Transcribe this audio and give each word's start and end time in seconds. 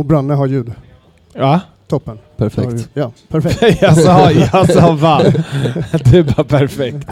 Och 0.00 0.06
Branne 0.06 0.34
har 0.34 0.46
ljud. 0.46 0.72
Ja? 1.32 1.60
Toppen. 1.88 2.18
Perfekt. 2.36 2.88
Ja, 2.94 3.12
perfekt. 3.28 3.82
jag 3.82 3.96
sa, 3.96 4.30
jag 4.30 4.72
sa 4.72 4.92
va? 4.92 5.22
Det 6.04 6.18
är 6.18 6.22
bara 6.22 6.44
perfekt. 6.44 7.08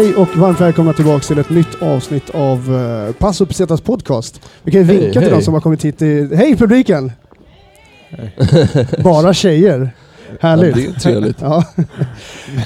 Hej 0.00 0.14
och 0.14 0.36
varmt 0.36 0.60
välkomna 0.60 0.92
tillbaka 0.92 1.20
till 1.20 1.38
ett 1.38 1.50
nytt 1.50 1.82
avsnitt 1.82 2.30
av 2.30 2.70
uh, 2.70 3.12
Passo 3.12 3.46
Pesetas 3.46 3.80
podcast. 3.80 4.40
Vi 4.62 4.72
kan 4.72 4.80
ju 4.80 4.86
vinka 4.86 5.12
till 5.12 5.20
hej. 5.22 5.30
de 5.30 5.42
som 5.42 5.54
har 5.54 5.60
kommit 5.60 5.84
hit. 5.84 6.02
I, 6.02 6.34
hej 6.34 6.56
publiken! 6.56 7.12
Bara 9.04 9.34
tjejer. 9.34 9.90
Härligt. 10.40 10.76
Ja, 10.76 10.82
det 10.82 10.96
är 10.96 11.00
trevligt. 11.00 11.36
Ja. 11.40 11.64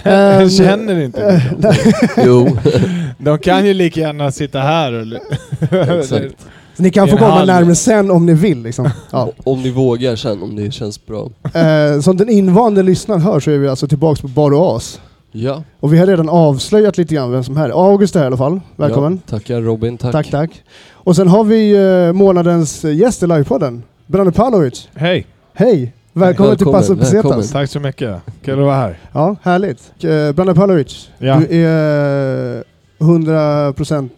Jag 0.05 0.43
Ehm, 0.43 0.51
känner 0.51 1.01
inte 1.01 1.23
eh. 1.23 2.25
Jo, 2.27 2.59
De 3.19 3.39
kan 3.39 3.67
ju 3.67 3.75
lika 3.75 4.01
gärna 4.01 4.33
sitta 4.33 4.61
här 4.61 4.93
och... 4.93 5.99
exakt. 6.01 6.35
Ni 6.77 6.91
kan 6.91 7.09
få 7.09 7.17
komma 7.17 7.45
närmare 7.45 7.75
sen 7.75 8.11
om 8.11 8.27
ni 8.27 8.35
vill. 8.35 8.63
Liksom. 8.63 8.91
Ja. 9.11 9.33
Om 9.45 9.63
ni 9.63 9.71
vågar 9.71 10.17
sen, 10.17 10.43
om 10.43 10.57
det 10.57 10.71
känns 10.71 11.07
bra. 11.07 11.31
Eh, 11.55 12.01
som 12.01 12.17
den 12.17 12.29
invande 12.29 12.83
lyssnaren 12.83 13.21
hör 13.23 13.41
så 13.41 13.51
är 13.51 13.59
vi 13.59 13.69
alltså 13.69 13.89
tillbaka 13.89 14.23
på 14.23 14.29
Bar 14.29 14.51
och 14.51 14.77
As. 14.77 15.01
Ja. 15.37 15.63
Och 15.81 15.93
vi 15.93 15.99
har 15.99 16.07
redan 16.07 16.29
avslöjat 16.29 16.99
lite 16.99 17.15
grann 17.15 17.31
vem 17.33 17.45
som 17.45 17.57
är 17.57 17.61
här. 17.61 17.71
August 17.71 18.17
är 18.17 18.21
här 18.21 18.27
i 18.27 18.29
alla 18.29 18.37
fall. 18.37 18.61
Välkommen. 18.77 19.21
Ja, 19.27 19.31
tackar 19.31 19.61
Robin, 19.61 19.99
tack. 19.99 20.13
Tack, 20.13 20.31
tack. 20.31 20.63
Och 20.93 21.17
sen 21.17 21.29
har 21.29 21.45
vi 21.45 21.73
eh, 22.07 22.13
månadens 22.13 22.85
gäst 22.85 23.23
i 23.23 23.27
livepodden. 23.27 23.83
Branne 24.07 24.33
Pavlovic. 24.33 24.89
Hej! 24.95 25.27
Hej! 25.55 25.93
Välkommen, 26.13 26.57
till 26.57 26.67
Välkommen, 26.67 26.81
Passo 26.81 27.15
välkommen. 27.15 27.37
Pesetas. 27.39 27.53
Tack 27.53 27.71
så 27.71 27.81
mycket. 27.81 28.21
Kul 28.45 28.59
att 28.59 28.65
vara 28.65 28.77
här. 28.77 28.99
Ja, 29.13 29.37
härligt. 29.43 29.93
Uh, 30.05 30.33
Branne 30.33 30.55
Pavlovic, 30.55 31.09
Ja. 31.19 31.41
du 31.49 31.65
är 31.65 32.57
eh, 32.57 32.63
100% 32.99 34.09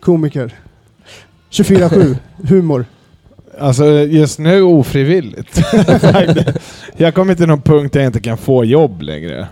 komiker. 0.00 0.54
24-7, 1.50 2.16
humor. 2.48 2.84
Alltså 3.58 3.84
just 3.86 4.38
nu 4.38 4.62
ofrivilligt. 4.62 5.60
jag 6.96 7.14
kommer 7.14 7.34
till 7.34 7.46
någon 7.46 7.62
punkt 7.62 7.92
där 7.92 8.00
jag 8.00 8.08
inte 8.08 8.20
kan 8.20 8.38
få 8.38 8.64
jobb 8.64 9.02
längre. 9.02 9.48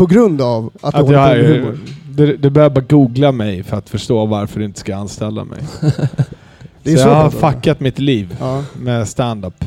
På 0.00 0.06
grund 0.06 0.40
av 0.40 0.70
att 0.80 0.92
du 0.94 0.98
Att 0.98 1.04
håller 1.06 1.18
jag, 1.18 1.30
på 1.30 1.42
med 1.50 1.60
humor. 1.60 1.78
du, 2.14 2.36
du 2.36 2.50
behöver 2.50 2.74
bara 2.74 2.84
googla 2.88 3.32
mig 3.32 3.62
för 3.62 3.76
att 3.76 3.88
förstå 3.90 4.26
varför 4.26 4.58
du 4.58 4.64
inte 4.66 4.80
ska 4.80 4.96
anställa 4.96 5.44
mig. 5.44 5.58
Det 6.82 6.92
är 6.92 6.96
så 6.96 7.02
så 7.02 7.08
jag 7.08 7.14
har 7.14 7.24
alltså. 7.24 7.38
fuckat 7.50 7.80
mitt 7.80 7.98
liv 7.98 8.36
Ja. 8.40 8.62
med 8.82 9.08
stand-up. 9.08 9.64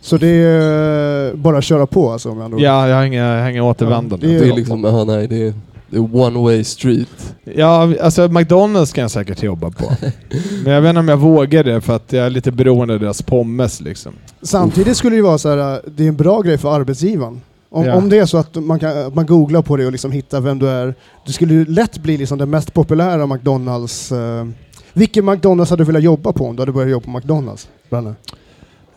Så 0.00 0.16
det 0.16 0.26
är 0.28 1.28
eh, 1.28 1.34
bara 1.34 1.58
att 1.58 1.64
köra 1.64 1.86
på 1.86 2.10
alltså 2.12 2.34
med 2.34 2.44
andra 2.44 2.56
ord. 2.56 2.62
Ja, 2.62 2.88
jag 2.88 2.96
har 2.96 3.04
inga, 3.04 3.36
jag 3.36 3.42
har 3.42 3.50
inga 3.50 3.62
återvändande. 3.62 4.26
Ja, 4.32 4.40
Det 4.40 4.46
Ja. 4.46 4.52
är 4.52 4.56
liksom, 4.56 4.84
ja, 4.84 5.04
nej, 5.04 5.26
det 5.28 5.46
är, 5.46 5.54
det 5.90 5.96
är 5.96 6.14
one 6.16 6.38
way 6.40 6.64
street. 6.64 7.34
Ja, 7.56 7.92
alltså 8.02 8.28
McDonalds 8.28 8.92
kan 8.92 9.02
jag 9.02 9.10
säkert 9.10 9.42
jobba 9.42 9.70
på. 9.70 9.84
Men 10.64 10.72
jag 10.72 10.80
vet 10.80 10.88
inte 10.88 11.00
om 11.00 11.08
jag 11.08 11.16
vågar 11.16 11.64
det 11.64 11.80
för 11.80 11.96
att 11.96 12.12
jag 12.12 12.26
är 12.26 12.30
lite 12.30 12.52
beroende 12.52 12.94
av 12.94 13.00
deras 13.00 13.22
pommes 13.22 13.80
liksom. 13.80 14.12
Samtidigt 14.42 14.96
skulle 14.96 15.12
det 15.12 15.16
ju 15.16 15.22
vara 15.22 15.38
så 15.38 15.48
här, 15.48 15.72
eh, 15.72 15.78
det 15.96 16.04
är 16.04 16.08
en 16.08 16.16
bra 16.16 16.40
grej 16.40 16.58
för 16.58 16.74
arbetsgivaren. 16.74 17.40
Om, 17.72 17.84
Ja. 17.84 17.94
om 17.94 18.08
det 18.08 18.18
är 18.18 18.26
så 18.26 18.38
att 18.38 18.54
man, 18.56 18.78
kan, 18.78 18.98
att 19.06 19.14
man 19.14 19.26
googlar 19.26 19.62
på 19.62 19.76
det 19.76 19.86
och 19.86 19.92
liksom 19.92 20.12
hittar 20.12 20.40
vem 20.40 20.58
du 20.58 20.68
är. 20.68 20.94
Du 21.26 21.32
skulle 21.32 21.54
ju 21.54 21.64
lätt 21.64 21.98
bli 21.98 22.16
liksom 22.16 22.38
den 22.38 22.50
mest 22.50 22.74
populära 22.74 23.26
McDonalds. 23.26 24.12
Eh, 24.12 24.46
vilken 24.92 25.24
McDonalds 25.24 25.70
hade 25.70 25.80
du 25.82 25.86
velat 25.86 26.02
jobba 26.02 26.32
på 26.32 26.46
om 26.46 26.56
du 26.56 26.62
hade 26.62 26.72
börjat 26.72 26.90
jobba 26.90 27.04
på 27.04 27.10
McDonalds? 27.10 27.68
Branne? 27.90 28.14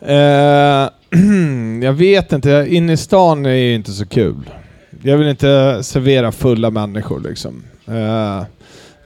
Eh, 0.00 0.90
jag 1.82 1.92
vet 1.92 2.32
inte, 2.32 2.66
inne 2.68 2.92
i 2.92 2.96
stan 2.96 3.46
är 3.46 3.50
ju 3.54 3.74
inte 3.74 3.92
så 3.92 4.06
kul. 4.06 4.50
Jag 5.02 5.16
vill 5.18 5.28
inte 5.28 5.78
servera 5.82 6.32
fulla 6.32 6.70
människor 6.70 7.20
liksom. 7.20 7.62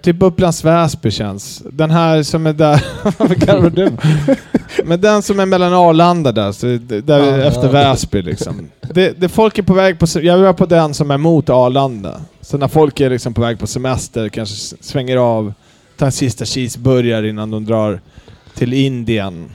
Typ 0.02 0.22
Upplands 0.22 0.64
Väsby 0.64 1.10
känns. 1.10 1.62
Den 1.72 1.90
här 1.90 2.22
som 2.22 2.46
är 2.46 2.52
där... 2.52 2.84
Vad 3.18 3.46
kallar 3.46 3.70
du? 3.70 3.90
Men 4.84 5.00
den 5.00 5.22
som 5.22 5.40
är 5.40 5.46
mellan 5.46 5.74
Arlanda 5.74 6.32
där, 6.32 6.52
så 6.52 6.66
där 6.66 7.18
Ja, 7.18 7.36
efter 7.36 7.64
ja. 7.64 7.72
Väsby 7.72 8.22
liksom. 8.22 8.68
Det, 8.80 9.20
det 9.20 9.28
folk 9.28 9.58
är 9.58 9.62
på 9.62 9.74
väg 9.74 9.98
på... 9.98 10.06
Jag 10.22 10.38
vara 10.38 10.52
på 10.52 10.66
den 10.66 10.94
som 10.94 11.10
är 11.10 11.18
mot 11.18 11.50
Arlanda. 11.50 12.20
Så 12.40 12.58
när 12.58 12.68
folk 12.68 13.00
är 13.00 13.10
liksom 13.10 13.34
på 13.34 13.40
väg 13.40 13.58
på 13.58 13.66
semester, 13.66 14.28
kanske 14.28 14.76
svänger 14.80 15.16
av, 15.16 15.52
tar 15.96 16.06
en 16.06 16.12
sista 16.12 16.44
cheeseburgare 16.44 17.28
innan 17.28 17.50
de 17.50 17.64
drar 17.64 18.00
till 18.58 18.72
Indien. 18.72 19.48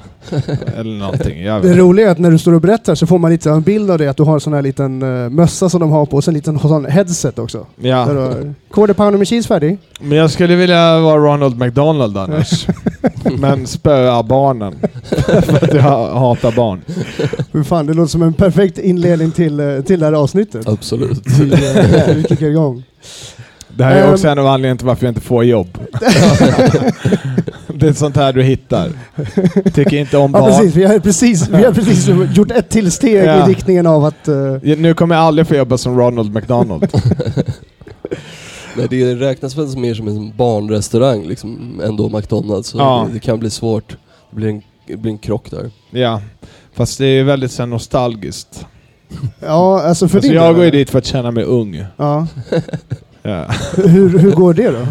Eller 0.77 0.99
någonting. 0.99 1.43
Jag 1.43 1.61
Det 1.61 1.73
roliga 1.73 2.07
är 2.07 2.11
att 2.11 2.17
när 2.19 2.31
du 2.31 2.37
står 2.37 2.53
och 2.53 2.61
berättar 2.61 2.95
så 2.95 3.07
får 3.07 3.17
man 3.19 3.31
lite 3.31 3.49
en 3.49 3.61
bild 3.61 3.91
av 3.91 3.97
det, 3.97 4.07
att 4.07 4.17
du 4.17 4.23
har 4.23 4.33
en 4.33 4.39
sån 4.39 4.53
här 4.53 4.61
liten 4.61 5.03
uh, 5.03 5.29
mössa 5.29 5.69
som 5.69 5.79
de 5.79 5.91
har 5.91 6.05
på 6.05 6.17
och 6.17 6.23
sen 6.23 6.31
en 6.31 6.35
liten 6.35 6.59
sån 6.59 6.85
headset 6.85 7.39
också. 7.39 7.65
Där 7.75 7.89
Ja. 7.89 8.05
du 8.09 8.17
har 8.19 8.53
quarter 8.71 8.93
pounder 8.93 9.25
cheese 9.25 9.47
färdig. 9.47 9.77
Men 10.01 10.17
jag 10.17 10.31
skulle 10.31 10.55
vilja 10.55 10.99
vara 10.99 11.17
Ronald 11.17 11.57
McDonald 11.59 12.17
annars. 12.17 12.67
Men 13.39 13.67
spöa 13.67 14.23
barnen. 14.23 14.73
För 15.41 15.63
att 15.63 15.73
jag 15.73 15.81
hatar 16.15 16.51
barn. 16.51 16.81
Hur 17.51 17.63
fan, 17.63 17.85
det 17.85 17.93
låter 17.93 18.09
som 18.11 18.21
en 18.21 18.33
perfekt 18.33 18.77
inledning 18.77 19.31
till, 19.31 19.59
eh, 19.59 19.79
till 19.81 19.99
det 19.99 20.05
här 20.05 20.13
avsnittet. 20.13 20.67
Absolut. 20.67 21.21
Vi, 21.39 21.53
eh, 21.53 22.15
vi 22.15 22.23
kickar 22.29 22.47
igång. 22.47 22.83
Det 23.77 23.83
här 23.83 23.95
är 23.95 24.07
Ehm. 24.07 24.13
också 24.13 24.27
en 24.27 24.39
av 24.39 24.47
anledningarna 24.47 24.77
till 24.77 24.87
varför 24.87 25.05
jag 25.05 25.11
inte 25.11 25.21
får 25.21 25.43
jobb. 25.45 25.77
det 27.83 27.89
är 27.89 27.93
sånt 27.93 28.15
här 28.15 28.33
du 28.33 28.43
hittar. 28.43 28.89
Tycker 29.73 29.97
inte 29.97 30.17
om 30.17 30.31
Ja 30.33 30.39
barn. 30.39 30.51
precis, 30.51 30.75
vi 30.75 30.83
har 30.85 30.99
precis, 30.99 31.49
vi 31.49 31.63
har 31.65 31.71
precis 31.73 32.07
gjort 32.35 32.51
ett 32.51 32.69
till 32.69 32.91
steg 32.91 33.25
Ja. 33.27 33.45
i 33.45 33.49
riktningen 33.51 33.87
av 33.87 34.05
att... 34.05 34.27
eh, 34.27 34.35
Ja, 34.63 34.75
Nu 34.77 34.93
kommer 34.93 35.15
jag 35.15 35.23
aldrig 35.23 35.47
få 35.47 35.55
jobba 35.55 35.77
som 35.77 35.99
Ronald 35.99 36.33
McDonald. 36.35 36.87
nej, 38.77 38.87
det 38.89 39.15
räknas 39.15 39.57
väl 39.57 39.77
mer 39.77 39.93
som 39.93 40.07
en 40.07 40.33
barnrestaurang 40.37 41.23
liksom, 41.27 41.81
ändå 41.83 42.09
McDonalds. 42.09 42.69
Så 42.69 42.77
Ja. 42.77 43.05
det, 43.07 43.13
det 43.13 43.19
kan 43.19 43.39
bli 43.39 43.49
svårt. 43.49 43.97
Det 44.29 44.35
blir 44.35 44.49
en, 44.49 44.61
det 44.87 44.97
blir 44.97 45.11
en 45.11 45.17
krock 45.17 45.51
där. 45.51 45.71
Ja. 45.91 46.21
Fast 46.73 46.97
det 46.97 47.05
är 47.05 47.23
väldigt 47.23 47.51
så 47.51 47.65
nostalgiskt. 47.65 48.65
ja, 49.39 49.81
alltså 49.83 50.07
för 50.07 50.17
Alltså, 50.17 50.31
din 50.31 50.41
jag 50.41 50.55
går 50.55 50.65
ju 50.65 50.71
dit 50.71 50.89
för 50.89 50.97
att 50.99 51.05
känna 51.05 51.31
mig 51.31 51.43
ung. 51.43 51.85
Ja. 51.97 52.27
Ja. 53.25 53.45
Hur, 53.75 54.19
hur 54.19 54.31
går 54.31 54.53
det 54.53 54.71
då? 54.71 54.87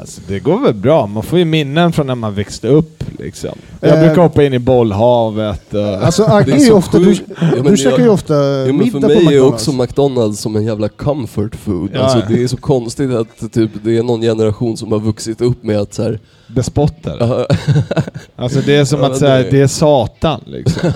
Alltså, 0.00 0.20
det 0.28 0.38
går 0.40 0.58
väl 0.60 0.74
bra. 0.74 1.06
Man 1.06 1.22
får 1.22 1.38
ju 1.38 1.44
minnen 1.44 1.92
från 1.92 2.06
när 2.06 2.14
man 2.14 2.34
växte 2.34 2.68
upp. 2.68 3.04
Liksom. 3.18 3.58
Jag 3.80 3.90
Eh. 3.98 4.00
brukar 4.06 4.22
hoppa 4.22 4.44
in 4.44 4.54
i 4.54 4.58
bollhavet. 4.58 5.74
eh. 5.74 6.04
Alltså 6.06 6.24
Agge 6.24 6.44
Det 6.50 6.52
är 6.52 6.56
är 6.60 6.64
ju 6.64 6.72
ofta... 6.72 6.98
Du. 6.98 7.16
Ja, 7.56 7.62
du 7.70 7.76
käkar 7.76 7.98
ju 8.02 8.08
ofta 8.08 8.26
för 8.34 8.72
middag 8.72 9.00
på 9.00 9.06
mig 9.08 9.16
är 9.16 9.20
McDonalds. 9.20 9.54
också 9.54 9.72
McDonalds 9.72 10.40
som 10.40 10.56
en 10.56 10.64
jävla 10.64 10.88
comfort 10.88 11.56
food. 11.56 11.90
Ja, 11.94 12.00
Alltså, 12.00 12.18
ja. 12.18 12.24
det 12.28 12.42
är 12.42 12.46
så 12.48 12.56
konstigt 12.56 13.10
att 13.10 13.52
typ, 13.52 13.70
det 13.82 13.96
är 13.98 14.02
någon 14.02 14.20
generation 14.20 14.76
som 14.76 14.92
har 14.92 14.98
vuxit 15.00 15.40
upp 15.40 15.62
med 15.62 15.78
att 15.80 15.94
så 15.94 16.02
här, 16.02 16.18
Bespottare. 16.46 17.16
ja, 17.20 17.46
Alltså 18.36 18.60
det 18.66 18.76
är 18.76 18.84
som 18.84 19.00
Ja, 19.00 19.06
att 19.06 19.18
säga, 19.18 19.36
det- 19.42 19.50
det 19.50 19.60
är 19.60 19.66
Satan 19.66 20.40
liksom. 20.46 20.90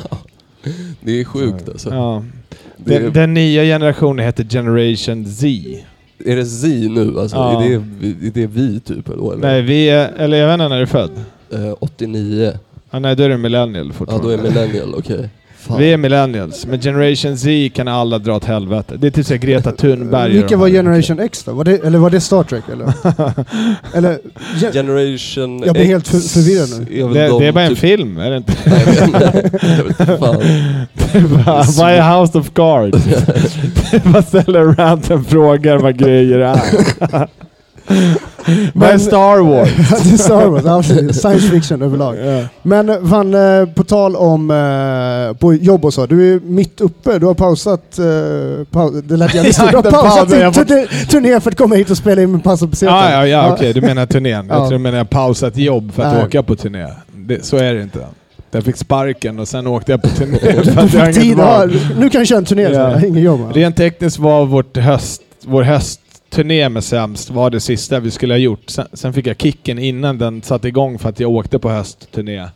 det 1.01 1.21
är 1.21 1.25
sjukt 1.25 1.69
alltså. 1.69 1.91
Ja. 1.95 2.25
Den, 2.77 3.05
är, 3.07 3.11
den 3.11 3.35
nya 3.35 3.63
generationen 3.63 4.25
heter 4.27 4.45
Generation 4.45 5.27
Z. 5.27 5.47
är 6.25 6.37
det 6.37 6.45
Z 6.47 6.69
nu? 6.91 7.21
Alltså, 7.21 7.37
Ja. 7.37 7.63
är, 7.65 7.69
det, 8.01 8.27
är 8.27 8.31
det 8.31 8.47
vi 8.47 8.81
typ? 8.81 9.09
Eller? 9.09 9.37
Nej, 9.37 9.63
vi 9.63 9.89
är, 9.91 10.09
eller 10.17 10.37
jag 10.37 10.47
vet 10.47 10.55
inte 10.55 10.69
när 10.69 10.77
du 10.77 10.83
är 10.83 10.87
född. 10.87 11.11
Eh, 11.53 11.75
89. 11.81 12.53
Ah, 12.91 12.99
nej, 12.99 13.17
då 13.17 13.23
är 13.23 13.29
du 13.29 13.37
millennial 13.37 13.87
Ja, 13.87 13.93
fortfarande. 13.93 14.27
då 14.29 14.33
är 14.35 14.43
millennial, 14.43 14.95
okej. 14.95 15.29
Fan. 15.67 15.79
Vi 15.79 15.93
är 15.93 15.97
millennials, 15.97 16.67
men 16.67 16.81
Generation 16.81 17.39
Z 17.39 17.71
kan 17.75 17.89
alla 17.89 18.19
dra 18.19 18.37
åt 18.37 18.45
helvete. 18.45 18.95
Det 18.99 19.07
är 19.07 19.11
typ 19.11 19.27
såhär 19.27 19.39
Greta 19.39 19.73
Thunberg 19.73 20.33
Vilken 20.33 20.49
de 20.51 20.57
var. 20.57 20.69
Generation 20.69 21.19
X 21.21 21.45
då? 21.45 21.53
Var 21.53 21.65
det, 21.65 21.85
eller 21.85 21.99
var 21.99 22.11
det 22.11 22.21
Star 22.21 22.43
Trek 22.43 22.63
eller? 22.73 22.93
eller 23.97 24.19
ge- 24.61 24.73
Generation 24.73 25.63
Jag 25.67 25.75
blir 25.75 25.85
helt 25.85 26.09
för- 26.09 26.19
förvirrad 26.19 26.69
nu. 26.79 26.85
Det, 27.15 27.29
de 27.29 27.39
det 27.41 27.47
är 27.47 27.53
bara 27.53 27.65
en 27.65 27.71
typ- 27.71 27.79
film, 27.79 28.19
är 28.19 28.31
det 28.31 28.37
inte? 28.37 28.53
Vad 31.79 31.91
är 31.93 32.21
House 32.21 32.39
of 32.39 32.51
Cards? 32.55 33.05
Det 33.91 33.97
är 33.97 34.09
bara 34.13 34.23
ställer 34.23 34.63
random 34.65 35.25
frågor 35.25 35.77
vad 35.79 35.99
grejer 35.99 36.39
är. 36.39 36.61
Men- 38.75 39.01
Star 39.01 39.39
Wars? 39.39 39.69
det 40.05 40.13
är 40.13 40.17
Star 40.17 40.47
Wars, 40.47 40.89
precis. 40.89 41.21
science 41.21 41.49
fiction 41.51 41.83
överlag. 41.83 42.17
Ja. 42.17 42.43
Men 42.63 43.09
fan, 43.09 43.35
eh, 43.35 43.67
på 43.75 43.85
tal 43.85 44.17
om 44.17 44.51
eh, 44.51 45.37
på 45.39 45.55
jobb 45.55 45.85
och 45.85 45.95
så, 45.95 46.07
du 46.07 46.35
är 46.35 46.41
mitt 46.41 46.81
uppe, 46.81 47.19
du 47.19 47.27
har 47.27 47.35
pausat, 47.35 47.99
eh, 47.99 48.05
pau- 48.71 49.03
det 49.03 49.17
lät 49.17 49.35
jävligt 49.35 49.55
stort. 49.57 49.71
Du 49.71 49.77
har 49.77 49.83
pausat 49.83 50.29
din 50.31 50.53
får- 50.53 51.07
turné, 51.07 51.41
för 51.41 51.51
att 51.51 51.57
komma 51.57 51.75
hit 51.75 51.91
och 51.91 51.97
spela 51.97 52.23
in 52.23 52.33
med 52.33 52.45
Passa 52.45 52.67
på 52.67 52.75
scenen. 52.77 52.95
Ja, 52.95 53.11
ja, 53.13 53.27
ja 53.27 53.53
okej, 53.53 53.73
du 53.73 53.81
menar 53.81 54.07
turnén. 54.07 54.47
Jag 54.49 54.57
Ja. 54.57 54.69
tror 54.69 54.79
du 54.79 54.83
menar 54.83 55.05
pausat 55.05 55.57
jobb 55.57 55.93
för 55.95 56.03
att 56.03 56.15
Nej. 56.15 56.25
åka 56.25 56.43
på 56.43 56.57
turné. 56.57 56.87
Det, 57.17 57.45
så 57.45 57.57
är 57.57 57.75
det 57.75 57.83
inte. 57.83 57.99
Jag 58.53 58.65
fick 58.65 58.77
sparken 58.77 59.39
och 59.39 59.49
sen 59.49 59.67
åkte 59.67 59.93
jag 59.93 60.03
på 60.03 60.09
turné. 60.09 60.39
jag 60.95 61.15
tid, 61.15 61.39
ja, 61.39 61.67
nu 61.99 62.11
kan 62.11 62.21
jag 62.21 62.27
köra 62.29 62.39
en 62.39 62.45
turné, 62.45 62.63
Ja. 62.63 63.01
ingen 63.07 63.23
jobb. 63.23 63.41
Rent 63.55 63.77
tekniskt 63.77 64.19
var 64.19 64.47
vårt 64.47 64.77
höst, 64.77 65.23
vår 65.47 65.63
höstturné 66.31 66.69
med 66.69 66.85
Sämst 66.85 67.31
var 67.31 67.51
det 67.51 67.61
sista 67.61 68.01
vi 68.01 68.11
skulle 68.11 68.35
ha 68.35 68.39
gjort. 68.39 68.63
Sen, 68.71 68.87
sen 68.93 69.13
fick 69.13 69.27
jag 69.27 69.39
kicken 69.39 69.79
innan 69.79 70.19
den 70.19 70.43
satte 70.43 70.69
igång 70.69 70.99
för 70.99 71.09
att 71.09 71.21
jag 71.21 71.31
åkte 71.31 71.59
på 71.59 71.71
höstturné. 71.71 72.49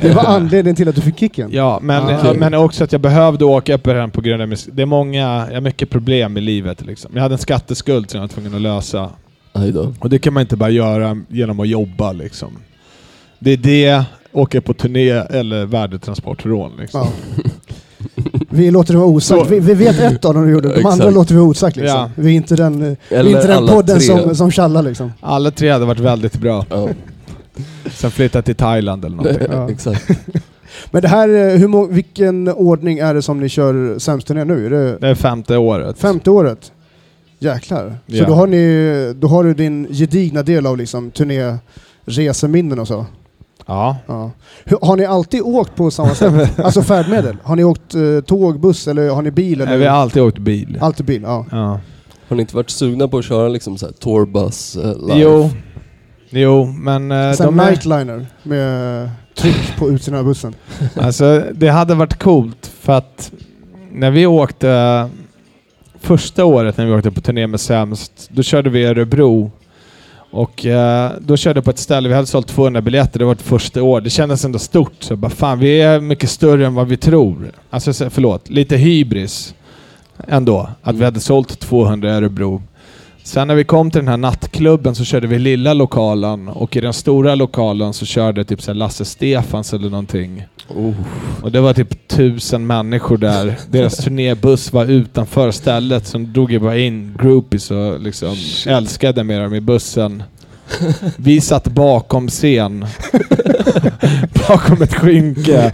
Det 0.00 0.14
var 0.14 0.24
anledningen 0.24 0.76
till 0.76 0.88
att 0.88 0.94
du 0.94 1.00
fick 1.00 1.18
kicken? 1.18 1.50
Ja, 1.52 1.78
men, 1.82 2.02
Ah. 2.02 2.20
ja, 2.24 2.34
men 2.34 2.54
också 2.54 2.84
att 2.84 2.92
jag 2.92 3.00
behövde 3.00 3.44
åka 3.44 3.78
på 3.78 3.92
den 3.92 4.10
på 4.10 4.20
grund 4.20 4.42
av 4.42 4.54
Det 4.72 4.82
är 4.82 4.86
många, 4.86 5.46
jag 5.48 5.54
har 5.54 5.60
mycket 5.60 5.90
problem 5.90 6.36
i 6.36 6.40
livet 6.40 6.86
liksom. 6.86 7.10
Jag 7.14 7.22
hade 7.22 7.34
en 7.34 7.38
skatteskuld 7.38 8.10
som 8.10 8.18
jag 8.20 8.22
var 8.22 8.34
tvungen 8.34 8.54
att 8.54 8.60
lösa. 8.60 9.10
Och 9.98 10.10
det 10.10 10.18
kan 10.18 10.32
man 10.32 10.40
inte 10.40 10.56
bara 10.56 10.70
göra 10.70 11.20
genom 11.28 11.60
att 11.60 11.68
jobba 11.68 12.12
liksom. 12.12 12.58
Det 13.38 13.50
är 13.50 13.56
det, 13.56 14.04
åka 14.32 14.60
på 14.60 14.74
turné 14.74 15.10
eller 15.10 15.66
värdetransportrån 15.66 16.72
liksom. 16.80 17.00
Ja. 17.00 17.42
Vi 18.52 18.70
låter 18.70 18.92
det 18.92 18.98
vara 18.98 19.08
osagt. 19.08 19.50
Vi, 19.50 19.60
vi 19.60 19.74
vet 19.74 19.98
ett 19.98 20.24
av 20.24 20.34
dem 20.34 20.46
du 20.46 20.52
gjorde, 20.52 20.74
de 20.74 20.86
andra 20.86 21.10
låter 21.10 21.34
vi 21.34 21.40
vara 21.40 21.50
osagt. 21.50 21.76
Liksom. 21.76 21.98
Ja. 21.98 22.10
Vi 22.14 22.30
är 22.32 22.36
inte 22.36 22.56
den, 22.56 22.82
eh, 22.82 22.96
vi 23.08 23.16
är 23.16 23.26
inte 23.26 23.46
den 23.46 23.66
podden 23.66 23.98
tre. 23.98 24.06
som, 24.06 24.34
som 24.34 24.50
tjallar 24.50 24.82
liksom. 24.82 25.12
Alla 25.20 25.50
tre 25.50 25.70
hade 25.70 25.84
varit 25.84 26.00
väldigt 26.00 26.40
bra. 26.40 26.66
Ja. 26.70 26.88
Sen 27.90 28.10
flyttat 28.10 28.44
till 28.44 28.54
Thailand 28.54 29.04
eller 29.04 29.16
någonting. 29.16 29.46
Ja. 29.52 29.70
Exakt. 29.70 30.08
Men 30.90 31.02
det 31.02 31.08
här, 31.08 31.28
eh, 31.28 31.58
hur 31.58 31.68
må, 31.68 31.86
vilken 31.86 32.48
ordning 32.48 32.98
är 32.98 33.14
det 33.14 33.22
som 33.22 33.40
ni 33.40 33.48
kör 33.48 33.98
sämst-turné 33.98 34.44
nu? 34.44 34.66
Är 34.66 34.70
det 34.70 34.98
Det 35.00 35.08
är 35.08 35.14
femte 35.14 35.56
året. 35.56 35.98
femte 35.98 36.30
året? 36.30 36.72
Jäklar. 37.38 37.98
Så 38.08 38.16
Ja. 38.16 38.26
då 38.26 38.32
har, 38.34 38.46
ni, 38.46 39.14
då 39.20 39.28
har 39.28 39.44
du 39.44 39.54
din 39.54 39.86
gedigna 39.90 40.42
del 40.42 40.66
av 40.66 40.76
liksom 40.76 41.10
turnéreseminnen 41.10 42.78
och 42.78 42.88
så? 42.88 43.06
Ja. 43.70 43.96
Ja. 44.06 44.30
Hur, 44.64 44.78
har 44.82 44.96
ni 44.96 45.04
alltid 45.04 45.42
åkt 45.42 45.76
på 45.76 45.90
samma 45.90 46.14
sätt? 46.14 46.58
alltså 46.64 46.82
färdmedel? 46.82 47.36
Har 47.42 47.56
ni 47.56 47.64
åkt 47.64 47.94
eh, 47.94 48.20
tåg, 48.26 48.60
buss 48.60 48.88
eller 48.88 49.10
har 49.10 49.22
ni 49.22 49.30
bil? 49.30 49.60
Eller? 49.60 49.70
Nej, 49.70 49.78
vi 49.78 49.86
har 49.86 49.96
alltid 49.96 50.22
åkt 50.22 50.38
bil. 50.38 50.78
Alltid 50.80 51.06
bil, 51.06 51.22
ja. 51.22 51.46
Ja. 51.50 51.80
Har 52.28 52.36
ni 52.36 52.40
inte 52.40 52.56
varit 52.56 52.70
sugna 52.70 53.08
på 53.08 53.18
att 53.18 53.24
köra 53.24 53.48
liksom 53.48 53.78
så 53.78 53.86
här 53.86 53.92
tourbus 53.92 54.76
eh, 54.76 55.06
live? 55.06 55.20
Jo. 55.20 55.50
Jo, 56.30 56.64
men 56.66 57.12
eh, 57.12 57.32
Sen 57.32 57.46
de 57.46 57.60
är, 57.60 57.70
nightliner 57.70 58.26
med 58.42 59.10
tryck 59.34 59.76
på 59.78 59.90
utsidan 59.90 60.18
av 60.18 60.24
bussen. 60.24 60.54
alltså, 60.94 61.44
det 61.54 61.68
hade 61.68 61.94
varit 61.94 62.22
coolt 62.22 62.72
för 62.80 62.92
att 62.92 63.32
när 63.92 64.10
vi 64.10 64.26
åkte 64.26 65.08
första 66.00 66.44
året 66.44 66.76
när 66.76 66.86
vi 66.86 66.92
åkte 66.92 67.10
på 67.10 67.20
turné 67.20 67.46
med 67.46 67.60
Sämst, 67.60 68.28
då 68.32 68.42
körde 68.42 68.70
vi 68.70 68.84
Örebro. 68.84 69.50
Och 70.30 70.66
eh, 70.66 71.12
då 71.20 71.36
körde 71.36 71.56
jag 71.58 71.64
på 71.64 71.70
ett 71.70 71.78
ställe, 71.78 72.08
vi 72.08 72.14
hade 72.14 72.26
sålt 72.26 72.46
200 72.48 72.80
biljetter, 72.80 73.18
det 73.18 73.24
var 73.24 73.32
ett 73.32 73.42
första 73.42 73.82
år. 73.82 74.00
Det 74.00 74.10
kändes 74.10 74.44
ändå 74.44 74.58
stort. 74.58 74.92
Så 75.00 75.16
bara, 75.16 75.30
fan, 75.30 75.58
vi 75.58 75.80
är 75.80 76.00
mycket 76.00 76.30
större 76.30 76.66
än 76.66 76.74
vad 76.74 76.88
vi 76.88 76.96
tror. 76.96 77.52
Alltså 77.70 77.92
så- 77.92 78.10
förlåt, 78.10 78.48
lite 78.50 78.76
hybris 78.76 79.54
ändå. 80.28 80.68
Att 80.82 80.96
vi 80.96 81.04
hade 81.04 81.20
sålt 81.20 81.60
200 81.60 82.08
i 82.08 82.12
Örebro. 82.12 82.62
Sen 83.22 83.48
när 83.48 83.54
vi 83.54 83.64
kom 83.64 83.90
till 83.90 83.98
den 84.00 84.08
här 84.08 84.16
nattklubben 84.16 84.94
så 84.94 85.04
körde 85.04 85.26
vi 85.26 85.38
lilla 85.38 85.74
lokalen 85.74 86.48
och 86.48 86.76
i 86.76 86.80
den 86.80 86.92
stora 86.92 87.34
lokalen 87.34 87.92
så 87.92 88.06
körde 88.06 88.44
typ 88.44 88.62
så 88.62 88.72
Lasse 88.72 89.04
Stefans 89.04 89.72
eller 89.72 89.90
någonting. 89.90 90.44
Oh. 90.76 90.94
Och 91.42 91.52
det 91.52 91.60
var 91.60 91.74
typ 91.74 92.08
tusen 92.08 92.66
människor 92.66 93.18
där. 93.18 93.58
Deras 93.70 93.96
turnébuss 94.04 94.72
var 94.72 94.86
utanför 94.86 95.50
stället 95.50 96.06
så 96.06 96.18
de 96.18 96.32
drog 96.32 96.52
ju 96.52 96.58
bara 96.58 96.78
in 96.78 97.18
groupies 97.22 97.70
och 97.70 98.00
liksom 98.00 98.36
älskade 98.66 99.24
med 99.24 99.42
dem 99.42 99.54
i 99.54 99.60
bussen. 99.60 100.22
Vi 101.16 101.40
satt 101.40 101.64
bakom 101.64 102.28
scen, 102.28 102.86
bakom 104.48 104.82
ett 104.82 104.94
skynke 104.94 105.72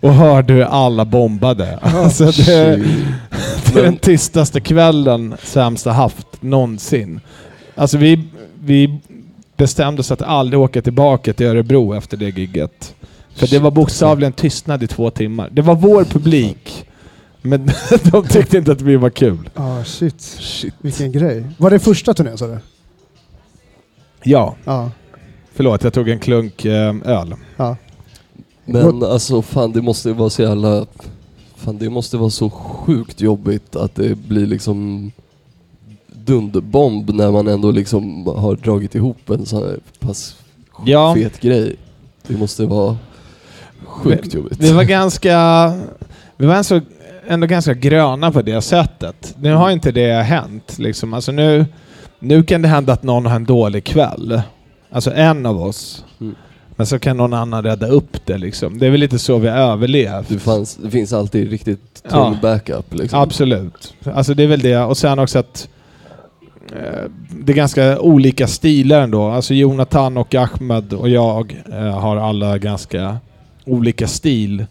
och 0.00 0.14
hörde 0.14 0.52
hur 0.52 0.62
alla 0.62 1.04
bombade. 1.04 1.78
Alltså 1.82 2.24
det, 2.24 2.32
Shit. 2.32 2.46
det 3.72 3.80
är 3.80 3.84
den 3.84 3.96
tystaste 3.96 4.60
kvällen 4.60 5.34
Sämst 5.42 5.86
har 5.86 5.92
haft 5.92 6.26
någonsin. 6.42 7.20
Alltså 7.74 7.98
vi, 7.98 8.24
vi 8.60 9.00
bestämde 9.56 10.00
oss 10.00 10.10
att 10.10 10.22
aldrig 10.22 10.60
åka 10.60 10.82
tillbaka 10.82 11.32
till 11.32 11.46
Örebro 11.46 11.94
efter 11.94 12.16
det 12.16 12.38
gigget. 12.38 12.94
För 13.38 13.46
det 13.46 13.58
var 13.58 13.70
bokstavligen 13.70 14.32
tystnad 14.32 14.82
i 14.82 14.86
två 14.86 15.10
timmar. 15.10 15.48
Det 15.52 15.62
var 15.62 15.74
vår 15.74 16.04
publik. 16.04 16.86
Men 17.42 17.70
de 18.12 18.24
tyckte 18.26 18.58
inte 18.58 18.72
att 18.72 18.80
vi 18.80 18.96
var 18.96 19.10
kul. 19.10 19.50
Ah, 19.54 19.84
shit. 19.84 20.20
Shit. 20.20 20.74
Vilken 20.80 21.12
grej. 21.12 21.44
Var 21.58 21.70
det 21.70 21.78
första 21.78 22.14
turnén 22.14 22.38
sa 22.38 22.46
du? 22.46 22.58
Ja, 24.24 24.54
Ja. 24.64 24.90
förlåt 25.52 25.84
jag 25.84 25.92
tog 25.92 26.08
en 26.08 26.18
klunk 26.18 26.64
eh, 26.64 26.94
öl. 27.04 27.34
ja. 27.56 27.76
Men 28.64 29.02
alltså 29.02 29.42
fan 29.42 29.72
det 29.72 29.82
måste 29.82 30.08
ju 30.08 30.14
vara 30.14 30.30
så 30.30 30.42
jävla... 30.42 30.86
Fan 31.56 31.78
det 31.78 31.90
måste 31.90 32.16
vara 32.16 32.30
så 32.30 32.50
sjukt 32.50 33.20
jobbigt 33.20 33.76
att 33.76 33.94
det 33.94 34.14
blir 34.18 34.46
liksom 34.46 35.10
dunderbomb 36.06 37.10
när 37.14 37.30
man 37.30 37.48
ändå 37.48 37.70
liksom 37.70 38.26
har 38.26 38.56
dragit 38.56 38.94
ihop 38.94 39.30
en 39.30 39.46
sån 39.46 39.62
här 39.62 39.78
pass 39.98 40.36
Ja. 40.86 41.14
fet 41.14 41.40
grej. 41.40 41.76
Det 42.26 42.36
måste 42.36 42.66
vara 42.66 42.96
sjukt 43.98 44.34
jobbigt. 44.34 44.58
Vi 44.60 44.72
var 44.72 44.84
ganska... 44.84 45.72
Vi 46.36 46.46
var 46.46 46.54
ändå, 46.54 46.86
ändå 47.28 47.46
ganska 47.46 47.74
gröna 47.74 48.32
på 48.32 48.42
det 48.42 48.60
sättet. 48.60 49.34
Nu 49.40 49.54
har 49.54 49.70
inte 49.70 49.92
det 49.92 50.22
hänt. 50.22 50.78
Liksom. 50.78 51.14
Alltså 51.14 51.32
nu, 51.32 51.66
nu 52.18 52.42
kan 52.42 52.62
det 52.62 52.68
hända 52.68 52.92
att 52.92 53.02
någon 53.02 53.26
har 53.26 53.36
en 53.36 53.44
dålig 53.44 53.84
kväll. 53.84 54.40
Alltså 54.92 55.12
en 55.14 55.46
av 55.46 55.62
oss. 55.62 56.04
Mm. 56.20 56.34
Men 56.76 56.86
så 56.86 56.98
kan 56.98 57.16
någon 57.16 57.34
annan 57.34 57.64
rädda 57.64 57.86
upp 57.86 58.26
det. 58.26 58.38
Liksom. 58.38 58.78
Det 58.78 58.86
är 58.86 58.90
väl 58.90 59.00
lite 59.00 59.18
så 59.18 59.38
vi 59.38 59.48
har 59.48 59.56
överlevt. 59.58 60.28
Det, 60.28 60.38
fanns, 60.38 60.76
det 60.76 60.90
finns 60.90 61.12
alltid 61.12 61.50
riktigt 61.50 62.02
tung 62.02 62.10
Ja. 62.20 62.38
backup 62.42 62.94
liksom. 62.94 63.20
Absolut. 63.20 63.94
Alltså 64.14 64.34
det 64.34 64.42
är 64.42 64.46
väl 64.46 64.60
det. 64.60 64.78
Och 64.78 64.96
sen 64.96 65.18
också 65.18 65.38
att 65.38 65.68
eh, 66.72 67.10
det 67.30 67.52
är 67.52 67.56
ganska 67.56 68.00
olika 68.00 68.46
stilar 68.46 69.00
ändå. 69.00 69.28
Alltså 69.28 69.54
Jonathan 69.54 70.16
och 70.16 70.34
Ahmed 70.34 70.92
och 70.92 71.08
jag 71.08 71.62
eh, 71.72 72.00
har 72.00 72.16
alla 72.16 72.58
ganska 72.58 73.16
olika 73.68 74.08
stil. 74.08 74.66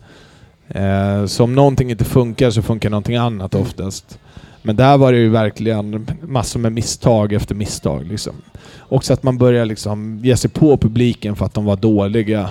Eh, 0.68 1.26
så 1.26 1.44
om 1.44 1.56
någonting 1.56 1.92
inte 1.92 2.06
funkar 2.06 2.52
så 2.52 2.62
funkar 2.62 2.90
någonting 2.90 3.16
annat 3.16 3.56
oftast. 3.56 4.20
Men 4.62 4.76
där 4.76 4.98
var 4.98 5.12
det 5.12 5.18
ju 5.18 5.30
verkligen 5.30 6.08
massor 6.22 6.60
med 6.60 6.72
misstag 6.72 7.34
efter 7.34 7.56
misstag. 7.56 8.06
Liksom. 8.06 8.34
Också 8.80 9.14
att 9.14 9.24
man 9.24 9.38
börjar 9.38 9.66
liksom 9.66 10.20
ge 10.24 10.38
sig 10.38 10.50
på 10.50 10.78
publiken 10.78 11.36
för 11.36 11.46
att 11.46 11.54
de 11.54 11.66
var 11.66 11.76
dåliga. 11.76 12.50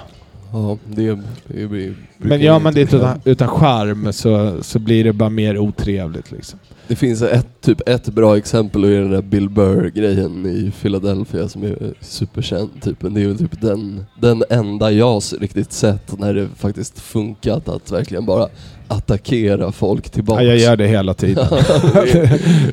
Ja, 0.52 0.78
det, 0.86 1.18
det 1.46 1.66
blir... 1.66 1.94
Men 2.18 2.40
gör 2.40 2.60
man 2.60 2.74
det 2.74 2.80
utan, 2.80 3.20
utan 3.24 3.48
charm 3.48 4.12
så, 4.12 4.62
så 4.62 4.78
blir 4.78 5.04
det 5.04 5.12
bara 5.12 5.30
mer 5.30 5.58
otrevligt. 5.58 6.32
Liksom. 6.32 6.58
Det 6.88 6.96
finns 6.96 7.22
ett, 7.22 7.60
typ 7.60 7.88
ett 7.88 8.06
bra 8.06 8.36
exempel 8.36 8.84
och 8.84 8.90
det 8.90 8.96
är 8.96 9.00
den 9.00 9.10
där 9.10 9.22
Bill 9.22 9.48
Burr-grejen 9.48 10.46
i 10.46 10.72
Philadelphia 10.82 11.48
som 11.48 11.62
är 11.62 11.94
superkänd 12.00 12.70
typ. 12.82 13.02
Men 13.02 13.14
det 13.14 13.22
är 13.22 13.26
väl 13.26 13.38
typ 13.38 13.60
den, 13.60 14.04
den 14.20 14.44
enda 14.50 14.90
jag 14.90 15.22
riktigt 15.40 15.72
sett 15.72 16.18
när 16.18 16.34
det 16.34 16.48
faktiskt 16.56 17.00
funkat 17.00 17.68
att 17.68 17.92
verkligen 17.92 18.26
bara 18.26 18.48
attackera 18.88 19.72
folk 19.72 20.10
tillbaks. 20.10 20.42
Ja, 20.42 20.48
jag 20.48 20.58
gör 20.58 20.76
det 20.76 20.86
hela 20.86 21.14
tiden. 21.14 21.46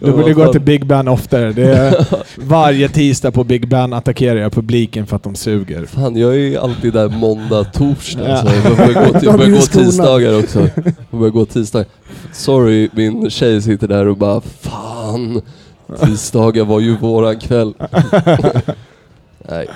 Du 0.01 0.11
borde 0.11 0.33
gå 0.33 0.51
till 0.51 0.61
Big 0.61 0.85
Ben 0.85 1.07
oftare. 1.07 1.53
Det 1.53 1.63
är, 1.63 2.05
varje 2.37 2.89
tisdag 2.89 3.31
på 3.31 3.43
Big 3.43 3.67
Ben 3.67 3.93
attackerar 3.93 4.39
jag 4.39 4.51
publiken 4.51 5.07
för 5.07 5.15
att 5.15 5.23
de 5.23 5.35
suger. 5.35 5.85
Fan, 5.85 6.15
jag 6.15 6.37
är 6.37 6.59
alltid 6.59 6.93
där 6.93 7.09
måndag, 7.09 7.63
torsdag. 7.63 8.29
Ja. 8.29 8.37
Så 8.37 8.47
jag 8.47 8.77
börjar 8.77 9.05
gå, 9.05 9.19
till, 9.19 9.27
De 9.29 9.37
börjar 9.37 9.51
gå 9.51 9.61
tisdagar 9.61 10.39
också. 10.39 10.69
Jag 11.11 11.19
börjar 11.19 11.31
gå 11.31 11.45
tisdagar. 11.45 11.87
Sorry, 12.33 12.89
min 12.93 13.29
tjej 13.29 13.61
sitter 13.61 13.87
där 13.87 14.02
och 14.07 14.17
bara 14.17 14.41
Fan, 14.41 15.41
tisdagar 15.99 16.65
var 16.65 16.79
ju 16.79 16.97
våran 16.97 17.39
kväll. 17.39 17.73
Nej. 19.49 19.67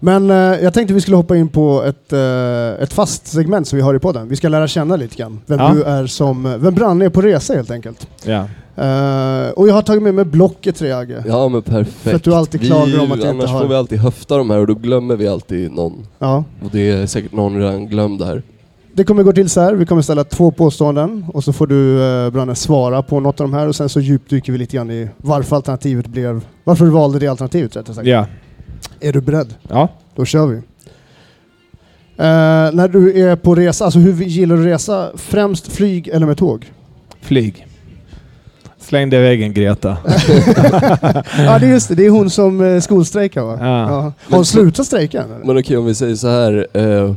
Men 0.00 0.30
eh, 0.30 0.36
jag 0.36 0.74
tänkte 0.74 0.94
vi 0.94 1.00
skulle 1.00 1.16
hoppa 1.16 1.36
in 1.36 1.48
på 1.48 1.82
ett, 1.82 2.12
eh, 2.12 2.82
ett 2.82 2.92
fast 2.92 3.26
segment 3.26 3.68
som 3.68 3.76
vi 3.76 3.82
har 3.82 3.94
i 3.94 3.98
podden. 3.98 4.28
Vi 4.28 4.36
ska 4.36 4.48
lära 4.48 4.68
känna 4.68 4.96
lite 4.96 5.16
grann 5.16 5.40
vem 5.46 5.58
Ja. 5.60 5.72
du 5.74 5.82
är 5.82 6.06
som, 6.06 6.42
vem 6.60 6.74
Branne 6.74 7.04
är 7.04 7.08
på 7.10 7.22
resa 7.22 7.54
helt 7.54 7.70
enkelt. 7.70 8.06
Ja. 8.24 8.48
Eh, 8.76 9.50
och 9.50 9.68
jag 9.68 9.74
har 9.74 9.82
tagit 9.82 10.02
med 10.02 10.14
mig 10.14 10.24
blocket 10.24 10.76
Treage. 10.76 11.10
Ja 11.26 11.48
men 11.48 11.62
perfekt. 11.62 11.96
För 11.96 12.14
att 12.14 12.24
du 12.24 12.34
alltid 12.34 12.60
klagar 12.66 12.98
om 13.00 13.04
att 13.04 13.08
jag 13.08 13.10
inte 13.18 13.28
annars 13.28 13.50
har- 13.50 13.60
får 13.60 13.68
vi 13.68 13.74
alltid 13.74 13.98
höfta 13.98 14.36
de 14.36 14.50
här 14.50 14.58
och 14.58 14.66
då 14.66 14.74
glömmer 14.74 15.16
vi 15.16 15.28
alltid 15.28 15.72
någon. 15.72 16.06
Ja. 16.18 16.44
Och 16.64 16.70
det 16.72 16.90
är 16.90 17.06
säkert 17.06 17.32
någon 17.32 17.58
redan 17.60 17.86
glömd 17.86 18.22
här. 18.22 18.42
Det 18.96 19.04
kommer 19.04 19.22
gå 19.22 19.32
till 19.32 19.50
så 19.50 19.60
här, 19.60 19.74
vi 19.74 19.86
kommer 19.86 20.02
ställa 20.02 20.24
två 20.24 20.50
påståenden 20.50 21.24
och 21.28 21.44
så 21.44 21.52
får 21.52 21.66
du 21.66 22.02
eh, 22.02 22.30
Branne 22.30 22.54
svara 22.54 23.02
på 23.02 23.20
något 23.20 23.40
av 23.40 23.46
de 23.50 23.54
här 23.54 23.68
och 23.68 23.76
sen 23.76 23.88
så 23.88 24.00
djupdyker 24.00 24.52
vi 24.52 24.58
lite 24.58 24.76
grann 24.76 24.90
i 24.90 25.08
varför 25.16 25.56
alternativet 25.56 26.06
blev, 26.06 26.40
varför 26.64 26.84
du 26.84 26.90
valde 26.90 27.18
det 27.18 27.28
alternativet 27.28 27.76
rättare 27.76 27.94
sagt. 27.94 28.06
Ja. 28.06 28.26
Är 29.00 29.12
du 29.12 29.20
beredd? 29.20 29.54
Ja. 29.68 29.88
Då 30.14 30.24
kör 30.24 30.46
vi. 30.46 30.56
Eh, 30.56 30.62
när 32.72 32.88
du 32.88 33.20
är 33.20 33.36
på 33.36 33.54
resa, 33.54 33.84
alltså 33.84 33.98
hur 33.98 34.24
gillar 34.24 34.56
du 34.56 34.64
resa? 34.64 35.10
Främst 35.14 35.72
flyg 35.72 36.08
eller 36.08 36.26
med 36.26 36.38
tåg? 36.38 36.72
Flyg. 37.20 37.66
Släng 38.78 39.10
dig 39.10 39.20
i 39.20 39.22
väggen 39.22 39.54
Greta. 39.54 39.96
ja, 41.38 41.58
det 41.58 41.66
är 41.66 41.70
just 41.70 41.88
det. 41.88 41.94
Det 41.94 42.06
är 42.06 42.10
hon 42.10 42.30
som 42.30 42.60
eh, 42.60 42.80
skolstrejkar 42.80 43.42
va? 43.42 43.58
Ja. 43.60 43.66
Ja. 43.66 44.12
Har 44.30 44.36
hon 44.36 44.44
slutat 44.44 44.86
strejka 44.86 45.22
än, 45.22 45.32
eller? 45.32 45.44
Men 45.44 45.58
okej, 45.58 45.76
om 45.76 45.86
vi 45.86 45.94
säger 45.94 46.14
så 46.14 46.28
här. 46.28 46.66
Eh, 46.72 47.14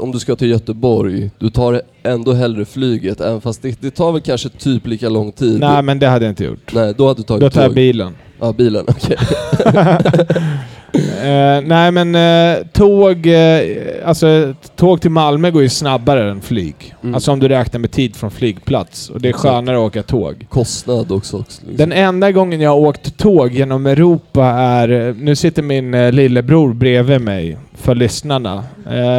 om 0.00 0.12
du 0.12 0.18
ska 0.18 0.36
till 0.36 0.50
Göteborg, 0.50 1.30
du 1.38 1.50
tar 1.50 1.82
ändå 2.02 2.32
hellre 2.32 2.64
flyget, 2.64 3.20
även 3.20 3.40
fast 3.40 3.62
det, 3.62 3.80
det 3.80 3.90
tar 3.90 4.12
väl 4.12 4.20
kanske 4.22 4.48
typ 4.48 4.86
lika 4.86 5.08
lång 5.08 5.32
tid. 5.32 5.60
Nej 5.60 5.82
men 5.82 5.98
det 5.98 6.06
hade 6.06 6.24
jag 6.24 6.32
inte 6.32 6.44
gjort. 6.44 6.72
Nej, 6.74 6.94
då 6.98 7.08
hade 7.08 7.18
du 7.20 7.22
tagit 7.22 7.40
Då 7.40 7.50
tar 7.50 7.60
jag 7.60 7.68
tåg. 7.68 7.74
bilen. 7.74 8.14
Ja, 8.40 8.52
bilen, 8.52 8.84
okej. 8.88 9.16
Eh, 10.94 11.60
nej 11.64 11.90
men 11.92 12.14
eh, 12.14 12.66
tåg, 12.72 13.26
eh, 13.26 13.60
alltså 14.04 14.54
tåg 14.76 15.00
till 15.00 15.10
Malmö 15.10 15.50
går 15.50 15.62
ju 15.62 15.68
snabbare 15.68 16.30
än 16.30 16.40
flyg. 16.40 16.94
Mm. 17.02 17.14
Alltså 17.14 17.32
om 17.32 17.40
du 17.40 17.48
räknar 17.48 17.80
med 17.80 17.90
tid 17.90 18.16
från 18.16 18.30
flygplats. 18.30 19.10
Och 19.10 19.20
det 19.20 19.28
är 19.28 19.32
skönare 19.32 19.76
att 19.76 19.82
åka 19.82 20.02
tåg. 20.02 20.46
Kostnad 20.48 21.12
också. 21.12 21.36
också 21.36 21.62
liksom. 21.66 21.76
Den 21.76 21.92
enda 21.92 22.32
gången 22.32 22.60
jag 22.60 22.70
har 22.70 22.78
åkt 22.78 23.16
tåg 23.18 23.52
genom 23.52 23.86
Europa 23.86 24.44
är... 24.46 25.14
Nu 25.18 25.36
sitter 25.36 25.62
min 25.62 25.94
eh, 25.94 26.12
lillebror 26.12 26.72
bredvid 26.74 27.20
mig, 27.20 27.58
för 27.74 27.94
lyssnarna. 27.94 28.64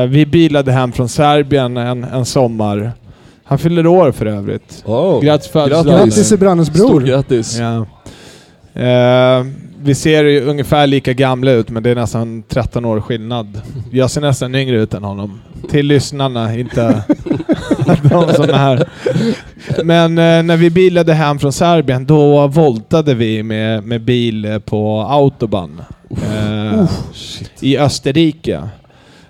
Vi 0.10 0.26
bilade 0.26 0.72
hem 0.72 0.92
från 0.92 1.10
Serbien 1.10 1.78
en, 1.78 2.04
en 2.04 2.26
sommar. 2.26 2.92
Han 3.44 3.58
fyller 3.58 3.88
år 3.88 4.12
för 4.12 4.26
övrigt. 4.26 4.84
oh. 4.86 5.22
Grattis 5.22 5.48
födelsedag. 5.48 6.00
Grattis 6.00 6.30
till 6.30 6.40
Brannes 6.40 6.68
Stort 6.68 6.90
bror. 6.92 7.02
grattis. 7.02 7.60
Ja. 7.60 7.86
Eh, 8.74 9.46
vi 9.84 9.96
ser 9.96 10.24
ju 10.24 10.42
ungefär 10.42 10.88
lika 10.88 11.14
gamla 11.14 11.52
ut, 11.52 11.70
men 11.70 11.84
det 11.84 11.90
är 11.90 11.96
nästan 11.96 12.44
13 12.48 12.86
år 12.86 13.02
skillnad. 13.02 13.62
Jag 13.92 14.12
ser 14.12 14.22
nästan 14.22 14.56
yngre 14.56 14.82
ut 14.82 14.94
än 14.94 15.04
honom. 15.04 15.40
Till 15.70 15.86
lyssnarna, 15.86 16.56
inte 16.56 17.04
de 18.04 18.34
som 18.34 18.50
är 18.50 18.54
här. 18.54 18.90
Men 19.84 20.18
eh, 20.18 20.44
när 20.44 20.58
vi 20.58 20.70
bilade 20.70 21.14
hem 21.14 21.40
från 21.40 21.54
Serbien, 21.54 22.06
då 22.06 22.48
voltade 22.48 23.14
vi 23.14 23.44
med, 23.44 23.84
med 23.84 24.02
bil 24.02 24.62
på 24.66 25.02
autobahn. 25.02 25.82
Eh, 26.10 26.90
I 27.62 27.78
Österrike. 27.78 28.62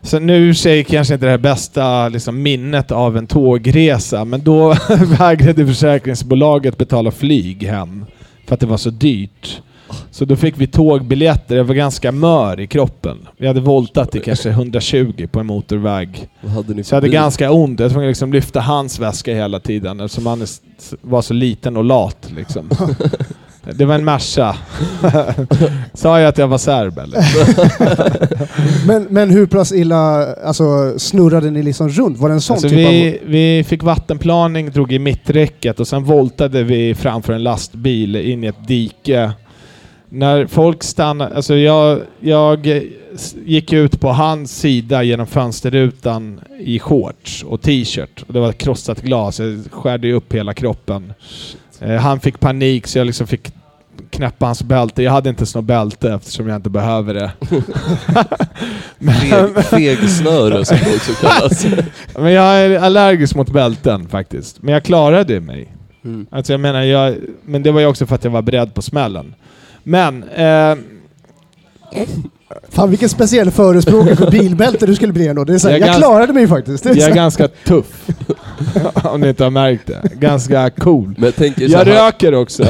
Så 0.01 0.19
nu 0.19 0.53
säger 0.53 0.83
kanske 0.83 1.13
inte 1.13 1.25
det 1.25 1.31
här 1.31 1.37
bästa 1.37 2.09
liksom, 2.09 2.41
minnet 2.41 2.91
av 2.91 3.17
en 3.17 3.27
tågresa, 3.27 4.25
men 4.25 4.43
då 4.43 4.75
vägrade 5.19 5.67
försäkringsbolaget 5.67 6.77
betala 6.77 7.11
flyg 7.11 7.63
hem. 7.63 8.05
För 8.45 8.53
att 8.53 8.59
det 8.59 8.65
var 8.65 8.77
så 8.77 8.89
dyrt. 8.89 9.61
Så 10.11 10.25
då 10.25 10.35
fick 10.35 10.57
vi 10.57 10.67
tågbiljetter. 10.67 11.55
Jag 11.55 11.63
var 11.63 11.75
ganska 11.75 12.11
mör 12.11 12.59
i 12.59 12.67
kroppen. 12.67 13.27
Vi 13.37 13.47
hade 13.47 13.61
voltat 13.61 14.15
i 14.15 14.19
kanske 14.19 14.49
120 14.49 15.27
på 15.31 15.39
en 15.39 15.45
motorväg. 15.45 16.29
Så 16.83 16.93
jag 16.95 16.97
hade 16.97 17.09
ganska 17.09 17.51
ont. 17.51 17.79
Jag 17.79 17.91
tvungen 17.91 18.07
liksom 18.07 18.33
lyfta 18.33 18.61
hans 18.61 18.99
väska 18.99 19.33
hela 19.33 19.59
tiden 19.59 19.99
eftersom 19.99 20.25
han 20.25 20.45
var 21.01 21.21
så 21.21 21.33
liten 21.33 21.77
och 21.77 21.83
lat. 21.83 22.31
Liksom. 22.35 22.69
Det 23.63 23.85
var 23.85 23.95
en 23.95 24.05
Merca. 24.05 24.55
Sa 25.93 26.19
jag 26.19 26.29
att 26.29 26.37
jag 26.37 26.47
var 26.47 26.57
serb 26.57 26.97
eller? 26.97 27.21
Men, 28.87 29.07
men 29.09 29.29
hur 29.29 29.45
pass 29.45 29.71
illa 29.71 30.33
alltså, 30.33 30.99
snurrade 30.99 31.51
ni 31.51 31.63
liksom 31.63 31.89
runt? 31.89 32.17
Var 32.17 32.29
det 32.29 32.35
en 32.35 32.41
sån 32.41 32.53
Alltså 32.53 32.69
typ 32.69 32.77
vi, 32.77 33.19
vi 33.25 33.63
fick 33.63 33.83
vattenplaning, 33.83 34.71
drog 34.71 34.91
i 34.91 34.99
mitträcket 34.99 35.79
och 35.79 35.87
sen 35.87 36.03
voltade 36.03 36.63
vi 36.63 36.95
framför 36.95 37.33
en 37.33 37.43
lastbil 37.43 38.15
in 38.15 38.43
i 38.43 38.47
ett 38.47 38.67
dike. 38.67 39.31
När 40.09 40.45
folk 40.45 40.83
stannade, 40.83 41.35
alltså 41.35 41.55
jag, 41.55 41.99
jag 42.19 42.81
gick 43.45 43.73
ut 43.73 43.99
på 43.99 44.09
hans 44.09 44.57
sida 44.59 45.03
genom 45.03 45.27
fönsterrutan 45.27 46.41
i 46.59 46.79
shorts 46.79 47.43
och 47.43 47.61
t-shirt. 47.61 48.23
Och 48.27 48.33
det 48.33 48.39
var 48.39 48.51
krossat 48.51 49.01
glas, 49.01 49.39
jag 49.39 49.63
skärde 49.71 50.13
upp 50.13 50.33
hela 50.33 50.53
kroppen. 50.53 51.13
Eh, 51.81 51.95
han 51.95 52.19
fick 52.19 52.39
panik 52.39 52.87
så 52.87 52.97
jag 52.97 53.07
liksom 53.07 53.27
fick 53.27 53.53
knäppa 54.09 54.45
hans 54.45 54.63
bälte. 54.63 55.03
Jag 55.03 55.11
hade 55.11 55.29
inte 55.29 55.39
ens 55.39 55.55
något 55.55 55.65
bälte 55.65 56.13
eftersom 56.13 56.47
jag 56.47 56.55
inte 56.55 56.69
behöver 56.69 57.13
det. 57.13 57.31
Feg, 59.19 59.65
fegsnöre 59.65 60.65
som 60.65 60.77
det 60.77 60.95
också 60.95 61.13
kallas. 61.13 61.65
Men 62.15 62.31
jag 62.31 62.59
är 62.59 62.79
allergisk 62.79 63.35
mot 63.35 63.49
bälten 63.49 64.07
faktiskt. 64.07 64.61
Men 64.61 64.73
jag 64.73 64.83
klarade 64.83 65.39
mig. 65.39 65.75
Mm. 66.03 66.25
Alltså 66.31 66.53
jag 66.53 66.59
menar, 66.59 66.81
jag, 66.81 67.15
men 67.45 67.63
det 67.63 67.71
var 67.71 67.79
ju 67.79 67.85
också 67.85 68.05
för 68.05 68.15
att 68.15 68.23
jag 68.23 68.31
var 68.31 68.41
beredd 68.41 68.73
på 68.73 68.81
smällen. 68.81 69.35
Men, 69.83 70.23
eh, 70.23 70.75
Fan 72.69 72.89
vilken 72.89 73.09
speciell 73.09 73.51
förespråkare 73.51 74.15
för 74.15 74.31
bilbälte 74.31 74.85
du 74.85 74.95
skulle 74.95 75.13
bli 75.13 75.27
ändå. 75.27 75.43
Det 75.43 75.53
är 75.53 75.57
så 75.57 75.67
här, 75.69 75.75
Jag 75.77 75.81
är 75.83 75.87
jag, 75.87 75.97
klarade 75.97 76.33
mig 76.33 76.47
faktiskt. 76.47 76.83
Det 76.83 76.89
är 76.89 76.95
jag 76.95 77.09
är 77.09 77.15
ganska 77.15 77.47
tuff. 77.47 78.07
Om 79.03 79.21
ni 79.21 79.29
inte 79.29 79.43
har 79.43 79.51
märkt 79.51 79.87
det. 79.87 80.01
Ganska 80.15 80.69
cool. 80.69 81.13
Men 81.17 81.23
jag 81.25 81.35
tänker 81.35 81.67
så 81.67 81.71
Jag 81.73 81.77
här, 81.85 82.05
röker 82.05 82.33
också. 82.35 82.63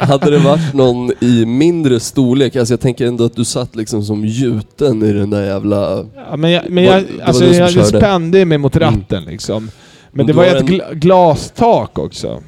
hade 0.00 0.30
det 0.30 0.38
varit 0.38 0.74
någon 0.74 1.12
i 1.20 1.46
mindre 1.46 2.00
storlek, 2.00 2.56
alltså 2.56 2.72
jag 2.72 2.80
tänker 2.80 3.06
ändå 3.06 3.24
att 3.24 3.36
du 3.36 3.44
satt 3.44 3.76
liksom 3.76 4.02
som 4.02 4.24
gjuten 4.24 5.02
i 5.02 5.12
den 5.12 5.30
där 5.30 5.44
jävla... 5.44 6.04
Ja, 6.30 6.36
men 6.36 6.50
jag, 6.50 6.62
men 6.68 6.84
jag, 6.84 6.94
det 7.02 7.06
var 7.18 7.24
alltså 7.26 7.44
jag, 7.44 7.70
jag 7.70 7.86
spände 7.86 8.44
mig 8.44 8.58
mot 8.58 8.76
ratten 8.76 9.24
liksom. 9.24 9.62
Men 9.64 9.70
Men 10.12 10.26
det 10.26 10.32
var 10.32 10.44
ju 10.44 10.50
ett 10.50 10.60
en- 10.60 10.66
gla 10.66 10.84
glastak 10.92 11.98
också. 11.98 12.42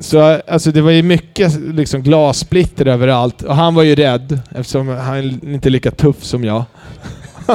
Så 0.00 0.40
alltså 0.48 0.72
det 0.72 0.80
var 0.80 0.90
ju 0.90 1.02
mycket 1.02 1.60
liksom 1.74 2.02
glassplitter 2.02 2.86
överallt. 2.86 3.42
Och 3.42 3.56
han 3.56 3.74
var 3.74 3.82
ju 3.82 3.94
rädd 3.94 4.40
eftersom 4.50 4.88
han 4.88 5.16
är 5.16 5.44
inte 5.44 5.70
lika 5.70 5.90
tuff 5.90 6.24
som 6.24 6.44
jag. 6.44 6.64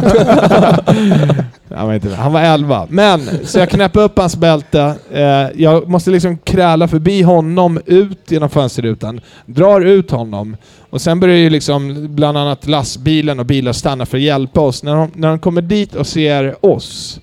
han, 1.70 1.88
var 1.88 1.94
inte, 1.94 2.16
han 2.16 2.34
var 2.34 2.42
11. 2.42 2.88
Men, 2.90 3.22
så 3.44 3.60
jag 3.60 3.70
knäppte 3.70 4.00
upp 4.00 4.18
hans 4.18 4.36
bälte. 4.36 4.96
Eh, 5.12 5.62
jag 5.62 5.90
måste 5.90 6.12
liksom 6.12 6.38
kräla 6.38 6.88
förbi 6.88 7.22
honom 7.22 7.80
ut 7.86 8.32
genom 8.32 8.50
fönsterrutan. 8.50 9.22
Drar 9.46 9.82
ut 9.82 10.12
honom. 10.12 10.58
Och 10.90 11.02
sen 11.02 11.20
börjar 11.20 11.38
ju 11.38 11.50
liksom 11.50 12.08
bland 12.16 12.38
annat 12.38 12.68
lastbilen 12.68 13.40
och 13.40 13.46
bilar 13.46 13.74
stanna 13.74 14.06
för 14.06 14.18
att 14.18 14.24
hjälpa 14.24 14.62
oss. 14.62 14.84
När 14.84 14.96
de, 14.96 15.12
när 15.16 15.30
de 15.30 15.40
kommer 15.40 15.62
dit 15.62 15.96
och 15.96 16.08
ser 16.08 16.66
oss, 16.66 17.20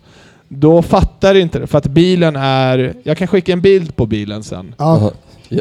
då 0.52 0.83
fattar 0.83 1.35
inte 1.35 1.59
det. 1.59 1.66
För 1.66 1.78
att 1.78 1.87
bilen 1.87 2.37
är... 2.37 2.95
Jag 3.02 3.19
kan 3.19 3.28
skicka 3.28 3.52
en 3.52 3.61
bild 3.61 3.97
på 3.97 4.07
bilen 4.07 4.42
sen. 4.42 4.75
ja, 4.78 4.85
Aha. 4.85 5.11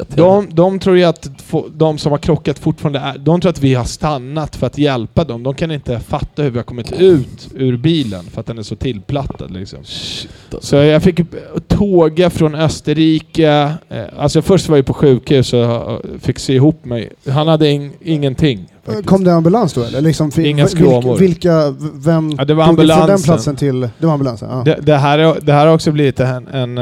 De, 0.07 0.47
de 0.51 0.79
tror 0.79 0.97
ju 0.97 1.03
att 1.03 1.29
de 1.73 1.97
som 1.97 2.11
har 2.11 2.19
krockat 2.19 2.59
fortfarande 2.59 2.99
är... 2.99 3.17
De 3.17 3.41
tror 3.41 3.49
att 3.49 3.61
vi 3.61 3.73
har 3.73 3.83
stannat 3.85 4.55
för 4.55 4.67
att 4.67 4.77
hjälpa 4.77 5.23
dem. 5.23 5.43
De 5.43 5.53
kan 5.53 5.71
inte 5.71 5.99
fatta 5.99 6.41
hur 6.43 6.49
vi 6.49 6.57
har 6.57 6.63
kommit 6.63 6.91
ut 6.91 7.47
ur 7.55 7.77
bilen 7.77 8.23
för 8.23 8.39
att 8.41 8.47
den 8.47 8.57
är 8.57 8.63
så 8.63 8.75
tillplattad 8.75 9.51
liksom. 9.51 9.79
Shit, 9.83 10.29
alltså. 10.53 10.67
Så 10.67 10.75
jag 10.75 11.03
fick 11.03 11.19
tåga 11.67 12.29
från 12.29 12.55
Österrike. 12.55 13.73
Eh, 13.89 14.01
Alltså 14.17 14.41
först 14.41 14.69
var 14.69 14.77
jag 14.77 14.85
på 14.85 14.93
sjukhus 14.93 15.53
och 15.53 15.59
eh, 15.59 15.97
fick 16.19 16.39
se 16.39 16.53
ihop 16.53 16.85
mig. 16.85 17.09
Han 17.29 17.47
hade 17.47 17.69
ing, 17.69 17.91
ingenting. 18.01 18.65
faktiskt. 18.85 19.07
Kom 19.09 19.23
det 19.23 19.33
ambulans 19.33 19.73
då 19.73 19.83
eller? 19.83 20.01
Liksom, 20.01 20.31
Inga 20.37 20.67
skråmor. 20.67 21.17
Vilka, 21.17 21.75
vem 21.93 22.31
Ja, 22.37 22.45
det 22.45 22.53
var 22.53 22.67
tog 22.67 22.77
från 22.77 23.07
den 23.07 23.21
platsen 23.21 23.55
till... 23.55 23.79
Det 23.99 24.05
var 24.05 24.13
ambulansen? 24.13 24.49
Ja. 24.51 24.63
Det, 24.65 24.79
det, 24.81 24.95
här, 24.97 25.19
är- 25.19 25.39
det 25.41 25.53
här 25.53 25.67
har 25.67 25.73
också 25.73 25.91
blivit 25.91 26.19
en, 26.19 26.47
en, 26.47 26.77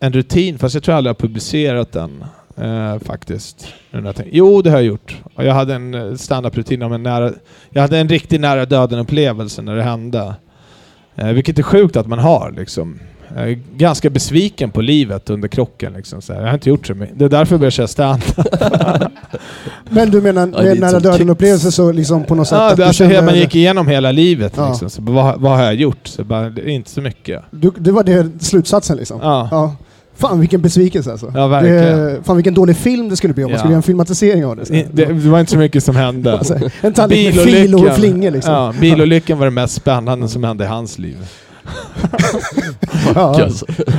en 0.00 0.12
rutin, 0.12 0.58
fast 0.58 0.74
jag 0.74 0.82
tror 0.84 0.94
aldrig 0.94 1.08
jag 1.10 1.14
har 1.14 1.28
publicerat 1.28 1.92
den. 1.92 2.24
Eh, 2.58 2.98
faktiskt. 2.98 3.66
Jo, 4.30 4.62
det 4.62 4.70
har 4.70 4.76
jag 4.76 4.86
gjort. 4.86 5.16
Och 5.34 5.44
jag 5.44 5.54
hade 5.54 5.74
en 5.74 5.94
eh, 5.94 6.14
standardrutin 6.14 6.82
om 6.82 6.92
en 6.92 7.02
nära... 7.02 7.32
Jag 7.70 7.82
hade 7.82 7.98
en 7.98 8.08
riktigt 8.08 8.40
nära 8.40 8.64
döden-upplevelse 8.64 9.62
när 9.62 9.76
det 9.76 9.82
hände. 9.82 10.34
Eh, 11.16 11.28
vilket 11.28 11.58
är 11.58 11.62
sjukt 11.62 11.96
att 11.96 12.06
man 12.06 12.18
har 12.18 12.54
liksom. 12.56 12.98
Jag 13.36 13.50
är 13.50 13.58
ganska 13.76 14.10
besviken 14.10 14.70
på 14.70 14.80
livet 14.80 15.30
under 15.30 15.48
krocken. 15.48 15.92
Liksom, 15.92 16.22
så 16.22 16.32
här. 16.32 16.40
Jag 16.40 16.46
har 16.46 16.54
inte 16.54 16.68
gjort 16.68 16.86
så 16.86 16.94
mycket. 16.94 17.18
Det 17.18 17.24
är 17.24 17.28
därför 17.28 17.54
jag 17.54 17.60
började 17.60 17.70
köra 17.70 17.86
stand 17.86 18.22
Men 19.90 20.10
du 20.10 20.20
menar 20.20 20.52
Ja, 20.56 20.62
med 20.62 20.80
nära 20.80 20.90
som 20.90 21.02
döden 21.02 21.18
kicks. 21.18 21.30
upplevelse 21.30 21.72
så 21.72 21.92
liksom 21.92 22.24
på 22.24 22.34
något 22.34 22.48
sätt 22.48 22.58
ja, 22.58 22.70
att 22.70 22.76
det, 22.76 22.82
du 22.82 22.86
alltså, 22.86 23.04
känner... 23.08 23.22
Man 23.22 23.34
gick 23.38 23.54
igenom 23.54 23.88
hela 23.88 24.12
livet. 24.12 24.52
Ja. 24.56 24.68
Liksom. 24.68 24.90
Så, 24.90 25.02
vad, 25.02 25.40
vad 25.40 25.56
har 25.56 25.64
jag 25.64 25.74
gjort? 25.74 26.06
Så, 26.06 26.24
bara, 26.24 26.50
det 26.50 26.62
är 26.62 26.68
inte 26.68 26.90
så 26.90 27.00
mycket. 27.00 27.42
Du, 27.50 27.70
det 27.78 27.92
var 27.92 28.04
det 28.04 28.42
slutsatsen 28.44 28.96
liksom? 28.96 29.20
Ja, 29.22 29.48
Ja. 29.50 29.76
Fan 30.18 30.40
vilken 30.40 30.60
besvikelse 30.62 31.10
alltså. 31.12 31.32
ja 31.34 31.46
verkligen. 31.46 31.98
Det, 31.98 32.18
fan 32.24 32.36
vilken 32.36 32.54
dålig 32.54 32.76
film 32.76 33.08
det 33.08 33.16
skulle 33.16 33.34
bli 33.34 33.44
om 33.44 33.50
man 33.50 33.58
skulle 33.58 33.72
göra 33.72 33.76
en 33.76 33.82
filmatisering 33.82 34.46
av 34.46 34.56
det. 34.56 34.70
I- 34.70 34.86
Det, 34.92 35.04
det 35.04 35.28
var 35.28 35.40
inte 35.40 35.52
så 35.52 35.58
mycket 35.58 35.84
som 35.84 35.96
hände. 35.96 36.32
Alltså, 36.38 36.58
en 36.80 36.92
tallrik 36.92 37.34
med 37.36 37.44
fil 37.44 37.74
och 37.74 37.94
flingor 37.96 38.30
liksom. 38.30 38.52
ja, 38.52 38.74
bilolyckan 38.80 39.38
var 39.38 39.46
det 39.46 39.50
mest 39.50 39.74
spännande 39.74 40.28
som 40.28 40.44
hände 40.44 40.64
i 40.64 40.66
hans 40.66 40.98
liv. 40.98 41.16
Ja, 43.14 43.48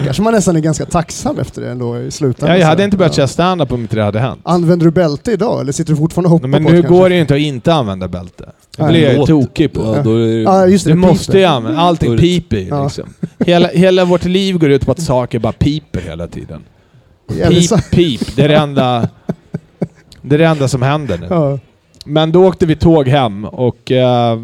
kanske 0.05 0.21
man 0.21 0.33
nästan 0.33 0.55
är 0.55 0.59
ganska 0.59 0.85
tacksam 0.85 1.39
efter 1.39 1.61
det 1.61 1.69
ändå 1.69 1.99
i 1.99 2.11
slutändan. 2.11 2.55
Ja, 2.55 2.61
jag 2.61 2.67
hade 2.67 2.83
inte 2.83 2.97
börjat 2.97 3.11
ja. 3.11 3.15
köra 3.15 3.27
stand-up 3.27 3.71
om 3.71 3.81
inte 3.81 3.95
det 3.95 4.03
hade 4.03 4.19
hänt. 4.19 4.39
Använder 4.43 4.85
du 4.85 4.91
bälte 4.91 5.31
idag 5.31 5.61
eller 5.61 5.71
sitter 5.71 5.93
du 5.93 5.97
fortfarande 5.97 6.27
och 6.27 6.31
hoppar 6.31 6.47
Men 6.47 6.63
på 6.65 6.69
nu 6.71 6.81
går 6.81 6.87
kanske? 6.87 7.09
det 7.09 7.15
ju 7.15 7.21
inte 7.21 7.33
att 7.33 7.39
inte 7.39 7.73
använda 7.73 8.07
bälte. 8.07 8.49
Det 8.77 8.83
blir 8.87 9.03
jag 9.03 9.13
ju 9.17 9.25
tokig 9.25 9.73
på. 9.73 9.81
Ja, 9.95 10.01
då 10.03 10.15
är 10.15 10.27
det, 10.27 10.41
Ja, 10.41 10.67
just 10.67 10.85
det. 10.85 10.91
Du 10.91 11.01
det 11.01 11.07
måste 11.07 11.37
ju 11.37 11.43
använda, 11.45 11.79
allting 11.79 12.17
piper 12.17 12.57
ju 12.57 12.67
Ja. 12.67 12.83
liksom. 12.83 13.13
Hela, 13.39 13.67
hela 13.67 14.05
vårt 14.05 14.25
liv 14.25 14.57
går 14.57 14.69
ut 14.71 14.85
på 14.85 14.91
att 14.91 15.01
saker 15.01 15.39
bara 15.39 15.53
piper 15.53 16.01
hela 16.01 16.27
tiden. 16.27 16.63
Pip, 17.49 17.91
pip. 17.91 18.35
Det 18.35 18.41
är 18.43 18.47
det 18.47 18.55
enda, 18.55 19.09
det 20.21 20.35
är 20.35 20.39
det 20.39 20.45
enda 20.45 20.67
som 20.67 20.81
händer 20.81 21.17
nu. 21.17 21.27
Ja. 21.29 21.59
Men 22.05 22.31
då 22.31 22.45
åkte 22.47 22.65
vi 22.65 22.75
tåg 22.75 23.07
hem 23.07 23.45
och 23.45 23.91
eh, 23.91 24.37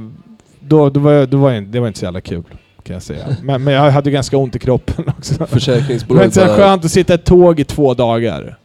då, 0.60 0.90
då, 0.90 1.00
var, 1.00 1.12
jag- 1.12 1.30
då 1.30 1.38
var 1.38 1.52
jag, 1.52 1.64
det 1.64 1.80
var 1.80 1.88
inte 1.88 2.00
så 2.00 2.06
jävla 2.06 2.22
kul. 2.22 2.44
Kan 2.84 2.94
jag 2.94 3.04
säga. 3.04 3.26
Men, 3.44 3.64
men 3.64 3.74
jag 3.74 3.92
hade 3.92 4.12
ganska 4.12 4.38
ont 4.38 4.56
i 4.56 4.60
kroppen 4.60 5.06
också. 5.18 5.34
Det 5.34 5.40
var 5.40 5.48
försäkringsbolaget 5.48 6.26
inte 6.38 6.48
så 6.48 6.56
skönt 6.56 6.86
att 6.86 6.92
sitta 6.92 7.14
i 7.14 7.16
ett 7.16 7.26
tåg 7.26 7.60
i 7.60 7.64
två 7.64 7.94
dagar. 7.94 8.58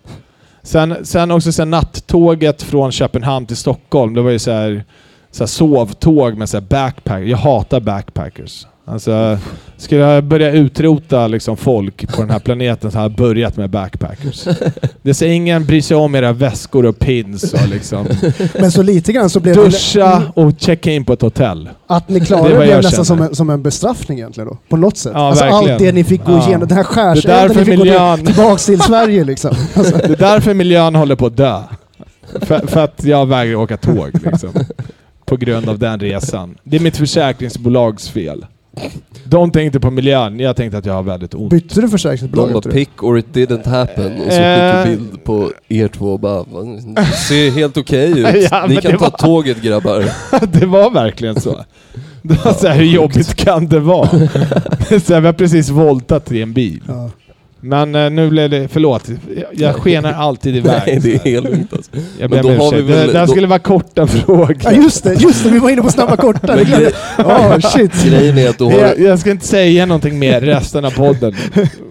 Sen, 0.62 0.96
sen 1.02 1.30
också 1.30 1.52
sen 1.52 1.70
nattåget 1.70 2.62
från 2.62 2.92
Köpenhamn 2.92 3.46
till 3.46 3.56
Stockholm, 3.56 4.14
det 4.14 4.22
var 4.22 4.30
ju 4.30 4.38
så 4.38 4.50
här, 4.50 4.84
så 5.30 5.42
här 5.42 5.46
sovtåg 5.48 6.36
med 6.36 6.48
så 6.48 6.56
här 6.56 6.64
backpack. 6.64 7.22
Jag 7.24 7.38
hatar 7.38 7.80
backpackers. 7.80 8.66
Alltså, 8.90 9.38
skulle 9.76 10.00
jag 10.00 10.24
börja 10.24 10.50
utrota 10.52 11.26
liksom 11.26 11.56
folk 11.56 12.14
på 12.16 12.20
den 12.22 12.30
här 12.30 12.38
planeten 12.38 12.90
så 12.90 12.98
hade 12.98 13.10
jag 13.10 13.16
börjat 13.18 13.56
med 13.56 13.70
backpackers. 13.70 14.44
Det 15.02 15.14
så 15.14 15.24
ingen 15.24 15.64
bryr 15.66 15.80
sig 15.80 15.96
om 15.96 16.14
era 16.14 16.32
väskor 16.32 16.86
och 16.86 16.98
pins 16.98 17.52
och 17.54 17.68
liksom. 17.68 18.06
Men 18.60 18.72
så 18.72 18.82
lite 18.82 19.12
grann 19.12 19.30
så 19.30 19.40
blev 19.40 19.56
det... 19.56 19.64
Duscha 19.64 20.22
och 20.34 20.52
checka 20.58 20.90
in 20.92 21.04
på 21.04 21.12
ett 21.12 21.22
hotell. 21.22 21.68
Att 21.86 22.08
ni 22.08 22.18
Det 22.20 22.26
klarade 22.26 22.48
det 22.48 22.58
blev 22.58 22.82
nästan 22.82 23.04
som 23.04 23.16
känner. 23.18 23.28
en, 23.30 23.34
som 23.36 23.50
en 23.50 23.62
bestraffning 23.62 24.18
egentligen 24.18 24.48
då, 24.48 24.58
på 24.68 24.76
något 24.76 24.96
sätt. 24.96 25.12
Ja, 25.14 25.20
alltså 25.28 25.44
verkligen. 25.44 25.72
allt 25.72 25.78
det 25.82 25.92
ni 25.92 26.04
fick 26.04 26.24
gå 26.24 26.32
Ja. 26.32 26.48
igenom, 26.48 26.68
den 26.68 26.76
här 26.76 26.84
Det 26.84 27.00
är 27.00 27.14
skärselden 27.14 27.48
ni 27.56 27.64
fick 27.64 27.76
gå 27.78 27.84
miljön, 27.84 28.26
tillbaks 28.26 28.66
till 28.66 28.80
Sverige 28.80 29.24
liksom. 29.24 29.50
Alltså, 29.74 29.96
det 30.06 30.12
är 30.12 30.16
därför 30.16 30.54
miljön 30.54 30.94
håller 30.94 31.16
på 31.16 31.26
att 31.26 31.36
dö. 31.36 31.62
För, 32.42 32.66
för 32.66 32.84
att 32.84 33.04
jag 33.04 33.26
vägrar 33.26 33.54
åka 33.54 33.76
tåg 33.76 34.10
liksom. 34.24 34.50
På 35.28 35.36
grund 35.36 35.68
av 35.68 35.78
den 35.78 36.00
resan. 36.00 36.54
Det 36.64 36.76
är 36.76 36.80
mitt 36.80 36.96
försäkringsbolags 36.96 38.08
fel. 38.08 38.46
De 39.24 39.50
tänkte 39.50 39.80
på 39.80 39.90
miljön, 39.90 40.40
jag 40.40 40.56
tänkte 40.56 40.78
att 40.78 40.86
jag 40.86 40.94
har 40.94 41.02
väldigt 41.02 41.34
ont. 41.34 41.50
bytte 41.50 41.74
du 41.74 41.80
De 41.80 41.88
försäkringsbolag? 41.88 42.52
bara 42.52 42.62
tror 42.62 42.72
du? 42.72 42.78
pick 42.78 43.02
or 43.02 43.18
it 43.18 43.26
didn't 43.32 43.68
happen 43.68 44.12
och 44.26 44.32
så 44.32 44.38
Eh. 44.40 44.84
fick 44.84 44.90
du 44.92 44.96
bild 45.06 45.24
på 45.24 45.50
er 45.68 45.88
två 45.88 46.12
och 46.12 46.20
bara 46.20 46.42
"Va, 46.42 46.62
det 46.96 47.02
ser 47.06 47.50
helt 47.50 47.76
okej 47.76 48.10
ut. 48.20 48.48
Ja, 48.50 48.64
Ni 48.68 48.74
men 48.74 48.82
kan 48.82 48.92
ta 48.92 48.98
var- 48.98 49.10
tåget 49.10 49.62
grabbar. 49.62 50.04
det 50.60 50.66
var 50.66 50.90
verkligen 50.90 51.40
så. 51.40 51.64
Det 52.22 52.44
var 52.44 52.52
så 52.52 52.68
här, 52.68 52.74
hur 52.76 52.84
jobbigt 52.84 53.34
kan 53.34 53.66
det 53.68 53.80
vara? 53.80 54.08
så 55.04 55.14
här, 55.14 55.20
vi 55.20 55.26
har 55.26 55.32
precis 55.32 55.68
voltat 55.68 56.32
i 56.32 56.42
en 56.42 56.52
bil. 56.52 56.82
Ja. 56.88 57.10
Men 57.60 57.94
eh, 57.94 58.10
nu 58.10 58.30
blev 58.30 58.50
det, 58.50 58.68
förlåt, 58.68 59.08
jag, 59.36 59.44
jag 59.52 59.74
skenar 59.74 60.12
alltid 60.12 60.56
iväg. 60.56 60.82
Nej 60.86 61.00
det 61.02 61.14
är 61.14 61.18
helt 61.18 61.50
lugnt 61.50 61.72
alltså. 61.72 61.90
Jag 62.18 62.30
ber 62.30 62.44
om 62.44 62.50
ursäkt. 62.50 62.72
väl- 62.72 62.86
Det, 63.06 63.12
det 63.12 63.18
här 63.18 63.26
då- 63.26 63.32
skulle 63.32 63.46
vara 63.46 63.58
korta 63.58 64.06
frågor. 64.06 64.56
ja 64.64 64.72
just 64.72 65.04
det, 65.04 65.14
just 65.14 65.44
det, 65.44 65.50
vi 65.50 65.58
var 65.58 65.70
inne 65.70 65.82
på 65.82 65.90
snabba 65.90 66.16
korta. 66.16 66.56
Grej, 66.62 66.90
Ja, 67.18 67.60
shit. 67.74 68.04
grejen 68.04 68.38
är 68.38 68.48
att 68.48 68.58
du 68.58 68.64
har, 68.64 68.72
Jag, 68.72 69.00
jag 69.00 69.18
ska 69.18 69.30
inte 69.30 69.46
säga 69.46 69.86
någonting 69.86 70.18
mer 70.18 70.40
resten 70.40 70.84
av 70.84 70.90
podden. 70.90 71.34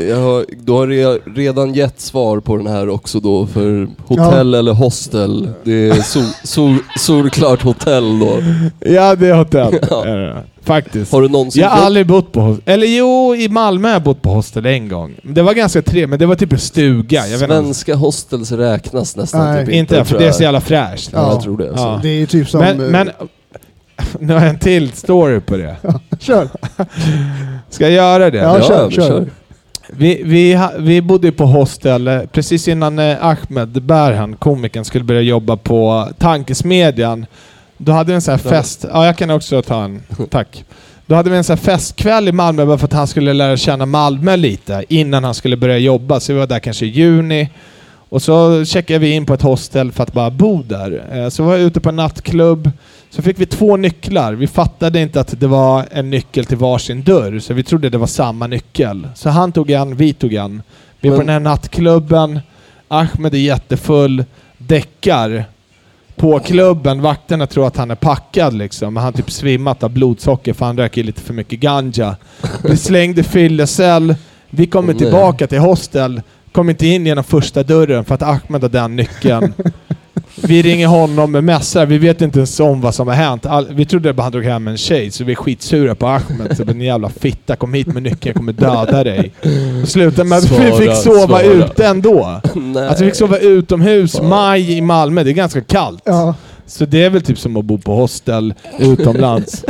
jag 0.10 0.18
har, 0.18 0.46
du 0.66 0.72
har 0.72 0.88
re, 0.88 1.20
redan 1.36 1.74
gett 1.74 2.02
svar 2.02 2.40
på 2.40 2.58
den 2.58 2.68
här 2.68 2.90
också 2.90 3.20
då 3.20 3.48
för 3.48 3.88
hotell 4.06 4.54
eller 4.56 4.74
hostel. 4.74 5.50
Det 5.64 5.90
är 5.90 5.94
sol, 6.02 6.24
sol, 6.44 6.76
solklart 7.00 7.62
hotell 7.64 8.20
då. 8.20 8.38
Ja, 8.80 9.16
det 9.16 9.28
är 9.28 9.34
hotell. 9.34 9.80
Ja. 9.90 10.34
Faktiskt. 10.68 11.12
Har 11.12 11.22
du 11.22 11.30
någonsin 11.30 11.62
Jag 11.62 11.70
har 11.70 11.78
bott- 11.78 11.86
aldrig 11.86 12.06
bott 12.08 12.32
på 12.32 12.40
hostel. 12.42 12.74
Eller 12.74 12.88
jo, 12.88 13.36
i 13.36 13.50
Malmö 13.50 13.88
har 13.88 13.94
jag 13.94 14.02
bott 14.04 14.22
på 14.22 14.30
hostel 14.30 14.66
en 14.66 14.88
gång. 14.90 15.16
Det 15.24 15.42
var 15.42 15.54
ganska 15.54 15.82
trevligt, 15.82 16.10
men 16.10 16.20
det 16.20 16.26
var 16.26 16.36
typ 16.36 16.54
en 16.54 16.60
stuga. 16.60 17.28
Jag 17.28 17.38
vet 17.38 17.42
inte. 17.42 17.56
Svenska 17.56 17.96
hostels 17.96 18.52
räknas 18.52 19.16
nästan 19.16 19.54
Nej. 19.54 19.66
typ 19.66 19.74
Inte, 19.76 19.96
för 19.96 20.06
tror 20.06 20.20
det 20.20 20.28
är 20.28 20.32
så 20.32 20.44
jävla 20.44 20.62
fräscht. 20.62 21.10
Ja, 21.14 21.20
Ja. 21.22 21.32
jag 21.34 21.42
tror 21.44 21.58
det. 21.58 21.70
Alltså. 21.70 21.84
Ja. 21.86 22.00
Det 22.04 22.10
är 22.10 22.14
ju 22.20 22.26
typ 22.26 22.50
som... 22.50 22.60
Men, 22.60 22.82
eh, 22.86 22.90
men 22.92 23.10
nu 24.20 24.34
har 24.34 24.42
jag 24.42 24.50
en 24.50 24.60
till 24.60 24.92
story 24.92 25.40
på 25.40 25.58
det. 25.58 25.76
Kör! 26.20 26.48
Ska 27.70 27.84
jag 27.84 27.92
göra 27.92 28.30
det? 28.30 28.38
Ja, 28.38 28.62
kör, 28.62 28.88
vi 28.90 28.96
kör. 28.96 29.26
Vi, 29.90 30.22
vi, 30.26 30.68
vi 30.80 31.02
bodde 31.02 31.32
på 31.32 31.46
hostel 31.46 32.08
eh, 32.08 32.20
precis 32.32 32.68
innan 32.68 33.00
eh, 33.00 33.26
Ahmed 33.26 33.84
Berhan, 33.84 34.36
komikern, 34.36 34.86
skulle 34.86 35.04
börja 35.04 35.22
jobba 35.22 35.58
på 35.58 36.08
Tankesmedjan. 36.18 37.26
Då 37.78 37.92
hade 37.92 38.08
vi 38.08 38.16
en 38.16 38.22
sån 38.22 38.32
här 38.32 38.38
fest. 38.38 38.86
Ja, 38.94 39.06
jag 39.06 39.18
kan 39.18 39.30
också 39.30 39.62
ta 39.62 39.84
en. 39.84 40.04
Tack. 40.30 40.64
Då 41.06 41.16
hade 41.16 41.30
vi 41.30 41.38
en 41.38 41.44
sån 41.44 41.58
här 41.58 41.64
festkväll 41.64 42.28
i 42.28 42.32
Malmö 42.32 42.66
bara 42.66 42.78
för 42.78 42.86
att 42.86 42.94
han 42.94 43.08
skulle 43.08 43.34
lära 43.34 43.58
känna 43.58 43.86
Malmö 43.86 44.36
lite 44.36 44.86
innan 44.90 45.24
han 45.24 45.34
skulle 45.34 45.58
börja 45.58 45.78
jobba. 45.78 46.20
Så 46.20 46.34
vi 46.34 46.40
var 46.40 46.48
där 46.48 46.60
kanske 46.60 46.86
i 46.86 46.90
juni. 46.90 47.50
Och 48.10 48.22
så 48.22 48.66
checkade 48.66 49.00
vi 49.00 49.12
in 49.12 49.26
på 49.26 49.34
ett 49.34 49.42
hostel 49.42 49.92
för 49.92 50.04
att 50.04 50.14
bara 50.14 50.30
bo 50.30 50.64
där. 50.64 51.04
Eh, 51.12 51.30
Så 51.30 51.44
var 51.44 51.52
jag 51.54 51.62
ute 51.62 51.80
på 51.80 51.90
en 51.90 51.96
nattklubb. 51.96 52.72
Så 53.10 53.22
fick 53.22 53.40
vi 53.40 53.46
två 53.46 53.78
nycklar. 53.78 54.34
Vi 54.34 54.48
fattade 54.48 55.00
inte 55.02 55.20
att 55.22 55.40
det 55.40 55.48
var 55.48 55.86
en 55.92 56.10
nyckel 56.10 56.46
till 56.46 56.58
varsin 56.58 57.04
dörr, 57.04 57.40
så 57.40 57.54
vi 57.54 57.64
trodde 57.64 57.90
det 57.90 57.98
var 57.98 58.08
samma 58.08 58.48
nyckel. 58.48 59.08
Så 59.16 59.30
han 59.30 59.52
tog 59.52 59.70
en, 59.72 59.96
vi 59.96 60.14
tog 60.14 60.34
en. 60.34 60.62
Vi 61.00 61.10
är 61.10 61.14
på 61.14 61.20
den 61.20 61.30
här 61.30 61.40
nattklubben. 61.40 62.40
Ahmed 62.88 63.34
är 63.34 63.38
jättefull, 63.38 64.26
däckar 64.58 65.46
på 66.18 66.40
klubben. 66.40 67.02
Vakterna 67.02 67.48
tror 67.48 67.68
att 67.68 67.78
han 67.78 67.92
är 67.92 67.96
packad 67.96 68.54
liksom. 68.54 68.94
Men 68.94 69.04
han 69.04 69.14
har 69.14 69.18
typ 69.18 69.32
svimmat 69.32 69.84
av 69.84 69.90
blodsocker 69.90 70.54
för 70.54 70.66
han 70.66 70.78
röker 70.78 71.04
lite 71.04 71.22
för 71.22 71.34
mycket 71.34 71.60
ganja. 71.60 72.16
Vi 72.64 72.78
slängde 72.78 73.24
fyllecell. 73.24 74.16
Vi 74.50 74.68
kommer 74.68 74.94
tillbaka 74.94 75.48
till 75.48 75.60
hostel. 75.60 76.22
Kom 76.52 76.70
inte 76.70 76.88
in 76.88 77.06
genom 77.06 77.24
första 77.24 77.64
dörren 77.64 78.06
för 78.06 78.16
att 78.16 78.22
Ahmed 78.22 78.62
har 78.62 78.70
den 78.70 78.96
nyckeln. 78.96 79.54
Vi 80.36 80.62
ringer 80.62 80.88
honom 80.88 81.32
med 81.32 81.44
mässar, 81.44 81.86
vi 81.86 81.98
vet 81.98 82.22
inte 82.22 82.40
ens 82.40 82.60
om 82.60 82.82
vad 82.82 82.96
som 82.96 83.08
har 83.08 83.16
hänt. 83.16 83.46
All, 83.46 83.68
vi 83.74 83.86
trodde 83.86 84.14
bara 84.14 84.24
han 84.24 84.32
drog 84.32 84.44
hem 84.44 84.68
en 84.68 84.78
tjej, 84.78 85.12
så 85.12 85.24
vi 85.24 85.32
är 85.32 85.36
skitsura 85.36 85.96
på 85.96 86.08
Ahmed. 86.08 86.58
Så 86.58 86.64
din 86.64 86.82
jävla 86.82 87.10
fitta, 87.10 87.56
kom 87.56 87.74
hit 87.74 87.88
med 87.88 88.04
nyckeln, 88.04 88.20
jag 88.24 88.36
kommer 88.36 88.54
döda 88.54 89.04
dig. 89.04 89.32
Det 89.82 89.88
slutade 89.88 90.30
med 90.30 90.38
att 90.38 90.52
vi 90.52 90.72
fick 90.72 90.96
sova 90.96 91.28
svara. 91.28 91.42
ute 91.42 91.88
ändå. 91.88 92.42
Nej. 92.56 92.88
Alltså 92.88 93.04
vi 93.04 93.10
fick 93.10 93.18
sova 93.18 93.38
utomhus, 93.38 94.22
maj 94.22 94.72
i 94.78 94.82
Malmö, 94.82 95.24
det 95.24 95.32
är 95.32 95.34
ganska 95.34 95.62
kallt. 95.62 96.02
Ja. 96.06 96.36
Så 96.68 96.86
det 96.86 97.04
är 97.04 97.10
väl 97.10 97.22
typ 97.22 97.40
som 97.40 97.58
att 97.58 97.66
bo 97.66 97.78
på 97.78 97.96
hostel 97.96 98.54
utomlands. 98.80 99.66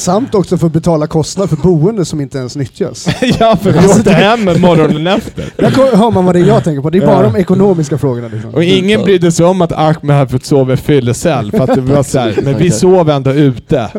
Samt 0.00 0.34
också 0.34 0.58
för 0.58 0.66
att 0.66 0.72
betala 0.72 1.06
kostnader 1.06 1.48
för 1.48 1.56
boende 1.56 2.04
som 2.04 2.20
inte 2.20 2.38
ens 2.38 2.56
nyttjas. 2.56 3.06
ja, 3.38 3.56
för 3.62 3.72
vi 3.72 3.78
Alltså, 3.78 3.98
åkte 3.98 4.12
hem 4.12 4.44
morgonen 4.44 5.06
efter. 5.06 5.52
Där 5.56 5.70
hör 5.96 6.10
man 6.10 6.24
vad 6.24 6.34
det 6.34 6.40
är 6.40 6.44
jag 6.44 6.64
tänker 6.64 6.82
på. 6.82 6.90
Det 6.90 6.98
är 6.98 7.06
bara 7.06 7.22
de 7.22 7.36
ekonomiska 7.36 7.98
frågorna. 7.98 8.28
Liksom. 8.28 8.54
Och 8.54 8.64
ingen 8.64 9.02
brydde 9.02 9.32
sig 9.32 9.46
om 9.46 9.62
att 9.62 9.72
Ahmed 9.72 10.16
hade 10.16 10.30
fått 10.30 10.44
sova 10.44 10.72
i 10.72 10.76
fyllecell, 10.76 11.50
för 11.50 11.58
att 11.60 11.74
det 11.74 11.80
var 11.80 12.02
så 12.02 12.18
här, 12.18 12.38
men 12.42 12.58
vi 12.58 12.70
sov 12.70 13.10
ändå 13.10 13.32
ute. 13.32 13.90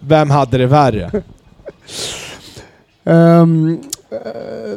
Vem 0.00 0.30
hade 0.30 0.58
det 0.58 0.66
värre? 0.66 1.10
Eh, 3.04 3.46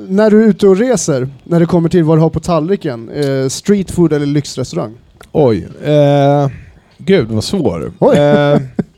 när 0.07 0.29
du 0.29 0.43
är 0.43 0.47
ute 0.47 0.67
och 0.67 0.77
reser, 0.77 1.29
när 1.43 1.59
det 1.59 1.65
kommer 1.65 1.89
till 1.89 2.03
vad 2.03 2.17
du 2.17 2.21
har 2.21 2.29
på 2.29 2.39
tallriken, 2.39 3.09
eh, 3.09 3.47
street 3.47 3.91
food 3.91 4.13
eller 4.13 4.25
lyxrestaurang? 4.25 4.93
Oj. 5.31 5.67
Eh, 5.85 6.49
gud 6.97 7.27
vad 7.31 7.43
svår. 7.43 7.91
Oj. 7.99 8.17
Eh, 8.17 8.59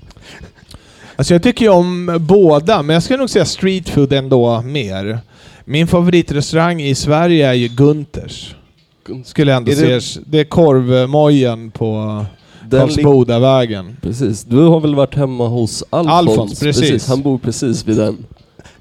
alltså 1.18 1.34
jag 1.34 1.44
tycker 1.44 1.66
ju 1.66 1.72
om 1.72 2.18
båda, 2.22 2.82
men 2.84 2.94
jag 2.94 3.04
skulle 3.04 3.20
nog 3.20 3.30
säga 3.30 3.46
street 3.46 3.90
food 3.90 4.14
ändå 4.14 4.62
mer. 4.62 5.20
Min 5.66 5.88
favoritrestaurang 5.88 6.82
i 6.82 6.96
Sverige 6.96 7.48
är 7.48 7.54
ju 7.54 7.68
Gunters. 7.68 8.56
Skulle 9.26 9.52
jag 9.52 9.58
ändå 9.58 9.72
Är 9.72 9.76
det- 9.76 10.02
säga. 10.02 10.24
Det 10.28 10.40
är 10.40 10.44
korvmojen 10.44 11.72
på 11.72 12.26
Karlsbodavägen. 12.72 13.98
Precis, 14.02 14.44
du 14.44 14.58
har 14.58 14.80
väl 14.80 14.96
varit 14.96 15.16
hemma 15.16 15.48
hos 15.48 15.84
Alfons? 15.90 16.14
Alfons, 16.30 16.60
precis. 16.60 17.08
Han 17.08 17.22
bor 17.22 17.38
precis 17.38 17.88
vid 17.88 17.98
den. 17.98 18.18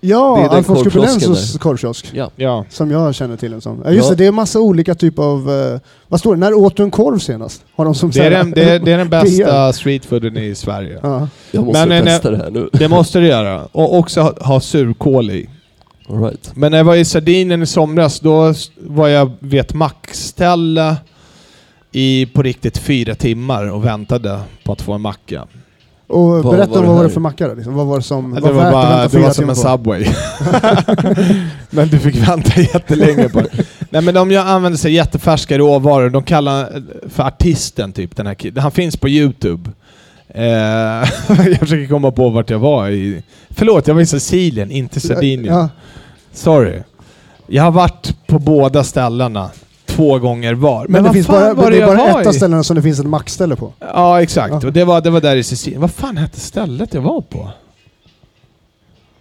Ja, 0.09 0.49
Alfons 0.49 0.83
Kupulensos 0.83 1.59
korvkiosk. 1.59 2.11
Ja. 2.15 2.31
Ja. 2.37 2.65
Som 2.71 2.91
jag 2.91 3.15
känner 3.15 3.37
till 3.37 3.51
den 3.51 3.61
som. 3.61 3.83
Ja, 3.85 3.91
just 3.91 4.09
Ja. 4.09 4.11
det, 4.11 4.17
det 4.25 4.27
är 4.27 4.33
massa 4.33 4.61
olika 4.61 4.95
typer 4.95 5.23
av... 5.23 5.51
eh, 5.51 5.81
vad 6.09 6.21
står 6.21 6.35
det? 6.35 6.41
När 6.41 6.55
åt 6.55 6.77
du 6.77 6.83
en 6.83 6.91
korv 6.91 7.19
senast? 7.19 7.65
Har 7.77 7.85
de 7.85 7.95
som 7.95 8.11
Det 8.11 8.19
är, 8.21 8.23
här- 8.31 8.31
den, 8.31 8.51
det, 8.51 8.65
är, 8.65 8.79
det 8.79 8.93
är 8.93 8.99
den 8.99 9.09
bästa 9.11 9.73
streetfooden 9.73 10.37
i 10.37 10.55
Sverige. 10.55 11.01
Ja. 11.03 11.29
Jag 11.51 11.65
måste 11.65 11.87
Men, 11.87 11.99
eh, 11.99 12.05
testa 12.15 12.31
det 12.31 12.37
här 12.37 12.51
nu. 12.51 12.69
Det 12.73 12.89
måste 12.89 13.19
du 13.19 13.27
göra. 13.27 13.65
Och 13.73 13.95
också 13.99 14.21
ha, 14.21 14.35
ha 14.41 14.61
surkål 14.61 15.31
i. 15.31 15.49
All 16.09 16.23
right. 16.23 16.51
Men 16.55 16.71
när 16.71 16.79
jag 16.79 16.85
var 16.85 16.95
i 16.97 17.05
Sardinien 17.05 17.63
i 17.63 17.67
somras, 17.67 18.21
då 18.21 18.47
s- 18.49 18.71
var 18.77 19.09
jag 19.09 19.31
vid 19.41 19.61
ett 19.61 19.75
mackställe 19.75 20.97
i 21.93 22.27
på 22.27 22.43
riktigt 22.43 22.79
fyra 22.79 23.15
timmar 23.15 23.71
och 23.73 23.85
väntade 23.85 24.41
på 24.65 24.73
att 24.73 24.83
få 24.83 24.93
en 24.93 25.01
macka. 25.01 25.47
Och 26.09 26.45
Vad 26.45 26.57
berätta 26.57 26.71
var 26.73 26.79
om 26.79 26.83
det 26.83 26.89
vad 26.89 26.97
var 26.97 27.05
det 27.05 27.11
för 27.11 27.21
macka 27.21 27.49
då, 27.49 27.55
liksom? 27.55 27.75
Vad 27.75 27.87
var 27.87 27.97
det 27.97 28.03
som 28.03 28.35
Det 28.35 28.41
var, 28.41 28.53
var, 28.53 28.65
värt 28.65 28.67
att 28.67 28.73
bara, 28.73 28.99
vänta 28.99 29.19
det 29.19 29.25
var 29.25 29.33
som 29.33 29.45
en 29.45 29.49
på? 29.49 29.55
Subway. 29.55 30.07
men 31.71 31.89
du 31.89 31.99
fick 31.99 32.29
vänta 32.29 32.61
jättelänge 32.61 33.29
på 33.29 33.41
det. 33.41 33.51
Nej 33.91 34.03
men 34.03 34.15
de 34.15 34.31
jag 34.31 34.47
använder 34.47 34.79
sig 34.79 34.93
jättefärska 34.93 35.59
råvaror. 35.59 36.11
De 36.11 36.23
kallar 36.23 36.83
för 37.09 37.23
artisten 37.23 37.93
typ, 37.93 38.17
den 38.17 38.27
här 38.27 38.35
killen. 38.35 38.63
Han 38.63 38.71
finns 38.71 38.97
på 38.97 39.09
Youtube. 39.09 39.71
Eh, 40.29 40.45
jag 41.29 41.59
försöker 41.59 41.89
komma 41.89 42.11
på 42.11 42.29
vart 42.29 42.51
jag 42.51 42.59
var 42.59 42.89
i... 42.89 43.23
Förlåt, 43.51 43.87
jag 43.87 43.95
var 43.95 44.03
i 44.03 44.07
Sicilien, 44.07 44.71
inte 44.71 45.01
Sardinien. 45.01 45.55
Ja, 45.55 45.69
Sorry. 46.33 46.83
Jag 47.47 47.63
har 47.63 47.71
varit 47.71 48.27
på 48.27 48.39
båda 48.39 48.85
ställena. 48.85 49.51
Två 49.87 50.19
gånger 50.19 50.55
var. 50.55 50.87
Men, 50.89 50.93
det 51.03 51.09
vad 51.09 51.15
finns 51.15 51.27
bara, 51.27 51.55
var 51.55 51.71
det 51.71 51.77
är 51.77 51.81
jag 51.81 51.97
bara 51.97 52.21
ett 52.21 52.27
av 52.27 52.33
ställena 52.33 52.63
som 52.63 52.77
det 52.77 52.83
finns 52.83 53.01
ett 53.01 53.07
maxställe 53.07 53.57
på. 53.57 53.73
Ja, 53.79 54.23
exakt. 54.23 54.51
Ja. 54.63 54.67
Och 54.67 54.73
det 54.73 54.85
var, 54.85 55.01
det 55.01 55.11
var 55.11 55.21
där 55.21 55.37
i 55.37 55.43
Sicilien. 55.43 55.81
Vad 55.81 55.91
fan 55.91 56.17
hette 56.17 56.41
stället 56.41 56.95
jag 56.95 57.01
var 57.03 57.21
på? 57.21 57.49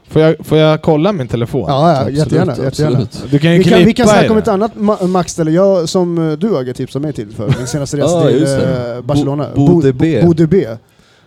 Får 0.08 0.21
jag, 0.21 0.36
får 0.45 0.58
jag 0.58 0.82
kolla 0.82 1.12
min 1.12 1.28
telefon? 1.28 1.65
Ja, 1.67 1.91
ja 1.91 1.97
Absolut, 1.99 2.17
jättegärna. 2.17 2.56
jättegärna. 2.63 2.97
absolut. 3.01 3.32
Du 3.32 3.39
kan 3.39 3.51
ju 3.51 3.58
Vi 3.58 3.63
klippa 3.63 3.78
kan, 3.78 3.86
vi 3.86 3.93
kan 3.93 4.08
snacka 4.08 4.23
det. 4.23 4.30
om 4.30 4.38
ett 4.38 4.47
annat 4.47 4.73
ma- 4.75 5.08
maxställe 5.08 5.51
jag, 5.51 5.89
som 5.89 6.30
eh, 6.32 6.38
du 6.38 6.58
Agge 6.58 6.73
tipsade 6.73 7.04
mig 7.04 7.13
till 7.13 7.32
för 7.36 7.54
min 7.58 7.67
senaste 7.67 7.97
resa 8.04 8.28
till 8.28 8.41
det. 8.41 8.95
eh, 8.95 9.01
Barcelona. 9.01 9.47
Bo- 9.56 9.67
Bode 9.67 9.93
B. 9.93 10.21
Bode 10.25 10.47
B. 10.47 10.65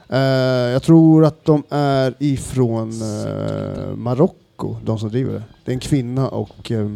Eh, 0.09 0.18
jag 0.72 0.83
tror 0.83 1.24
att 1.24 1.44
de 1.44 1.62
är 1.70 2.14
ifrån 2.18 2.92
uh, 3.03 3.96
Marocko, 3.96 4.77
de 4.85 4.98
som 4.98 5.09
driver 5.09 5.33
det. 5.35 5.42
Det 5.64 5.70
är 5.70 5.74
en 5.74 5.81
kvinna 5.81 6.29
och 6.29 6.70
uh, 6.70 6.94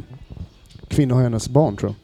kvinna 0.88 1.14
och 1.14 1.20
hennes 1.20 1.48
barn 1.48 1.76
tror 1.76 1.90
jag. 1.90 1.96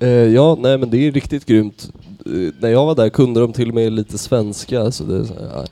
Eh, 0.00 0.08
ja, 0.08 0.56
nej 0.60 0.78
men 0.78 0.90
det 0.90 1.06
är 1.06 1.12
riktigt 1.12 1.46
grymt. 1.46 1.90
Eh, 2.26 2.32
när 2.60 2.68
jag 2.68 2.86
var 2.86 2.94
där 2.94 3.08
kunde 3.08 3.40
de 3.40 3.52
till 3.52 3.68
och 3.68 3.74
med 3.74 3.92
lite 3.92 4.18
svenska. 4.18 4.90
Så 4.90 5.04
det, 5.04 5.16
är 5.18 5.24
så 5.24 5.34
ja. 5.54 5.64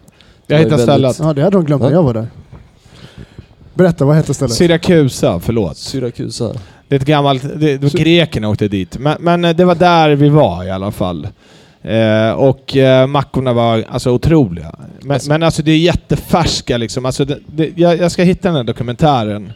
Jag 0.47 0.61
ju 0.63 0.79
stället. 0.79 1.19
Ja, 1.19 1.33
det 1.33 1.43
hade 1.43 1.57
de 1.57 1.65
glömt 1.65 1.83
när 1.83 1.89
Ja. 1.91 1.95
jag 1.97 2.03
var 2.03 2.15
där. 2.15 2.27
Berätta, 3.75 4.05
vad 4.05 4.17
hette 4.17 4.35
stället? 4.35 4.55
Syrakusa, 4.55 5.41
förlåt. 5.41 5.77
Syrakusa. 5.77 6.53
Det 6.89 6.95
är 6.97 7.01
ett 7.01 7.07
gammalt... 7.07 7.43
Det, 7.43 7.77
det 7.79 7.93
grekerna 7.93 8.49
åkte 8.49 8.69
dit. 8.69 8.99
Men, 8.99 9.17
men 9.21 9.45
eh, 9.45 9.57
det 9.57 9.65
var 9.65 9.75
där 9.75 10.11
vi 10.11 10.29
var 10.29 10.65
i 10.65 10.71
alla 10.71 10.91
fall. 10.91 11.29
Eh, 11.83 12.31
och 12.31 12.77
eh, 12.77 13.07
mackorna 13.07 13.53
var 13.53 13.85
alltså 13.89 14.11
otroliga. 14.11 14.75
Men 15.03 15.11
Alltså- 15.11 15.29
men 15.29 15.43
alltså 15.43 15.63
det 15.63 15.71
är 15.73 15.79
jättefärska 15.79 16.77
liksom. 16.77 17.07
Alltså 17.07 17.25
det, 17.25 17.39
det, 17.47 17.71
jag, 17.77 17.97
jag 17.99 18.13
ska 18.13 18.23
hitta 18.23 18.49
den 18.49 18.57
här 18.57 18.65
dokumentären. 18.65 19.53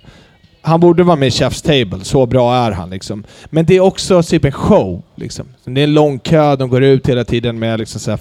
Han 0.62 0.80
borde 0.80 1.02
vara 1.02 1.16
med 1.16 1.28
i 1.28 1.30
Chef's 1.30 1.64
Table, 1.64 2.04
så 2.04 2.26
bra 2.26 2.54
är 2.54 2.70
han 2.70 2.90
liksom. 2.90 3.24
Men 3.46 3.66
det 3.66 3.76
är 3.76 3.80
också 3.80 4.22
typ 4.22 4.44
en 4.44 4.52
show. 4.52 5.02
Liksom. 5.14 5.46
Det 5.64 5.80
är 5.80 5.84
en 5.84 5.94
lång 5.94 6.18
kö, 6.18 6.56
de 6.56 6.68
går 6.68 6.82
ut 6.82 7.08
hela 7.08 7.24
tiden 7.24 7.58
med 7.58 7.78
liksom 7.78 8.00
så 8.00 8.18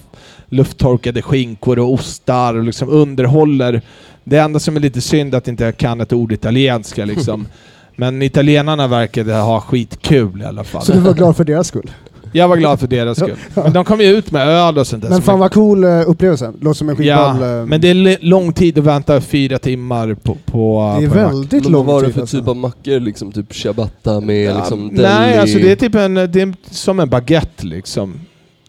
lufttorkade 0.50 1.22
skinkor 1.22 1.80
och 1.80 1.94
ostar 1.94 2.54
och 2.54 2.64
liksom 2.64 2.90
underhåller. 2.90 3.82
Det 4.24 4.38
enda 4.38 4.60
som 4.60 4.76
är 4.76 4.80
lite 4.80 5.02
synd 5.02 5.34
är 5.34 5.38
att 5.38 5.48
inte 5.48 5.64
jag 5.64 5.78
kan 5.78 6.02
ett 6.02 6.14
ord 6.14 6.32
italienska 6.32 7.06
liksom. 7.06 7.48
Men 7.96 8.22
italienarna 8.22 8.88
verkade 8.88 9.34
ha 9.34 9.62
skitkul 9.62 10.42
i 10.42 10.46
alla 10.46 10.64
fall. 10.64 10.82
Så 10.82 10.92
du 10.94 11.00
var 11.00 11.14
glad 11.14 11.38
för 11.38 11.44
deras 11.44 11.68
skull? 11.68 11.92
Jag 12.32 12.48
var 12.48 12.58
glad 12.58 12.80
för 12.80 12.88
deras 12.88 13.18
skull. 13.18 13.36
Men 13.54 13.74
de 13.74 13.86
kom 13.86 14.00
ju 14.02 14.08
ut 14.08 14.32
med 14.32 14.48
öl 14.48 14.78
och 14.78 14.88
sånt 14.88 15.04
där. 15.04 15.10
Men 15.10 15.22
fan 15.22 15.40
vad 15.40 15.52
cool 15.52 15.84
uh, 15.84 16.10
upplevelse. 16.10 16.54
Låter 16.62 16.78
som 16.78 16.90
en 16.90 16.96
Ja, 17.04 17.32
skitball. 17.34 17.60
eh, 17.60 17.66
men 17.66 17.82
det 17.82 17.90
är 17.90 17.94
le- 17.94 18.18
lång 18.22 18.54
tid 18.54 18.78
att 18.78 18.84
vänta 18.84 19.22
fyra 19.22 19.60
timmar 19.60 20.14
på, 20.14 20.38
på 20.46 20.96
det 21.00 21.06
är 21.06 21.10
på 21.10 21.16
väldigt 21.16 21.70
lång 21.70 21.86
vad 21.86 21.96
var 21.96 22.02
det 22.02 22.06
tid. 22.08 22.14
för 22.14 22.22
alltså. 22.22 22.38
typ 22.40 22.48
av 22.48 22.56
mackor? 22.56 23.00
Liksom 23.00 23.32
typ 23.32 23.56
ciabatta 23.56 24.20
med 24.20 24.46
Ja, 24.52 24.58
liksom 24.58 24.88
Nej, 24.88 25.06
deli- 25.06 25.40
alltså 25.42 25.58
det 25.58 25.72
är 25.72 25.76
typ 25.76 25.96
en, 25.96 26.14
det 26.14 26.36
är 26.42 26.54
som 26.72 27.00
en 27.00 27.10
baguette 27.10 27.66
liksom. 27.66 28.20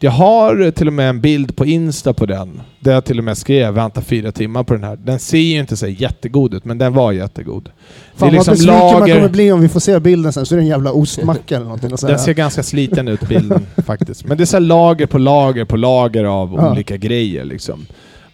Jag 0.02 0.10
har 0.10 0.70
till 0.70 0.86
och 0.86 0.92
med 0.92 1.08
en 1.08 1.20
bild 1.20 1.56
på 1.56 1.66
Insta 1.66 2.12
på 2.12 2.26
den. 2.26 2.60
Där 2.80 2.92
jag 2.92 3.04
till 3.04 3.18
och 3.18 3.24
med 3.24 3.38
skrev 3.38 3.74
vänta 3.74 4.00
fyra 4.02 4.32
timmar 4.32 4.62
på 4.62 4.74
den 4.74 4.84
här. 4.84 4.96
Den 4.96 5.18
ser 5.18 5.38
ju 5.38 5.58
inte 5.58 5.76
så 5.76 5.86
jättegod 5.86 6.54
ut, 6.54 6.64
men 6.64 6.78
den 6.78 6.92
var 6.92 7.12
jättegod. 7.12 7.68
Fan 7.68 7.72
det 8.16 8.24
är 8.24 8.26
vad 8.26 8.32
liksom 8.32 8.52
besviken 8.52 8.76
man 8.76 9.00
lager- 9.00 9.14
kommer 9.14 9.28
bli 9.28 9.52
om 9.52 9.60
vi 9.60 9.68
får 9.68 9.80
se 9.80 9.98
bilden 10.00 10.32
sen 10.32 10.46
så 10.46 10.54
är 10.54 10.56
det 10.56 10.62
en 10.62 10.68
jävla 10.68 10.92
ostmacka 10.92 11.54
eller 11.56 11.64
någonting. 11.64 11.92
Och 11.92 12.00
så 12.00 12.06
här. 12.06 12.14
Den 12.14 12.22
ser 12.24 12.32
ganska 12.32 12.62
sliten 12.62 13.08
ut 13.08 13.28
bilden 13.28 13.66
faktiskt. 13.86 14.24
Men 14.24 14.36
det 14.36 14.44
är 14.44 14.46
så 14.46 14.56
här 14.56 14.60
lager 14.60 15.06
på 15.06 15.18
lager 15.18 15.64
på 15.64 15.76
lager 15.76 16.24
av 16.24 16.54
Ja. 16.56 16.70
olika 16.72 16.96
grejer 16.96 17.44
liksom. 17.44 17.86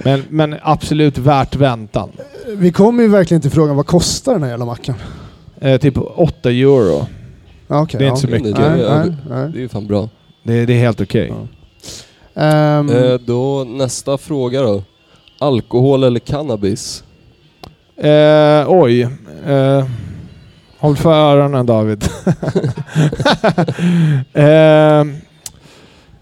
Men, 0.05 0.22
men 0.29 0.57
absolut 0.62 1.18
värt 1.18 1.57
väntan. 1.57 2.09
Vi 2.57 2.72
kommer 2.72 3.02
ju 3.02 3.09
verkligen 3.09 3.40
till 3.40 3.50
frågan, 3.50 3.76
vad 3.76 3.87
kostar 3.87 4.33
den 4.33 4.42
här 4.42 4.50
jävla 4.50 4.64
mackan? 4.64 4.94
Eh, 5.61 5.81
typ 5.81 5.94
8 5.98 6.50
euro. 6.50 7.07
Ja, 7.68 7.83
okej, 7.83 7.98
Det 7.98 8.05
är 8.05 8.07
ja. 8.07 8.11
inte 8.14 8.20
så 8.26 8.29
mycket. 8.29 8.57
Det, 8.57 8.70
Nej, 8.70 8.83
är- 8.83 8.98
nej, 9.05 9.14
nej. 9.31 9.50
det 9.52 9.59
är 9.59 9.62
ju 9.62 9.68
fan 9.68 9.87
bra. 9.87 10.09
Det, 10.42 10.66
det 10.66 10.72
är 10.72 10.79
helt 10.79 11.00
okej. 11.00 11.29
Ja. 11.29 11.46
Ehm, 12.37 12.90
Eh, 12.90 13.14
då 13.14 13.64
nästa 13.64 14.18
fråga 14.18 14.62
då. 14.62 14.83
Alkohol 15.38 16.05
eller 16.05 16.20
cannabis? 16.20 17.05
Eh, 17.96 18.64
oj. 18.68 19.09
Eh, 19.46 19.85
håll 20.79 20.96
för 20.96 21.12
öronen 21.14 21.66
David. 21.66 22.05
eh, 24.33 25.05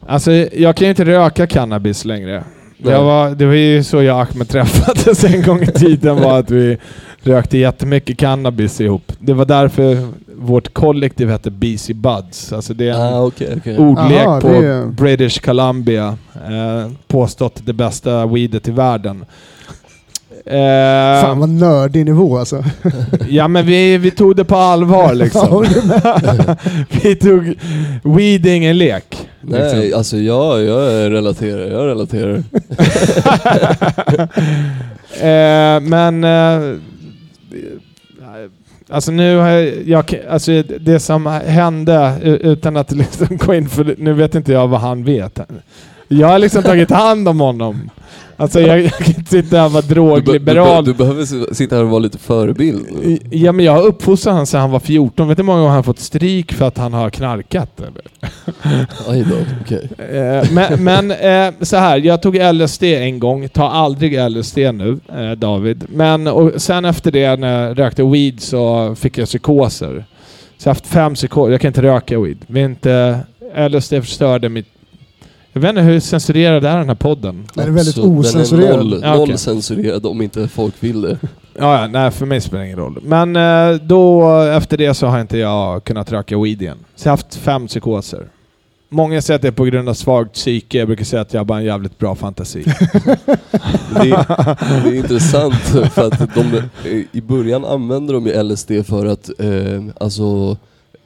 alltså, 0.07 0.33
jag 0.33 0.77
kan 0.77 0.87
ju 0.87 0.90
inte 0.90 1.05
röka 1.05 1.46
cannabis 1.46 2.05
längre. 2.05 2.44
Jag 2.77 3.03
var, 3.05 3.31
det 3.31 3.46
var 3.46 3.55
ju 3.55 3.85
så 3.85 4.03
jag 4.03 4.16
och 4.16 4.22
Ahmed 4.22 4.48
träffades 4.48 5.24
en 5.24 5.42
gång 5.42 5.62
i 5.62 5.66
tiden 5.66 6.16
var 6.16 6.38
att 6.38 6.50
vi 6.50 6.79
rökte 7.22 7.59
jättemycket 7.59 8.18
cannabis 8.18 8.81
ihop. 8.81 9.12
Det 9.18 9.33
var 9.33 9.44
därför 9.44 10.09
vårt 10.38 10.75
kollektiv 10.75 11.31
hette 11.31 11.51
BC 11.51 11.94
Buds. 11.94 12.53
Alltså 12.53 12.75
det 12.75 12.88
är 12.88 12.92
en 12.94 13.01
Ah, 13.14 13.20
okej, 13.25 13.55
okej. 13.57 13.79
ordlek 13.79 14.27
Aha, 14.27 14.40
på 14.40 14.49
är- 14.49 14.87
British 14.87 15.40
Columbia. 15.44 16.16
Eh, 16.35 16.90
påstått 17.09 17.61
det 17.64 17.73
bästa 17.73 18.27
weedet 18.27 18.68
i 18.68 18.70
världen. 18.70 19.25
Eh, 20.47 20.53
Fan 21.23 21.38
vad 21.38 21.49
nördig 21.49 22.05
nivå 22.05 22.38
alltså. 22.38 22.64
Ja 23.29 23.49
men 23.49 23.66
vi, 23.66 23.99
vi 23.99 24.11
tog 24.11 24.37
det 24.37 24.44
på 24.44 24.57
allvar 24.57 25.14
liksom. 25.14 25.64
vi 27.03 27.16
tog... 27.16 27.55
Weed 28.03 28.47
är 28.47 28.55
ingen 28.55 28.79
lek. 28.79 29.29
Nej, 29.40 29.77
liksom. 29.81 29.99
alltså 29.99 30.16
jag, 30.16 30.62
jag 30.62 31.12
relaterar, 31.12 31.70
jag 31.70 31.87
relaterar. 31.87 32.42
eh, 35.20 35.81
men... 35.81 36.25
Eh, 36.25 36.79
alltså 38.94 39.12
nu 39.12 39.37
har 39.37 39.48
jag, 39.48 39.72
jag... 39.87 40.20
Alltså 40.28 40.62
det 40.62 41.00
som 41.00 41.26
hände, 41.26 42.18
utan 42.22 42.76
att 42.76 42.92
liksom 42.92 43.37
gå 43.37 43.54
in 43.54 43.68
för... 43.68 43.94
Nu 43.98 44.12
vet 44.12 44.35
inte 44.35 44.52
jag 44.52 44.68
vad 44.68 44.80
han 44.80 45.04
vet. 45.04 45.40
Jag 46.09 46.28
har 46.28 46.38
liksom 46.38 46.62
tagit 46.62 46.90
hand 46.90 47.28
om 47.28 47.40
honom. 47.40 47.90
Alltså 48.37 48.61
jag, 48.61 48.81
jag 48.83 48.92
kan 48.99 49.14
inte 49.18 49.31
sitta 49.31 49.57
här 49.57 49.64
och 49.66 49.73
vara 49.73 49.83
Du, 49.83 49.94
be- 49.94 50.33
du, 50.33 50.38
be- 50.38 50.53
drogliberal. 50.53 50.85
du 50.85 50.94
behöver 50.94 51.55
sitta 51.55 51.77
här 51.77 51.83
och 51.83 51.90
vara 51.90 51.99
lite 51.99 52.18
förebild. 52.18 52.87
Ja 53.31 53.53
men 53.53 53.64
jag 53.64 53.73
har 53.73 53.83
uppfostrat 53.83 54.33
honom 54.33 54.47
sedan 54.47 54.61
han 54.61 54.70
var 54.70 54.81
14. 54.81 55.29
Vet 55.29 55.37
du 55.37 55.42
hur 55.42 55.47
många 55.47 55.59
gånger 55.61 55.73
han 55.75 55.85
fått 55.85 55.99
stryk 55.99 56.53
för 56.53 56.64
att 56.68 56.79
han 56.79 56.92
har 56.92 57.11
knarkat? 57.11 57.81
Eller? 57.81 58.03
Aj 59.09 59.25
då, 59.31 59.37
okej. 59.62 59.88
Eh, 60.14 60.51
men 60.53 60.85
men 60.85 61.11
eh, 61.11 61.55
så 61.64 61.77
här, 61.77 61.99
jag 61.99 62.23
tog 62.23 62.55
LSD 62.55 62.83
en 62.85 63.18
gång, 63.18 63.49
ta 63.49 63.68
aldrig 63.68 64.31
LSD 64.31 64.59
nu 64.59 64.99
eh, 65.16 65.31
David. 65.33 65.85
Men 65.88 66.27
och 66.27 66.51
sen 66.62 66.85
efter 66.85 67.11
det 67.11 67.37
när 67.37 67.62
jag 67.68 67.79
rökte 67.79 68.03
weed 68.03 68.40
så 68.40 68.94
fick 68.94 69.18
jag 69.18 69.27
psykoser. 69.29 70.05
Så 70.59 70.68
jag 70.68 70.70
har 70.70 70.75
haft 70.75 70.87
fem 70.87 71.14
psykoser, 71.14 71.53
jag 71.53 71.61
kan 71.61 71.68
inte 71.68 71.83
röka 71.83 72.20
weed. 72.20 72.38
Men 72.47 72.62
inte, 72.64 73.18
LSD 73.68 73.90
förstörde 73.94 74.49
mitt... 74.49 74.66
Jag 75.56 75.60
vet 75.60 75.68
inte 75.70 75.82
hur 75.82 76.00
censurerad 76.00 76.64
är 76.64 76.78
den 76.78 76.88
här 76.88 76.94
podden? 76.94 77.46
Den 77.54 77.66
är 77.68 77.70
väldigt 77.70 77.94
Så 77.94 78.00
den 78.02 78.10
är 78.12 78.18
ocensurerad. 78.18 78.76
noll, 78.78 79.00
Ja, 79.02 79.14
noll 79.14 79.22
okej. 79.22 79.38
censurerad 79.38 80.06
om 80.06 80.22
inte 80.22 80.48
folk 80.48 80.74
vill 80.80 81.00
det. 81.02 81.18
Ja, 81.58 81.80
ja, 81.80 81.86
nej 81.86 82.10
för 82.10 82.26
mig 82.26 82.40
spelar 82.40 82.60
det 82.60 82.66
ingen 82.66 82.78
roll. 82.78 82.98
Men 83.02 83.36
eh, 83.36 83.80
då, 83.80 84.30
efter 84.42 84.76
det 84.76 84.94
så 84.94 85.06
har 85.06 85.20
inte 85.20 85.38
jag 85.38 85.84
kunnat 85.84 86.12
röka 86.12 86.38
weed 86.42 86.62
igen. 86.62 86.78
Så 86.96 87.08
jag 87.08 87.12
har 87.12 87.16
haft 87.16 87.34
fem 87.34 87.66
psykoser. 87.66 88.26
Många 88.88 89.22
säger 89.22 89.36
att 89.36 89.42
det 89.42 89.48
är 89.48 89.52
på 89.52 89.64
grund 89.64 89.88
av 89.88 89.94
svagt 89.94 90.32
psyke, 90.32 90.78
jag 90.78 90.86
brukar 90.86 91.04
säga 91.04 91.22
att 91.22 91.32
jag 91.32 91.40
har 91.40 91.44
bara 91.44 91.58
en 91.58 91.64
jävligt 91.64 91.98
bra 91.98 92.14
fantasi. 92.14 92.64
Det 93.94 94.10
är, 94.10 94.82
det 94.84 94.88
är 94.90 94.94
intressant 94.94 95.54
för 95.92 96.06
att 96.06 96.34
de, 96.34 96.62
i 97.12 97.20
början 97.20 97.64
använder 97.64 98.14
de 98.14 98.26
ju 98.26 98.42
LSD 98.42 98.70
för 98.86 99.06
att 99.06 99.30
eh, 99.40 99.82
alltså 100.00 100.56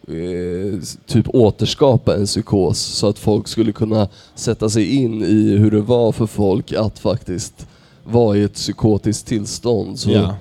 eh, 0.09 0.79
typ 1.07 1.29
återskapa 1.29 2.15
en 2.15 2.27
psykos 2.27 2.79
så 2.79 3.09
att 3.09 3.19
folk 3.19 3.49
skulle 3.49 3.73
kunna 3.73 4.09
sätta 4.35 4.69
sig 4.69 4.95
in 4.97 5.23
i 5.23 5.57
hur 5.57 5.71
det 5.71 5.81
var 5.81 6.13
för 6.13 6.27
folk 6.27 6.73
att 6.73 6.99
faktiskt 6.99 7.67
vara 8.05 8.37
i 8.37 8.43
ett 8.43 8.55
psykotiskt 8.55 9.27
tillstånd. 9.27 9.99
Så 9.99 10.11
ja. 10.11 10.37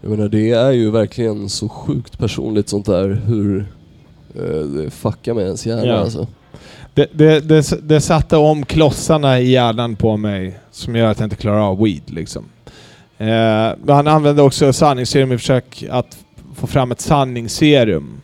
jag 0.00 0.10
menar 0.10 0.28
det 0.28 0.50
är 0.50 0.70
ju 0.70 0.90
verkligen 0.90 1.48
så 1.48 1.68
sjukt 1.68 2.18
personligt 2.18 2.68
sånt 2.68 2.86
där 2.86 3.22
hur 3.26 3.66
eh, 4.34 4.60
det 4.60 4.90
fuckar 4.90 5.34
med 5.34 5.44
ens 5.44 5.66
hjärna 5.66 5.86
Ja. 5.86 5.96
alltså. 5.96 6.26
det, 6.94 7.08
det, 7.12 7.40
det, 7.40 7.88
det 7.88 8.00
satte 8.00 8.36
om 8.36 8.64
klossarna 8.64 9.40
i 9.40 9.50
hjärnan 9.50 9.96
på 9.96 10.16
mig 10.16 10.58
som 10.70 10.96
gör 10.96 11.10
att 11.10 11.18
jag 11.18 11.26
inte 11.26 11.36
klarar 11.36 11.60
av 11.60 11.82
weed. 11.82 12.02
Liksom. 12.06 12.44
Eh, 13.18 13.94
han 13.94 14.06
använde 14.06 14.42
också 14.42 14.72
sanningsserum 14.72 15.32
i 15.32 15.38
försök 15.38 15.84
att 15.90 16.18
få 16.54 16.66
fram 16.66 16.92
ett 16.92 17.00
sanningsserum. 17.00 18.20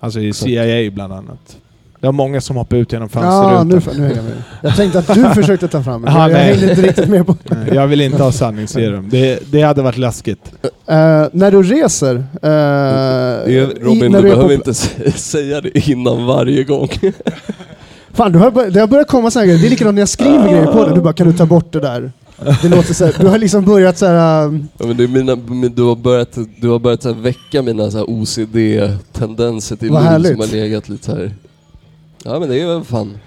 Alltså 0.00 0.20
i. 0.20 0.32
CIA 0.32 0.90
bland 0.90 1.12
annat. 1.12 1.56
Det 2.00 2.06
var 2.06 2.12
många 2.12 2.40
som 2.40 2.56
hoppade 2.56 2.80
ut 2.82 2.92
genom 2.92 3.08
Ja, 3.14 3.20
fönsterrutan. 3.20 3.68
nu, 3.68 4.00
nu 4.00 4.02
hänger 4.08 4.16
jag 4.16 4.24
med. 4.24 4.42
Jag 4.62 4.76
tänkte 4.76 4.98
att 4.98 5.14
du 5.14 5.28
försökte 5.34 5.68
ta 5.68 5.82
fram 5.82 6.02
det. 6.02 6.10
Ja, 6.10 6.20
Jag 6.22 6.32
nej. 6.32 6.44
hängde 6.54 6.70
inte 6.70 6.82
riktigt 6.82 7.08
med 7.08 7.26
på. 7.26 7.36
Nej, 7.44 7.74
Jag 7.74 7.86
vill 7.86 8.00
inte 8.00 8.22
ha 8.22 8.32
sanningsserum. 8.32 9.08
Det, 9.10 9.52
det 9.52 9.62
hade 9.62 9.82
varit 9.82 9.98
läskigt. 9.98 10.52
Eh, 10.62 10.68
när 11.32 11.50
du 11.50 11.62
reser... 11.62 12.14
eh, 12.16 12.22
Det 12.42 12.48
är, 12.48 13.48
i- 13.48 13.74
Robin, 13.80 14.12
när 14.12 14.22
du 14.22 14.28
är 14.28 14.34
behöver 14.34 14.42
på- 14.48 14.52
inte 14.52 14.70
sä- 14.70 15.10
säga 15.16 15.60
det 15.60 15.88
innan 15.88 16.26
varje 16.26 16.64
gång. 16.64 16.88
Fan, 18.12 18.32
du 18.32 18.38
har, 18.38 18.50
bör- 18.50 18.70
det 18.70 18.80
har 18.80 18.86
börjat 18.86 19.08
komma 19.08 19.30
sådana 19.30 19.46
grejer. 19.46 19.60
Det 19.60 19.66
är 19.66 19.70
likadant 19.70 19.94
när 19.94 20.02
jag 20.02 20.08
skriver 20.08 20.48
grejer 20.48 20.66
på 20.66 20.84
det. 20.88 20.94
Du 20.94 21.00
bara, 21.00 21.12
kan 21.12 21.26
du 21.26 21.32
ta 21.32 21.46
bort 21.46 21.72
det 21.72 21.80
där? 21.80 22.12
Det 22.62 22.68
låter 22.68 22.94
så 22.94 23.04
här, 23.04 23.14
du 23.20 23.26
har 23.26 23.38
liksom 23.38 23.64
börjat 23.64 23.98
så 23.98 24.06
här... 24.06 24.44
um, 24.46 24.68
Ja, 24.78 24.86
men 24.86 24.96
det 24.96 25.04
är 25.04 25.08
mina, 25.08 25.36
du 25.68 25.82
har 25.82 25.96
börjat, 25.96 26.38
du 26.60 26.68
har 26.68 26.78
börjat 26.78 27.02
så 27.02 27.12
här 27.12 27.20
väcka 27.20 27.62
mina 27.62 27.90
så 27.90 27.98
här 27.98 28.04
OCD-tendenser 28.10 29.76
till 29.76 29.90
Vad 29.90 30.02
liv 30.02 30.10
härligt. 30.10 30.30
som 30.32 30.40
har 30.40 30.46
legat 30.46 30.88
lite 30.88 31.04
så 31.04 31.16
här. 31.16 31.34
Ja 32.24 32.38
men 32.40 32.48
det 32.48 32.60
är 32.60 32.66
väl 32.66 32.84
fan... 32.84 33.18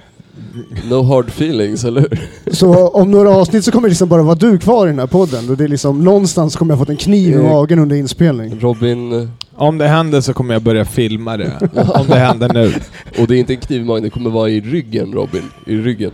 No 0.90 1.04
hard 1.04 1.28
feelings, 1.28 1.84
eller 1.86 2.02
hur? 2.02 2.30
Så 2.54 2.88
om 2.88 3.12
några 3.12 3.30
avsnitt 3.30 3.66
så 3.66 3.72
kommer 3.72 3.88
det 3.88 3.92
liksom 3.92 4.10
bara 4.10 4.24
vara 4.24 4.36
du 4.36 4.58
kvar 4.58 4.88
i 4.88 4.90
den 4.90 5.00
här 5.00 5.08
podden. 5.08 5.50
Och 5.50 5.58
det 5.58 5.64
är 5.64 5.68
liksom, 5.68 6.04
någonstans 6.04 6.56
kommer 6.56 6.72
jag 6.72 6.80
fått 6.80 6.90
en 6.90 6.98
kniv 6.98 7.30
i 7.30 7.34
Eh. 7.34 7.42
magen 7.44 7.80
under 7.80 7.96
inspelning. 7.96 8.60
Robin, 8.60 9.30
Om 9.56 9.78
det 9.78 9.88
händer 9.88 10.22
så 10.22 10.34
kommer 10.34 10.54
jag 10.54 10.62
börja 10.64 10.86
filma 10.86 11.38
det. 11.38 11.52
Om 11.76 12.08
det 12.08 12.16
händer 12.20 12.54
nu. 12.54 12.74
och 13.22 13.28
det 13.28 13.36
är 13.36 13.40
inte 13.40 13.54
en 13.54 13.60
kniv 13.60 13.82
i 13.82 13.84
magen, 13.86 14.04
det 14.04 14.10
kommer 14.10 14.30
vara 14.30 14.50
i 14.50 14.62
ryggen 14.62 15.14
Robin. 15.14 15.44
I 15.66 15.76
ryggen. 15.78 16.12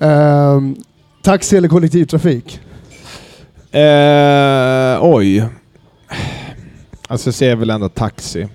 Um, 0.00 0.76
taxi 1.28 1.56
eller 1.56 1.68
kollektivtrafik? 1.68 2.60
Eh, 3.72 4.98
oj. 5.04 5.44
Alltså 7.08 7.28
jag 7.28 7.34
ser 7.34 7.56
väl 7.56 7.70
ändå 7.70 7.88
taxi. 7.88 8.48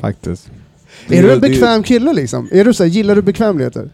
Faktiskt. 0.00 0.50
Det 1.08 1.18
är 1.18 1.22
du 1.22 1.28
är- 1.30 1.34
en 1.34 1.40
det 1.40 1.48
bekväm 1.48 1.82
kille 1.82 2.12
liksom? 2.12 2.48
Är 2.52 2.64
du 2.64 2.74
så 2.74 2.82
här, 2.82 2.90
gillar 2.90 3.14
du 3.14 3.22
bekvämligheter? 3.22 3.90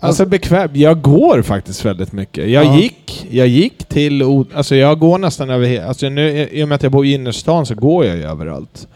Alltså 0.00 0.26
bekväm. 0.26 0.70
Jag 0.74 1.02
går 1.02 1.42
faktiskt 1.42 1.84
väldigt 1.84 2.12
mycket. 2.12 2.50
Jag 2.50 2.64
Ja. 2.64 2.78
gick, 2.80 3.26
jag 3.30 3.46
gick 3.46 3.84
till... 3.84 4.22
Alltså 4.54 4.76
jag 4.76 4.98
går 4.98 5.18
nästan 5.18 5.50
över 5.50 5.84
Alltså 5.84 6.08
nu, 6.08 6.48
i 6.52 6.64
och 6.64 6.68
med 6.68 6.76
att 6.76 6.82
jag 6.82 6.92
bor 6.92 7.06
i 7.06 7.12
innerstan 7.12 7.66
så 7.66 7.74
går 7.74 8.04
jag 8.04 8.16
ju 8.16 8.22
överallt. 8.24 8.88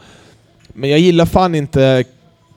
Men 0.68 0.90
jag 0.90 0.98
gillar 0.98 1.26
fan 1.26 1.54
inte 1.54 2.04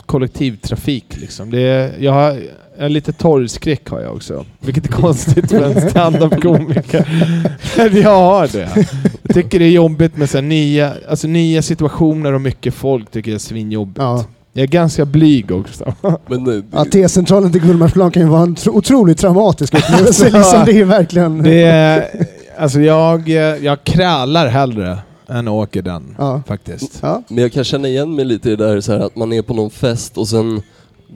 kollektivtrafik 0.05 1.05
liksom. 1.17 1.51
Det 1.51 1.93
jag 1.99 2.11
har 2.13 2.29
jag 2.31 2.41
har 2.41 2.41
lite 2.79 3.13
torgskräck 3.13 3.89
har 3.89 4.01
jag 4.01 4.15
också. 4.15 4.45
Vilket 4.59 4.85
är 4.85 4.91
konstigt 4.91 5.49
för 5.51 5.61
en 5.63 5.89
standup-komiker. 5.89 7.07
Men 7.77 8.01
jag 8.01 8.09
har 8.17 8.47
det. 8.47 8.69
Jag 9.23 9.33
tycker 9.35 9.59
det 9.59 9.65
är 9.65 9.69
jobbigt 9.71 10.17
med 10.17 10.29
så 10.29 10.41
nya, 10.41 10.93
alltså 11.09 11.27
nya 11.27 11.61
situationer 11.61 12.33
och 12.33 12.41
mycket 12.41 12.73
folk 12.73 13.11
tycker 13.11 13.31
jag 13.31 13.35
är 13.35 13.39
svinjobbigt. 13.39 13.97
Ja. 13.99 14.25
Jag 14.53 14.63
är 14.63 14.67
ganska 14.67 15.05
blyg 15.05 15.51
också. 15.51 15.93
Men 16.27 16.57
eh, 16.57 16.63
Ja, 16.71 16.85
T-centralen 16.85 17.51
till 17.51 17.61
Gullmarsplan 17.61 18.11
kan 18.11 18.21
ju 18.23 18.29
vara 18.29 18.41
en 18.41 18.55
tro- 18.55 18.73
otroligt 18.77 19.17
traumatisk 19.17 19.73
upplevelse. 19.73 20.23
liksom, 20.37 20.65
det 20.65 20.79
är 20.79 20.85
verkligen... 20.85 21.43
Det 21.43 21.63
är, 21.63 22.05
alltså 22.57 22.79
jag, 22.81 23.29
jag 23.61 23.83
krälar 23.83 24.47
hellre 24.47 24.97
än 25.29 25.47
åker 25.47 25.81
den 25.81 26.15
Ja. 26.17 26.41
faktiskt. 26.47 26.99
Ja. 27.01 27.23
Men 27.27 27.37
jag 27.37 27.51
kan 27.51 27.63
känna 27.63 27.87
igen 27.87 28.15
mig 28.15 28.25
lite 28.25 28.49
i 28.51 28.55
det 28.55 28.67
där 28.67 28.81
så 28.81 28.91
här, 28.91 28.99
att 28.99 29.15
man 29.15 29.33
är 29.33 29.41
på 29.41 29.53
någon 29.53 29.69
fest 29.69 30.17
och 30.17 30.27
sen 30.27 30.61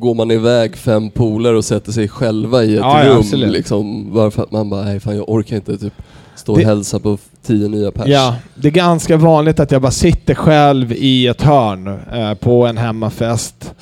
går 0.02 0.16
man 0.16 0.32
iväg 0.32 0.78
fem 0.78 1.10
polare 1.10 1.58
och 1.58 1.66
sätter 1.66 1.92
sig 1.92 2.08
själva 2.08 2.64
i 2.64 2.74
ett 2.74 2.80
Ja, 2.80 3.04
ja, 3.04 3.10
rum 3.10 3.18
absolut. 3.18 3.52
liksom. 3.52 4.14
Bara 4.14 4.32
för 4.32 4.44
att 4.44 4.52
man 4.52 4.70
bara, 4.70 4.82
nej 4.84 5.00
fan 5.00 5.16
jag 5.18 5.30
orkar 5.30 5.56
inte 5.56 5.78
typ 5.78 5.94
stå 6.36 6.52
och 6.52 6.60
Det- 6.60 6.66
hälsa 6.66 7.00
på 7.00 7.18
tio 7.46 7.68
nya 7.68 7.92
pers. 7.92 8.08
Ja, 8.08 8.36
det 8.56 8.68
är 8.68 8.72
ganska 8.72 9.18
vanligt 9.18 9.60
att 9.60 9.72
jag 9.72 9.82
bara 9.82 9.92
sitter 9.92 10.36
själv 10.36 10.92
i 10.92 11.28
ett 11.28 11.42
hörn 11.42 11.88
eh, 12.14 12.34
på 12.34 12.66
en 12.68 12.78
hemmafest. 12.78 13.74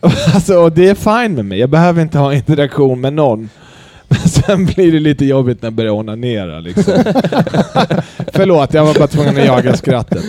alltså, 0.34 0.54
och 0.58 0.72
det 0.72 0.88
är 0.88 0.94
fine 0.94 1.34
med 1.34 1.44
mig. 1.44 1.58
Jag 1.58 1.70
behöver 1.70 2.02
inte 2.02 2.18
ha 2.18 2.34
interaktion 2.34 3.00
med 3.00 3.12
någon. 3.12 3.48
Men 4.08 4.18
sen 4.28 4.64
blir 4.66 4.92
det 4.92 4.98
lite 5.00 5.24
jobbigt 5.24 5.62
när 5.62 5.66
jag 5.66 5.72
börjar 5.74 5.92
onanera 5.92 6.60
liksom. 6.60 6.92
Förlåt, 8.32 8.74
jag 8.74 8.84
var 8.84 8.94
bara 8.94 9.06
tvungen 9.08 9.38
att 9.38 9.46
jaga 9.46 9.76
skrattet. 9.76 10.24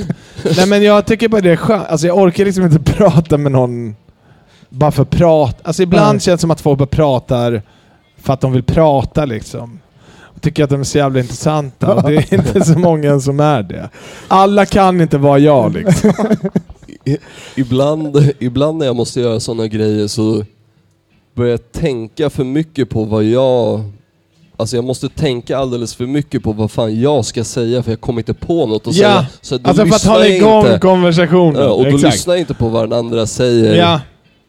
Nej 0.58 0.68
men 0.68 0.84
jag 0.84 1.06
tycker 1.06 1.28
bara 1.28 1.42
det 1.42 1.52
är 1.52 1.56
skönt. 1.56 1.88
Alltså 1.88 2.08
jag 2.08 2.18
orkar 2.18 2.46
liksom 2.46 2.64
inte 2.66 2.80
prata 2.94 3.38
med 3.38 3.52
någon 3.52 3.96
bara 4.74 4.92
för 4.92 5.04
prat. 5.04 5.58
Alltså 5.64 5.84
ibland 5.84 6.14
Nej. 6.14 6.22
känns 6.22 6.38
det 6.40 6.42
som 6.42 6.52
att 6.52 6.62
folk 6.62 6.80
bara 6.80 6.86
pratar 6.86 7.62
för 8.18 8.34
att 8.34 8.42
de 8.42 8.52
vill 8.52 8.64
prata 8.64 9.26
liksom. 9.26 9.80
Och 10.22 10.42
tycker 10.42 10.64
att 10.64 10.70
de 10.70 10.80
är 10.80 10.84
så 10.84 10.98
jävla 10.98 11.20
intressanta. 11.20 11.94
Och 11.96 12.10
det 12.10 12.16
är 12.16 12.34
inte 12.40 12.66
så 12.66 12.80
många 12.80 13.20
som 13.20 13.40
är 13.40 13.64
det. 13.64 13.90
Alla 14.28 14.66
kan 14.66 15.02
inte 15.02 15.18
vara 15.18 15.40
jag 15.40 15.74
liksom. 15.74 16.12
I- 17.06 17.18
Ibland, 17.56 18.30
ibland 18.40 18.78
när 18.78 18.86
jag 18.86 18.96
måste 18.96 19.22
göra 19.22 19.40
sådana 19.40 19.68
grejer 19.68 20.08
så 20.08 20.44
börjar 21.36 21.52
jag 21.52 21.72
tänka 21.72 22.30
för 22.30 22.44
mycket 22.44 22.90
på 22.90 23.04
vad 23.04 23.24
jag... 23.24 23.82
Alltså 24.58 24.76
jag 24.76 24.86
måste 24.86 25.10
tänka 25.10 25.58
alldeles 25.58 25.96
för 25.96 26.06
mycket 26.06 26.44
på 26.44 26.52
vad 26.54 26.72
fan 26.72 27.02
jag 27.02 27.26
ska 27.26 27.44
säga 27.44 27.84
för 27.84 27.92
jag 27.92 28.02
kommer 28.02 28.20
inte 28.22 28.34
på 28.34 28.66
något 28.66 28.88
att 28.88 28.96
Ja, 28.96 29.10
säga. 29.10 29.26
Så 29.42 29.58
då 29.58 29.70
Alltså 29.70 29.86
för 29.86 29.96
att 29.96 30.04
hålla 30.06 30.28
igång 30.28 30.66
inte. 30.66 30.80
konversationen. 30.80 31.62
Ja, 31.62 31.70
och 31.70 31.84
då 31.84 31.90
Exakt. 31.90 32.14
lyssnar 32.14 32.34
jag 32.34 32.40
inte 32.42 32.54
på 32.54 32.70
vad 32.70 32.90
den 32.90 33.00
andra 33.00 33.26
säger 33.28 33.76
Ja, 33.76 34.02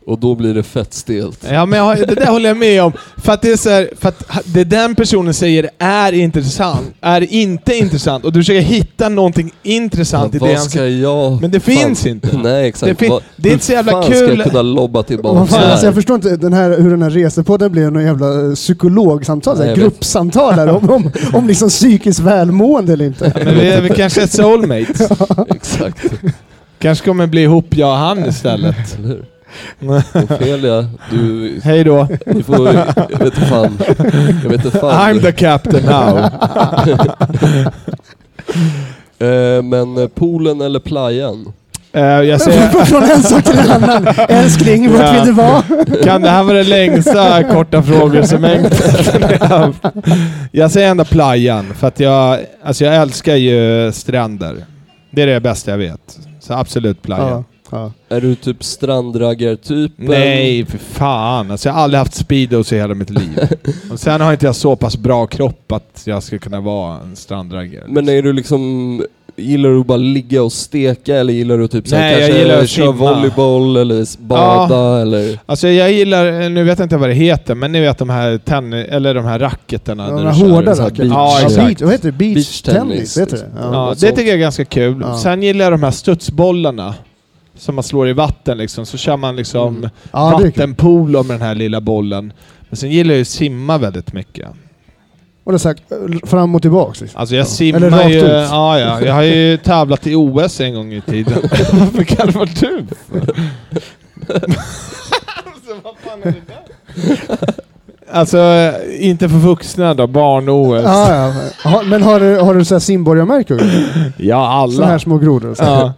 och 0.06 0.18
då 0.18 0.34
blir 0.34 0.54
det 0.54 0.62
fett 0.62 0.94
stelt. 0.94 1.46
ja, 1.50 1.66
men 1.66 1.78
jag, 1.78 1.98
det 1.98 2.14
där 2.14 2.26
håller 2.26 2.48
jag 2.48 2.56
med 2.56 2.82
om. 2.82 2.92
För 3.16 3.32
att 3.32 3.42
det 3.42 3.50
är 3.52 3.56
så 3.56 3.70
här, 3.70 3.88
för 4.00 4.08
att 4.08 4.22
det 4.44 4.64
den 4.64 4.94
personen 4.94 5.34
säger 5.34 5.70
är 5.78 6.12
intressant, 6.12 6.94
är 7.00 7.32
inte 7.32 7.74
intressant. 7.76 8.24
Och 8.24 8.32
du 8.32 8.40
försöker 8.40 8.60
hitta 8.60 9.08
någonting 9.08 9.52
intressant 9.62 10.34
i 10.34 10.38
det 10.38 10.44
vad 10.44 10.56
han 10.56 10.64
ska 10.64 10.86
jag... 10.88 11.40
Men 11.40 11.50
det 11.50 11.60
fan- 11.60 11.74
finns 11.74 12.06
inte. 12.06 12.38
Nej 12.42 12.68
exakt. 12.68 12.88
Det 12.90 12.94
fin- 12.94 13.10
Vad- 13.10 13.22
det 13.36 13.48
är 13.48 13.50
hur 13.50 13.52
inte 13.52 13.64
så 13.66 13.72
jävla 13.72 13.92
fan 13.92 14.04
kul- 14.04 14.16
ska 14.16 14.34
jag 14.36 14.44
kunna 14.50 14.62
lobba 14.62 15.02
tillbaka 15.02 15.46
fan, 15.46 15.70
alltså 15.70 15.86
jag 15.86 15.94
förstår 15.94 16.16
inte 16.16 16.36
den 16.36 16.52
här, 16.52 16.80
hur 16.80 16.90
den 16.90 17.02
här 17.02 17.10
resepodden 17.10 17.72
blev 17.72 17.92
någon 17.92 18.04
jävla 18.04 18.48
eh, 18.48 18.54
psykologsamtal, 18.54 19.58
Nej, 19.58 19.74
gruppsamtal 19.76 20.54
här, 20.54 20.68
om, 20.68 20.90
om, 20.90 21.10
om 21.32 21.46
liksom 21.46 21.68
psykiskt 21.68 22.20
välmående 22.20 22.92
eller 22.92 23.04
inte. 23.06 23.32
Men 23.44 23.54
vi 23.54 23.68
är 23.68 23.80
väl 23.80 23.94
kanske 23.94 24.22
är 24.22 24.26
soulmates. 24.26 25.08
Exakt. 25.54 26.04
Kanske 26.78 27.04
kommer 27.04 27.26
bli 27.26 27.42
ihop 27.42 27.66
jag 27.70 27.90
och 27.90 27.96
han 27.96 28.28
istället. 28.28 28.98
Ofelia, 30.14 30.86
du... 31.10 31.60
Hej 31.64 31.84
då. 31.84 32.08
Du 32.26 32.42
får... 32.42 32.66
Jag 33.10 33.18
vet 33.18 33.24
inte 33.24 33.40
fan. 33.40 33.78
Jag 34.42 34.50
vet 34.50 34.64
inte 34.64 34.78
fan. 34.78 35.14
I'm 35.14 35.20
the 35.22 35.32
captain 35.32 35.84
now. 35.84 36.24
Eh, 39.18 39.62
men 39.62 39.98
eh, 39.98 40.08
poolen 40.08 40.60
eller 40.60 40.80
playan? 40.80 41.52
Eh, 41.92 42.02
jag 42.02 42.40
säger, 42.40 42.68
Från 42.84 43.02
en 43.02 43.22
sak 43.22 43.44
till 43.44 43.58
en 43.58 43.70
annan. 43.72 44.06
Älskling, 44.28 44.92
vart 44.92 45.00
Ja. 45.02 45.12
vill 45.12 45.24
du 45.24 45.32
vara? 45.32 45.62
kan 46.04 46.22
det 46.22 46.30
här 46.30 46.42
vara 46.42 46.56
den 46.56 46.68
längsta 46.68 47.42
korta 47.44 47.82
frågor 47.82 48.22
som 48.22 48.44
jag 48.44 48.60
Jag 50.52 50.70
säger 50.70 50.88
ändå 50.90 51.04
playan, 51.04 51.74
för 51.74 51.86
att 51.88 52.00
jag, 52.00 52.38
alltså 52.64 52.84
jag 52.84 52.94
älskar 52.96 53.34
ju 53.36 53.92
stränder. 53.92 54.56
Det 55.10 55.22
är 55.22 55.26
det 55.26 55.40
bästa 55.40 55.70
jag 55.70 55.78
vet. 55.78 56.18
Så 56.40 56.54
absolut 56.54 57.02
playan. 57.02 57.28
Ja, 57.28 57.44
ja. 57.74 57.92
Är 58.16 58.20
du 58.20 58.34
typ 58.34 58.64
strandraggar-typen? 58.64 60.06
Nej, 60.06 60.66
för 60.66 60.78
fan. 60.78 61.50
Alltså 61.50 61.68
jag 61.68 61.74
har 61.74 61.82
aldrig 61.82 61.98
haft 61.98 62.14
speedos 62.14 62.72
i 62.72 62.76
hela 62.76 62.94
mitt 62.94 63.10
liv. 63.10 63.38
Och 63.92 64.00
sen 64.00 64.20
har 64.20 64.32
inte 64.32 64.46
jag 64.46 64.56
så 64.56 64.76
pass 64.76 64.96
bra 64.96 65.26
kropp 65.26 65.72
att 65.72 66.02
jag 66.04 66.22
ska 66.22 66.38
kunna 66.38 66.60
vara 66.60 67.00
en 67.00 67.16
strandraggare. 67.16 67.84
Men 67.88 68.08
är 68.08 68.22
du 68.22 68.32
liksom... 68.32 69.02
Gillar 69.36 69.70
du 69.70 69.84
bara 69.84 69.96
ligga 69.98 70.42
och 70.42 70.52
steka 70.52 71.16
eller 71.16 71.32
gillar 71.32 71.58
du 71.58 71.68
typ 71.68 71.88
såhär, 71.88 72.02
Nej, 72.02 72.12
jag 72.12 72.20
kanske 72.20 72.38
gillar 72.42 72.62
att 72.62 72.68
köra 72.68 72.90
volleyboll 72.90 73.76
eller 73.76 74.22
bada 74.22 75.00
eller... 75.02 75.38
Alltså 75.46 75.68
jag 75.68 75.92
gillar, 75.92 76.48
nu 76.48 76.64
vet 76.64 76.78
jag 76.78 76.86
inte 76.86 76.96
vad 76.96 77.08
det 77.08 77.14
heter, 77.14 77.54
men 77.54 77.72
ni 77.72 77.80
vet 77.80 77.98
de 77.98 78.10
här 78.10 78.38
tennis, 78.38 78.86
eller 78.90 79.14
de 79.14 79.24
här 79.24 79.38
racketerna. 79.38 80.10
De 80.10 80.26
här 80.26 80.32
hårda 80.32 80.74
så 80.74 80.82
här 80.82 80.90
racket. 80.90 81.06
Ja, 81.06 81.38
Ja, 81.40 81.46
exakt. 81.46 81.66
beach, 81.66 81.80
vad 81.82 81.92
heter 81.92 82.06
det? 82.12 82.18
Beach, 82.18 82.34
Beach 82.34 82.62
tennis, 82.62 83.14
tennis, 83.14 83.18
heter 83.18 83.36
det? 83.36 83.42
liksom. 83.42 83.58
Ja. 83.72 83.88
Ja, 83.88 83.94
det 84.00 84.10
tycker 84.10 84.22
jag 84.28 84.34
är 84.34 84.36
ganska 84.42 84.64
kul. 84.64 84.98
Ja. 85.02 85.18
Sen 85.18 85.42
gillar 85.42 85.64
jag 85.64 85.72
de 85.72 85.82
här 85.82 85.90
studsbollarna. 85.90 86.94
Som 87.56 87.74
man 87.74 87.84
slår 87.84 88.08
i 88.08 88.12
vatten 88.12 88.58
liksom. 88.58 88.86
Så 88.86 88.96
kör 88.96 89.16
man 89.16 89.36
liksom 89.36 89.76
Mm. 89.76 89.90
Ja, 90.12 90.40
vattenpolo 90.44 91.22
med 91.22 91.34
den 91.40 91.46
här 91.48 91.54
lilla 91.54 91.80
bollen. 91.80 92.32
Men 92.68 92.76
sen 92.76 92.90
gillar 92.90 93.10
jag 93.10 93.16
ju 93.16 93.22
att 93.22 93.28
simma 93.28 93.78
väldigt 93.78 94.12
mycket. 94.12 94.48
Och 95.44 95.52
det 95.52 95.56
är 95.56 95.58
så 95.58 95.68
här, 95.68 96.26
fram 96.26 96.54
och 96.54 96.62
tillbaks. 96.62 97.00
Liksom. 97.00 97.20
Alltså 97.20 97.34
jag 97.34 97.42
Ja. 97.42 97.46
simmar 97.46 97.76
Eller 97.80 97.90
rakt 97.90 98.10
ju... 98.10 98.16
ut. 98.18 98.24
Ja, 98.50 98.78
ja. 98.78 99.00
Jag 99.00 99.14
har 99.14 99.22
ju 99.22 99.56
tävlat 99.56 100.06
i 100.06 100.14
OS 100.14 100.60
en 100.60 100.74
gång 100.74 100.92
i 100.92 101.00
tiden. 101.00 101.34
Varför 101.72 102.04
kallar 102.04 102.32
du 102.60 102.86
alltså 105.46 105.74
vad 105.84 105.94
fan 106.04 106.22
är 106.22 106.24
det 106.24 106.34
där? 106.46 107.54
Alltså, 108.12 108.72
inte 108.98 109.28
för 109.28 109.36
vuxna 109.36 109.94
då, 109.94 110.06
barn-OS. 110.06 110.82
Ja, 110.84 111.32
ja. 111.64 111.82
Men 111.86 112.02
har 112.02 112.20
du, 112.20 112.36
har 112.38 112.54
du 112.54 112.64
så 112.64 112.74
här 112.74 112.80
simborgarmärke 112.80 113.54
och 113.54 113.60
grejer? 113.60 114.12
Ja, 114.16 114.66
Sådana 114.70 114.86
här 114.86 114.92
alla. 114.92 114.98
små 114.98 115.18
grodor 115.18 115.54
så. 115.54 115.62
Ja. 115.62 115.92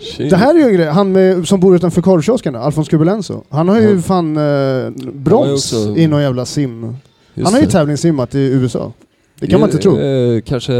Shit. 0.00 0.30
Det 0.30 0.36
här 0.36 0.54
är 0.54 0.58
ju 0.58 0.64
en 0.64 0.74
grej, 0.74 0.86
han 0.86 1.12
med, 1.12 1.48
som 1.48 1.60
bor 1.60 1.76
utanför 1.76 2.02
korvkiosken, 2.02 2.56
Alfons 2.56 2.88
Kubelenso. 2.88 3.42
Han 3.48 3.68
har 3.68 3.80
ju 3.80 3.94
Ja. 3.94 4.00
fan 4.02 4.36
eh, 4.36 4.90
brons 5.12 5.72
också- 5.72 5.96
i 5.96 6.06
någon 6.06 6.22
jävla 6.22 6.44
sim. 6.44 6.96
Just 7.34 7.44
han 7.46 7.54
har 7.54 7.60
ju 7.60 7.66
det. 7.66 7.72
tävlingssimmat 7.72 8.34
i 8.34 8.38
USA. 8.38 8.92
Det 9.40 9.46
kan 9.46 9.60
man 9.60 9.68
inte 9.70 9.82
tro. 9.82 9.98
Eh, 9.98 10.40
kanske... 10.40 10.72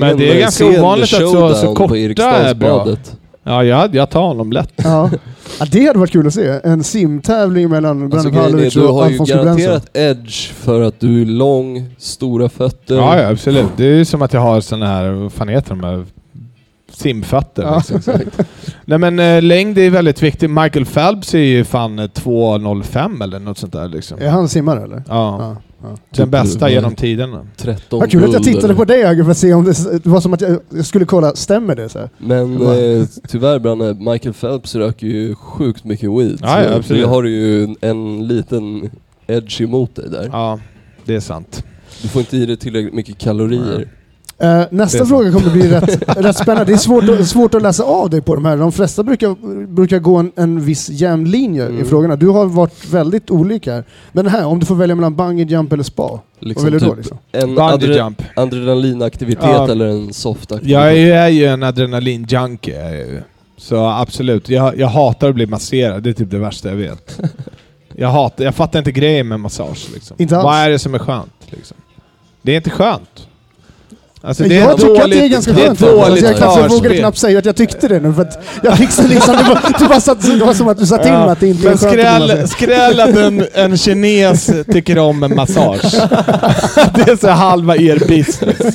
Men 0.00 0.16
det 0.18 0.30
är 0.36 0.40
ganska 0.40 0.66
ovanligt 0.66 1.04
att 1.14 1.20
så- 1.20 1.54
så 1.54 1.74
korta 1.74 1.88
på 1.88 1.96
är 1.96 2.00
Eriksdalsbadet. 2.04 3.16
Ja, 3.44 3.64
jag, 3.64 3.94
jag 3.94 4.10
tar 4.10 4.20
honom 4.22 4.52
lätt. 4.52 4.72
Ja. 4.76 5.10
ja, 5.60 5.66
det 5.72 5.86
hade 5.86 5.98
varit 5.98 6.10
kul 6.12 6.26
att 6.26 6.34
se. 6.34 6.60
En 6.64 6.84
simtävling 6.84 7.68
mellan 7.70 8.02
Alltså, 8.12 8.30
Branne 8.30 8.30
grejen 8.30 8.44
är, 8.46 8.50
Pavlovic 8.50 8.74
du 8.74 8.80
och 8.86 8.94
har 8.94 9.06
ju 9.06 9.12
Alfons 9.12 9.30
garanterat 9.30 9.86
edge 9.96 10.52
för 10.52 10.80
att 10.82 11.00
du 11.00 11.22
är 11.22 11.26
lång, 11.26 11.86
stora 11.98 12.48
fötter. 12.48 12.96
Ja, 12.96 13.20
ja, 13.20 13.28
absolut. 13.30 13.66
Det 13.76 13.84
är 13.84 13.94
ju 13.96 14.04
som 14.04 14.22
att 14.22 14.32
jag 14.32 14.40
har 14.40 14.60
såna 14.60 14.86
här, 14.86 15.10
vad 15.10 15.32
fan 15.32 15.48
heter 15.48 15.70
de 15.70 15.80
här 15.84 16.04
simfötter. 16.92 17.62
Ja. 17.62 17.82
Liksom. 17.90 18.14
Nej 18.84 18.98
men 18.98 19.18
eh, 19.18 19.42
längd 19.42 19.78
är 19.78 19.90
väldigt 19.90 20.22
viktigt. 20.22 20.50
Michael 20.50 20.86
Phelps 20.86 21.34
är 21.34 21.38
ju 21.38 21.64
fan 21.64 21.98
eh, 21.98 22.02
2.05 22.04 23.22
eller 23.24 23.38
något 23.38 23.58
sånt 23.58 23.72
där 23.72 23.88
liksom. 23.88 24.18
Är 24.20 24.28
han 24.28 24.48
simmare 24.48 24.82
eller? 24.82 25.02
Ja. 25.08 25.36
Ja. 25.40 25.56
ja. 25.82 25.96
Den 26.10 26.30
bästa 26.30 26.66
Typ, 26.66 26.74
genom 26.74 26.94
tiderna. 26.94 27.46
13 27.56 28.00
Vad 28.00 28.10
kul 28.10 28.24
att 28.24 28.32
jag 28.32 28.42
tittade 28.42 28.64
eller- 28.64 28.74
på 28.74 28.84
dig 28.84 29.04
Agge 29.04 29.24
för 29.24 29.30
att 29.30 29.38
se 29.38 29.54
om 29.54 29.64
det, 29.64 30.02
det 30.04 30.10
var 30.10 30.20
som 30.20 30.34
att 30.34 30.40
jag, 30.40 30.58
jag 30.70 30.86
skulle 30.86 31.04
kolla, 31.04 31.34
stämmer 31.34 31.76
det? 31.76 31.88
Så 31.88 31.98
här? 31.98 32.08
Men 32.18 32.62
eh, 32.62 33.06
tyvärr 33.28 33.58
Branne, 33.58 33.94
Michael 33.94 34.34
Phelps 34.34 34.74
röker 34.74 35.06
ju 35.06 35.34
sjukt 35.34 35.84
mycket 35.84 36.10
weed. 36.10 36.38
Ja, 36.42 36.62
ja, 36.64 36.74
absolut. 36.76 37.02
Det 37.02 37.08
har 37.08 37.22
du 37.22 37.30
ju 37.30 37.64
en, 37.64 37.76
en 37.80 38.26
liten 38.28 38.90
edge 39.26 39.60
emot 39.60 39.96
dig 39.96 40.10
där. 40.10 40.28
Ja, 40.32 40.58
det 41.04 41.14
är 41.14 41.20
sant. 41.20 41.64
Du 42.02 42.08
får 42.08 42.20
inte 42.20 42.36
i 42.36 42.46
dig 42.46 42.56
tillräckligt 42.56 42.94
mycket 42.94 43.18
kalorier. 43.18 43.88
Det 44.42 44.68
nästa 44.70 45.06
fråga 45.06 45.32
kommer 45.32 45.50
bli 45.50 45.68
rätt, 45.70 46.02
rätt 46.24 46.36
spännande. 46.36 46.64
Det 46.64 46.72
är 46.72 46.76
svårt 46.78 47.04
att, 47.08 47.26
svårt 47.28 47.54
att 47.54 47.62
läsa 47.62 47.84
av 47.84 48.10
dig 48.10 48.20
på 48.22 48.34
de 48.34 48.44
här. 48.44 48.56
De 48.56 48.72
flesta 48.72 49.02
brukar, 49.02 49.66
brukar 49.66 49.98
gå 49.98 50.16
en, 50.16 50.32
en 50.36 50.60
viss 50.64 50.88
jämn 50.90 51.30
linje 51.30 51.62
i 51.66 51.70
Mm. 51.70 51.84
frågorna. 51.86 52.16
Du 52.16 52.28
har 52.28 52.46
varit 52.46 52.84
väldigt 52.90 53.30
olika 53.30 53.72
här. 53.74 53.84
Men 54.12 54.26
här, 54.26 54.44
om 54.46 54.60
du 54.60 54.66
får 54.66 54.74
välja 54.74 54.94
mellan 54.94 55.16
bungee 55.16 55.46
jump 55.46 55.72
eller 55.72 55.82
spa, 55.84 56.20
Liksom 56.40 56.64
vad 56.64 56.72
vill 56.72 56.80
du 56.82 56.86
då? 56.88 56.94
typ 56.94 56.98
Liksom? 57.04 57.18
en 57.32 57.58
adre, 57.58 57.94
jump. 57.96 58.22
adrenalinaktivitet 58.36 59.44
Ja. 59.44 59.70
eller 59.70 59.86
en 59.86 60.12
soft 60.12 60.52
aktivitet. 60.52 60.70
Jag 60.70 60.98
är, 60.98 61.28
ju 61.28 61.46
en 61.46 61.62
adrenalin-junkie. 61.62 63.22
Så 63.56 63.84
absolut, 63.86 64.48
jag, 64.48 64.78
jag 64.78 64.88
hatar 64.88 65.28
att 65.28 65.34
bli 65.34 65.46
masserad. 65.46 66.02
Det 66.02 66.10
är 66.10 66.14
typ 66.14 66.30
det 66.30 66.38
värsta 66.38 66.68
jag 66.68 66.76
vet. 66.76 67.20
Jag, 67.96 68.08
hatar, 68.08 68.44
jag 68.44 68.54
fattar 68.54 68.78
inte 68.78 68.92
grejen 68.92 69.28
med 69.28 69.40
massage. 69.40 69.88
Liksom. 69.94 70.16
Inte 70.20 70.36
alls. 70.36 70.44
Vad 70.44 70.56
är 70.56 70.70
det 70.70 70.78
som 70.78 70.94
är 70.94 70.98
skönt? 70.98 71.32
Liksom? 71.50 71.76
Det 72.42 72.52
är 72.52 72.56
inte 72.56 72.70
skönt. 72.70 73.26
Alltså, 74.24 74.44
det 74.44 74.56
är 74.56 74.60
jag 74.60 74.76
tycker 74.80 74.90
att 75.04 75.10
det 75.10 75.16
är 75.16 75.20
dåligt- 75.20 75.32
ganska 75.32 75.52
det 75.52 75.62
är 75.62 75.66
skönt. 75.66 75.80
ett 75.82 75.88
alltså, 75.88 76.08
dåligt 76.08 76.24
jag, 76.24 76.38
kanske 76.38 76.68
vågade 76.68 76.96
knappt 76.98 77.18
säga 77.18 77.38
att 77.38 77.44
jag 77.44 77.56
tyckte 77.56 77.88
det 77.88 78.00
nu 78.00 78.12
för 78.12 78.22
att 78.22 78.44
jag 78.62 78.78
fick 78.78 78.90
så 78.90 79.02
liksom, 79.08 79.36
det 79.36 79.42
var, 79.42 79.78
det 79.78 79.84
var, 79.84 80.00
så 80.00 80.12
att, 80.12 80.22
det 80.38 80.44
var 80.44 80.54
som 80.54 80.68
att 80.68 80.78
du 80.78 80.86
sa 80.86 80.98
till 80.98 81.12
mig 81.12 81.28
att 81.28 81.40
det 81.40 81.48
inte 81.48 81.68
är 81.68 81.68
Men 81.68 81.78
skönt. 81.78 81.92
att 82.06 82.38
bli 82.38 82.46
skräll, 82.48 82.48
skräll 82.48 83.00
att 83.00 83.16
en, 83.16 83.46
en 83.54 83.76
kines 83.78 84.50
tycker 84.72 84.98
om 84.98 85.22
en 85.22 85.36
massage. 85.36 85.82
Det 86.94 87.10
är 87.10 87.16
så 87.20 87.28
halva 87.28 87.76
er 87.76 87.98
business. 88.08 88.74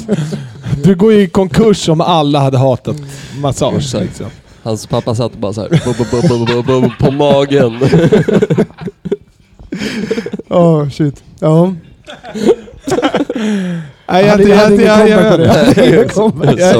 Du 0.83 0.95
går 0.95 1.13
ju 1.13 1.21
i 1.21 1.27
konkurs 1.27 1.89
om 1.89 2.01
alla 2.01 2.39
hade 2.39 2.57
hatat 2.57 2.95
massage. 3.39 3.93
Liksom. 4.01 4.25
Hans 4.63 4.87
pappa 4.87 5.15
satt 5.15 5.33
bara 5.37 5.53
så 5.53 5.61
här 5.61 6.99
på 6.99 7.11
magen. 7.11 7.79
Ja, 10.49 10.89
shit. 10.89 11.23
Ja. 11.39 11.73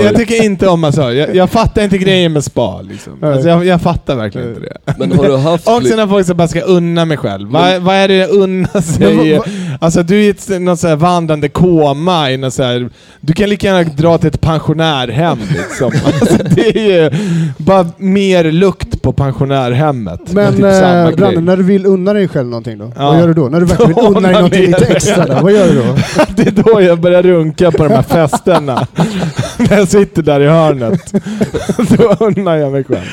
Jag 0.03 0.15
tycker 0.15 0.43
inte 0.43 0.67
om 0.67 0.79
massage. 0.81 1.13
Jag, 1.13 1.35
jag 1.35 1.49
fattar 1.49 1.83
inte 1.83 1.97
grejen 1.97 2.33
med 2.33 2.43
spa. 2.43 2.81
Liksom. 2.81 3.23
Alltså, 3.23 3.49
jag, 3.49 3.65
jag 3.65 3.81
fattar 3.81 4.15
verkligen 4.15 4.49
inte 4.49 4.61
det. 4.61 4.93
Men 4.99 5.11
har 5.11 5.27
du 5.27 5.37
haft... 5.37 5.67
Och 5.69 5.83
sen 5.83 5.97
när 5.97 6.07
folk 6.07 6.27
som 6.27 6.37
bara 6.37 6.47
ska 6.47 6.61
unna 6.61 7.05
mig 7.05 7.17
själv. 7.17 7.49
Vad, 7.51 7.61
Men- 7.63 7.83
vad 7.83 7.95
är 7.95 8.07
det 8.07 8.13
jag 8.13 8.29
unnar 8.29 8.81
sig? 8.81 9.41
Alltså 9.79 10.03
du 10.03 10.15
är 10.15 10.21
i 10.21 10.29
ett 10.29 10.61
något 10.61 10.79
så 10.79 10.87
här 10.87 10.95
vandrande 10.95 11.49
koma 11.49 12.31
i 12.31 12.37
något 12.37 12.53
så 12.53 12.63
här, 12.63 12.89
Du 13.21 13.33
kan 13.33 13.49
lika 13.49 13.67
gärna 13.67 13.83
dra 13.83 14.17
till 14.17 14.27
ett 14.27 14.41
pensionärhem 14.41 15.39
liksom. 15.49 15.91
Alltså, 16.05 16.43
det 16.55 16.77
är 16.77 17.03
ju 17.03 17.11
bara 17.57 17.85
mer 17.97 18.51
lukt 18.51 19.01
på 19.01 19.13
pensionärhemmet. 19.13 20.19
Men 20.31 20.53
typ 20.53 20.63
eh. 20.63 21.15
Branne, 21.15 21.41
när 21.41 21.57
du 21.57 21.63
vill 21.63 21.85
unna 21.85 22.13
dig 22.13 22.27
själv 22.27 22.47
någonting 22.47 22.77
då? 22.77 22.91
Ja. 22.95 23.05
Vad 23.07 23.19
gör 23.19 23.27
du 23.27 23.33
då? 23.33 23.49
När 23.49 23.59
du 23.59 23.65
verkligen 23.65 23.93
vill 23.95 24.05
unna 24.05 24.21
dig 24.21 24.33
någonting 24.33 24.65
lite 24.65 24.85
extra 24.85 25.25
där, 25.25 25.41
vad 25.41 25.51
gör 25.51 25.67
du 25.67 25.75
då? 25.75 25.83
Det 26.35 26.47
är 26.47 26.63
då 26.63 26.81
jag 26.81 26.99
börjar 26.99 27.23
runka 27.23 27.71
på 27.71 27.83
de 27.83 27.89
här 27.93 28.01
festerna. 28.03 28.87
När 29.69 29.77
jag 29.77 29.87
sitter 29.87 30.21
där 30.21 30.39
i 30.39 30.47
hörnet. 30.47 31.13
då 31.97 32.25
unnar 32.25 32.55
jag 32.55 32.71
mig 32.71 32.83
själv. 32.83 33.05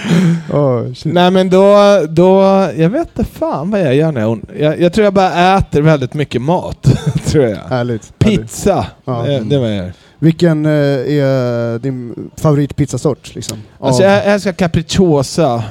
Oh. 0.52 0.82
Nej 1.04 1.30
men 1.30 1.50
då, 1.50 1.76
då, 2.08 2.42
jag 2.76 2.90
vet 2.90 3.08
inte 3.18 3.30
fan 3.32 3.70
vad 3.70 3.80
jag 3.80 3.94
gör 3.94 4.12
när 4.12 4.20
jag 4.20 4.40
jag, 4.58 4.80
jag 4.80 4.92
tror 4.92 5.04
jag 5.04 5.14
bara 5.14 5.56
äter 5.58 5.82
väldigt 5.82 6.14
mycket 6.14 6.42
mat. 6.42 6.86
tror 7.26 7.44
jag. 7.44 7.56
Härligt. 7.56 8.18
Pizza, 8.18 8.86
Ja. 9.04 9.22
det, 9.26 9.40
det 9.40 9.54
är 9.56 9.60
vad 9.60 9.68
jag 9.70 9.76
gör. 9.76 9.92
Vilken 10.18 10.66
eh, 10.66 10.72
är 10.72 11.78
din 11.78 12.30
favoritpizzasort? 12.36 13.34
Liksom? 13.34 13.58
Alltså 13.80 14.02
jag 14.02 14.24
älskar 14.24 14.52
capricciosa. 14.52 15.62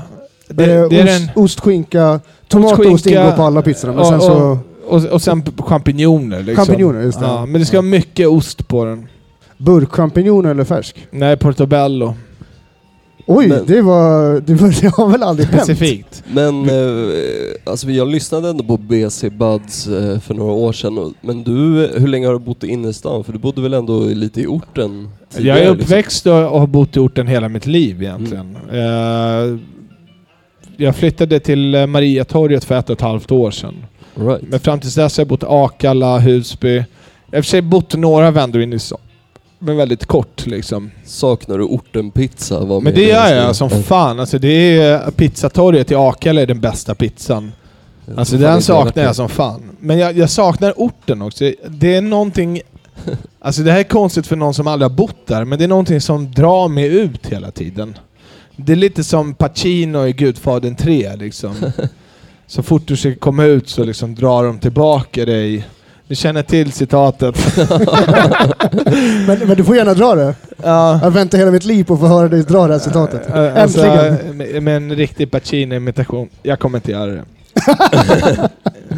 Det, 0.47 0.63
Eh, 0.73 0.89
det 0.89 0.99
är 0.99 1.03
ost, 1.05 1.27
den, 1.35 1.43
ost, 1.43 1.59
skinka, 1.59 2.19
tomat 2.47 2.79
och 2.79 2.85
ost 2.85 3.03
skinka, 3.05 3.19
ingår 3.21 3.31
på 3.35 3.43
alla 3.43 3.61
pizzorna. 3.61 3.93
Men 3.93 4.01
och- 4.01 4.07
sen 4.07 4.21
så 4.21 4.33
och- 4.33 4.57
och, 4.87 5.05
och 5.05 5.21
sen 5.21 5.43
champinjoner 5.57 6.43
liksom. 6.43 6.65
champinjoner, 6.65 7.01
just 7.01 7.19
det. 7.19 7.25
Ja, 7.25 7.45
men 7.45 7.61
det 7.61 7.65
ska 7.65 7.77
vara 7.77 7.81
mycket 7.87 8.27
ost 8.27 8.67
på 8.67 8.85
den. 8.85 9.07
Burkchampinjoner 9.63 10.51
eller 10.51 10.63
färsk? 10.63 11.07
Nej, 11.11 11.37
portobello. 11.37 12.15
Oj, 13.25 13.47
Men- 13.47 13.65
det 13.65 13.81
var... 13.81 14.39
Det, 14.39 14.53
var, 14.53 14.67
det 14.81 14.87
har 14.95 15.09
väl 15.09 15.23
aldrig 15.23 15.47
hänt? 15.47 15.63
Specifikt. 15.63 16.23
Men 16.33 16.69
eh, 16.69 17.15
alltså 17.63 17.91
jag 17.91 18.07
lyssnade 18.07 18.49
ändå 18.49 18.63
på 18.63 18.77
BC 18.77 19.29
Buds 19.29 19.87
eh, 19.87 20.19
för 20.19 20.33
några 20.33 20.53
år 20.53 20.73
sedan. 20.73 20.97
Och, 20.97 21.13
men 21.21 21.43
du, 21.43 21.89
hur 21.97 22.07
länge 22.07 22.27
har 22.27 22.33
du 22.33 22.39
bott 22.39 22.63
i 22.63 22.67
innerstan? 22.67 23.23
För 23.23 23.33
du 23.33 23.39
bodde 23.39 23.61
väl 23.61 23.73
ändå 23.73 23.99
lite 23.99 24.41
i 24.41 24.47
orten? 24.47 25.09
Jag 25.37 25.57
är 25.57 25.61
liksom? 25.61 25.79
uppväxt 25.79 26.25
och 26.27 26.51
och 26.51 26.59
har 26.59 26.67
bott 26.67 26.95
i 26.95 26.99
orten 26.99 27.27
hela 27.27 27.49
mitt 27.49 27.65
liv 27.65 28.03
egentligen. 28.03 28.57
Eh, 28.71 29.59
jag 30.77 30.95
flyttade 30.95 31.39
till 31.39 31.75
eh, 31.75 31.85
Mariatorget 31.87 32.63
för 32.63 32.75
ett 32.75 32.89
och 32.89 32.95
ett 32.95 33.01
halvt 33.01 33.31
år 33.31 33.51
sedan. 33.51 33.85
Right. 34.15 34.41
Men 34.41 34.59
fram 34.59 34.79
tills 34.79 34.95
dess 34.95 35.17
har 35.17 35.21
jag 35.21 35.27
bott 35.27 35.43
i 35.43 35.45
Akalla, 35.49 36.19
Husby. 36.19 36.75
Jag 36.75 36.83
har 37.31 37.37
i 37.37 37.41
och 37.41 37.45
för 37.45 37.49
sig 37.49 37.61
bott 37.61 37.95
några 37.95 38.31
vändor 38.31 38.61
in 38.61 38.73
i 38.73 38.79
stan. 38.79 38.99
Men 39.65 39.77
väldigt 39.77 40.05
kort 40.05 40.45
liksom. 40.45 40.91
Saknar 41.05 41.57
du 41.57 41.63
ortenpizza? 41.63 42.59
Var 42.59 42.81
Men 42.81 42.93
det 42.93 43.03
gör 43.03 43.35
jag 43.35 43.55
som 43.55 43.69
fan. 43.69 44.19
Alltså 44.19 44.39
det 44.39 44.77
är 44.81 45.11
pizzatorget 45.11 45.91
i 45.91 45.95
Akalla 45.95 46.41
är 46.41 46.47
den 46.47 46.59
bästa 46.59 46.95
pizzan. 46.95 47.51
Alltså 48.15 48.37
den 48.37 48.61
saknar 48.61 49.03
jag 49.03 49.15
som 49.15 49.29
fan. 49.29 49.61
Men 49.79 49.97
jag, 49.97 50.17
jag 50.17 50.29
saknar 50.29 50.73
orten 50.77 51.21
också. 51.21 51.51
Det 51.67 51.95
är 51.95 52.01
någonting... 52.01 52.61
Alltså 53.39 53.61
det 53.61 53.71
här 53.71 53.79
är 53.79 53.83
konstigt 53.83 54.27
för 54.27 54.35
någon 54.35 54.53
som 54.53 54.67
aldrig 54.67 54.91
har 54.91 54.97
bott 54.97 55.27
där, 55.27 55.45
men 55.45 55.59
det 55.59 55.63
är 55.63 55.67
någonting 55.67 56.01
som 56.01 56.31
drar 56.31 56.67
mig 56.67 56.85
ut 56.85 57.25
hela 57.25 57.51
tiden. 57.51 57.97
Det 58.55 58.71
är 58.71 58.75
lite 58.75 59.03
som 59.03 59.33
Pacino 59.33 60.07
i 60.07 60.13
Gudfadern 60.13 60.75
3 60.75 61.15
liksom. 61.15 61.55
Så 62.47 62.63
fort 62.63 62.87
du 62.87 62.97
ska 62.97 63.15
komma 63.15 63.43
ut 63.45 63.69
så 63.69 63.83
liksom 63.83 64.15
drar 64.15 64.43
de 64.43 64.59
tillbaka 64.59 65.25
dig. 65.25 65.65
Du 66.07 66.15
känner 66.15 66.43
till 66.43 66.71
citatet. 66.71 67.35
Men, 69.27 69.39
men 69.39 69.57
du 69.57 69.63
får 69.63 69.75
gärna 69.75 69.93
dra 69.93 70.15
det. 70.15 70.35
ja. 70.63 70.99
Jag 71.03 71.11
väntar 71.11 71.37
hela 71.37 71.51
mitt 71.51 71.65
liv 71.65 71.83
på 71.83 71.93
att 71.93 71.99
få 71.99 72.07
höra 72.07 72.27
dig 72.27 72.43
dra 72.43 72.67
det 72.67 72.73
här 72.73 72.79
citatet. 72.79 73.31
Alltså, 73.31 73.85
Äntligen! 73.85 74.37
med, 74.37 74.63
med 74.63 74.75
en 74.77 74.95
riktig 74.95 75.31
Pacino-imitation. 75.31 76.29
Jag 76.43 76.59
kommer 76.59 76.77
inte 76.77 76.91
göra 76.91 77.11
det. 77.11 77.23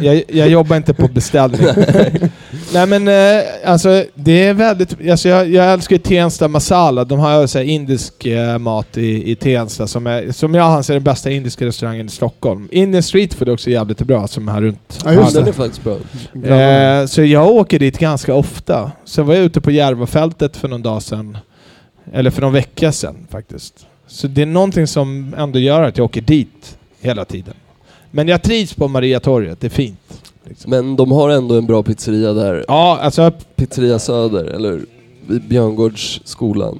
jag, 0.00 0.22
jag 0.28 0.48
jobbar 0.48 0.76
inte 0.76 0.94
på 0.94 1.08
beställning. 1.08 1.60
Nej 2.76 2.86
men 2.86 3.08
eh, 3.08 3.44
alltså 3.64 4.04
det 4.14 4.46
är 4.46 4.54
väldigt... 4.54 5.10
Alltså, 5.10 5.28
jag, 5.28 5.50
jag 5.50 5.72
älskar 5.72 5.96
ju 5.96 6.02
Tensta 6.02 6.48
Masala. 6.48 7.04
De 7.04 7.18
har 7.18 7.46
så 7.46 7.58
här 7.58 7.64
indisk 7.64 8.26
eh, 8.26 8.58
mat 8.58 8.96
i, 8.98 9.30
i 9.30 9.36
Tensta 9.36 9.86
som, 9.86 10.06
är, 10.06 10.32
som 10.32 10.54
jag 10.54 10.66
anser 10.66 10.94
är 10.94 10.96
den 10.96 11.04
bästa 11.04 11.30
indiska 11.30 11.66
restaurangen 11.66 12.06
i 12.06 12.08
Stockholm. 12.08 12.68
Indian 12.72 13.02
Street 13.02 13.34
Food 13.34 13.48
är 13.48 13.52
också 13.52 13.70
jävligt 13.70 13.98
bra 13.98 14.28
som 14.28 14.48
är 14.48 14.52
här 14.52 14.60
runt. 14.62 15.00
Ja, 15.04 15.12
just 15.12 15.34
Den 15.34 15.44
det. 15.44 15.50
är 15.50 15.52
faktiskt 15.52 15.82
bra. 15.84 16.54
Eh, 16.54 17.06
så 17.06 17.22
jag 17.22 17.48
åker 17.48 17.78
dit 17.78 17.98
ganska 17.98 18.34
ofta. 18.34 18.92
Så 19.04 19.22
var 19.22 19.34
jag 19.34 19.44
ute 19.44 19.60
på 19.60 19.70
Järvafältet 19.70 20.56
för 20.56 20.68
någon 20.68 20.82
dag 20.82 21.02
sedan. 21.02 21.38
Eller 22.12 22.30
för 22.30 22.42
någon 22.42 22.52
vecka 22.52 22.92
sedan 22.92 23.26
faktiskt. 23.30 23.86
Så 24.06 24.26
det 24.26 24.42
är 24.42 24.46
någonting 24.46 24.86
som 24.86 25.34
ändå 25.38 25.58
gör 25.58 25.82
att 25.82 25.98
jag 25.98 26.04
åker 26.04 26.20
dit 26.20 26.76
hela 27.00 27.24
tiden. 27.24 27.54
Men 28.10 28.28
jag 28.28 28.42
trivs 28.42 28.74
på 28.74 28.88
Mariatorget, 28.88 29.60
det 29.60 29.66
är 29.66 29.70
fint. 29.70 29.98
Liksom. 30.48 30.70
Men 30.70 30.96
de 30.96 31.12
har 31.12 31.30
ändå 31.30 31.54
en 31.54 31.66
bra 31.66 31.82
pizzeria 31.82 32.32
där. 32.32 32.64
Ja, 32.68 32.98
alltså... 33.02 33.32
Pizzeria 33.56 33.98
Söder, 33.98 34.44
eller 34.44 34.80
vid 35.26 35.48
Björngårdsskolan. 35.48 36.78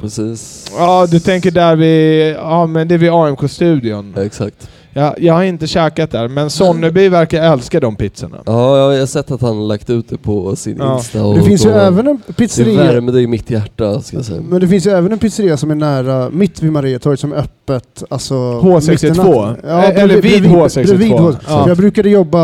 Precis. 0.00 0.66
Ja, 0.76 1.06
du 1.06 1.20
tänker 1.20 1.50
där 1.50 1.76
vid... 1.76 2.34
Ja, 2.34 2.66
men 2.66 2.88
det 2.88 2.94
är 2.94 2.98
vid 2.98 3.10
AMK-studion. 3.10 4.12
Ja, 4.16 4.22
exakt. 4.22 4.68
Jag, 4.94 5.14
jag 5.18 5.34
har 5.34 5.42
inte 5.42 5.66
käkat 5.66 6.10
där, 6.10 6.28
men 6.28 6.50
Sonneby 6.50 7.08
verkar 7.08 7.42
älska 7.52 7.80
de 7.80 7.96
pizzorna. 7.96 8.36
Ja, 8.46 8.90
jag 8.92 8.98
har 9.00 9.06
sett 9.06 9.30
att 9.30 9.40
han 9.40 9.56
har 9.56 9.64
lagt 9.66 9.90
ut 9.90 10.08
det 10.08 10.18
på 10.18 10.56
sin 10.56 10.76
Ja. 10.78 10.96
Insta. 10.96 11.24
Och 11.24 11.34
Det 11.38 11.42
finns 11.42 11.66
ju 11.66 11.70
då- 11.70 11.76
även 11.78 12.06
en 12.06 12.20
Det 12.26 12.32
pizzeria... 12.32 12.76
värmde 12.92 13.20
i 13.20 13.26
mitt 13.26 13.50
hjärta, 13.50 14.00
ska 14.00 14.16
jag 14.16 14.24
säga. 14.24 14.40
Men 14.48 14.60
det 14.60 14.68
finns 14.68 14.86
ju 14.86 14.90
även 14.90 15.12
en 15.12 15.18
pizzeria 15.18 15.56
som 15.56 15.70
är 15.70 15.74
nära, 15.74 16.30
mitt 16.30 16.62
vid 16.62 16.72
Mariatorget, 16.72 17.20
som 17.20 17.32
är 17.32 17.36
öppet 17.36 18.02
alltså... 18.10 18.34
H62? 18.34 18.90
mitt 18.90 19.04
i 19.04 19.10
natten. 19.10 19.70
Eh, 19.70 20.02
eller 20.02 20.22
vid 20.22 20.44
H62. 20.46 20.86
Bredvid 20.86 21.12
H62. 21.12 21.36
Ja. 21.48 21.68
Jag 21.68 21.76
brukade 21.76 22.10
jobba 22.10 22.42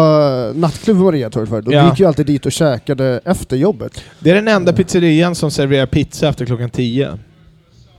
nattklubb 0.55 0.97
på 0.99 1.03
Mariatorget 1.05 1.49
förut 1.51 1.67
och 1.67 1.73
Ja. 1.73 1.83
vi 1.85 1.89
gick 1.91 2.01
ju 2.01 2.07
alltid 2.07 2.27
dit 2.27 2.47
och 2.47 2.53
käkade 2.53 3.21
efter 3.25 3.57
jobbet. 3.57 3.93
Det 4.21 4.31
är 4.31 4.35
den 4.35 4.49
enda 4.49 4.73
pizzerian 4.73 5.35
som 5.35 5.51
serverar 5.51 5.87
pizza 5.87 6.29
efter 6.29 6.47
klockan 6.47 6.71
10. 6.71 7.19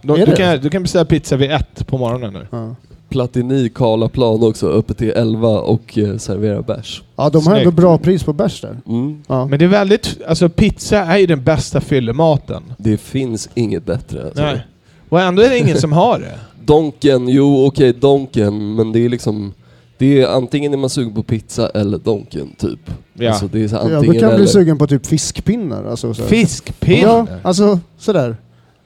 Du, 0.02 0.14
Är 0.14 0.18
du, 0.18 0.26
det? 0.26 0.36
kan, 0.36 0.60
du 0.60 0.70
kan 0.70 0.82
beställa 0.82 1.06
pizza 1.06 1.36
vid 1.36 1.52
ett 1.52 1.88
på 1.88 1.98
morgonen 1.98 2.34
nu. 2.34 2.48
Ja, 2.52 2.76
Platini, 3.10 3.70
Karlaplan 3.70 4.44
också, 4.44 4.70
öppet 4.70 4.98
till 4.98 5.10
11 5.10 5.48
och 5.48 5.98
eh, 5.98 6.18
serverar 6.18 6.62
bärs. 6.62 7.04
ja 7.16 7.30
de 7.30 7.48
har 7.48 7.56
ändå 7.56 7.72
bra 7.72 7.98
pris 7.98 8.24
på 8.24 8.34
bärs 8.34 8.62
där. 8.62 8.78
Mm. 8.88 9.22
Ja. 9.28 9.46
Men 9.46 9.60
det 9.60 9.66
är 9.66 9.70
väldigt... 9.70 10.18
Alltså 10.28 10.50
pizza 10.50 10.98
är 11.00 11.18
ju 11.18 11.26
den 11.26 11.44
bästa 11.44 11.82
fyllematen. 11.82 12.64
Det 12.78 12.98
finns 12.98 13.50
inget 13.54 13.86
bättre. 13.86 14.24
Alltså. 14.26 14.42
Nej. 14.42 14.66
Och 15.10 15.22
ändå 15.22 15.42
är 15.42 15.50
det 15.50 15.58
ingen 15.58 15.78
som 15.78 15.92
har 15.92 16.20
det. 16.20 16.40
Donken, 16.66 17.30
jo 17.30 17.66
okej 17.66 17.94
Donken, 17.94 18.76
men 18.76 18.92
det 18.92 19.06
är 19.06 19.10
liksom... 19.10 19.54
Det 19.98 20.22
är 20.22 20.28
antingen 20.28 20.74
är 20.74 20.78
man 20.78 20.90
sugen 20.90 21.14
på 21.14 21.24
pizza 21.24 21.70
eller 21.70 21.98
Donken 21.98 22.50
typ. 22.58 22.80
Ja. 23.14 23.30
Alltså 23.30 23.48
det 23.48 23.64
är 23.64 23.68
så 23.68 23.76
Ja, 23.76 23.84
då 23.90 23.96
antingen 23.96 24.20
kan 24.20 24.30
jag 24.30 24.38
bli 24.38 24.44
eller. 24.44 24.46
sugen 24.46 24.78
på 24.78 24.88
typ 24.88 25.06
fiskpinnar. 25.06 25.84
Alltså. 25.84 26.14
Fiskpinne? 26.14 27.02
Ja, 27.02 27.28
alltså 27.44 27.80
sådär. 27.98 28.36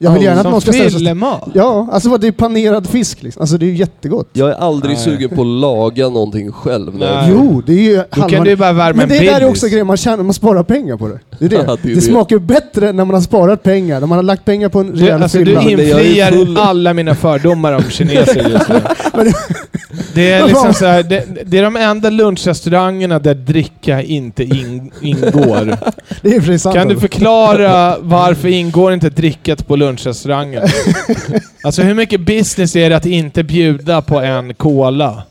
Jag 0.04 0.10
vill 0.14 0.22
gärna 0.22 0.40
att 0.40 0.46
någon 0.50 0.60
ska 0.60 0.72
ställa 0.72 0.90
sig... 0.90 1.16
Ja, 1.54 1.88
alltså 1.92 2.08
vad 2.08 2.20
det 2.20 2.26
är 2.26 2.32
panerad 2.32 2.86
fisk 2.88 3.22
liksom. 3.22 3.40
Alltså 3.40 3.58
det 3.58 3.66
är 3.66 3.70
ju 3.70 3.76
jättegott. 3.76 4.28
Jag 4.32 4.50
är 4.50 4.54
aldrig 4.54 4.94
Nej. 4.94 5.04
sugen 5.04 5.30
på 5.30 5.40
att 5.40 5.46
laga 5.46 6.08
någonting 6.08 6.52
själv. 6.52 6.98
när 6.98 7.06
jag-. 7.06 7.30
Jo, 7.30 7.62
det 7.66 7.72
är 7.72 7.76
ju 7.76 7.96
Då 7.96 8.02
halva... 8.10 8.28
kan 8.28 8.44
du 8.44 8.50
ju 8.50 8.56
bara 8.56 8.72
värma 8.72 8.96
Men 8.96 9.10
en 9.10 9.18
det 9.18 9.30
där 9.30 9.40
är 9.40 9.48
också 9.48 9.66
grejen, 9.66 9.86
man 9.86 9.96
tjänar, 9.96 10.22
man 10.24 10.34
sparar 10.34 10.62
pengar 10.62 10.96
på 10.96 11.08
det. 11.08 11.18
Det 11.38 11.44
är 11.44 11.48
det. 11.48 11.56
Ja, 11.66 11.76
det 11.82 11.88
är 11.88 11.88
det, 11.88 11.94
det. 11.94 12.00
smakar 12.00 12.36
ju 12.36 12.40
bättre 12.40 12.92
när 12.92 13.04
man 13.04 13.14
har 13.14 13.20
sparat 13.22 13.62
pengar, 13.62 14.00
när 14.00 14.06
man 14.06 14.18
har 14.18 14.22
lagt 14.22 14.44
pengar 14.44 14.68
på 14.68 14.80
en 14.80 14.86
Du, 14.96 15.00
rejäl 15.02 15.22
alltså, 15.22 15.38
du 15.38 15.44
fylla. 15.44 15.62
men 15.62 15.70
jag 15.70 15.80
är 15.80 16.04
infriar 16.04 16.30
full- 16.32 16.58
alla 16.58 16.94
mina 16.94 17.14
fördomar 17.14 17.72
om 17.72 17.82
kineser 17.82 18.48
just 18.50 18.68
nu. 18.68 18.74
Men 19.14 19.24
det- 19.26 19.34
Det 20.14 20.32
är 20.32 20.46
liksom 20.46 20.74
så 20.74 20.86
här, 20.86 21.02
det, 21.02 21.24
det 21.46 21.58
är 21.58 21.62
de 21.62 21.76
enda 21.76 22.10
lunchrestaurangerna 22.10 23.18
där 23.18 23.34
dricka 23.34 24.02
inte 24.02 24.44
in, 24.44 24.90
ingår. 25.00 25.76
Det 26.22 26.28
är 26.36 26.40
för 26.40 26.46
sig 26.46 26.58
sant. 26.58 26.74
Kan 26.76 26.88
du 26.88 26.94
alltså. 26.94 27.08
förklara 27.08 27.96
varför 28.00 28.48
ingår 28.48 28.92
inte 28.92 29.10
drickat 29.10 29.66
på 29.68 29.76
lunchrestaurangen? 29.94 30.62
Alltså 31.62 31.82
hur 31.82 31.94
mycket 31.94 32.20
business 32.20 32.76
är 32.76 32.90
det 32.90 32.96
att 32.96 33.06
inte 33.06 33.42
bjuda 33.44 34.02
på 34.02 34.20
en 34.20 34.54
cola? 34.54 35.22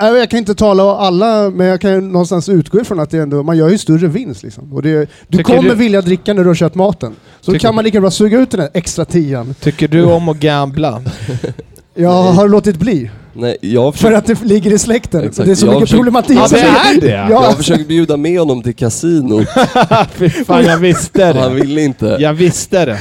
Jag 0.00 0.30
kan 0.30 0.38
inte 0.38 0.54
tala 0.54 0.84
om 0.84 0.98
alla, 0.98 1.50
men 1.50 1.66
jag 1.66 1.80
kan 1.80 2.12
någonstans 2.12 2.48
utgå 2.48 2.80
ifrån 2.80 3.00
att 3.00 3.10
det 3.10 3.18
ändå, 3.18 3.42
man 3.42 3.56
gör 3.56 3.68
ju 3.68 3.78
större 3.78 4.06
vinst. 4.08 4.42
Liksom. 4.42 4.72
Och 4.72 4.82
det, 4.82 4.90
du 5.28 5.38
Tycker 5.38 5.56
kommer 5.56 5.70
du- 5.70 5.74
vilja 5.74 6.00
dricka 6.00 6.34
när 6.34 6.42
du 6.42 6.48
har 6.50 6.54
köpt 6.54 6.74
maten. 6.74 7.14
Så 7.40 7.52
då 7.52 7.58
kan 7.58 7.74
man 7.74 7.84
lika 7.84 8.00
bra 8.00 8.10
suga 8.10 8.38
ut 8.38 8.50
den 8.50 8.60
där 8.60 8.70
extra 8.74 9.04
tian. 9.04 9.54
Tycker 9.60 9.88
du 9.88 10.04
om 10.04 10.28
att 10.28 10.36
gambla? 10.36 11.02
Jag 11.94 12.22
har 12.22 12.48
låtit 12.48 12.76
bli. 12.76 13.10
Nej, 13.34 13.56
jag 13.60 13.82
har 13.82 13.92
För 13.92 14.12
att 14.12 14.26
det 14.26 14.44
ligger 14.44 14.70
i 14.72 14.78
släkten. 14.78 15.24
Exakt. 15.24 15.46
Det 15.46 15.50
är 15.52 15.54
så 15.54 15.66
Jag 15.66 15.70
mycket 15.74 15.88
försöker- 15.88 15.98
problematik. 15.98 16.36
Ja, 16.38 16.48
det 16.50 16.60
är 16.60 17.00
det! 17.00 17.06
jag 17.10 17.30
Ja, 17.30 17.38
har 17.38 17.52
försökt 17.52 17.88
bjuda 17.88 18.16
med 18.16 18.38
honom 18.38 18.62
till 18.62 18.74
kasino. 18.74 19.44
Fy 20.14 20.28
fan, 20.30 20.64
jag 20.64 20.78
visste 20.78 21.24
Han 21.24 21.54
det. 21.54 21.60
ville 21.62 21.80
inte. 21.80 22.16
Jag 22.20 22.34
visste 22.34 22.84
det. 22.84 22.98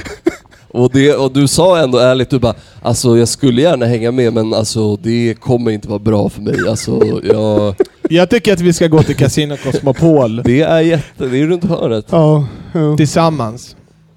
Och, 0.73 0.91
det, 0.93 1.13
och 1.15 1.31
du 1.31 1.47
sa 1.47 1.77
ändå 1.79 1.97
ärligt, 1.97 2.29
du 2.29 2.39
bara 2.39 2.53
alltså 2.81 3.17
jag 3.17 3.27
skulle 3.27 3.61
gärna 3.61 3.85
hänga 3.85 4.11
med 4.11 4.33
men 4.33 4.53
alltså 4.53 4.95
det 4.95 5.35
kommer 5.39 5.71
inte 5.71 5.87
vara 5.87 5.99
bra 5.99 6.29
för 6.29 6.41
mig. 6.41 6.55
Alltså 6.69 7.01
jag, 7.23 7.75
Jag 8.09 8.29
tycker 8.29 8.53
att 8.53 8.61
vi 8.61 8.73
ska 8.73 8.87
gå 8.87 9.03
till 9.03 9.15
Casino 9.15 9.57
Cosmopol 9.57 10.43
det 10.43 10.61
är 10.61 10.79
jätte, 10.79 11.25
det 11.25 11.37
är 11.39 11.47
runt 11.47 11.63
hörnet. 11.63 12.05
ja, 12.09 12.47
ja. 12.73 12.97
tillsammans. 12.97 13.75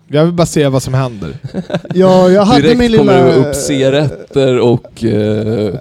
Jag 0.09 0.25
vill 0.25 0.33
bara 0.35 0.47
se 0.47 0.69
vad 0.69 0.83
som 0.83 0.95
händer. 0.95 1.37
ja, 1.95 2.31
jag 2.31 2.45
hade 2.45 2.63
Direkt 2.63 2.79
min 2.79 2.97
kommer 2.99 3.25
lilla... 3.25 3.37
det 3.43 3.49
upp 3.51 3.55
cigaretter 3.57 4.59
och 4.59 5.05
eh, 5.05 5.75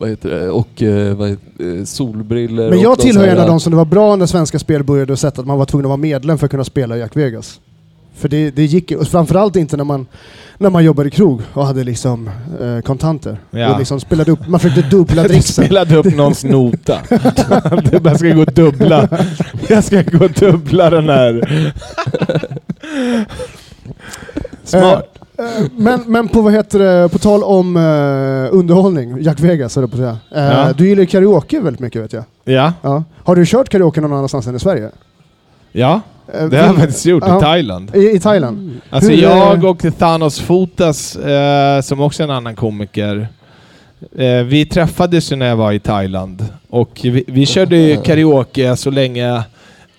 vad 0.00 0.08
heter 0.08 0.30
det, 0.30 0.50
och 0.50 0.82
eh, 0.82 1.14
vad 1.16 1.28
heter, 1.28 1.78
eh, 1.78 1.84
solbriller. 1.84 2.70
Men 2.70 2.78
och 2.78 2.84
jag 2.84 2.98
tillhör 2.98 3.26
en 3.26 3.38
av 3.38 3.46
de 3.46 3.60
som 3.60 3.70
det 3.70 3.76
var 3.76 3.84
bra 3.84 4.16
när 4.16 4.26
Svenska 4.26 4.58
Spel 4.58 4.84
började 4.84 5.16
sätta 5.16 5.40
att 5.40 5.46
man 5.46 5.58
var 5.58 5.64
tvungen 5.66 5.84
att 5.86 5.88
vara 5.88 5.96
medlem 5.96 6.38
för 6.38 6.46
att 6.46 6.50
kunna 6.50 6.64
spela 6.64 6.96
i 6.96 7.00
Jack 7.00 7.16
Vegas. 7.16 7.60
För 8.16 8.28
det, 8.28 8.50
det 8.50 8.64
gick 8.64 8.90
ju, 8.90 8.96
och 8.96 9.08
framförallt 9.08 9.56
inte 9.56 9.76
när 9.76 9.84
man, 9.84 10.06
när 10.58 10.70
man 10.70 10.84
jobbade 10.84 11.08
i 11.08 11.10
krog 11.10 11.42
och 11.52 11.66
hade 11.66 11.84
liksom 11.84 12.30
eh, 12.60 12.80
kontanter. 12.80 13.38
Ja. 13.50 13.72
Och 13.72 13.78
liksom 13.78 14.00
spelade 14.00 14.32
upp, 14.32 14.48
man 14.48 14.60
försökte 14.60 14.96
dubbla 14.96 15.22
Du 15.22 15.28
dricksen. 15.32 15.64
spelade 15.64 15.96
upp 15.96 16.16
någons 16.16 16.44
nota. 16.44 16.98
Du 17.90 17.98
bara, 17.98 18.10
jag 18.10 18.18
ska 18.18 18.28
gå 18.28 18.40
och 18.42 18.52
dubbla. 18.52 19.08
Jag 19.68 19.84
ska 19.84 20.02
gå 20.02 20.24
och 20.24 20.30
dubbla 20.30 20.90
den 20.90 21.08
här. 21.08 21.72
Smart. 24.64 25.19
Eh, 25.40 25.64
men, 25.76 26.00
men 26.06 26.28
på 26.28 26.40
vad 26.42 26.52
heter 26.52 26.78
det, 26.78 27.08
på 27.08 27.18
tal 27.18 27.42
om 27.42 27.76
eh, 27.76 27.82
underhållning, 28.58 29.22
Jack 29.22 29.40
Vegas 29.40 29.76
höll 29.76 29.82
jag 29.82 29.90
på 29.90 29.96
att 29.96 30.18
säga. 30.30 30.44
Eh, 30.48 30.56
Ja. 30.58 30.72
Du 30.72 30.88
gillar 30.88 31.00
ju 31.00 31.06
karaoke 31.06 31.60
väldigt 31.60 31.80
mycket 31.80 32.02
vet 32.02 32.12
jag. 32.12 32.24
Ja, 32.44 32.72
Ja. 32.82 33.04
Har 33.24 33.36
du 33.36 33.46
kört 33.46 33.68
karaoke 33.68 34.00
någon 34.00 34.12
annanstans 34.12 34.46
än 34.46 34.56
i 34.56 34.60
Sverige? 34.60 34.90
ja. 35.72 36.00
Eh, 36.34 36.44
Det 36.48 36.56
har 36.58 36.66
jag 36.66 36.76
faktiskt 36.76 37.06
gjort 37.06 37.24
Ja. 37.26 37.38
i 37.38 37.40
Thailand. 37.40 37.96
I, 37.96 38.10
I 38.16 38.20
Thailand? 38.20 38.80
Alltså 38.90 39.10
Hur, 39.10 39.24
eh, 39.24 39.30
jag 39.30 39.64
och 39.64 39.84
Thanos 39.98 40.40
Fotas, 40.40 41.16
eh, 41.16 41.80
som 41.80 42.00
också 42.00 42.22
är 42.22 42.24
en 42.24 42.30
annan 42.30 42.56
komiker, 42.56 43.28
eh, 44.16 44.42
vi 44.44 44.66
träffades 44.66 45.32
ju 45.32 45.36
när 45.36 45.46
jag 45.46 45.56
var 45.56 45.72
i 45.72 45.80
Thailand. 45.80 46.44
Och 46.70 47.00
vi, 47.02 47.24
vi 47.26 47.46
körde 47.46 47.76
ju 47.76 47.96
karaoke 48.02 48.76
så 48.76 48.90
länge 48.90 49.42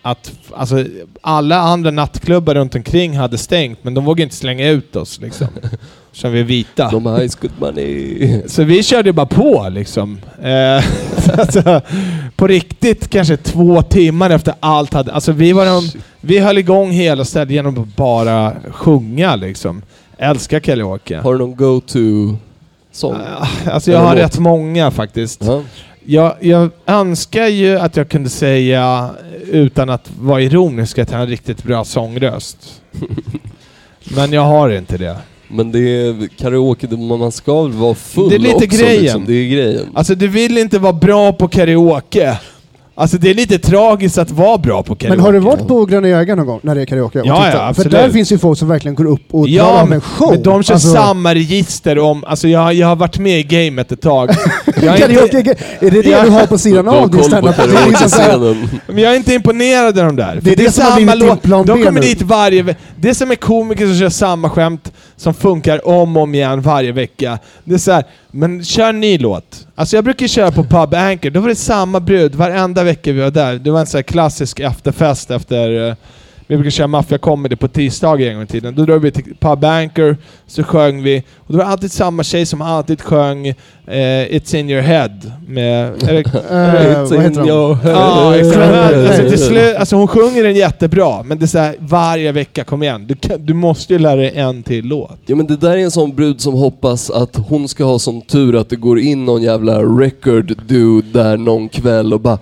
att 0.01 0.31
alltså, 0.55 0.85
alla 1.21 1.57
andra 1.57 1.91
nattklubbar 1.91 2.55
runt 2.55 2.75
omkring 2.75 3.17
hade 3.17 3.37
stängt, 3.37 3.79
men 3.83 3.93
de 3.93 4.05
vågade 4.05 4.23
inte 4.23 4.35
slänga 4.35 4.69
ut 4.69 4.95
oss 4.95 5.19
liksom. 5.21 5.47
Som 6.13 6.31
vi 6.31 6.39
är 6.39 6.43
vita. 6.43 6.89
De 6.91 7.05
har 7.05 7.19
high 7.19 7.31
school 7.39 7.51
money. 7.59 8.41
Så 8.47 8.63
vi 8.63 8.83
körde 8.83 9.13
bara 9.13 9.25
på 9.25 9.67
liksom. 9.71 10.19
Eh, 10.41 10.83
alltså, 11.39 11.81
på 12.35 12.47
riktigt 12.47 13.09
kanske 13.09 13.37
två 13.37 13.81
timmar 13.81 14.29
efter 14.29 14.53
allt 14.59 14.93
hade... 14.93 15.13
Alltså 15.13 15.31
vi 15.31 15.51
var 15.53 15.65
de, 15.65 15.91
Vi 16.21 16.39
höll 16.39 16.57
igång 16.57 16.91
hela 16.91 17.25
stället 17.25 17.49
genom 17.51 17.77
att 17.81 17.95
bara 17.95 18.53
sjunga 18.71 19.35
liksom. 19.35 19.81
Älskar 20.17 20.59
karaoke. 20.59 21.17
Har 21.17 21.33
du 21.33 21.39
någon 21.39 21.55
go-to 21.55 22.35
sång? 22.91 23.15
Ah, 23.39 23.47
Alltså 23.71 23.91
jag 23.91 23.97
Eller 23.99 24.07
har 24.09 24.15
låt? 24.15 24.23
rätt 24.23 24.39
många 24.39 24.91
faktiskt. 24.91 25.43
Ja. 25.43 25.61
Jag, 26.05 26.35
jag 26.39 26.69
önskar 26.85 27.47
ju 27.47 27.79
att 27.79 27.97
jag 27.97 28.09
kunde 28.09 28.29
säga, 28.29 29.09
utan 29.47 29.89
att 29.89 30.11
vara 30.19 30.41
ironisk, 30.41 30.99
att 30.99 31.11
jag 31.11 31.17
har 31.17 31.23
en 31.23 31.29
riktigt 31.29 31.63
bra 31.63 31.83
sångröst. 31.85 32.81
Men 34.15 34.33
jag 34.33 34.41
har 34.41 34.69
inte 34.69 34.97
det. 34.97 35.17
Men 35.47 35.71
det 35.71 35.79
är 35.79 36.27
karaoke, 36.27 36.87
man 36.87 37.31
ska 37.31 37.63
väl 37.63 37.71
vara 37.71 37.95
full 37.95 38.29
Det 38.29 38.35
är 38.35 38.39
lite 38.39 38.55
också, 38.55 38.67
grejen. 38.67 39.01
Liksom. 39.01 39.25
Det 39.25 39.33
är 39.33 39.49
grejen. 39.49 39.89
Alltså 39.93 40.15
du 40.15 40.27
vill 40.27 40.57
inte 40.57 40.79
vara 40.79 40.93
bra 40.93 41.33
på 41.33 41.47
karaoke. 41.47 42.37
Alltså 42.95 43.17
det 43.17 43.29
är 43.29 43.33
lite 43.33 43.59
tragiskt 43.59 44.17
att 44.17 44.31
vara 44.31 44.57
bra 44.57 44.83
på 44.83 44.95
karaoke. 44.95 45.09
Men 45.17 45.25
har 45.25 45.33
du 45.33 45.39
varit 45.39 45.67
på 45.67 45.85
Gröna 45.85 46.07
Jägaren 46.07 46.37
någon 46.37 46.47
gång 46.47 46.59
när 46.63 46.75
det 46.75 46.81
är 46.81 46.85
karaoke? 46.85 47.21
Ja, 47.25 47.45
ja, 47.45 47.51
För 47.51 47.59
absolut. 47.69 47.91
där 47.91 48.09
finns 48.09 48.31
ju 48.31 48.37
folk 48.37 48.59
som 48.59 48.67
verkligen 48.67 48.95
går 48.95 49.05
upp 49.05 49.21
och 49.31 49.47
drar 49.49 49.55
Ja, 49.55 49.83
men, 49.85 49.93
en 49.93 50.01
show. 50.01 50.31
men 50.31 50.43
de 50.43 50.63
kör 50.63 50.73
Alltså, 50.73 50.93
samma 50.93 51.35
register 51.35 51.99
om... 51.99 52.23
Alltså 52.27 52.47
jag, 52.47 52.73
jag 52.73 52.87
har 52.87 52.95
varit 52.95 53.17
med 53.19 53.39
i 53.39 53.43
gamet 53.43 53.91
ett 53.91 54.01
tag. 54.01 54.29
Jag 54.81 54.83
är, 54.83 54.97
Karaoke, 54.97 55.37
inte, 55.37 55.51
är 55.79 55.91
det 55.91 56.01
det 56.01 56.09
Ja. 56.09 56.23
du 56.23 56.29
har 56.29 56.45
på 56.47 56.57
sidan 56.57 56.87
av 56.87 57.11
din 57.11 57.23
standup? 57.23 57.55
Det 57.57 57.63
är 57.63 57.87
liksom 57.89 58.67
men 58.87 58.97
jag 58.97 59.11
är 59.13 59.17
inte 59.17 59.33
imponerad 59.33 59.99
av 59.99 60.05
de 60.05 60.15
där. 60.15 60.39
Det 60.41 60.51
är 60.51 60.55
För 60.55 60.63
det 60.63 60.71
som 60.71 60.83
har 60.85 60.95
blivit 60.95 61.41
din 61.41 61.51
låt. 61.51 61.67
De 61.67 61.83
kommer 61.83 61.91
nu. 61.91 62.07
dit 62.07 62.21
varje. 62.21 62.75
Det 62.95 63.09
är 63.09 63.13
som 63.13 63.31
är 63.31 63.35
komiker 63.35 63.85
som 63.87 63.95
kör 63.95 64.09
samma 64.09 64.49
skämt 64.49 64.91
som 65.21 65.33
funkar 65.33 65.87
om 65.87 66.17
och 66.17 66.23
om 66.23 66.35
igen 66.35 66.61
varje 66.61 66.91
vecka. 66.91 67.39
Det 67.63 67.73
är 67.73 67.77
så 67.77 67.91
här, 67.91 68.03
men 68.31 68.63
kör 68.63 68.89
en 68.89 68.99
ny 68.99 69.17
låt. 69.17 69.67
Alltså 69.75 69.97
jag 69.97 70.03
brukar 70.03 70.27
köra 70.27 70.51
på 70.51 70.63
Pub 70.63 70.93
Anchor, 70.93 71.29
då 71.29 71.39
var 71.39 71.49
det 71.49 71.55
samma 71.55 71.99
brud 71.99 72.35
varenda 72.35 72.83
vecka 72.83 73.11
vi 73.11 73.21
var 73.21 73.31
där. 73.31 73.55
Det 73.55 73.71
var 73.71 73.79
en 73.79 73.85
sån 73.85 73.97
här 73.97 74.03
klassisk 74.03 74.59
efterfest 74.59 75.31
efter... 75.31 75.87
Eh, 75.89 75.95
vi 76.51 76.57
brukar 76.57 76.71
köra 76.71 76.87
Mafia 76.87 77.17
Comedy 77.17 77.55
på 77.55 77.67
tisdagar 77.67 78.27
en 78.27 78.33
gång 78.33 78.43
i 78.43 78.47
tiden. 78.47 78.75
Då 78.75 78.85
drog 78.85 79.01
vi 79.01 79.11
till 79.11 79.35
Pub 79.39 79.65
Anchor, 79.65 80.17
så 80.47 80.63
sjöng 80.63 81.03
vi. 81.03 81.23
Och 81.37 81.51
det 81.53 81.57
var 81.57 81.65
alltid 81.65 81.91
samma 81.91 82.23
tjej 82.23 82.45
som 82.45 82.61
alltid 82.61 83.01
sjöng 83.01 83.47
eh, 83.47 83.55
It's 83.87 84.55
in 84.55 84.69
your 84.69 84.81
head 84.81 85.09
med... 85.47 85.93
Det, 85.99 86.11
Eh, 86.51 87.09
vad 87.09 87.21
heter 87.21 87.39
de? 87.39 87.47
Ja, 87.89 88.35
exakt. 88.35 88.57
Eh, 88.57 89.07
Alltså, 89.07 89.29
till 89.29 89.39
slut, 89.39 89.75
alltså 89.75 89.95
hon 89.95 90.07
sjunger 90.07 90.43
den 90.43 90.55
jättebra, 90.55 91.23
men 91.23 91.39
det 91.39 91.45
är 91.45 91.47
så 91.47 91.57
här, 91.59 91.75
varje 91.79 92.31
vecka, 92.31 92.63
kom 92.63 92.83
igen. 92.83 93.07
Du, 93.07 93.15
kan, 93.15 93.45
du 93.45 93.53
måste 93.53 93.93
ju 93.93 93.99
lära 93.99 94.15
dig 94.15 94.31
en 94.35 94.63
till 94.63 94.85
låt. 94.85 95.17
Ja 95.25 95.35
men 95.35 95.47
det 95.47 95.57
där 95.57 95.71
är 95.71 95.77
en 95.77 95.91
sån 95.91 96.15
brud 96.15 96.41
som 96.41 96.53
hoppas 96.53 97.09
att 97.09 97.35
hon 97.47 97.67
ska 97.67 97.83
ha 97.83 97.99
sån 97.99 98.21
tur 98.21 98.55
att 98.55 98.69
det 98.69 98.75
går 98.75 98.99
in 98.99 99.25
någon 99.25 99.41
jävla 99.41 99.79
record 99.83 100.57
dude 100.67 101.07
där 101.19 101.37
någon 101.37 101.69
kväll 101.69 102.13
och 102.13 102.19
bara 102.19 102.39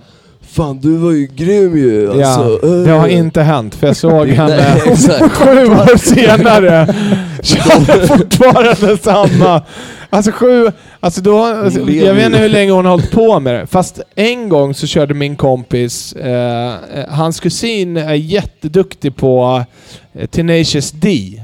Fan 0.52 0.78
du 0.80 0.96
var 0.96 1.10
ju 1.10 1.26
grym 1.26 1.76
ju! 1.76 2.08
Alltså, 2.08 2.58
ja, 2.62 2.68
det 2.68 2.90
har 2.90 3.08
eh." 3.08 3.18
inte 3.18 3.42
hänt, 3.42 3.74
för 3.74 3.86
jag 3.86 3.96
såg 3.96 4.28
henne 4.28 4.80
sju 5.30 5.66
år 5.66 5.96
senare. 5.96 6.86
Kör 7.42 8.06
fortfarande 8.06 8.96
samma. 8.96 9.62
Alltså 10.10 10.32
sju... 10.32 10.70
Alltså 11.00 11.20
då, 11.20 11.44
alltså, 11.44 11.80
jag 11.90 12.14
vet 12.14 12.26
inte 12.26 12.38
hur 12.38 12.48
länge 12.48 12.72
hon 12.72 12.84
har 12.84 12.90
hållit 12.92 13.10
på 13.10 13.40
med 13.40 13.54
det. 13.54 13.66
Fast 13.66 14.00
en 14.14 14.48
gång 14.48 14.74
så 14.74 14.86
körde 14.86 15.14
min 15.14 15.36
kompis, 15.36 16.12
eh, 16.12 16.74
eh, 16.94 17.08
hans 17.08 17.40
kusin 17.40 17.96
är 17.96 18.14
jätteduktig 18.14 19.16
på 19.16 19.64
eh, 20.12 20.26
Tenacious 20.26 20.90
D. 20.90 21.42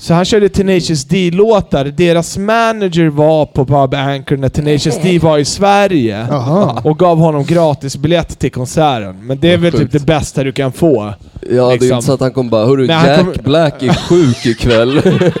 Så 0.00 0.14
han 0.14 0.24
körde 0.24 0.48
Tenacious 0.48 1.04
D-låtar. 1.04 1.84
Deras 1.84 2.38
manager 2.38 3.08
var 3.08 3.46
på 3.46 3.64
Pub 3.66 3.94
Anchor 3.94 4.36
när 4.36 4.48
Tenacious 4.48 4.98
D 5.02 5.18
var 5.22 5.38
i 5.38 5.44
Sverige. 5.44 6.26
Jaha. 6.30 6.80
Och 6.84 6.98
gav 6.98 7.18
honom 7.18 7.44
gratis 7.44 7.96
biljett 7.96 8.38
till 8.38 8.50
konserten. 8.52 9.26
Men 9.26 9.40
det 9.40 9.52
är 9.52 9.56
väl 9.58 9.72
typ 9.72 9.92
det 9.92 10.06
bästa 10.06 10.44
du 10.44 10.52
kan 10.52 10.72
få. 10.72 11.14
Ja 11.40 11.48
det 11.50 11.56
är 11.56 11.70
liksom. 11.72 11.94
inte 11.94 12.06
så 12.06 12.12
att 12.12 12.20
han 12.20 12.32
kommer 12.32 12.50
bara 12.50 12.66
Hörru 12.66 12.86
Nej, 12.86 13.08
Jack 13.08 13.18
kommer- 13.20 13.42
Black 13.42 13.82
är 13.82 13.92
sjuk 13.94 14.46
ikväll. 14.46 14.94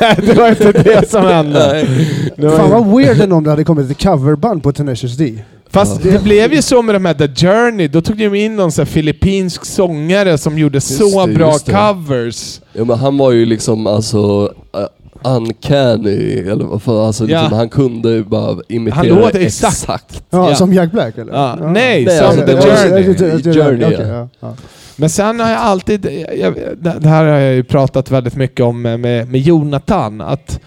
Nej, 0.00 0.18
det 0.26 0.32
var 0.36 0.48
inte 0.48 0.72
det 0.72 1.10
som 1.10 1.24
hände. 1.24 1.68
Nej. 1.72 2.08
Det 2.36 2.46
var 2.46 2.56
Fan 2.58 2.70
vad 2.70 2.96
weird 2.96 3.20
ändå 3.20 3.36
om 3.36 3.44
det 3.44 3.50
hade 3.50 3.64
kommit 3.64 3.90
ett 3.90 4.02
coverband 4.02 4.62
på 4.62 4.72
Tenacious 4.72 5.16
D. 5.16 5.44
Fast 5.72 6.02
det 6.02 6.22
blev 6.22 6.52
ju 6.52 6.62
så 6.62 6.82
med 6.82 6.94
de 6.94 7.04
här 7.04 7.14
The 7.14 7.46
Journey, 7.46 7.88
då 7.88 8.00
tog 8.00 8.16
de 8.16 8.34
in 8.34 8.56
någon 8.56 8.72
sån 8.72 8.82
här 8.84 8.92
filippinsk 8.92 9.64
sångare 9.64 10.38
som 10.38 10.58
gjorde 10.58 10.80
så 10.80 11.26
det, 11.26 11.32
bra 11.34 11.52
just 11.52 11.66
covers. 11.66 12.60
Ja 12.72 12.84
men 12.84 12.98
han 12.98 13.18
var 13.18 13.30
ju 13.32 13.46
liksom 13.46 13.86
alltså 13.86 14.42
uh, 14.76 14.86
uncanny, 15.24 16.38
eller 16.38 16.64
vad 16.64 16.82
fan, 16.82 16.96
alltså 17.06 17.26
Ja. 17.28 17.40
liksom, 17.40 17.58
han 17.58 17.68
kunde 17.68 18.10
ju 18.10 18.24
bara 18.24 18.56
imitera 18.68 18.96
Han 18.96 19.06
låter 19.06 19.40
exakt. 19.40 20.22
Ja, 20.30 20.48
Ja. 20.50 20.56
som 20.56 20.72
Jack 20.72 20.92
Black 20.92 21.18
eller? 21.18 21.32
Ja, 21.32 21.56
nej, 21.60 22.04
Nej, 22.04 22.18
som 22.18 22.26
alltså, 22.26 22.46
The 22.46 23.52
Journey. 23.52 23.54
Journey, 23.54 24.08
ja. 24.08 24.28
Ja. 24.40 24.54
Men 24.96 25.10
sen 25.10 25.40
har 25.40 25.50
jag 25.50 25.60
alltid, 25.60 26.06
jag, 26.40 26.54
det 27.00 27.08
här 27.08 27.24
har 27.24 27.38
jag 27.38 27.54
ju 27.54 27.64
pratat 27.64 28.10
väldigt 28.10 28.36
mycket 28.36 28.60
om 28.60 28.82
med, 28.82 29.00
med 29.00 29.36
Jonathan, 29.36 30.20
att 30.20 30.50
eh, 30.50 30.60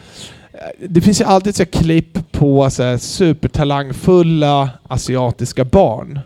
det 0.90 1.02
finns 1.02 1.22
ju 1.22 1.26
alltid 1.26 1.56
så 1.56 1.66
klipp 1.66 2.32
på 2.32 2.70
så 2.70 2.98
supertalangfulla 2.98 4.70
asiatiska 4.88 5.66
barn. 5.66 6.20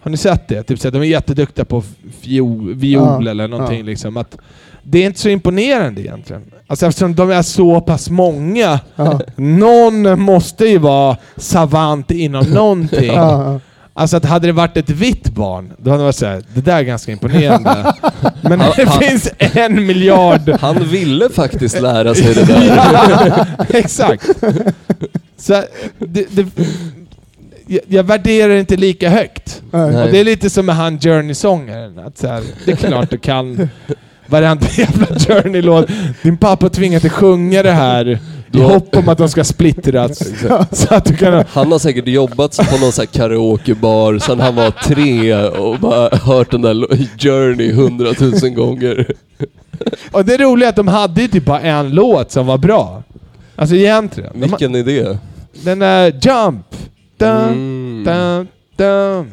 Har 0.00 0.10
ni 0.10 0.16
sett 0.16 0.48
det? 0.48 0.62
Typ 0.62 0.80
så 0.80 0.88
här, 0.88 0.92
de 0.92 0.98
är 1.02 1.06
jätteduktiga 1.06 1.64
på 1.64 1.82
fiol, 2.20 2.74
viol 2.74 3.24
Ja, 3.24 3.30
eller 3.30 3.48
någonting 3.48 3.78
ja. 3.78 3.84
liksom. 3.84 4.16
Att 4.16 4.36
det 4.82 4.98
är 4.98 5.06
inte 5.06 5.20
så 5.20 5.28
imponerande 5.28 6.00
egentligen. 6.00 6.42
Alltså 6.66 6.86
eftersom 6.86 7.14
de 7.14 7.30
är 7.30 7.42
så 7.42 7.80
pass 7.80 8.10
många. 8.10 8.80
Ja. 8.96 9.20
Någon 9.36 10.20
måste 10.20 10.64
ju 10.64 10.78
vara 10.78 11.16
savant 11.36 12.10
inom 12.10 12.44
någonting. 12.54 13.06
Ja. 13.06 13.60
Alltså 14.00 14.16
att 14.16 14.24
hade 14.24 14.46
det 14.46 14.52
varit 14.52 14.76
ett 14.76 14.90
vitt 14.90 15.28
barn, 15.34 15.72
då 15.78 15.90
hade 15.90 16.02
det 16.02 16.04
varit 16.04 16.16
såhär, 16.16 16.42
det 16.54 16.60
där 16.60 16.76
är 16.76 16.82
ganska 16.82 17.12
imponerande. 17.12 17.94
Men 18.42 18.58
när 18.58 18.72
det 18.76 18.88
Han- 18.88 19.00
finns 19.00 19.30
en 19.38 19.86
miljard... 19.86 20.50
Han 20.60 20.84
ville 20.88 21.28
faktiskt 21.30 21.80
lära 21.80 22.14
sig 22.14 22.34
det 22.34 22.44
där. 22.44 22.66
Ja, 22.66 23.46
exakt. 23.78 24.26
Så 25.38 25.62
det, 25.98 26.26
det, 26.30 26.46
jag, 27.66 27.80
jag 27.88 28.02
värderar 28.04 28.54
inte 28.54 28.76
lika 28.76 29.08
högt. 29.10 29.62
Nej. 29.70 29.82
Och 30.02 30.10
det 30.12 30.20
är 30.20 30.24
lite 30.24 30.50
som 30.50 30.66
med 30.66 30.76
han 30.76 30.98
Journey-sångaren. 31.00 31.98
Att 31.98 32.18
så 32.18 32.26
här, 32.28 32.42
det 32.64 32.72
är 32.72 32.76
klart 32.76 33.10
du 33.10 33.18
kan 33.18 33.68
varenda 34.26 34.66
jävla 34.76 35.06
Journey-låt. 35.06 35.86
Din 36.22 36.36
pappa 36.36 36.68
tvingar 36.68 37.00
dig 37.00 37.10
sjunga 37.10 37.62
det 37.62 37.72
här 37.72 38.18
i 38.52 38.58
Då- 38.58 38.62
hopp 38.62 38.96
om 38.96 39.08
att 39.08 39.18
de 39.18 39.28
ska 39.28 39.44
splittras. 39.44 40.22
Så 40.72 40.94
att 40.94 41.04
du 41.04 41.16
kan... 41.16 41.44
Han 41.52 41.72
har 41.72 41.78
säkert 41.78 42.08
jobbat 42.08 42.56
på 42.70 42.78
någon 42.78 42.92
sån 42.92 43.02
här 43.02 43.18
karaokebar 43.18 44.18
sedan 44.18 44.40
han 44.40 44.54
var 44.56 44.70
tre 44.70 45.34
och 45.48 45.78
bara 45.78 46.16
hört 46.16 46.50
den 46.50 46.62
där 46.62 46.86
Journey 47.18 47.72
hundratusen 47.72 48.54
gånger. 48.54 49.06
Och 50.12 50.24
det 50.24 50.36
roliga 50.36 50.68
är 50.68 50.70
att 50.70 50.76
de 50.76 50.88
hade 50.88 51.22
ju 51.22 51.28
typ 51.28 51.44
bara 51.44 51.60
en 51.60 51.90
låt 51.90 52.30
som 52.30 52.46
var 52.46 52.58
bra. 52.58 53.02
Alltså 53.56 53.74
egentligen. 53.76 54.30
De, 54.34 54.40
Vilken 54.40 54.74
är 54.74 54.82
det? 54.84 55.18
den 55.64 55.78
där 55.78 56.06
Jump. 56.22 56.66
Dun, 57.16 57.28
Mm. 57.28 58.04
dun, 58.04 58.48
dun. 58.76 59.30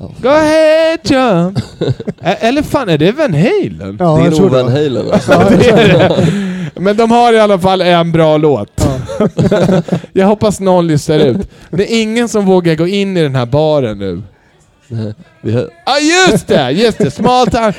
Ja. 0.00 0.10
Go 0.22 0.28
ahead 0.28 0.98
jump. 1.04 1.58
Eller 2.20 2.62
fan, 2.62 2.88
är 2.88 2.98
det 2.98 3.12
Van 3.12 3.34
Halen? 3.34 3.96
Ja, 4.00 4.16
det 4.18 4.26
är 4.36 4.40
nog 4.40 4.50
Van. 4.50 4.68
Halen 4.72 5.10
alltså. 5.12 5.32
Ja, 5.32 5.44
Det 5.50 5.68
är 5.70 5.88
det. 5.88 6.51
Men 6.74 6.96
de 6.96 7.10
har 7.10 7.32
i 7.32 7.38
alla 7.38 7.58
fall 7.58 7.80
en 7.80 8.12
bra 8.12 8.36
låt. 8.36 8.86
Jag 10.12 10.26
hoppas 10.26 10.60
någon 10.60 10.86
listar 10.86 11.18
ut. 11.18 11.50
Det 11.70 11.92
är 11.92 12.02
ingen 12.02 12.28
som 12.28 12.46
vågar 12.46 12.74
gå 12.74 12.86
in 12.86 13.16
i 13.16 13.22
den 13.22 13.34
här 13.34 13.46
baren 13.46 13.98
nu. 13.98 14.22
Ja 15.42 15.64
ah, 15.84 15.98
just 15.98 16.46
det! 16.46 16.70
Just 16.70 16.98
det! 16.98 17.10
Small 17.10 17.46
town. 17.46 17.72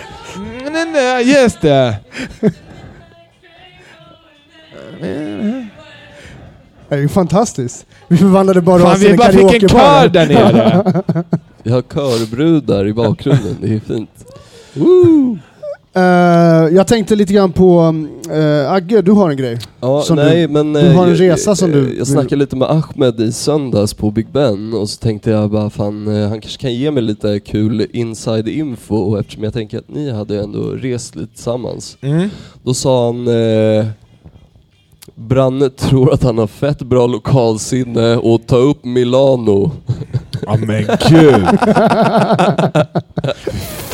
Just 1.23 1.61
det! 1.61 1.95
Det 6.89 6.95
är 6.95 7.01
ju 7.01 7.09
fantastiskt. 7.09 7.85
Vi 8.07 8.17
förvandlade 8.17 8.61
bara 8.61 8.81
Fan 8.81 8.91
oss 8.91 8.99
till 8.99 9.07
vi 9.07 9.11
en 9.11 9.17
bara 9.17 9.31
fick 9.31 9.63
en 9.63 9.69
kör 9.69 10.07
där 10.07 10.27
nere. 10.27 11.03
vi 11.63 11.71
har 11.71 11.81
körbrudar 11.81 12.87
i 12.87 12.93
bakgrunden, 12.93 13.57
det 13.61 13.73
är 13.73 13.79
fint. 13.79 14.09
Eh, 15.95 16.01
jag 16.75 16.87
tänkte 16.87 17.15
lite 17.15 17.33
grann 17.33 17.51
på... 17.51 17.95
Uh, 18.31 18.71
Agge, 18.71 19.01
du 19.01 19.11
har 19.11 19.29
en 19.29 19.37
grej. 19.37 19.59
Ja, 19.81 20.01
Som 20.01 20.15
nej, 20.15 20.41
du- 20.41 20.47
men, 20.53 20.73
du 20.73 20.79
eh, 20.79 20.93
har 20.95 21.03
en 21.07 21.09
jag- 21.15 21.19
resa 21.21 21.55
som 21.55 21.69
jag, 21.71 21.79
du 21.79 21.85
vill- 21.85 21.97
Jag 21.97 22.07
snackade 22.07 22.35
lite 22.35 22.55
med 22.55 22.67
Ahmed 22.71 23.19
i 23.19 23.31
söndags 23.31 23.93
på 23.93 24.11
Big 24.11 24.27
Ben 24.31 24.73
och 24.73 24.89
så 24.89 24.99
tänkte 24.99 25.29
jag 25.29 25.51
bara 25.51 25.69
fan, 25.69 26.07
eh, 26.21 26.29
han 26.29 26.41
kanske 26.41 26.61
kan 26.61 26.73
ge 26.73 26.91
mig 26.91 27.03
lite 27.03 27.39
kul 27.39 27.87
inside 27.93 28.47
info 28.47 29.17
eftersom 29.19 29.43
jag 29.43 29.53
tänker 29.53 29.77
att 29.77 29.89
ni 29.89 30.11
hade 30.11 30.39
ändå 30.43 30.59
rest 30.59 31.15
lite 31.15 31.33
tillsammans. 31.33 31.97
Mm. 32.01 32.29
Då 32.63 32.73
sa 32.73 33.05
han 33.05 33.27
eh, 33.27 33.85
Branne 35.15 35.69
tror 35.69 36.13
att 36.13 36.23
han 36.23 36.37
har 36.37 36.47
fett 36.47 36.79
bra 36.81 37.07
lokalsinne 37.07 38.17
och 38.17 38.47
ta 38.47 38.55
upp 38.57 38.85
Milano. 38.85 39.71
Ja 40.45 40.57
men 40.67 40.85
gud. 41.09 41.45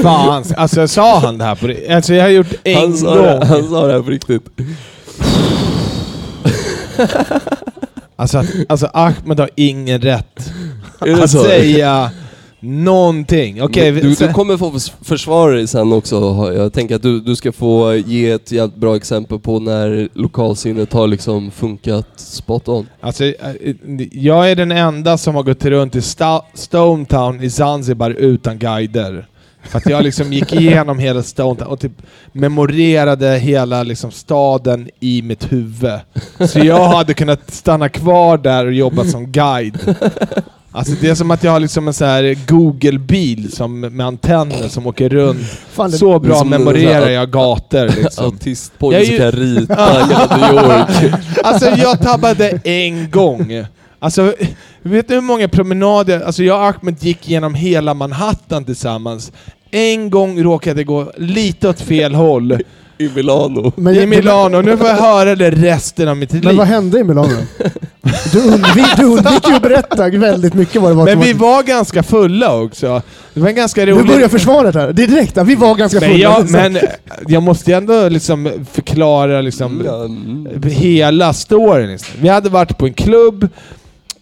Fan, 0.01 0.43
alltså 0.57 0.87
sa 0.87 1.19
han 1.19 1.37
det 1.37 1.43
här 1.43 1.55
på 1.55 1.67
det? 1.67 1.89
Alltså 1.95 2.13
jag 2.13 2.23
har 2.23 2.29
gjort 2.29 2.53
en 2.63 2.75
Han 2.77 2.97
sa, 2.97 3.15
det, 3.15 3.33
gång. 3.39 3.47
han 3.47 3.69
sa 3.69 3.87
det 3.87 3.93
här 3.93 4.01
på 4.01 4.09
riktigt. 4.09 4.43
Alltså, 8.15 8.37
att, 8.37 8.45
alltså 8.69 8.89
Ahmed 8.93 9.39
har 9.39 9.49
ingen 9.55 10.01
rätt 10.01 10.51
att 10.99 11.29
säga 11.29 12.11
någonting. 12.59 13.55
Men 13.55 13.71
du, 13.71 14.15
du 14.27 14.33
kommer 14.33 14.57
få 14.57 14.71
förs- 14.71 14.91
försvara 15.01 15.51
dig 15.55 15.67
sen 15.67 15.93
också. 15.93 16.51
Jag 16.55 16.73
tänker 16.73 16.95
att 16.95 17.01
du, 17.01 17.19
du 17.19 17.35
ska 17.35 17.51
få 17.51 17.95
ge 17.95 18.29
ett 18.31 18.51
jävligt 18.51 18.75
bra 18.77 18.95
exempel 18.95 19.39
på 19.39 19.59
när 19.59 20.09
lokalsinnet 20.13 20.93
har 20.93 21.07
liksom 21.07 21.51
funkat 21.51 22.07
spot 22.15 22.67
on. 22.67 22.87
Alltså, 23.01 23.23
eh, 23.25 23.33
jag 24.11 24.51
är 24.51 24.55
den 24.55 24.71
enda 24.71 25.17
som 25.17 25.35
har 25.35 25.43
gått 25.43 25.65
runt 25.65 25.95
i 25.95 25.99
Sta- 25.99 26.41
Stone 26.53 27.05
Town 27.05 27.43
i 27.43 27.49
Zanzibar 27.49 28.09
utan 28.11 28.57
guider. 28.59 29.27
För 29.63 29.77
att 29.77 29.89
jag 29.89 30.03
liksom 30.03 30.33
gick 30.33 30.53
igenom 30.53 30.99
hela 30.99 31.23
Stone 31.23 31.59
Town 31.59 31.67
och 31.67 31.79
typ 31.79 31.91
memorerade 32.31 33.37
hela 33.37 33.83
liksom 33.83 34.11
staden 34.11 34.89
i 34.99 35.21
mitt 35.21 35.51
huvud. 35.51 35.99
Så 36.49 36.59
jag 36.59 36.87
hade 36.89 37.13
kunnat 37.13 37.51
stanna 37.51 37.89
kvar 37.89 38.37
där 38.37 38.65
och 38.65 38.73
jobba 38.73 39.03
som 39.05 39.31
guide. 39.31 39.95
Alltså 40.71 40.93
det 41.01 41.09
är 41.09 41.15
som 41.15 41.31
att 41.31 41.43
jag 41.43 41.51
har 41.51 41.59
liksom 41.59 41.87
en 41.87 41.93
så 41.93 42.05
här 42.05 42.37
Google-bil 42.47 43.51
som, 43.51 43.79
med 43.79 44.05
antenner 44.05 44.67
som 44.67 44.87
åker 44.87 45.09
runt. 45.09 45.41
Fan, 45.71 45.91
det, 45.91 45.97
Så 45.97 46.19
bra 46.19 46.43
memorerar 46.43 46.93
sån 46.99 47.03
här- 47.03 47.09
jag 47.09 47.31
gator 47.31 47.87
liksom. 48.03 48.25
Autistpojke 48.25 49.05
som 49.05 49.17
kan 49.17 49.31
rita 49.31 49.75
hela 49.75 50.37
New 50.37 50.63
York. 50.63 51.13
Alltså 51.43 51.69
jag 51.69 52.01
tabbade 52.01 52.49
en 52.63 53.09
gång. 53.11 53.65
Alltså, 53.99 54.33
vet 54.81 55.07
du 55.07 55.13
hur 55.13 55.21
många 55.21 55.47
promenader... 55.47 56.21
Alltså 56.21 56.43
jag 56.43 56.57
och 56.59 56.65
Ahmed 56.65 57.03
gick 57.03 57.29
genom 57.29 57.53
hela 57.53 57.93
Manhattan 57.93 58.65
tillsammans. 58.65 59.31
En 59.71 60.09
gång 60.09 60.43
råkade 60.43 60.75
det 60.75 60.83
gå 60.83 61.11
lite 61.17 61.69
åt 61.69 61.81
fel 61.81 62.15
håll 62.15 62.59
I 62.97 63.09
Milano. 63.15 63.71
men, 63.75 63.95
i 63.95 64.05
Milano. 64.05 64.61
Nu 64.61 64.77
får 64.77 64.87
jag 64.87 64.95
höra 64.95 65.35
det 65.35 65.51
resten 65.51 66.07
av 66.07 66.17
mitt 66.17 66.33
Men 66.33 66.41
liv. 66.41 66.57
vad 66.57 66.67
hände 66.67 66.99
i 66.99 67.03
Milano? 67.03 67.37
Du, 68.31 68.39
undvik, 68.39 68.97
du 68.97 69.03
undviker 69.05 69.49
ju 69.49 69.55
att 69.55 69.61
berätta 69.61 70.09
väldigt 70.09 70.53
mycket 70.53 70.81
vad 70.81 70.91
det 70.91 70.95
var 70.95 71.05
Men 71.05 71.19
vi 71.19 71.33
var... 71.33 71.63
ganska 71.63 72.03
fulla 72.03 72.55
också. 72.55 73.01
Det 73.33 73.39
var 73.39 73.49
en 73.49 73.55
ganska 73.55 73.85
Nu 73.85 73.91
rolig... 73.91 74.07
börjar 74.07 74.27
försvaret 74.27 74.75
här. 74.75 74.93
Det 74.93 75.03
är 75.03 75.07
direkt, 75.07 75.37
vi 75.37 75.55
var 75.55 75.75
ganska 75.75 75.99
fulla. 75.99 76.11
Men 76.11 76.19
jag, 76.19 76.51
men 76.51 76.77
jag 77.27 77.43
måste 77.43 77.71
ju 77.71 77.77
ändå 77.77 78.09
liksom 78.09 78.51
förklara 78.71 79.41
liksom 79.41 79.81
mm. 79.81 80.63
hela 80.63 81.33
storyn. 81.33 81.91
liksom. 81.91 82.13
Vi 82.21 82.27
hade 82.27 82.49
varit 82.49 82.77
på 82.77 82.85
en 82.85 82.93
klubb, 82.93 83.47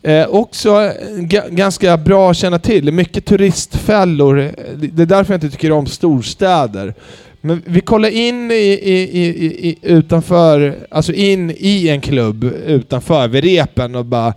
eh, 0.08 0.28
också 0.28 0.70
eh, 0.70 0.92
ga- 1.18 1.50
ganska 1.56 1.98
bra 1.98 2.32
att 2.32 2.38
känna 2.38 2.60
till. 2.60 2.92
Mycket 2.92 3.26
turistfällor. 3.26 4.40
Eh, 4.40 4.52
Det 4.76 5.02
är 5.02 5.06
därför 5.06 5.34
jag 5.34 5.38
inte 5.44 5.50
tycker 5.50 5.72
om 5.72 5.86
storstäder. 5.88 6.94
Men 7.42 7.62
vi 7.66 7.82
kollade 7.82 8.14
in 8.14 8.52
i, 8.52 8.56
i, 8.56 9.00
i, 9.70 9.78
utanför, 9.82 10.78
alltså 10.92 11.14
in 11.14 11.52
i 11.58 11.90
en 11.90 12.02
klubb 12.02 12.44
utanför 12.68 13.28
vid 13.28 13.44
repen 13.44 13.96
och 13.96 14.06
bara 14.06 14.34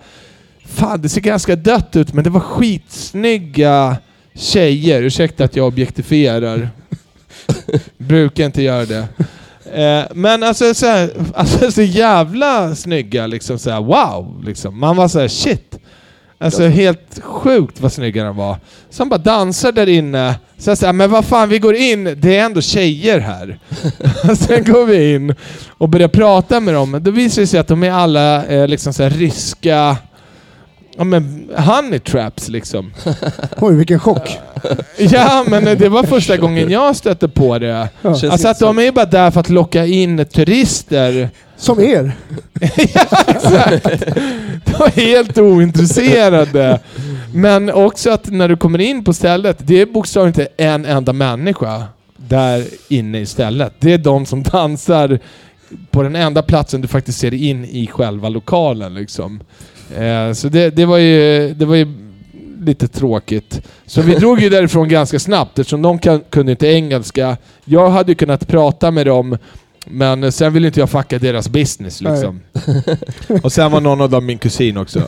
Fan, 0.66 1.02
det 1.02 1.08
ser 1.08 1.20
ganska 1.20 1.56
dött 1.56 1.96
ut 1.96 2.12
men 2.14 2.24
det 2.24 2.30
var 2.30 2.40
skitsnygga 2.40 3.96
tjejer. 4.34 5.02
Ursäkta 5.02 5.44
att 5.44 5.56
jag 5.56 5.66
objektifierar. 5.66 6.68
Brukar 7.98 8.46
inte 8.46 8.62
göra 8.62 8.84
det. 8.86 9.04
Eh, 9.74 10.04
men 10.14 10.42
alltså 10.42 10.74
så, 10.74 10.86
här, 10.86 11.10
alltså 11.34 11.72
så 11.72 11.82
jävla 11.82 12.74
snygga 12.74 13.26
liksom 13.26 13.58
så 13.58 13.70
här, 13.70 13.80
wow! 13.80 14.44
Liksom. 14.44 14.80
Man 14.80 14.96
var 14.96 15.08
så 15.08 15.20
här, 15.20 15.28
shit! 15.28 15.78
Alltså 16.42 16.66
helt 16.66 17.20
sjukt 17.22 17.80
vad 17.80 17.92
snygga 17.92 18.24
de 18.24 18.36
var. 18.36 18.56
Som 18.90 19.08
bara 19.08 19.18
dansar 19.18 19.72
där 19.72 19.88
inne. 19.88 20.34
Så 20.58 20.70
här, 20.70 20.92
men 20.92 21.10
vad 21.10 21.24
fan 21.24 21.48
vi 21.48 21.58
går 21.58 21.74
in, 21.74 22.04
det 22.04 22.36
är 22.36 22.44
ändå 22.44 22.60
tjejer 22.60 23.18
här. 23.18 23.58
Sen 24.34 24.64
går 24.64 24.86
vi 24.86 25.14
in 25.14 25.34
och 25.68 25.88
börjar 25.88 26.08
prata 26.08 26.60
med 26.60 26.74
dem. 26.74 26.98
Då 27.00 27.10
visar 27.10 27.42
det 27.42 27.46
sig 27.46 27.60
att 27.60 27.68
de 27.68 27.82
är 27.82 27.90
alla 27.90 28.46
eh, 28.46 28.68
liksom 28.68 28.92
så 28.92 29.08
ryska 29.08 29.96
Ja 30.96 31.04
men 31.04 31.50
honey 31.56 31.98
traps 31.98 32.48
liksom. 32.48 32.92
Oj, 33.60 33.74
vilken 33.74 34.00
chock. 34.00 34.38
Ja 34.98 35.44
men 35.48 35.64
det 35.64 35.88
var 35.88 36.02
första 36.02 36.36
gången 36.36 36.70
jag 36.70 36.96
stötte 36.96 37.28
på 37.28 37.58
det. 37.58 37.88
Ja. 38.02 38.10
Alltså 38.30 38.48
att 38.48 38.58
de 38.58 38.78
är 38.78 38.92
bara 38.92 39.04
där 39.04 39.30
för 39.30 39.40
att 39.40 39.48
locka 39.50 39.86
in 39.86 40.26
turister. 40.26 41.30
Som 41.56 41.80
er. 41.80 42.12
ja, 42.94 43.06
exakt. 43.26 43.84
De 44.64 44.82
är 44.84 44.90
helt 44.90 45.38
ointresserade. 45.38 46.80
Men 47.34 47.70
också 47.70 48.10
att 48.10 48.26
när 48.30 48.48
du 48.48 48.56
kommer 48.56 48.78
in 48.80 49.04
på 49.04 49.12
stället, 49.12 49.56
det 49.60 49.80
är 49.80 49.86
bokstavligt 49.86 50.38
inte 50.38 50.50
en 50.56 50.84
enda 50.84 51.12
människa 51.12 51.84
där 52.16 52.64
inne 52.88 53.20
i 53.20 53.26
stället. 53.26 53.72
Det 53.78 53.92
är 53.92 53.98
de 53.98 54.26
som 54.26 54.42
dansar 54.42 55.18
på 55.90 56.02
den 56.02 56.16
enda 56.16 56.42
platsen 56.42 56.80
du 56.80 56.88
faktiskt 56.88 57.18
ser 57.18 57.34
in 57.34 57.64
i 57.64 57.86
själva 57.86 58.28
lokalen. 58.28 58.94
Liksom. 58.94 59.40
Eh, 59.98 60.32
så 60.32 60.48
det, 60.48 60.70
det, 60.70 60.86
var 60.86 60.98
ju, 60.98 61.54
det 61.54 61.64
var 61.64 61.76
ju 61.76 61.86
lite 62.60 62.88
tråkigt. 62.88 63.62
Så 63.86 64.02
vi 64.02 64.14
drog 64.14 64.40
ju 64.40 64.48
därifrån 64.48 64.88
ganska 64.88 65.18
snabbt 65.18 65.58
eftersom 65.58 65.82
de 65.82 65.98
kan, 65.98 66.20
kunde 66.20 66.52
inte 66.52 66.66
engelska. 66.66 67.36
Jag 67.64 67.90
hade 67.90 68.12
ju 68.12 68.16
kunnat 68.16 68.48
prata 68.48 68.90
med 68.90 69.06
dem 69.06 69.36
men 69.86 70.32
sen 70.32 70.52
ville 70.52 70.66
inte 70.66 70.80
jag 70.80 70.90
fucka 70.90 71.18
deras 71.18 71.48
business 71.48 72.00
liksom. 72.00 72.40
Och 73.42 73.52
sen 73.52 73.72
var 73.72 73.80
någon 73.80 74.00
av 74.00 74.10
dem 74.10 74.26
min 74.26 74.38
kusin 74.38 74.76
också. 74.76 75.02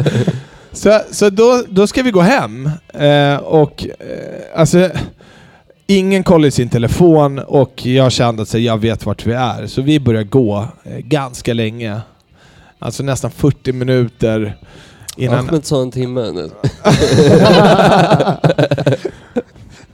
så 0.72 1.00
så 1.10 1.30
då, 1.30 1.64
då 1.68 1.86
ska 1.86 2.02
vi 2.02 2.10
gå 2.10 2.20
hem. 2.20 2.70
Eh, 2.94 3.36
och 3.36 3.86
eh, 4.00 4.60
alltså... 4.60 4.90
Ingen 5.90 6.22
kollar 6.22 6.50
sin 6.50 6.68
telefon 6.68 7.38
och 7.38 7.86
jag 7.86 8.12
kände 8.12 8.42
att 8.42 8.54
jag 8.54 8.78
vet 8.78 9.06
vart 9.06 9.26
vi 9.26 9.32
är. 9.32 9.66
Så 9.66 9.82
vi 9.82 10.00
börjar 10.00 10.22
gå 10.22 10.68
eh, 10.84 10.98
ganska 10.98 11.54
länge. 11.54 12.00
Alltså 12.78 13.02
nästan 13.02 13.30
40 13.30 13.72
minuter 13.72 14.56
innan... 15.16 15.48
Ahmed 15.48 15.66
sa 15.66 15.82
en 15.82 15.90
timme 15.90 16.30
nu. 16.32 16.50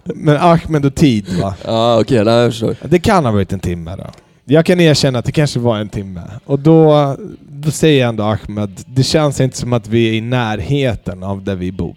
Men 0.05 0.37
Ahmed 0.37 0.85
och 0.85 0.95
tid 0.95 1.28
va? 1.41 1.55
Ja 1.64 2.01
okej, 2.01 2.20
okay, 2.20 2.35
jag 2.35 2.53
förstår. 2.53 2.76
Det 2.82 2.99
kan 2.99 3.24
ha 3.24 3.32
varit 3.32 3.53
en 3.53 3.61
timme 3.61 3.97
då. 3.97 4.07
Jag 4.45 4.66
kan 4.66 4.80
erkänna 4.80 5.18
att 5.18 5.24
det 5.24 5.32
kanske 5.32 5.59
var 5.59 5.78
en 5.78 5.89
timme. 5.89 6.22
Och 6.45 6.59
då, 6.59 7.16
då 7.49 7.70
säger 7.70 8.01
jag 8.01 8.09
ändå 8.09 8.24
Ahmed, 8.24 8.80
det 8.87 9.03
känns 9.03 9.41
inte 9.41 9.57
som 9.57 9.72
att 9.72 9.89
vi 9.89 10.09
är 10.09 10.12
i 10.12 10.20
närheten 10.20 11.22
av 11.22 11.45
där 11.45 11.55
vi 11.55 11.72
bor. 11.72 11.97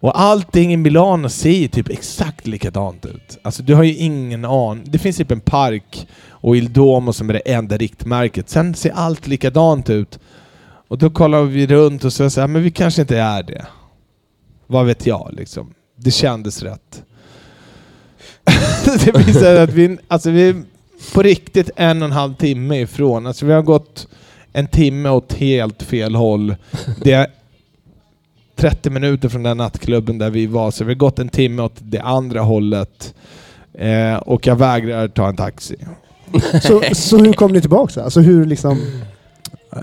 Och 0.00 0.20
allting 0.20 0.72
i 0.72 0.76
Milano 0.76 1.28
ser 1.28 1.68
typ 1.68 1.88
exakt 1.88 2.46
likadant 2.46 3.06
ut. 3.06 3.38
Alltså 3.42 3.62
du 3.62 3.74
har 3.74 3.82
ju 3.82 3.96
ingen 3.96 4.44
aning. 4.44 4.84
Det 4.86 4.98
finns 4.98 5.16
typ 5.16 5.30
en 5.30 5.40
park 5.40 6.06
och 6.44 6.56
Il 6.56 6.72
Domo 6.72 7.12
som 7.12 7.30
är 7.30 7.32
det 7.32 7.38
enda 7.38 7.76
riktmärket. 7.76 8.48
Sen 8.50 8.74
ser 8.74 8.90
allt 8.90 9.26
likadant 9.26 9.90
ut. 9.90 10.18
Och 10.88 10.98
då 10.98 11.10
kollar 11.10 11.42
vi 11.42 11.66
runt 11.66 12.04
och 12.04 12.12
så 12.12 12.30
säger 12.30 12.48
men 12.48 12.62
vi 12.62 12.70
kanske 12.70 13.02
inte 13.02 13.18
är 13.18 13.42
det. 13.42 13.66
Vad 14.66 14.86
vet 14.86 15.06
jag 15.06 15.30
liksom. 15.32 15.74
Det 15.96 16.10
kändes 16.10 16.62
rätt. 16.62 17.02
det 19.04 19.18
visar 19.18 19.54
att 19.54 19.72
vi, 19.72 19.98
alltså 20.08 20.30
vi 20.30 20.48
är 20.48 20.62
på 21.14 21.22
riktigt 21.22 21.70
en 21.76 22.02
och 22.02 22.06
en 22.06 22.12
halv 22.12 22.34
timme 22.34 22.80
ifrån. 22.80 23.26
Alltså 23.26 23.46
vi 23.46 23.52
har 23.52 23.62
gått 23.62 24.08
en 24.52 24.66
timme 24.66 25.08
åt 25.08 25.32
helt 25.32 25.82
fel 25.82 26.14
håll. 26.14 26.56
Det 27.02 27.12
är 27.12 27.26
30 28.56 28.90
minuter 28.90 29.28
från 29.28 29.42
den 29.42 29.56
nattklubben 29.56 30.18
där 30.18 30.30
vi 30.30 30.46
var, 30.46 30.70
så 30.70 30.84
vi 30.84 30.90
har 30.90 30.98
gått 30.98 31.18
en 31.18 31.28
timme 31.28 31.62
åt 31.62 31.76
det 31.78 32.00
andra 32.00 32.40
hållet. 32.40 33.14
Eh, 33.74 34.14
och 34.14 34.46
jag 34.46 34.56
vägrar 34.56 35.08
ta 35.08 35.28
en 35.28 35.36
taxi 35.36 35.76
så, 36.62 36.82
så 36.92 37.18
hur 37.18 37.32
kom 37.32 37.52
ni 37.52 37.60
tillbaka? 37.60 38.02
Alltså 38.02 38.20
hur 38.20 38.44
liksom... 38.44 38.80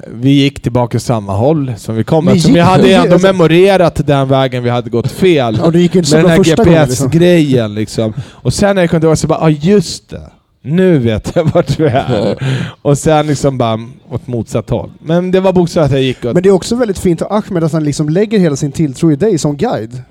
Vi 0.08 0.30
gick 0.30 0.62
tillbaka 0.62 1.00
samma 1.00 1.34
håll 1.34 1.74
som 1.78 1.96
vi 1.96 2.04
kom. 2.04 2.28
Eftersom 2.28 2.54
vi 2.54 2.60
hade 2.60 2.94
ändå 2.94 3.14
alltså... 3.14 3.28
memorerat 3.28 4.08
den 4.08 4.28
vägen 4.28 4.64
vi 4.64 4.70
hade 4.70 4.90
gått 4.90 5.12
fel. 5.12 5.60
Ja, 5.64 5.72
det 5.72 5.80
gick 5.80 5.96
inte 5.96 6.16
med 6.16 6.24
den 6.24 6.32
här 6.32 6.44
GPS-grejen 6.44 7.74
liksom. 7.74 8.08
liksom. 8.12 8.24
Och 8.32 8.54
sen 8.54 8.76
när 8.76 8.84
jag 8.84 8.90
kom 8.90 9.00
tillbaka 9.00 9.16
så 9.16 9.28
bara, 9.28 9.40
ja 9.40 9.46
ah, 9.46 9.50
just 9.50 10.10
det 10.10 10.32
nu 10.62 10.98
vet 10.98 11.36
jag 11.36 11.44
vart 11.44 11.80
vi 11.80 11.86
är. 11.86 12.38
och 12.82 12.98
sen 12.98 13.28
liksom 13.28 13.58
bara 13.58 13.80
åt 14.10 14.28
motsatt 14.28 14.70
håll. 14.70 14.92
Men 15.00 15.32
det 15.32 15.40
var 15.40 15.54
bokstavligt 15.54 15.94
att 15.94 16.00
jag 16.00 16.06
gick 16.06 16.26
åt... 16.26 16.34
Men 16.34 16.44
det 16.44 16.50
är 16.50 16.54
också 16.54 16.76
väldigt 16.76 17.00
fint 17.00 17.22
av 17.22 17.34
Ahmed 17.34 17.64
att 17.64 17.74
han 17.74 17.84
liksom 17.84 18.10
lägger 18.10 18.40
hela 18.40 18.56
sin 18.56 18.72
tilltro 18.72 19.12
i 19.12 19.16
dig 19.16 19.38
som 19.38 19.58
guide. 19.58 20.02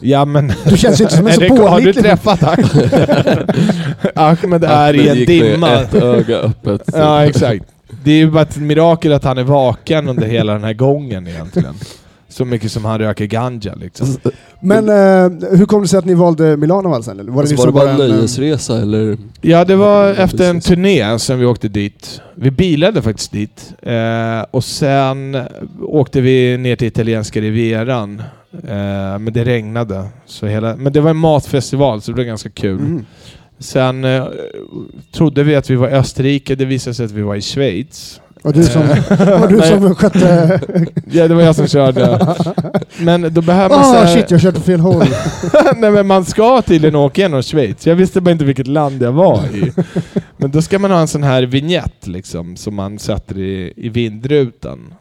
Ja 0.00 0.24
men... 0.24 0.52
Du 0.64 0.76
känns 0.76 1.00
inte 1.00 1.16
som 1.16 1.26
en 1.26 1.32
så 1.32 1.40
pålitlig... 1.48 1.68
Har 1.68 1.80
du 1.80 1.92
träffat 1.92 2.42
Ahmed? 2.42 3.50
Ahmed 4.14 4.64
är 4.64 4.94
i 4.94 5.08
en 5.08 5.26
dimma. 5.26 5.66
Med 5.66 5.82
ett 5.82 5.94
öga 5.94 6.36
öppet. 6.38 6.82
ja 6.92 7.26
exakt. 7.26 7.64
Det 8.04 8.10
är 8.10 8.16
ju 8.16 8.30
bara 8.30 8.42
ett 8.42 8.56
mirakel 8.56 9.12
att 9.12 9.24
han 9.24 9.38
är 9.38 9.44
vaken 9.44 10.08
under 10.08 10.26
hela 10.26 10.52
den 10.52 10.64
här 10.64 10.72
gången 10.72 11.26
egentligen. 11.28 11.74
Så 12.28 12.44
mycket 12.44 12.72
som 12.72 12.84
han 12.84 12.98
röker 12.98 13.24
ganja 13.24 13.74
liksom. 13.74 14.16
Men 14.60 14.88
eh, 14.88 15.48
hur 15.58 15.66
kom 15.66 15.82
det 15.82 15.88
sig 15.88 15.98
att 15.98 16.04
ni 16.04 16.14
valde 16.14 16.56
Milano? 16.56 17.10
Eller? 17.10 17.24
Var 17.24 17.24
det, 17.24 17.40
alltså, 17.40 17.56
var 17.56 17.66
det 17.66 17.72
bara 17.72 17.90
en 17.90 17.96
nöjesresa 17.96 18.80
eller? 18.80 19.16
Ja 19.40 19.64
det 19.64 19.76
var 19.76 20.08
efter 20.10 20.50
en 20.50 20.60
turné 20.60 21.18
som 21.18 21.38
vi 21.38 21.46
åkte 21.46 21.68
dit. 21.68 22.20
Vi 22.34 22.50
bilade 22.50 23.02
faktiskt 23.02 23.32
dit. 23.32 23.72
Eh, 23.82 24.40
och 24.50 24.64
sen 24.64 25.38
åkte 25.82 26.20
vi 26.20 26.58
ner 26.58 26.76
till 26.76 26.88
italienska 26.88 27.40
rivieran. 27.40 28.22
Eh, 28.52 29.18
men 29.18 29.32
det 29.32 29.44
regnade. 29.44 30.08
Så 30.26 30.46
hela, 30.46 30.76
men 30.76 30.92
det 30.92 31.00
var 31.00 31.10
en 31.10 31.16
matfestival 31.16 32.02
så 32.02 32.10
det 32.10 32.16
var 32.16 32.24
ganska 32.24 32.50
kul. 32.50 32.80
Mm. 32.80 33.06
Sen 33.58 34.04
eh, 34.04 34.26
trodde 35.12 35.42
vi 35.42 35.56
att 35.56 35.70
vi 35.70 35.74
var 35.74 35.88
i 35.88 35.92
Österrike, 35.92 36.54
det 36.54 36.64
visade 36.64 36.94
sig 36.94 37.04
att 37.04 37.12
vi 37.12 37.22
var 37.22 37.36
i 37.36 37.42
Schweiz. 37.42 38.20
Och 38.42 38.52
du 38.52 38.62
som, 38.62 38.82
och 39.42 39.48
du 39.48 39.60
som 39.62 39.94
skötte... 39.94 40.60
ja, 41.10 41.28
det 41.28 41.34
var 41.34 41.42
jag 41.42 41.56
som 41.56 41.66
körde. 41.66 42.34
Men 42.98 43.34
då 43.34 43.40
behöver 43.40 43.76
man... 43.76 43.84
Åh 43.84 44.02
oh, 44.02 44.14
shit, 44.14 44.30
jag 44.30 44.40
körde 44.40 44.60
fel 44.60 44.80
håll. 44.80 45.04
Nej 45.76 45.90
men 45.90 46.06
man 46.06 46.24
ska 46.24 46.62
tydligen 46.62 46.96
åka 46.96 47.22
genom 47.22 47.42
Schweiz. 47.42 47.86
Jag 47.86 47.96
visste 47.96 48.20
bara 48.20 48.30
inte 48.30 48.44
vilket 48.44 48.66
land 48.66 49.02
jag 49.02 49.12
var 49.12 49.44
i. 49.54 49.72
Men 50.36 50.50
då 50.50 50.62
ska 50.62 50.78
man 50.78 50.90
ha 50.90 51.00
en 51.00 51.08
sån 51.08 51.22
här 51.22 51.42
vignett 51.42 52.06
liksom, 52.06 52.56
som 52.56 52.74
man 52.74 52.98
sätter 52.98 53.38
i, 53.38 53.72
i 53.76 53.88
vindrutan. 53.88 54.94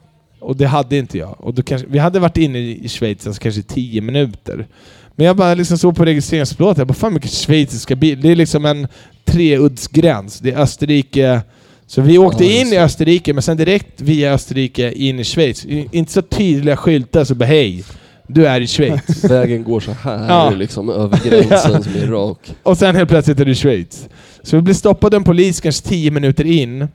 Och 0.48 0.56
det 0.56 0.68
hade 0.68 0.98
inte 0.98 1.18
jag. 1.18 1.36
Och 1.40 1.54
då 1.54 1.64
kanske, 1.64 1.88
vi 1.90 2.00
hade 2.00 2.20
varit 2.20 2.38
inne 2.38 2.60
i 2.60 2.90
Schweiz 2.90 3.28
alltså 3.28 3.42
kanske 3.42 3.62
tio 3.62 4.02
minuter. 4.02 4.68
Men 5.16 5.26
jag 5.26 5.36
bara 5.36 5.54
liksom 5.54 5.78
såg 5.78 5.96
på 5.96 6.06
registreringsplåten, 6.06 6.80
jag 6.80 6.88
bara 6.88 6.94
fan 6.94 7.14
mycket 7.14 7.32
schweiziska 7.32 7.96
bilar. 7.96 8.22
Det 8.22 8.32
är 8.32 8.36
liksom 8.36 8.66
en 8.66 8.88
treuddsgräns. 9.26 10.40
Det 10.40 10.52
är 10.52 10.58
Österrike, 10.58 11.42
så 11.88 12.02
vi 12.02 12.18
åkte 12.18 12.46
ja, 12.46 12.62
in 12.62 12.68
i 12.68 12.78
Österrike, 12.78 13.34
men 13.34 13.44
sen 13.44 13.58
direkt 13.58 14.02
via 14.02 14.34
Österrike 14.34 14.92
in 14.92 15.20
i 15.20 15.24
Schweiz. 15.24 15.66
Inte 15.66 16.12
så 16.12 16.22
tydliga 16.22 16.78
skyltar 16.78 17.24
så 17.24 17.36
bara 17.36 17.46
hej, 17.46 17.84
du 18.28 18.48
är 18.48 18.62
i 18.62 18.68
Schweiz. 18.68 19.24
Vägen 19.30 19.64
går 19.64 19.80
så 19.80 19.92
här 19.92 20.28
ja. 20.30 20.50
liksom 20.50 20.90
över 20.90 21.20
gränsen 21.30 21.72
ja. 21.74 21.84
som 21.84 21.96
är 21.96 22.08
rak. 22.08 22.40
Och 22.64 22.78
sen 22.78 22.96
helt 22.96 23.10
plötsligt 23.10 23.40
är 23.40 23.46
du 23.46 23.52
i 23.52 23.56
Schweiz. 23.56 24.10
Så 24.44 24.56
vi 24.56 24.62
blir 24.62 24.74
stoppade 24.74 25.16
av 25.16 25.20
en 25.20 25.24
polis 25.24 25.62
kanske 25.62 25.90
10 25.90 26.12
minuter 26.12 26.46
in. 26.46 26.88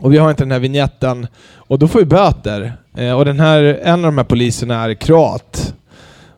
Och 0.00 0.12
vi 0.12 0.18
har 0.18 0.30
inte 0.30 0.42
den 0.42 0.50
här 0.50 0.58
vignetten. 0.58 1.26
Och 1.54 1.78
då 1.78 1.88
får 1.88 1.98
vi 1.98 2.04
böter. 2.04 2.72
Eh, 2.96 3.12
och 3.12 3.24
den 3.24 3.40
här, 3.40 3.62
en 3.82 3.94
av 3.94 4.02
de 4.02 4.18
här 4.18 4.24
poliserna 4.24 4.84
är 4.84 4.94
kroat. 4.94 5.74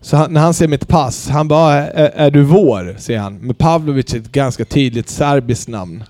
Så 0.00 0.16
han, 0.16 0.32
när 0.32 0.40
han 0.40 0.55
ser 0.55 0.68
mitt 0.68 0.88
pass, 0.88 1.28
han 1.28 1.48
bara 1.48 1.74
är, 1.74 2.11
är 2.14 2.30
du 2.30 2.42
vår?” 2.42 2.94
säger 2.98 3.20
han. 3.20 3.38
Men 3.38 3.55
Pavlovic 3.55 4.14
är 4.14 4.18
ett 4.18 4.32
ganska 4.32 4.64
tydligt 4.64 5.09
serbiskt 5.09 5.68
namn. 5.68 6.05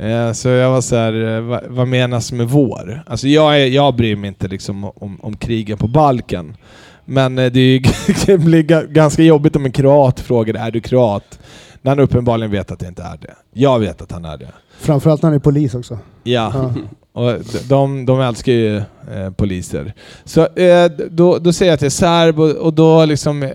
Eh, 0.00 0.32
så 0.32 0.48
jag 0.48 0.70
var 0.70 0.80
så 0.80 0.96
här, 0.96 1.36
eh, 1.36 1.40
vad, 1.40 1.60
vad, 1.68 1.88
menas 1.88 2.32
med 2.32 2.48
vår? 2.48 3.02
Alltså 3.06 3.28
jag, 3.28 3.60
är, 3.60 3.66
jag 3.66 3.94
bryr 3.94 4.16
mig 4.16 4.28
inte 4.28 4.48
liksom 4.48 4.84
om, 4.84 5.20
om 5.22 5.36
krigen 5.36 5.78
på 5.78 5.88
Balkan. 5.88 6.56
Men 7.04 7.38
eh, 7.38 7.52
det, 7.52 7.78
det 8.26 8.38
blir 8.38 8.62
ganska 8.92 9.22
jobbigt 9.22 9.56
om 9.56 9.64
en 9.64 9.72
kroat 9.72 10.20
frågar 10.20 10.54
är 10.54 10.70
du 10.70 10.80
kroat? 10.80 11.38
När 11.82 11.90
han 11.90 12.00
uppenbarligen 12.00 12.50
vet 12.50 12.70
att 12.70 12.78
det 12.78 12.88
inte 12.88 13.02
är 13.02 13.16
det. 13.20 13.34
Jag 13.52 13.78
vet 13.78 14.02
att 14.02 14.12
han 14.12 14.24
är 14.24 14.36
det. 14.36 14.48
Framförallt 14.78 15.22
när 15.22 15.30
han 15.30 15.34
är 15.34 15.40
polis 15.40 15.74
också. 15.74 15.98
Ja, 16.22 16.52
ja. 16.54 16.72
och 17.12 17.40
de, 17.68 18.06
de 18.06 18.20
älskar 18.20 18.52
ju 18.52 18.76
eh, 18.76 19.30
poliser. 19.36 19.94
Så 20.24 20.46
eh, 20.46 20.90
då, 21.10 21.38
då 21.38 21.52
säger 21.52 21.72
jag 21.72 21.74
att 21.74 21.82
jag 21.82 21.86
är 21.86 21.90
serb 21.90 22.40
och, 22.40 22.50
och 22.50 22.72
då 22.72 23.04
liksom 23.04 23.50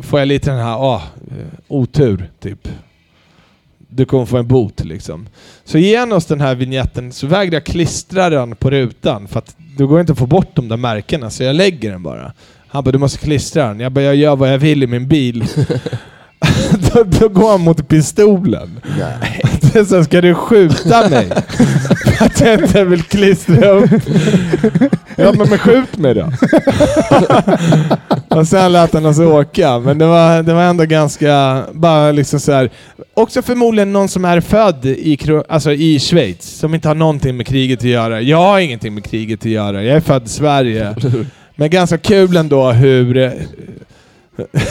får 0.00 0.18
jag 0.18 0.28
lite 0.28 0.50
den 0.50 0.60
här, 0.60 0.74
ah, 0.74 1.02
otur 1.68 2.30
typ 2.40 2.68
du 3.90 4.04
kommer 4.04 4.26
få 4.26 4.36
en 4.38 4.48
bot 4.48 4.84
liksom. 4.84 5.28
Så 5.64 5.78
ge 5.78 6.02
oss 6.02 6.26
den 6.26 6.40
här 6.40 6.54
vignetten 6.54 7.12
så 7.12 7.26
vägrar 7.26 7.54
jag 7.54 7.64
klistra 7.64 8.30
den 8.30 8.56
på 8.56 8.70
rutan 8.70 9.28
för 9.28 9.38
att 9.38 9.56
det 9.78 9.84
går 9.84 10.00
inte 10.00 10.12
att 10.12 10.18
få 10.18 10.26
bort 10.26 10.56
de 10.56 10.68
där 10.68 10.76
märkena 10.76 11.30
så 11.30 11.42
jag 11.42 11.56
lägger 11.56 11.90
den 11.90 12.02
bara. 12.02 12.32
Han 12.68 12.84
bara 12.84 12.92
du 12.92 12.98
måste 12.98 13.18
klistra 13.18 13.68
den. 13.68 13.80
Jag 13.80 13.92
bara 13.92 14.04
jag 14.04 14.16
gör 14.16 14.36
vad 14.36 14.52
jag 14.52 14.58
vill 14.58 14.82
i 14.82 14.86
min 14.86 15.08
bil. 15.08 15.44
då, 16.92 17.02
då, 17.02 17.28
går 17.28 17.50
han 17.50 17.60
mot 17.60 17.88
pistolen. 17.88 18.80
Nej. 18.98 19.39
Så 19.88 20.04
ska 20.04 20.20
du 20.20 20.34
skjuta 20.34 21.08
mig? 21.08 21.28
För 22.18 22.24
att 22.24 22.40
jag 22.40 22.54
inte 22.54 22.84
vill 22.84 23.02
klistra 23.02 23.68
upp. 23.68 23.90
Ja 25.16 25.32
men, 25.32 25.48
men 25.48 25.58
skjut 25.58 25.96
mig 25.96 26.14
då. 26.14 26.32
och 28.28 28.46
sen 28.46 28.72
lät 28.72 28.92
han 28.92 29.06
oss 29.06 29.18
åka. 29.18 29.78
Men 29.78 29.98
det 29.98 30.06
var, 30.06 30.42
det 30.42 30.54
var 30.54 30.62
ändå 30.62 30.84
ganska, 30.84 31.62
bara 31.72 32.12
liksom 32.12 32.40
så 32.40 32.52
här. 32.52 32.70
Också 33.14 33.42
förmodligen 33.42 33.92
någon 33.92 34.08
som 34.08 34.24
är 34.24 34.40
född 34.40 34.86
i, 34.86 35.18
alltså 35.48 35.72
i 35.72 35.98
Schweiz, 35.98 36.44
som 36.58 36.74
inte 36.74 36.88
har 36.88 36.94
någonting 36.94 37.36
med 37.36 37.46
kriget 37.46 37.78
att 37.78 37.84
göra. 37.84 38.20
Jag 38.20 38.38
har 38.38 38.58
ingenting 38.58 38.94
med 38.94 39.04
kriget 39.04 39.40
att 39.40 39.46
göra. 39.46 39.82
Jag 39.82 39.96
är 39.96 40.00
född 40.00 40.24
i 40.24 40.28
Sverige. 40.28 40.94
Men 41.54 41.70
ganska 41.70 41.98
kul 41.98 42.36
ändå 42.36 42.70
hur 42.70 43.32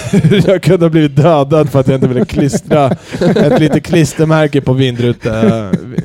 jag 0.48 0.64
kunde 0.64 0.86
ha 0.86 0.90
blivit 0.90 1.16
dödad 1.16 1.70
för 1.70 1.80
att 1.80 1.88
jag 1.88 1.96
inte 1.96 2.08
ville 2.08 2.26
klistra 2.26 2.92
ett 3.20 3.60
litet 3.60 3.84
klistermärke 3.84 4.62
på 4.62 4.74
vindruta, 4.74 5.32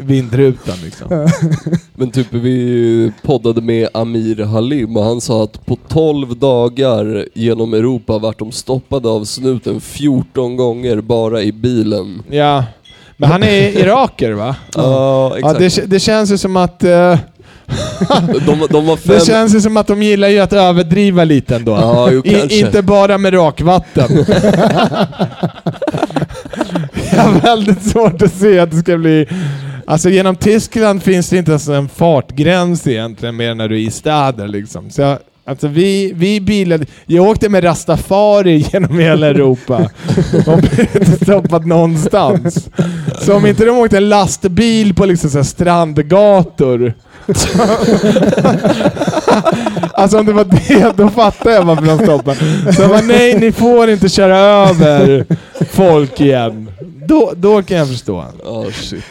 vindrutan. 0.01 0.75
Liksom. 0.85 1.29
Men 1.95 2.11
typ 2.11 2.27
vi 2.31 3.13
poddade 3.23 3.61
med 3.61 3.89
Amir 3.95 4.45
Halim 4.45 4.97
och 4.97 5.05
han 5.05 5.21
sa 5.21 5.45
att 5.45 5.67
på 5.67 5.79
12 5.89 6.37
dagar 6.39 7.29
genom 7.35 7.75
Europa 7.75 8.19
vart 8.19 8.39
de 8.39 8.53
stoppade 8.53 9.09
av 9.09 9.25
snuten 9.25 9.81
14 9.81 10.57
gånger 10.57 11.01
bara 11.01 11.43
i 11.43 11.53
bilen. 11.53 12.23
Ja, 12.31 12.65
men 13.17 13.31
han 13.31 13.43
är 13.43 13.79
iraker 13.79 14.33
va? 14.33 14.57
Ja, 14.75 14.83
Ja, 14.83 15.39
exakt. 15.39 15.77
det, 15.77 15.91
det 15.91 16.01
känns 16.01 16.33
ju 16.33 16.39
som 16.39 16.57
att... 16.57 16.85
eh, 16.85 17.19
de, 18.47 18.67
de 18.71 18.99
fem... 18.99 19.15
det 19.15 19.27
känns 19.27 19.55
ju 19.55 19.61
som 19.61 19.77
att 19.77 19.87
de 19.87 20.03
gillar 20.03 20.29
ju 20.29 20.39
att 20.39 20.53
överdriva 20.53 21.25
lite 21.25 21.57
ändå. 21.57 21.73
Ja, 21.73 22.11
jo, 22.11 22.23
I, 22.25 22.61
inte 22.61 22.83
bara 22.83 23.19
med 23.19 23.35
rakvatten. 23.35 24.09
jag 27.13 27.23
har 27.23 27.41
väldigt 27.41 27.83
svårt 27.83 28.23
att 28.23 28.35
se 28.35 28.59
att 28.59 28.71
det 28.71 28.77
ska 28.77 28.97
bli... 28.97 29.29
Alltså 29.87 30.11
genom 30.11 30.37
Tyskland 30.37 31.03
finns 31.03 31.31
det 31.31 31.37
inte 31.39 31.51
ens 31.51 31.69
en 31.69 31.89
fartgräns 31.89 32.87
egentligen 32.87 33.37
mer 33.37 33.51
än 33.51 33.59
när 33.59 33.69
du 33.69 33.75
är 33.75 33.81
i 33.81 33.91
städer 33.91 34.49
liksom. 34.49 34.91
Så 34.91 35.03
jag, 35.03 35.19
alltså 35.45 35.69
vi, 35.69 36.13
vi 36.15 36.41
bilade... 36.41 36.87
Jag 37.07 37.29
åkte 37.29 37.49
med 37.49 37.65
Rastafari 37.65 38.67
genom 38.73 38.99
hela 38.99 39.27
Europa 39.27 39.91
och 40.47 40.59
blev 40.59 40.89
inte 40.97 41.25
stoppad 41.25 41.67
någonstans. 41.67 42.69
Så 43.21 43.35
om 43.35 43.47
inte 43.47 43.65
de 43.65 43.79
åkte 43.79 43.97
en 43.97 44.09
lastbil 44.09 44.95
på 44.95 45.07
liksom 45.07 45.31
så 45.31 45.45
strandgator 45.45 46.95
Alltså 49.97 50.19
om 50.19 50.27
det 50.27 50.33
var 50.33 50.45
det, 50.45 50.97
då 50.97 51.09
fattar 51.09 51.51
jag 51.51 51.63
varför 51.63 51.87
de 51.87 51.99
stoppade. 51.99 52.39
Så 52.73 52.83
jag 52.83 52.91
bara, 52.91 53.01
nej 53.01 53.39
ni 53.39 53.53
får 53.53 53.91
inte 53.91 54.09
köra 54.09 54.37
över 54.39 55.27
folk 55.71 56.21
igen. 56.21 56.71
Då, 57.07 57.33
då 57.37 57.63
kan 57.63 57.77
jag 57.77 57.89
förstå. 57.89 58.25
Ja, 58.45 58.65
shit. 58.73 59.05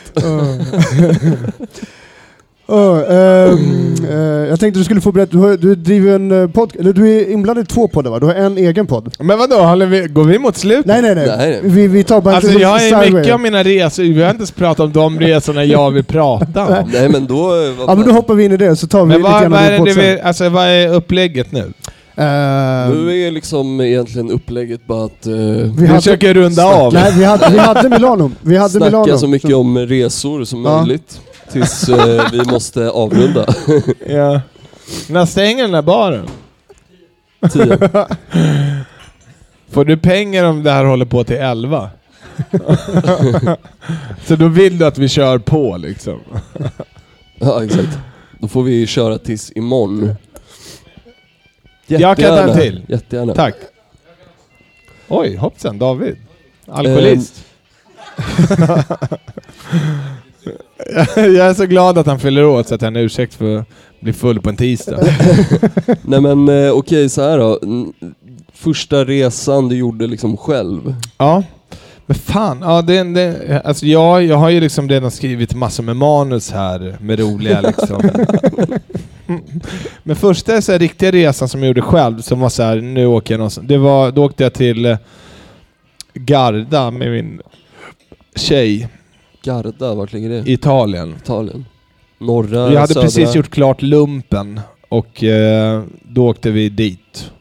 Ja, 2.68 3.05
ehm, 3.05 3.95
eh, 4.09 4.16
jag 4.49 4.59
tänkte 4.59 4.80
du 4.80 4.84
skulle 4.84 5.01
få 5.01 5.11
berätta, 5.11 5.32
du, 5.32 5.38
har, 5.38 5.57
du 5.57 5.76
driver 5.76 6.16
en 6.16 6.41
eh, 6.43 6.47
podd, 6.49 6.72
eller 6.80 6.93
du 6.93 7.09
är 7.09 7.32
inblandad 7.32 7.64
i 7.64 7.68
två 7.68 7.88
poddar 7.88 8.11
va? 8.11 8.20
Du 8.20 8.26
har 8.26 8.34
en 8.34 8.57
egen 8.57 8.88
podd? 8.88 9.16
Men 9.20 9.39
vadå, 9.39 9.55
håller 9.55 9.86
vi, 9.86 10.07
går 10.07 10.24
vi 10.24 10.39
mot 10.39 10.57
slutet? 10.57 10.86
Nej 10.86 11.01
nej 11.01 11.16
nej, 11.16 11.28
Nej. 11.38 11.59
Vi, 11.64 11.88
vi 11.88 12.03
tar 12.03 12.22
bara 12.22 12.36
Alltså 12.36 12.51
jag 12.59 12.76
är 12.76 12.80
sideway. 12.80 13.11
mycket 13.11 13.36
om 13.36 13.41
mina 13.41 13.64
resor, 13.64 14.03
vi 14.03 14.22
har 14.22 14.30
inte 14.30 14.39
ens 14.41 14.51
pratat 14.51 14.80
om 14.80 14.91
de 14.91 15.20
resorna 15.20 15.64
jag 15.66 15.91
vill 15.91 16.03
prata 16.03 16.66
om. 16.80 16.89
Nej 16.93 17.09
men 17.09 17.26
då... 17.28 17.49
eh, 17.55 17.72
Ja 17.88 17.95
men 17.95 18.07
då 18.07 18.11
hoppar 18.14 18.34
vi 18.34 18.45
in 18.45 18.51
i 18.51 18.57
det 18.57 18.76
så 18.76 18.88
tar 18.88 18.99
vi 19.01 19.05
Men 19.07 19.18
lite 19.18 19.32
vad, 19.32 19.41
grann 19.41 19.51
vad, 19.51 19.61
av 19.61 19.68
är 19.68 19.86
det 19.86 19.93
vi, 20.16 20.22
alltså, 20.22 20.49
vad 20.49 20.68
är 20.68 20.93
upplägget 20.93 21.51
nu? 21.51 21.74
Ehm, 22.16 23.05
Nu 23.05 23.22
är 23.28 23.32
liksom 23.32 23.82
egentligen 23.82 24.32
upplägget 24.32 24.88
bara 24.88 25.05
att 25.05 25.28
uh, 25.28 25.34
vi 25.78 25.88
försöker 25.88 26.34
runda 26.34 26.66
av. 26.66 26.93
nej, 26.93 27.14
vi 27.18 27.24
hade, 27.24 27.49
vi 27.51 27.57
hade 27.59 27.89
Milano. 27.89 28.32
Vi 28.41 28.57
hade 28.57 28.70
snacka 28.70 28.86
Milano. 28.86 29.18
så 29.18 29.28
mycket 29.28 29.53
om 29.55 29.78
resor 29.78 30.43
som 30.43 30.66
Ja. 30.66 30.78
möjligt. 30.78 31.22
Tills 31.54 31.89
eh, 31.89 32.32
vi 32.32 32.45
måste 32.51 32.89
avrunda. 32.89 33.45
Ja. 34.08 34.41
När 35.10 35.26
stänger 35.26 35.64
den 35.64 35.72
där 35.72 35.82
baren? 35.82 36.28
Tio. 37.51 37.78
Får 39.72 39.86
du 39.86 39.97
pengar 39.97 40.43
om 40.43 40.64
det 40.64 40.72
här 40.72 40.86
håller 40.86 41.06
på 41.06 41.24
till 41.24 41.36
11? 41.36 41.89
Så 44.26 44.36
då 44.36 44.47
vill 44.47 44.78
du 44.78 44.86
att 44.86 44.97
vi 44.97 45.10
kör 45.10 45.38
på 45.38 45.78
liksom? 45.78 46.20
Ja 47.39 47.64
exakt. 47.64 47.97
Då 48.39 48.47
får 48.47 48.64
vi 48.64 48.88
köra 48.88 49.18
tills 49.18 49.51
imorgon. 49.56 50.16
Jag 51.88 52.18
kan 52.18 52.38
ta 52.38 52.39
en 52.39 52.58
till. 52.58 52.86
Jättegärna. 52.88 53.34
Tack. 53.34 53.56
Oj, 55.08 55.36
hoppsan 55.36 55.80
David. 55.80 56.18
Alkoholist. 56.68 57.45
jag 61.16 61.48
är 61.48 61.54
så 61.54 61.66
glad 61.66 61.98
att 61.98 62.08
han 62.08 62.20
fyller 62.20 62.46
år 62.46 62.64
så 62.64 62.76
att 62.76 62.82
han 62.82 62.96
har 62.96 63.02
ursäkt 63.02 63.34
för 63.34 63.58
att 63.58 63.68
bli 64.00 64.14
full 64.14 64.41
på 64.41 64.50
en 64.50 64.56
tisdag. 64.56 65.00
Nej 66.02 66.22
men 66.22 66.50
eh, 66.50 66.72
okej 66.72 67.10
så 67.10 67.22
här 67.22 67.38
då. 67.38 67.60
Första 68.54 69.06
resan 69.06 69.70
du 69.70 69.76
gjorde 69.76 70.08
liksom 70.08 70.38
själv. 70.38 70.96
Ja. 71.18 71.44
Men 72.06 72.16
fan, 72.16 72.60
ja, 72.62 72.82
det, 72.82 73.04
det, 73.04 73.62
alltså 73.66 73.86
jag, 73.86 74.24
jag 74.24 74.38
har 74.38 74.50
ju 74.50 74.60
liksom 74.60 74.89
redan 74.89 75.12
skrivit 75.12 75.56
massor 75.56 75.84
med 75.84 75.96
manus 75.96 76.52
här 76.52 76.98
med 77.00 77.20
roliga 77.20 77.62
liksom. 77.62 78.02
Men 80.04 80.16
första 80.16 80.62
så 80.62 80.72
här, 80.72 80.80
riktiga 80.80 81.12
resan 81.12 81.50
som 81.50 81.60
jag 81.64 81.68
gjorde 81.68 81.82
själv, 81.82 82.22
som 82.22 82.39
var 82.39 82.50
så 82.50 82.64
här, 82.64 82.76
nu 82.76 83.06
åker 83.06 83.34
jag 83.34 83.39
någonstans. 83.39 83.68
Det 83.68 83.78
var, 83.78 84.12
då 84.12 84.26
åkte 84.26 84.44
jag 84.44 84.54
till 84.54 84.86
eh, 84.86 84.98
Garda 86.14 86.91
med 86.91 87.12
min 87.12 87.41
tjej 88.36 88.89
Garda, 89.44 89.94
vart 89.94 90.14
ligger 90.14 90.30
det? 90.30 90.50
i 90.50 90.54
Italien. 90.54 91.16
Italien? 91.24 91.66
Norra, 92.18 92.70
Vi 92.70 92.76
hade 92.76 92.88
södra? 92.94 93.02
precis 93.04 93.36
gjort 93.36 93.50
klart 93.50 93.82
lumpen 93.82 94.60
och 94.89 95.24
eh, 95.24 95.84
då 96.02 96.28
åkte 96.30 96.52
vi 96.52 96.70
dit. 96.70 97.32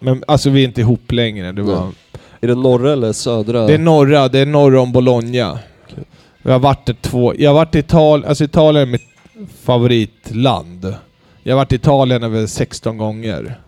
Men 0.00 0.24
alltså 0.26 0.50
vi 0.50 0.60
är 0.60 0.64
inte 0.64 0.80
ihop 0.80 1.12
längre. 1.12 1.52
Det, 1.52 1.62
var, 1.62 1.84
Nej. 1.84 1.92
Är 2.40 2.48
det 2.48 2.54
norra 2.54 2.92
eller 2.92 3.12
södra? 3.12 3.66
det 3.66 3.74
är 3.74 3.78
norra, 3.78 4.28
det 4.28 4.38
är 4.38 4.46
norr 4.46 4.76
om 4.76 4.92
Bologna. 4.92 5.58
Okej. 5.84 6.04
Jag 6.42 6.52
har 6.52 6.58
varit 6.58 6.86
där 6.86 6.96
två... 7.00 7.34
Jag 7.38 7.50
har 7.50 7.54
varit 7.54 7.74
i 7.74 7.78
Italien, 7.78 8.28
alltså 8.28 8.44
Italien 8.44 8.88
är 8.88 8.92
mitt 8.92 9.48
favoritland. 9.64 10.94
Jag 11.42 11.52
har 11.54 11.56
varit 11.56 11.72
i 11.72 11.76
Italien 11.76 12.22
över 12.22 12.46
16 12.46 12.96
gånger. 12.98 13.58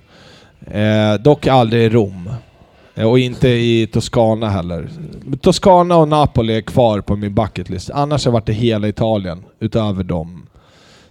Eh, 0.67 1.15
dock 1.23 1.47
aldrig 1.47 1.83
i 1.83 1.89
Rom. 1.89 2.31
Eh, 2.95 3.05
och 3.07 3.19
inte 3.19 3.49
i 3.49 3.87
Toscana 3.93 4.49
heller. 4.51 4.89
Toscana 5.41 5.97
och 5.97 6.09
Napoli 6.09 6.57
är 6.57 6.61
kvar 6.61 7.01
på 7.01 7.17
min 7.17 7.35
bucketlist. 7.35 7.91
Annars 7.95 8.25
har 8.25 8.31
jag 8.31 8.33
varit 8.41 8.49
i 8.49 8.53
hela 8.53 8.89
Italien, 8.89 9.39
utöver 9.61 10.05
de 10.05 10.43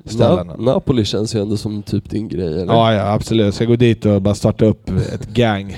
ställena. 0.05 0.53
Na- 0.53 0.61
Napoli 0.65 1.05
känns 1.05 1.35
ju 1.35 1.41
ändå 1.41 1.57
som 1.57 1.83
typ 1.83 2.09
din 2.09 2.27
grej 2.29 2.61
eller? 2.61 2.73
Ja, 2.73 2.93
ja 2.93 3.13
absolut. 3.13 3.45
Jag 3.45 3.53
ska 3.53 3.65
gå 3.65 3.75
dit 3.75 4.05
och 4.05 4.21
bara 4.21 4.35
starta 4.35 4.65
upp 4.65 4.89
ett 4.89 5.27
gang. 5.33 5.71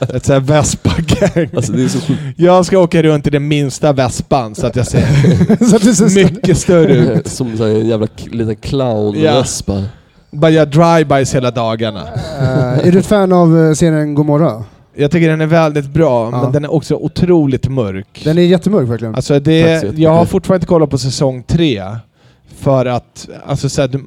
ett 0.00 0.24
sånt 0.24 0.26
här 0.28 0.40
Vespa-gang. 0.40 1.48
Alltså 1.56 1.72
det 1.72 1.82
är 1.84 1.88
så. 1.88 1.98
Jag 2.36 2.66
ska 2.66 2.78
åka 2.78 3.02
runt 3.02 3.26
i 3.26 3.30
den 3.30 3.48
minsta 3.48 3.92
vespan 3.92 4.54
så 4.54 4.66
att 4.66 4.76
jag 4.76 4.86
ser 4.86 5.64
så 5.70 5.76
att 5.76 5.82
det 5.84 5.94
ser 5.94 6.24
mycket 6.24 6.58
större 6.58 6.92
ut. 6.96 7.26
Som 7.28 7.56
så 7.56 7.64
här 7.66 7.70
en 7.74 7.88
jävla 7.88 8.08
liten 8.30 8.56
clown 8.56 9.20
Ja. 9.20 9.34
vespa. 9.34 9.82
Bara 10.30 10.50
göra 10.50 10.64
drive-bys 10.66 11.34
hela 11.34 11.50
dagarna. 11.50 12.00
Eh, 12.40 12.86
är 12.88 12.92
du 12.92 12.98
ett 12.98 13.06
fan 13.06 13.32
av 13.32 13.58
eh, 13.58 13.72
serien 13.72 14.14
Gomorra? 14.14 14.64
Jag 14.94 15.10
tycker 15.10 15.28
den 15.28 15.40
är 15.40 15.46
väldigt 15.46 15.86
bra, 15.90 16.30
Ja. 16.32 16.42
men 16.42 16.52
den 16.52 16.64
är 16.64 16.72
också 16.72 16.94
otroligt 16.94 17.68
mörk. 17.68 18.20
Den 18.24 18.38
är 18.38 18.42
jättemörk 18.42 18.88
verkligen. 18.88 19.14
Alltså 19.14 19.40
det, 19.40 19.98
jag 19.98 20.10
har 20.10 20.24
fortfarande 20.24 20.56
inte 20.56 20.66
kollat 20.66 20.90
på 20.90 20.98
säsong 20.98 21.42
tre. 21.42 21.82
För 22.58 22.86
att, 22.86 23.28
alltså 23.46 23.68
så 23.68 23.80
här, 23.80 24.00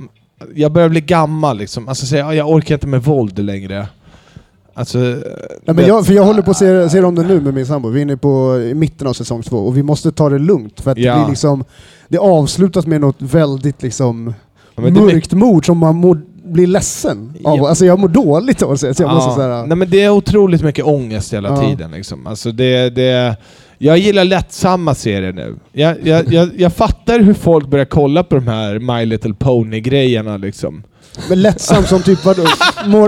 jag 0.55 0.71
börjar 0.71 0.89
bli 0.89 1.01
gammal 1.01 1.57
liksom. 1.57 1.87
Alltså 1.87 2.05
så 2.05 2.15
här, 2.15 2.33
jag 2.33 2.49
orkar 2.49 2.75
inte 2.75 2.87
med 2.87 3.03
våld 3.03 3.39
längre. 3.39 3.87
Alltså... 4.73 4.97
Nej, 4.97 5.21
men 5.75 5.87
jag, 5.87 6.05
för 6.05 6.13
jag 6.13 6.23
håller 6.23 6.41
på 6.41 6.51
att 6.51 6.57
se, 6.57 6.89
se 6.89 7.01
om 7.03 7.15
den 7.15 7.27
nu 7.27 7.41
med 7.41 7.53
min 7.53 7.65
sambo. 7.65 7.89
Vi 7.89 7.99
är 7.99 8.01
inne 8.01 8.17
på 8.17 8.61
i 8.61 8.73
mitten 8.73 9.07
av 9.07 9.13
säsong 9.13 9.43
två 9.43 9.57
och 9.57 9.77
vi 9.77 9.83
måste 9.83 10.11
ta 10.11 10.29
det 10.29 10.39
lugnt 10.39 10.81
för 10.81 10.91
att 10.91 10.97
Ja. 10.97 11.13
det 11.15 11.19
blir 11.19 11.29
liksom 11.29 11.63
Det 12.07 12.17
avslutas 12.17 12.85
med 12.87 13.01
något 13.01 13.15
väldigt 13.19 13.81
liksom 13.83 14.33
Ja, 14.75 14.83
det 14.83 14.91
mörkt 14.91 15.33
mord 15.33 15.65
som 15.65 15.77
man 15.77 15.95
mår, 15.95 16.21
blir 16.45 16.67
ledsen 16.67 17.33
av. 17.43 17.57
Ja. 17.57 17.69
Alltså 17.69 17.85
jag 17.85 17.99
mår 17.99 18.07
dåligt 18.07 18.61
av. 18.61 18.75
Så 18.75 18.85
jag 18.85 19.13
måste 19.13 19.29
Ja. 19.29 19.35
säga, 19.35 19.65
Nej 19.65 19.77
men 19.77 19.89
det 19.89 20.01
är 20.03 20.09
otroligt 20.09 20.61
mycket 20.61 20.85
ångest 20.85 21.33
hela 21.33 21.57
tiden 21.57 21.91
liksom. 21.91 22.27
Alltså 22.27 22.51
det, 22.51 22.89
det, 22.89 23.35
jag 23.77 23.97
gillar 23.97 24.25
lättsamma 24.25 24.95
serier 24.95 25.33
nu. 25.33 25.55
Jag, 25.71 25.95
jag, 26.03 26.33
jag, 26.33 26.49
jag 26.57 26.73
fattar 26.73 27.19
hur 27.19 27.33
folk 27.33 27.67
börjar 27.67 27.85
kolla 27.85 28.23
på 28.23 28.35
de 28.35 28.47
här 28.47 28.79
My 28.79 29.05
Little 29.05 29.33
Pony-grejerna 29.33 30.37
liksom. 30.37 30.83
Men 31.29 31.41
lättsam 31.41 31.83
som 31.85 32.03
typ 32.03 32.25
vadå? 32.25 32.43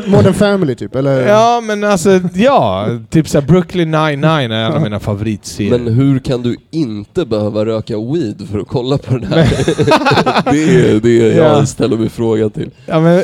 Modern 0.07 0.33
Family 0.33 0.75
typ? 0.75 0.95
Eller? 0.95 1.27
Ja 1.27 1.61
men 1.63 1.83
alltså, 1.83 2.19
ja. 2.33 2.87
Typ 3.09 3.29
såhär 3.29 3.47
Brooklyn 3.47 3.91
99 3.91 4.29
är 4.29 4.49
en 4.49 4.73
av 4.73 4.81
mina 4.81 4.99
favoritserier. 4.99 5.77
Men 5.79 5.93
hur 5.93 6.19
kan 6.19 6.41
du 6.41 6.57
inte 6.71 7.25
behöva 7.25 7.65
röka 7.65 7.93
weed 7.97 8.47
för 8.51 8.59
att 8.59 8.67
kolla 8.67 8.97
på 8.97 9.17
det 9.17 9.27
här? 9.27 9.45
det 10.51 10.89
är 10.91 10.99
det 10.99 11.17
Ja. 11.37 11.43
jag 11.43 11.67
ställer 11.67 11.97
mig 11.97 12.09
frågan 12.09 12.49
till. 12.49 12.69
Ja, 12.85 12.99
men, 12.99 13.23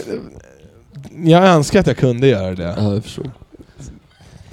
jag 1.23 1.47
önskar 1.47 1.79
att 1.79 1.87
jag 1.87 1.97
kunde 1.97 2.27
göra 2.27 2.55
det. 2.55 2.75
Ja, 2.77 2.93
jag 2.93 3.03
förstår. 3.03 3.31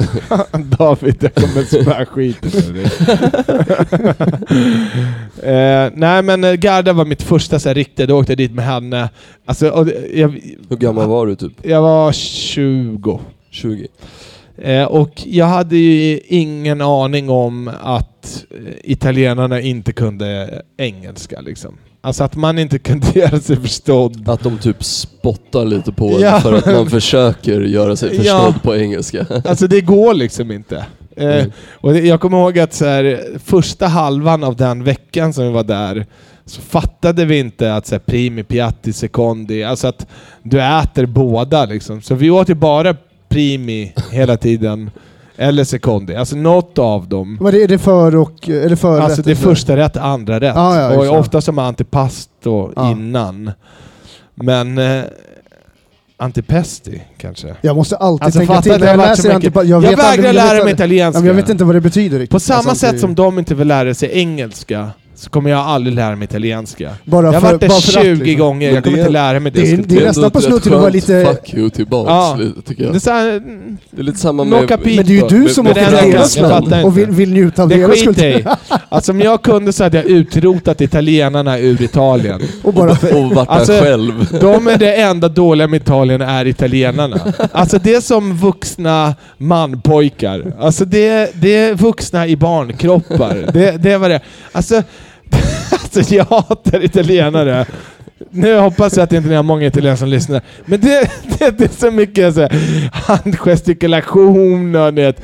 David, 0.78 1.16
jag 1.20 1.34
kommer 1.34 1.62
spöa 1.64 2.06
skiten 2.06 2.50
ur 2.54 2.74
dig. 2.74 2.84
eh, 5.86 5.92
nej 5.94 6.22
men 6.22 6.44
eh, 6.44 6.52
Garda 6.52 6.92
var 6.92 7.04
mitt 7.04 7.22
första 7.22 7.58
så 7.58 7.68
här, 7.68 7.74
riktiga, 7.74 8.06
då 8.06 8.18
åkte 8.18 8.32
jag 8.32 8.38
dit 8.38 8.52
med 8.54 8.64
henne. 8.64 9.08
Alltså, 9.44 9.70
och, 9.70 9.86
det- 9.86 10.10
jag, 10.18 10.28
Hur 10.68 10.76
gammal 10.76 11.08
var 11.08 11.26
du 11.26 11.36
typ? 11.36 11.52
jag 11.62 11.82
var 11.82 12.12
20. 12.12 13.20
20? 13.50 13.86
Eh, 14.62 14.84
och 14.84 15.12
jag 15.26 15.46
hade 15.46 15.76
ju 15.76 16.20
ingen 16.28 16.80
aning 16.80 17.30
om 17.30 17.70
att 17.82 18.44
eh, 18.50 18.56
italienarna 18.84 19.60
inte 19.60 19.92
kunde 19.92 20.62
engelska 20.76 21.40
liksom. 21.40 21.76
Alltså 22.02 22.24
att 22.24 22.36
man 22.36 22.58
inte 22.58 22.78
kunde 22.78 23.06
göra 23.14 23.40
sig 23.40 23.56
förstådd. 23.56 24.28
Att 24.28 24.42
de 24.42 24.58
typ 24.58 24.84
spottar 24.84 25.64
lite 25.64 25.92
på 25.92 26.08
en 26.08 26.20
Ja, 26.20 26.40
för 26.40 26.52
att 26.52 26.66
man 26.66 26.90
försöker 26.90 27.60
göra 27.60 27.96
sig 27.96 28.08
förstådd 28.08 28.26
Ja. 28.26 28.54
på 28.62 28.76
engelska. 28.76 29.26
Alltså 29.44 29.66
det 29.66 29.80
går 29.80 30.14
liksom 30.14 30.50
inte. 30.50 30.76
Eh, 31.16 31.26
Mm. 31.36 31.52
och 31.72 31.92
det, 31.92 32.00
jag 32.00 32.20
kommer 32.20 32.38
ihåg 32.38 32.58
att 32.58 32.74
så 32.74 32.84
här, 32.84 33.20
första 33.44 33.86
halvan 33.86 34.44
av 34.44 34.56
den 34.56 34.84
veckan 34.84 35.32
som 35.32 35.44
vi 35.46 35.50
var 35.52 35.64
där 35.64 36.06
så 36.46 36.60
fattade 36.60 37.24
vi 37.24 37.38
inte 37.38 37.74
att 37.74 37.86
så 37.86 37.94
här, 37.94 38.00
primi, 38.00 38.42
piatti, 38.42 38.92
secondi, 38.92 39.64
alltså 39.64 39.86
att 39.88 40.06
du 40.42 40.62
äter 40.62 41.06
båda 41.06 41.64
liksom. 41.64 42.02
Så 42.02 42.14
vi 42.14 42.30
åt 42.30 42.48
ju 42.50 42.54
bara 42.54 42.96
primi 43.28 43.94
hela 44.12 44.36
tiden. 44.36 44.90
Eller 45.40 45.64
secondi, 45.64 46.14
alltså 46.16 46.36
något 46.36 46.78
av 46.78 47.08
dem. 47.08 47.36
Vad 47.40 47.54
är 47.54 47.68
det 47.68 47.78
för 47.78 48.16
och... 48.16 48.48
Är 48.48 48.68
det 48.68 48.76
för 48.76 49.00
Alltså 49.00 49.22
det 49.22 49.30
är 49.30 49.34
första 49.34 49.76
rätt, 49.76 49.96
andra 49.96 50.40
rätt. 50.40 50.52
Ja, 50.56 50.80
ja, 50.94 51.10
och 51.12 51.18
ofta 51.18 51.40
som 51.40 51.58
antipasto 51.58 52.72
Ja. 52.76 52.90
innan. 52.90 53.50
Men 54.34 54.78
eh, 54.78 55.02
antipesti 56.16 57.02
kanske? 57.18 57.54
Jag 57.60 57.76
måste 57.76 57.96
alltid 57.96 58.24
Alltså 58.24 58.38
tänka 58.38 58.62
till 58.62 58.72
när 58.72 58.78
det 58.78 58.86
jag 58.86 58.96
läser 58.98 59.30
antipa- 59.34 59.64
Jag, 59.64 59.76
aldrig- 59.76 59.98
vägrar 59.98 60.24
jag 60.24 60.34
lära 60.34 60.64
mig 60.64 60.72
italienska. 60.72 61.18
Ja, 61.18 61.20
men 61.20 61.28
jag 61.28 61.34
vet 61.34 61.48
inte 61.48 61.64
vad 61.64 61.74
det 61.74 61.80
betyder 61.80 62.18
riktigt. 62.18 62.30
På 62.30 62.40
samma 62.40 62.58
Alltså, 62.58 62.74
sätt 62.74 62.92
det- 62.92 62.98
som 62.98 63.14
de 63.14 63.38
inte 63.38 63.54
vill 63.54 63.68
lära 63.68 63.94
sig 63.94 64.10
engelska 64.18 64.90
så 65.20 65.30
kommer 65.30 65.50
jag 65.50 65.58
aldrig 65.60 65.94
lära 65.96 66.16
mig 66.16 66.24
italienska. 66.24 66.90
Bara 67.04 67.26
jag 67.26 67.32
har 67.32 67.40
för- 67.40 67.48
varit 67.48 67.60
där 67.60 67.68
bara 67.68 67.80
för 67.80 67.98
att, 67.98 68.04
20 68.04 68.24
liksom. 68.24 68.46
gånger, 68.46 68.66
Men 68.68 68.74
jag 68.74 68.84
kommer 68.84 68.96
det- 68.96 69.00
inte 69.00 69.12
lära 69.12 69.40
mig 69.40 69.52
det. 69.52 69.60
det 69.60 69.66
är- 69.72 69.76
Jag 69.76 69.88
det 69.88 69.96
är 69.96 70.06
nästan 70.06 70.30
på 70.30 70.40
snudd 70.40 70.62
till 70.62 70.74
att 70.74 70.80
vara 70.80 70.90
lite- 70.90 71.24
Fuck 71.26 71.54
you 71.54 71.70
tillbaks 71.70 72.08
Ja. 72.08 72.36
lite, 72.40 72.62
tycker 72.62 72.82
det 72.82 72.88
är 72.88 72.92
jag. 72.92 73.02
så 73.02 73.10
här, 73.10 73.42
Det 73.90 74.00
är 74.00 74.04
lite 74.04 74.18
samma 74.18 74.44
med... 74.44 74.68
capito. 74.68 74.96
Men 74.96 75.06
det 75.06 75.12
är 75.12 75.30
ju 75.32 75.42
du 75.44 75.48
som 75.48 75.64
Men 75.64 75.72
åker 75.72 75.84
till 75.86 75.94
jag 75.96 76.12
deras 76.12 76.36
jag 76.36 76.48
land 76.50 76.84
och 76.84 76.96
vill, 76.96 77.04
inte. 77.04 77.16
vill 77.16 77.32
njuta 77.32 77.62
av 77.62 77.68
det 77.68 77.76
deras 77.76 77.90
skiter 77.90 78.06
jag 78.06 78.34
kultur. 78.34 78.52
i. 78.52 78.78
Alltså 78.88 79.12
om 79.12 79.20
jag 79.20 79.42
kunde 79.42 79.72
så 79.72 79.82
hade 79.84 79.96
jag 79.96 80.06
utrotat 80.06 80.80
italienarna 80.80 81.58
ur 81.58 81.82
Italien. 81.82 82.40
Och 82.62 82.74
bara... 82.74 82.90
Och 82.90 83.30
varit 83.34 83.48
Alltså- 83.48 83.72
där 83.72 83.82
själv. 83.82 84.26
De 84.40 84.66
är 84.68 84.78
det 84.78 84.94
enda 84.94 85.28
dåliga 85.28 85.66
med 85.68 85.82
Italien 85.82 86.20
är 86.20 86.46
italienarna. 86.46 87.20
Alltså 87.52 87.78
det 87.78 87.94
är 87.94 88.00
som 88.00 88.36
vuxna 88.36 89.14
manpojkar. 89.38 90.52
Alltså 90.60 90.84
det, 90.84 91.30
det 91.40 91.56
är 91.56 91.74
vuxna 91.74 92.26
i 92.26 92.36
barnkroppar. 92.36 93.50
Det, 93.52 93.82
det 93.82 93.92
är 93.92 93.98
vad 93.98 94.10
det 94.10 94.14
är. 94.14 94.20
Alltså, 94.52 94.82
alltså 95.96 96.14
jag 96.14 96.24
hatar 96.24 96.84
italienare. 96.84 97.66
Nu 98.30 98.58
hoppas 98.58 98.96
jag 98.96 99.04
att 99.04 99.12
inte 99.12 99.26
inte 99.26 99.36
har 99.36 99.42
många 99.42 99.66
italienare 99.66 99.96
som 99.96 100.08
lyssnar. 100.08 100.42
Men 100.64 100.80
det, 100.80 101.10
det, 101.38 101.58
det 101.58 101.64
är 101.64 101.80
så 101.80 101.90
mycket 101.90 102.34
så 102.34 102.40
här, 102.40 102.50
handgestikulation 102.92 104.76
och 104.76 104.94
ni 104.94 105.02
vet. 105.02 105.22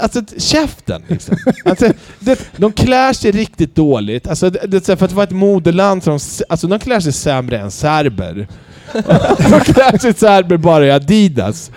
Alltså 0.00 0.22
käften 0.38 1.02
liksom. 1.08 1.36
Alltså, 1.64 1.92
det, 2.18 2.48
de 2.56 2.72
klär 2.72 3.12
sig 3.12 3.30
riktigt 3.30 3.74
dåligt. 3.74 4.26
Alltså, 4.26 4.50
det, 4.50 4.86
för 4.86 5.04
att 5.04 5.12
vara 5.12 5.24
ett 5.24 5.30
moderland, 5.30 6.02
så 6.02 6.10
de, 6.10 6.18
alltså, 6.48 6.66
de 6.66 6.78
klär 6.78 7.00
sig 7.00 7.12
sämre 7.12 7.58
än 7.58 7.70
serber. 7.70 8.48
de 9.50 9.60
klär 9.60 9.98
sig 9.98 10.14
serber 10.14 10.56
bara 10.56 10.86
i 10.86 10.90
Adidas. 10.90 11.70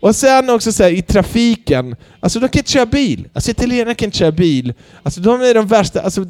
Och 0.00 0.16
sen 0.16 0.50
också 0.50 0.72
så 0.72 0.82
här, 0.82 0.90
i 0.90 1.02
trafiken, 1.02 1.96
alltså 2.20 2.40
de 2.40 2.48
kan 2.48 2.60
inte 2.60 2.70
köra 2.70 2.86
bil. 2.86 3.28
Alltså 3.32 3.50
italienare 3.50 3.94
kan 3.94 4.06
inte 4.06 4.18
köra 4.18 4.32
bil. 4.32 4.74
Alltså 5.02 5.20
de 5.20 5.40
är 5.42 5.54
de 5.54 5.66
värsta, 5.66 6.00
alltså 6.00 6.26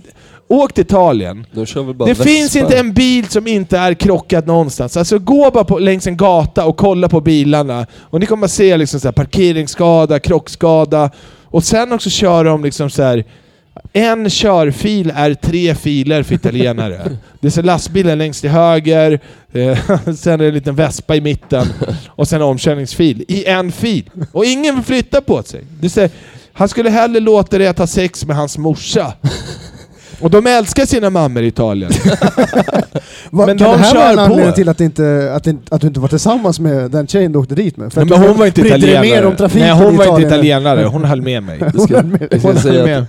åk 0.49 0.73
till 0.73 0.85
Italien. 0.85 1.47
De 1.53 1.67
kör 1.67 1.83
väl 1.83 1.95
bara 1.95 2.05
Det 2.05 2.11
Vespa. 2.11 2.25
finns 2.25 2.57
inte 2.57 2.79
en 2.79 2.93
bil 2.93 3.29
som 3.29 3.47
inte 3.47 3.79
är 3.79 3.95
krockad 3.95 4.47
någonstans. 4.47 4.97
Alltså 4.97 5.19
gå 5.19 5.51
bara 5.51 5.65
på, 5.65 5.79
längs 5.79 6.07
en 6.07 6.17
gata 6.17 6.65
och 6.65 6.77
kolla 6.77 7.09
på 7.09 7.21
bilarna. 7.21 7.87
Och 8.01 8.21
ni 8.21 8.27
kommer 8.27 8.45
att 8.45 8.51
se 8.51 8.77
liksom 8.77 9.01
så 9.01 9.09
här, 9.09 9.13
parkeringsskada, 9.13 10.19
krockskada. 10.19 11.11
Och 11.45 11.65
sen 11.65 11.93
också 11.93 12.11
kör 12.11 12.45
de 12.45 12.65
liksom 12.65 12.91
så 12.91 13.03
här. 13.03 13.25
En 13.93 14.31
körfil 14.31 15.13
är 15.17 15.35
tre 15.35 15.75
filer 15.75 16.23
för 16.23 16.35
italienare. 16.35 17.11
Det 17.41 17.47
är 17.47 17.51
så 17.51 17.63
lastbilen 17.63 18.19
längst 18.19 18.41
till 18.41 18.51
höger, 18.51 19.21
eh, 19.53 19.79
sen 20.17 20.33
är 20.33 20.39
det 20.39 20.47
en 20.47 20.55
liten 20.55 20.75
vespa 20.75 21.17
i 21.17 21.21
mitten 21.21 21.67
och 22.09 22.29
sen 22.29 22.43
omkörningsfil 22.43 23.25
i 23.29 23.45
en 23.45 23.73
fil. 23.73 24.11
Och 24.33 24.45
ingen 24.45 24.75
vill 24.75 24.85
flytta 24.85 25.21
på 25.21 25.43
sig. 25.43 25.65
Det 25.81 25.97
är 25.97 26.01
här, 26.01 26.11
han 26.53 26.69
skulle 26.69 26.91
hellre 26.91 27.21
låta 27.21 27.59
dig 27.59 27.73
ha 27.77 27.87
sex 27.87 28.25
med 28.25 28.37
hans 28.37 28.59
morsa. 28.59 29.13
Och 30.21 30.31
de 30.31 30.47
älskar 30.47 30.87
sina 30.87 31.11
mammor 31.11 31.43
i 31.43 31.47
Italien. 31.47 31.91
Va, 33.31 33.47
Men 33.47 33.59
kan 33.59 33.71
de 33.71 33.77
det 33.77 33.83
här 33.85 33.95
vara 33.95 34.11
en 34.11 34.17
på. 34.17 34.23
anledning 34.23 34.53
till 34.55 34.69
att, 34.69 34.81
inte, 34.81 35.33
att, 35.35 35.47
inte, 35.47 35.75
att 35.75 35.81
du 35.81 35.87
inte 35.87 36.01
var 36.01 36.09
tillsammans 36.09 36.61
med 36.61 36.91
den 36.91 37.07
tjejen 37.07 37.33
du 37.33 37.39
åkte 37.39 37.55
dit 37.55 37.77
med? 37.77 37.93
För 37.93 38.05
Nej, 38.05 38.19
men 38.19 38.29
hon 38.29 38.39
var 38.39 38.47
inte 38.47 38.61
italienare. 38.61 39.01
mer 39.03 39.27
om 39.27 39.37
trafiken 39.37 39.69
Nej, 39.69 39.77
hon 39.77 39.85
var 39.85 40.05
inte 40.05 40.05
Italien. 40.05 40.29
italienare. 40.29 40.85
Hon 40.85 41.05
höll 41.05 41.23
med 41.23 41.43
mig. 41.43 41.59
Ska, 41.59 41.69
jag 41.71 41.81
ska 42.41 42.49
Hon 42.49 42.57
höll 42.57 42.85
med. 42.87 43.07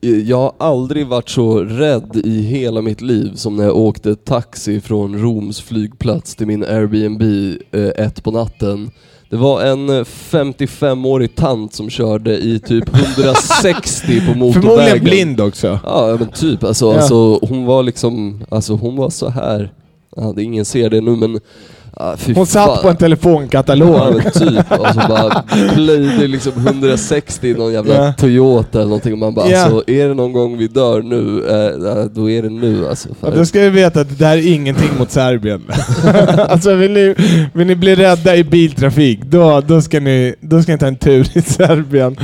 Jag 0.00 0.36
har 0.36 0.52
aldrig 0.58 1.06
varit 1.06 1.28
så 1.28 1.58
rädd 1.58 2.20
i 2.24 2.42
hela 2.42 2.82
mitt 2.82 3.00
liv 3.00 3.32
som 3.34 3.56
när 3.56 3.64
jag 3.64 3.76
åkte 3.76 4.14
taxi 4.16 4.80
från 4.80 5.18
Roms 5.22 5.60
flygplats 5.60 6.34
till 6.34 6.46
min 6.46 6.64
Airbnb 6.64 7.22
eh, 7.72 8.04
ett 8.06 8.22
på 8.22 8.30
natten. 8.30 8.90
Det 9.30 9.36
var 9.36 9.62
en 9.62 9.88
eh, 9.88 10.04
55-årig 10.30 11.34
tant 11.34 11.74
som 11.74 11.90
körde 11.90 12.38
i 12.38 12.60
typ 12.60 12.84
160 13.16 14.26
på 14.26 14.38
motorvägen. 14.38 14.52
Förmodligen 14.62 15.04
blind 15.04 15.40
också. 15.40 15.78
Ja 15.84 16.16
men 16.18 16.28
typ, 16.28 16.64
alltså, 16.64 16.86
Ja. 16.86 16.94
alltså 16.96 17.38
hon 17.42 17.64
var 17.64 17.82
liksom, 17.82 18.44
alltså 18.48 18.72
hon 18.74 18.96
var 18.96 19.10
så 19.10 19.28
här. 19.28 19.72
Ja, 20.16 20.32
det 20.36 20.42
ingen 20.42 20.64
ser 20.64 20.90
det 20.90 21.00
nu 21.00 21.16
men... 21.16 21.40
Ah, 21.96 22.16
Hon 22.34 22.46
satt 22.46 22.66
fan. 22.66 22.82
på 22.82 22.88
en 22.88 22.96
telefonkatalog. 22.96 24.22
Ja 24.24 24.30
typ, 24.30 24.70
och 24.80 24.86
så 24.94 25.08
bara 25.08 25.42
plöjde 25.74 26.26
liksom 26.26 26.52
160 26.66 27.48
i 27.48 27.54
någon 27.54 27.72
jävla 27.72 27.94
Ja. 27.94 28.12
Toyota 28.12 28.78
eller 28.78 28.84
någonting 28.88 29.12
och 29.12 29.18
man 29.18 29.34
bara 29.34 29.48
Ja. 29.50 29.62
alltså 29.64 29.82
är 29.90 30.08
det 30.08 30.14
någon 30.14 30.32
gång 30.32 30.58
vi 30.58 30.66
dör 30.68 31.02
nu, 31.02 31.38
eh, 31.48 32.04
då 32.04 32.30
är 32.30 32.42
det 32.42 32.50
nu 32.50 32.88
alltså. 32.88 33.08
Ja, 33.20 33.30
då 33.30 33.44
ska 33.46 33.60
vi 33.60 33.70
veta 33.70 34.00
att 34.00 34.08
det 34.08 34.24
där 34.24 34.36
är 34.36 34.52
ingenting 34.52 34.90
mot 34.98 35.10
Serbien. 35.10 35.62
alltså 36.48 36.74
vill 36.74 36.92
ni, 36.92 37.14
vill 37.52 37.66
ni 37.66 37.74
bli 37.76 37.94
rädda 37.94 38.36
i 38.36 38.44
biltrafik, 38.44 39.24
då, 39.24 39.60
då, 39.60 39.80
ska 39.82 40.00
ni, 40.00 40.34
då 40.40 40.62
ska 40.62 40.72
ni 40.72 40.78
ta 40.78 40.86
en 40.86 40.96
tur 40.96 41.28
i 41.36 41.42
Serbien. 41.42 42.16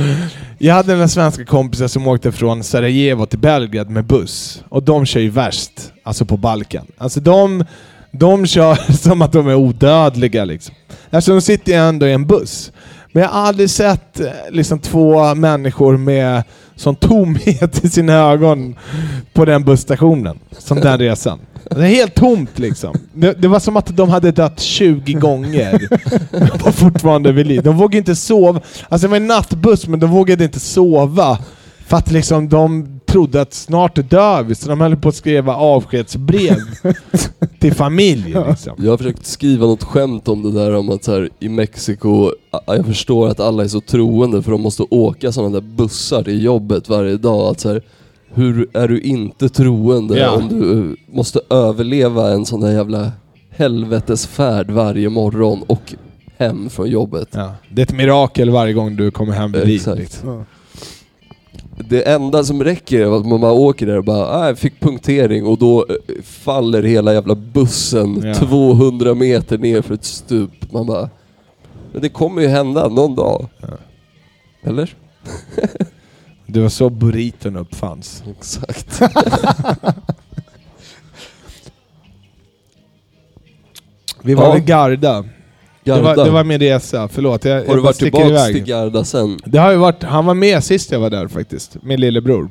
Jag 0.57 0.73
hade 0.75 0.93
några 0.93 1.07
svenska 1.07 1.45
kompisar 1.45 1.87
som 1.87 2.07
åkte 2.07 2.31
från 2.31 2.63
Sarajevo 2.63 3.25
till 3.25 3.39
Belgrad 3.39 3.89
med 3.89 4.05
buss. 4.05 4.63
Och 4.69 4.83
de 4.83 5.05
kör 5.05 5.19
ju 5.19 5.29
värst, 5.29 5.71
alltså 6.03 6.25
på 6.25 6.37
Balkan. 6.37 6.85
Alltså 6.97 7.19
de, 7.19 7.63
de 8.17 8.45
kör 8.45 8.75
som 8.93 9.21
att 9.21 9.31
de 9.31 9.47
är 9.47 9.55
odödliga 9.55 10.45
liksom. 10.45 10.75
Alltså 11.09 11.31
de 11.31 11.41
sitter 11.41 11.71
ju 11.71 11.77
ändå 11.77 12.07
i 12.07 12.13
en 12.13 12.27
buss. 12.27 12.71
Men 13.11 13.23
jag 13.23 13.29
har 13.29 13.41
aldrig 13.41 13.69
sett 13.69 14.19
eh, 14.19 14.27
liksom, 14.51 14.79
två 14.79 15.35
människor 15.35 15.97
med 15.97 16.43
sån 16.75 16.95
tomhet 16.95 17.83
i 17.83 17.89
sina 17.89 18.13
ögon 18.13 18.75
på 19.33 19.45
den 19.45 19.63
busstationen. 19.63 20.39
Som 20.57 20.79
den 20.79 20.99
resan. 20.99 21.39
Det 21.69 21.81
är 21.81 21.87
helt 21.87 22.15
tomt 22.15 22.59
liksom. 22.59 22.95
Det, 23.13 23.41
det 23.41 23.47
var 23.47 23.59
som 23.59 23.77
att 23.77 23.97
de 23.97 24.09
hade 24.09 24.31
dött 24.31 24.59
20 24.59 25.13
gånger. 25.13 25.87
De 26.31 26.63
var 26.63 26.71
fortfarande 26.71 27.31
vid 27.31 27.47
liv. 27.47 27.63
De 27.63 27.77
vågade 27.77 27.97
inte 27.97 28.15
sova. 28.15 28.61
Alltså 28.89 29.07
det 29.07 29.11
var 29.11 29.17
en 29.17 29.27
nattbuss 29.27 29.87
men 29.87 29.99
de 29.99 30.09
vågade 30.09 30.43
inte 30.43 30.59
sova. 30.59 31.37
För 31.87 31.97
att 31.97 32.11
liksom 32.11 32.49
de 32.49 32.94
trodde 33.07 33.41
att 33.41 33.53
snart 33.53 34.09
dör 34.09 34.43
vi, 34.43 34.55
så 34.55 34.69
de 34.69 34.81
höll 34.81 34.95
på 34.95 35.09
att 35.09 35.15
skriva 35.15 35.55
avskedsbrev 35.55 36.57
till 37.59 37.73
familj. 37.73 38.35
Liksom. 38.49 38.73
jag 38.77 38.91
har 38.91 38.97
försökt 38.97 39.25
skriva 39.25 39.65
något 39.67 39.83
skämt 39.83 40.27
om 40.27 40.43
det 40.43 40.51
där 40.51 40.75
om 40.75 40.89
att 40.89 41.03
så 41.03 41.11
här, 41.13 41.29
i 41.39 41.49
Mexiko, 41.49 42.31
jag 42.65 42.85
förstår 42.85 43.27
att 43.29 43.39
alla 43.39 43.63
är 43.63 43.67
så 43.67 43.81
troende 43.81 44.41
för 44.41 44.51
de 44.51 44.61
måste 44.61 44.83
åka 44.89 45.31
sådana 45.31 45.53
där 45.53 45.67
bussar 45.67 46.23
till 46.23 46.43
jobbet 46.43 46.89
varje 46.89 47.17
dag. 47.17 47.51
Att 47.51 47.59
så 47.59 47.69
här, 47.69 47.81
hur 48.33 48.67
är 48.73 48.87
du 48.87 48.99
inte 49.01 49.49
troende 49.49 50.19
Ja. 50.19 50.31
om 50.31 50.47
du 50.49 50.79
eh, 50.91 51.15
måste 51.15 51.39
överleva 51.49 52.29
en 52.31 52.45
sån 52.45 52.61
där 52.61 52.71
jävla 52.71 53.11
helvetesfärd 53.49 54.71
varje 54.71 55.09
morgon 55.09 55.63
och 55.67 55.93
hem 56.37 56.69
från 56.69 56.89
jobbet? 56.89 57.27
Ja. 57.31 57.51
Det 57.69 57.81
är 57.81 57.85
ett 57.85 57.93
mirakel 57.93 58.49
varje 58.49 58.73
gång 58.73 58.95
du 58.95 59.11
kommer 59.11 59.33
hem 59.33 59.51
vid 59.51 59.67
liv. 59.67 59.75
Exakt. 59.75 59.99
Liksom. 59.99 60.29
Ja. 60.29 60.43
Det 61.77 62.01
enda 62.01 62.43
som 62.43 62.63
räcker 62.63 63.01
är 63.01 63.17
att 63.19 63.25
man 63.25 63.41
bara 63.41 63.51
åker 63.51 63.85
där 63.87 63.97
och 63.97 64.03
bara 64.03 64.27
ah, 64.27 64.47
jag 64.47 64.59
fick 64.59 64.79
punktering 64.79 65.45
och 65.45 65.57
då 65.57 65.85
eh, 65.89 65.95
faller 66.23 66.83
hela 66.83 67.13
jävla 67.13 67.35
bussen 67.35 68.21
Ja. 68.23 68.33
200 68.35 69.13
meter 69.13 69.57
ner 69.57 69.81
för 69.81 69.93
ett 69.93 70.05
stup. 70.05 70.71
Man 70.71 70.85
bara, 70.85 71.09
men 71.91 72.01
det 72.01 72.09
kommer 72.09 72.41
ju 72.41 72.47
hända 72.47 72.87
någon 72.89 73.15
dag. 73.15 73.47
Ja. 73.61 73.67
Eller? 74.63 74.95
Det 76.47 76.59
var 76.61 76.69
så 76.69 76.89
burriton 76.89 77.55
uppfanns. 77.55 78.23
Exakt. 78.31 79.01
Vi 84.21 84.33
var 84.33 84.43
Ja. 84.43 84.53
vid 84.53 84.65
Garda. 84.65 85.25
Det 85.85 85.91
var, 85.91 86.01
Garda. 86.01 86.23
det 86.23 86.29
var 86.29 86.43
min 86.43 86.59
resa, 86.59 87.07
förlåt. 87.07 87.45
Jag, 87.45 87.53
Har 87.55 87.63
jag 87.65 87.77
du 87.77 87.81
varit 87.81 87.95
tillbaks 87.97 88.25
iväg. 88.29 88.53
till 88.53 88.63
Garda 88.63 89.03
sen? 89.03 89.39
Det 89.45 89.57
har 89.57 89.71
ju 89.71 89.77
varit, 89.77 90.03
han 90.03 90.25
var 90.25 90.33
med 90.33 90.63
sist 90.63 90.91
jag 90.91 90.99
var 90.99 91.09
där 91.09 91.27
faktiskt, 91.27 91.77
min 91.81 91.99
lillebror. 91.99 92.49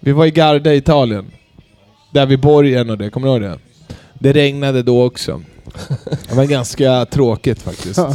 Vi 0.00 0.12
var 0.12 0.26
i 0.26 0.30
Garda 0.30 0.72
i 0.74 0.76
Italien. 0.76 1.30
Där 2.12 2.26
vid 2.26 2.40
borgen 2.40 2.90
och 2.90 2.98
det, 2.98 3.10
kommer 3.10 3.26
du 3.28 3.32
ihåg 3.32 3.42
det? 3.42 3.58
Det 4.18 4.32
regnade 4.32 4.82
då 4.82 5.02
också. 5.04 5.42
Det 6.28 6.34
var 6.34 6.44
ganska 6.44 7.04
tråkigt 7.04 7.62
faktiskt. 7.62 7.98
Ja. 7.98 8.14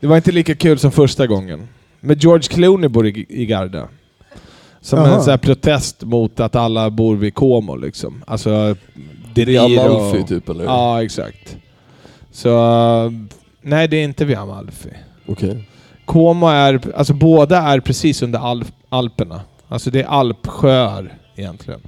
Det 0.00 0.06
var 0.06 0.16
inte 0.16 0.32
lika 0.32 0.54
kul 0.54 0.78
som 0.78 0.90
första 0.92 1.26
gången. 1.26 1.68
Men 2.00 2.18
George 2.18 2.42
Clooney 2.48 2.88
bor 2.88 3.06
i, 3.06 3.26
i 3.28 3.46
Garda. 3.46 3.88
Som 4.80 4.98
Jaha. 4.98 5.14
en 5.14 5.22
sån 5.22 5.30
här 5.30 5.38
protest 5.38 6.02
mot 6.02 6.40
att 6.40 6.56
alla 6.56 6.90
bor 6.90 7.16
vid 7.16 7.34
Como 7.34 7.76
liksom. 7.76 8.24
Alltså... 8.26 8.76
Det 9.34 9.42
är 9.42 9.60
Amalfi 9.64 10.22
och- 10.22 10.28
typ 10.28 10.48
eller? 10.48 10.64
Ja, 10.64 11.02
exakt. 11.04 11.56
Så... 12.32 12.48
Nej, 13.62 13.88
det 13.88 13.96
är 13.96 14.04
inte 14.04 14.24
vid 14.24 14.36
Amalfi. 14.36 14.88
Okej. 15.26 15.68
Como 16.04 16.46
är... 16.48 16.80
Alltså 16.96 17.14
båda 17.14 17.58
är 17.58 17.80
precis 17.80 18.22
under 18.22 18.38
Alp, 18.38 18.66
Alperna. 18.88 19.40
Alltså 19.68 19.90
det 19.90 20.02
är 20.02 20.06
alpsjöar 20.06 21.14
egentligen. 21.36 21.80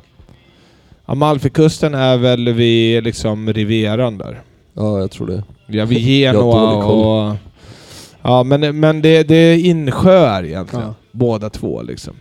Amalfikusten 1.04 1.94
är 1.94 2.16
väl 2.16 2.48
vid 2.52 3.04
liksom 3.04 3.52
Rivieran 3.52 4.18
där. 4.18 4.40
Ja, 4.74 4.98
jag 4.98 5.10
tror 5.10 5.26
det. 5.26 5.42
Ja, 5.66 5.84
vid 5.84 5.98
Jag 6.22 6.34
har 6.34 6.40
Genoa 6.42 6.70
dålig 6.70 6.82
koll. 6.86 7.30
och... 7.30 7.36
Ja, 8.22 8.42
men, 8.42 8.80
men 8.80 9.02
det, 9.02 9.22
det 9.22 9.34
är 9.34 9.58
insjöar 9.58 10.44
egentligen. 10.44 10.84
Ja. 10.86 10.94
Båda 11.12 11.50
två 11.50 11.82
liksom. 11.82 12.14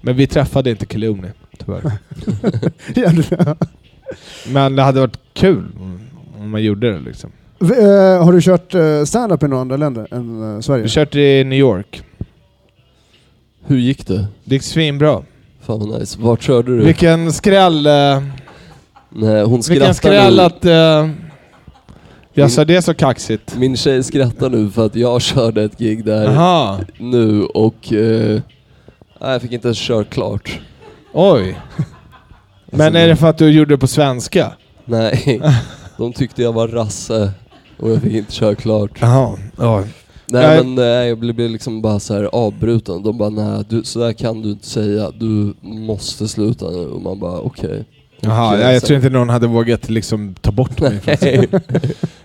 Men 0.00 0.16
vi 0.16 0.26
träffade 0.26 0.70
inte 0.70 0.86
Kiluni, 0.86 1.28
tyvärr. 1.58 1.82
Ja, 2.94 3.10
det- 3.12 3.56
men 4.48 4.76
det 4.76 4.82
hade 4.82 5.00
varit 5.00 5.18
kul 5.34 5.64
om 6.38 6.50
man 6.50 6.62
gjorde 6.62 6.92
det 6.92 6.98
liksom. 7.00 7.30
Eh, 7.60 8.24
har 8.24 8.32
du 8.32 8.40
kört 8.40 8.74
uh, 8.74 9.04
stand-up 9.04 9.42
i 9.42 9.48
några 9.48 9.60
andra 9.60 9.76
länder 9.76 10.06
än 10.14 10.54
eh, 10.54 10.60
Sverige? 10.60 10.82
Vi 10.82 10.88
körde 10.88 11.20
i 11.40 11.44
New 11.44 11.58
York. 11.58 12.02
Hur 13.66 13.76
gick 13.78 14.06
det? 14.06 14.26
Det 14.44 14.54
gick 14.54 14.62
svinbra. 14.62 15.22
Fan 15.60 15.78
vad 15.88 16.00
nice. 16.00 16.18
Vart 16.20 16.42
körde 16.42 16.76
du? 16.78 16.84
Vilken 16.84 17.32
skräll... 17.32 17.86
Eh, 17.86 18.22
Nej, 19.10 19.42
hon 19.42 19.50
vilken 19.50 19.62
skrattar 19.62 19.92
skräll 19.92 20.36
nu. 20.36 20.42
att... 20.42 20.64
Eh, 20.64 20.70
jag 22.32 22.44
Min- 22.44 22.50
sa 22.50 22.64
det 22.64 22.82
så 22.82 22.94
kaxigt. 22.94 23.56
Min 23.56 23.76
tjej 23.76 24.02
skrattar 24.02 24.50
nu 24.50 24.70
för 24.70 24.86
att 24.86 24.96
jag 24.96 25.22
körde 25.22 25.62
ett 25.62 25.78
gig 25.78 26.04
där 26.04 26.24
Jaha. 26.24 26.80
nu 26.98 27.42
och... 27.44 27.92
Eh, 27.92 28.40
nej, 29.20 29.32
jag 29.32 29.42
fick 29.42 29.52
inte 29.52 29.68
ens 29.68 29.78
köra 29.78 30.04
klart. 30.04 30.60
Oj. 31.12 31.58
Men 32.66 32.80
Alltså, 32.80 32.98
är 32.98 33.08
det 33.08 33.16
för 33.16 33.26
att 33.26 33.38
du 33.38 33.50
gjorde 33.50 33.74
det 33.74 33.78
på 33.78 33.86
svenska? 33.86 34.52
Nej, 34.84 35.40
de 35.96 36.12
tyckte 36.12 36.42
jag 36.42 36.52
var 36.52 36.68
rasse 36.68 37.30
och 37.80 37.90
jag 37.90 38.02
fick 38.02 38.12
inte 38.12 38.32
köra 38.32 38.54
klart. 38.54 38.90
Jaha. 39.00 39.36
Ja. 39.58 39.84
Nej 40.30 40.46
Nej. 40.46 40.56
men 40.64 40.74
nej, 40.74 41.08
jag 41.08 41.18
blev 41.18 41.34
blev 41.34 41.50
liksom 41.50 41.82
bara 41.82 42.00
så 42.00 42.14
här 42.14 42.24
avbruten. 42.32 43.02
De 43.02 43.18
bara 43.18 43.28
nej, 43.30 43.64
du, 43.68 43.84
så 43.84 43.98
där 43.98 44.12
kan 44.12 44.42
du 44.42 44.50
inte 44.50 44.66
säga. 44.66 45.10
Du 45.10 45.54
måste 45.62 46.28
sluta 46.28 46.70
nu. 46.70 46.86
Och 46.86 47.02
man 47.02 47.18
bara 47.20 47.38
okej. 47.40 47.84
Jaha, 48.20 48.48
Okej, 48.54 48.60
ja, 48.64 48.72
jag 48.72 48.80
så- 48.80 48.86
tror 48.86 48.96
inte 48.96 49.10
någon 49.10 49.28
hade 49.28 49.46
vågat 49.46 49.90
liksom 49.90 50.34
ta 50.40 50.50
bort 50.52 50.80
mig 50.80 51.00
Nej. 51.22 51.48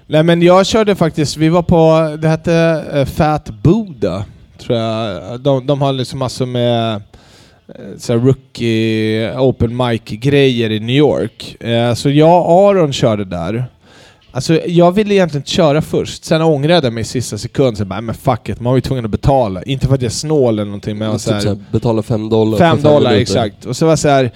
Nej 0.07 0.23
men 0.23 0.41
jag 0.41 0.65
körde 0.65 0.95
faktiskt, 0.95 1.37
vi 1.37 1.49
var 1.49 1.61
på, 1.63 2.17
det 2.21 2.27
hette 2.27 2.85
eh, 2.93 3.05
Fat 3.05 3.49
Buddha, 3.63 4.25
tror 4.57 4.77
jag. 4.79 5.39
De, 5.41 5.67
de 5.67 5.81
har 5.81 5.93
liksom 5.93 6.19
massor 6.19 6.45
med 6.45 6.95
eh, 6.95 7.01
så 7.97 8.13
rookie 8.15 9.37
open 9.37 9.77
mic-grejer 9.77 10.69
i 10.69 10.79
New 10.79 10.95
York. 10.95 11.55
Eh, 11.63 11.93
Så 11.93 12.09
jag 12.09 12.45
och 12.45 12.69
Aron 12.69 12.93
körde 12.93 13.25
där. 13.25 13.65
Alltså 14.35 14.59
jag 14.67 14.91
ville 14.91 15.13
egentligen 15.13 15.45
köra 15.45 15.81
först, 15.81 16.25
sen 16.25 16.41
ångrade 16.41 16.87
jag 16.87 16.93
mig 16.93 17.01
i 17.01 17.05
sista 17.05 17.37
sekund. 17.37 17.77
Så 17.77 17.85
bara, 17.85 17.95
"Nej, 17.95 18.01
men 18.01 18.15
fuck 18.15 18.49
it, 18.49 18.59
man 18.59 18.71
var 18.71 18.77
ju 18.77 18.81
tvungen 18.81 19.05
att 19.05 19.11
betala. 19.11 19.63
Inte 19.63 19.87
för 19.87 19.95
att 19.95 20.01
jag 20.01 20.09
är 20.09 20.13
snål 20.13 20.53
eller 20.53 20.65
någonting, 20.65 20.97
men 20.97 21.05
jag 21.05 21.11
var 21.11 21.19
så 21.19 21.29
typ 21.29 21.33
här, 21.35 21.41
så 21.41 21.47
här, 21.49 21.57
betala 21.71 22.01
fem 22.03 22.29
dollar 22.29 22.57
Fem 22.57 22.77
för 22.77 22.83
dollar, 22.89 23.11
minuter. 23.11 23.21
exakt. 23.21 23.65
Och 23.65 23.77
så 23.77 23.85
var 23.85 23.91
jag 23.91 23.99
så 23.99 24.07
här, 24.09 24.31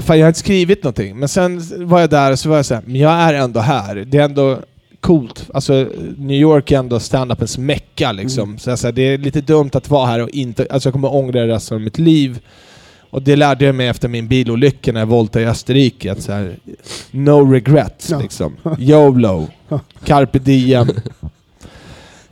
fan 0.00 0.18
jag 0.18 0.24
har 0.24 0.28
inte 0.28 0.40
skrivit 0.40 0.84
någonting. 0.84 1.18
Men 1.18 1.28
sen 1.28 1.62
var 1.88 2.00
jag 2.00 2.10
där 2.10 2.32
och 2.32 2.38
så 2.38 2.48
var 2.48 2.56
jag 2.56 2.66
så 2.66 2.74
här, 2.74 2.82
men 2.86 2.96
jag 2.96 3.12
är 3.12 3.34
ändå 3.34 3.60
här. 3.60 3.96
Det 4.08 4.18
är 4.18 4.22
ändå 4.24 4.58
coolt. 5.00 5.46
Alltså 5.54 5.86
New 6.16 6.40
York 6.40 6.70
är 6.72 6.78
ändå 6.78 7.00
standupens 7.00 7.58
mecka 7.58 8.12
liksom. 8.12 8.42
Mm. 8.44 8.58
Så 8.58 8.70
jag 8.70 8.78
säger, 8.78 8.92
det 8.92 9.02
är 9.02 9.18
lite 9.18 9.40
dumt 9.40 9.70
att 9.72 9.90
vara 9.90 10.06
här 10.06 10.22
och 10.22 10.30
inte... 10.30 10.66
Alltså 10.70 10.86
jag 10.88 10.92
kommer 10.94 11.14
ångra 11.14 11.40
det 11.46 11.54
resten 11.54 11.74
av 11.74 11.80
mitt 11.80 11.98
liv. 11.98 12.38
Och 13.10 13.22
det 13.22 13.36
lärde 13.36 13.64
jag 13.64 13.74
mig 13.74 13.88
efter 13.88 14.08
min 14.08 14.28
bilolycka 14.28 14.92
när 14.92 15.00
jag 15.00 15.06
voltade 15.06 15.44
i 15.44 15.48
Österrike. 15.48 16.12
Att 16.12 16.22
så 16.22 16.32
här, 16.32 16.56
no 17.10 17.52
regrets 17.52 18.10
Ja. 18.10 18.18
liksom. 18.20 18.56
YOLO. 18.78 19.48
Carpe 20.04 20.38
diem. 20.38 20.88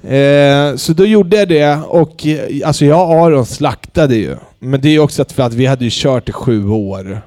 Eh, 0.02 0.76
så 0.76 0.92
då 0.92 1.06
gjorde 1.06 1.36
jag 1.36 1.48
det 1.48 1.74
och 1.88 2.26
eh, 2.26 2.66
alltså 2.68 2.84
jag 2.84 3.10
och 3.10 3.26
Aron 3.26 3.46
slaktade 3.46 4.16
ju. 4.16 4.36
Men 4.58 4.80
det 4.80 4.88
är 4.88 4.92
ju 4.92 4.98
också 4.98 5.24
för 5.24 5.42
att 5.42 5.54
vi 5.54 5.66
hade 5.66 5.84
ju 5.84 5.90
kört 5.92 6.28
i 6.28 6.32
sju 6.32 6.68
år. 6.68 7.22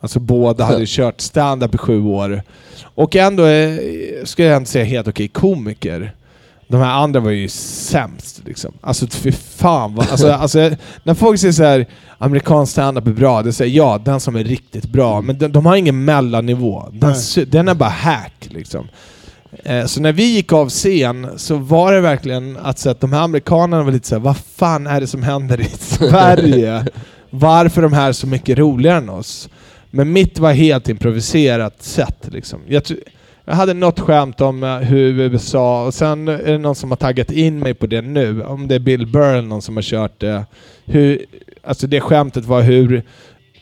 Alltså 0.00 0.20
båda 0.20 0.64
hade 0.64 0.80
ju 0.80 0.86
kört 0.88 1.20
stand-up 1.20 1.74
i 1.74 1.78
sju 1.78 2.02
år. 2.04 2.42
Och 2.82 3.16
ändå 3.16 3.46
eh, 3.46 3.76
skulle 4.24 4.48
jag 4.48 4.56
inte 4.56 4.70
säga 4.70 4.84
helt 4.84 5.08
okej 5.08 5.28
komiker. 5.28 6.12
De 6.68 6.80
här 6.80 6.90
andra 7.02 7.20
var 7.20 7.30
ju 7.30 7.48
sämst 7.48 8.40
liksom. 8.44 8.72
Alltså 8.80 9.06
fy 9.06 9.32
fan 9.32 9.94
vad, 9.94 10.10
alltså, 10.10 10.32
alltså, 10.32 10.70
När 11.02 11.14
folk 11.14 11.40
säger 11.40 11.52
så 11.52 11.64
här 11.64 11.86
amerikansk 12.18 12.72
stand-up 12.72 13.06
är 13.06 13.10
bra, 13.12 13.42
det 13.42 13.52
säger 13.52 13.76
ja, 13.76 14.00
den 14.04 14.20
som 14.20 14.36
är 14.36 14.44
riktigt 14.44 14.86
bra. 14.86 15.20
Men 15.20 15.38
de, 15.38 15.48
de 15.48 15.66
har 15.66 15.76
ingen 15.76 16.04
mellannivå. 16.04 16.88
Den, 16.92 17.14
den 17.46 17.68
är 17.68 17.74
bara 17.74 17.88
hack 17.90 18.48
liksom. 18.50 18.88
Eh, 19.64 19.84
Så 19.86 20.00
när 20.00 20.12
vi 20.12 20.24
gick 20.24 20.52
av 20.52 20.68
scen 20.68 21.28
så 21.36 21.56
var 21.56 21.92
det 21.92 22.00
verkligen 22.00 22.56
att, 22.62 22.78
så 22.78 22.90
att 22.90 23.00
de 23.00 23.12
här 23.12 23.20
amerikanerna 23.20 23.82
var 23.82 23.92
lite 23.92 24.08
såhär, 24.08 24.22
vad 24.22 24.36
fan 24.36 24.86
är 24.86 25.00
det 25.00 25.06
som 25.06 25.22
händer 25.22 25.60
i 25.60 25.64
Sverige? 25.78 26.86
Varför 27.30 27.80
är 27.80 27.82
de 27.82 27.92
här 27.92 28.12
så 28.12 28.26
mycket 28.26 28.58
roligare 28.58 28.98
än 28.98 29.08
oss? 29.08 29.48
Men 29.90 30.12
mitt 30.12 30.38
var 30.38 30.52
helt 30.52 30.88
improviserat 30.88 31.82
sätt 31.82 32.28
liksom. 32.30 32.60
Jag, 32.68 32.82
jag 33.48 33.54
hade 33.54 33.74
något 33.74 34.00
skämt 34.00 34.40
om 34.40 34.62
eh, 34.62 34.76
hur 34.76 35.20
USA, 35.20 35.86
och 35.86 35.94
sen 35.94 36.28
är 36.28 36.52
det 36.52 36.58
någon 36.58 36.74
som 36.74 36.90
har 36.90 36.96
taggat 36.96 37.30
in 37.30 37.58
mig 37.58 37.74
på 37.74 37.86
det 37.86 38.02
nu, 38.02 38.42
om 38.42 38.68
det 38.68 38.74
är 38.74 38.78
Bill 38.78 39.06
Burr 39.06 39.42
någon 39.42 39.62
som 39.62 39.76
har 39.76 39.82
kört 39.82 40.20
det. 40.20 40.44
Hur, 40.84 41.24
alltså 41.64 41.86
det 41.86 42.00
skämtet 42.00 42.44
var 42.44 42.62
hur 42.62 43.02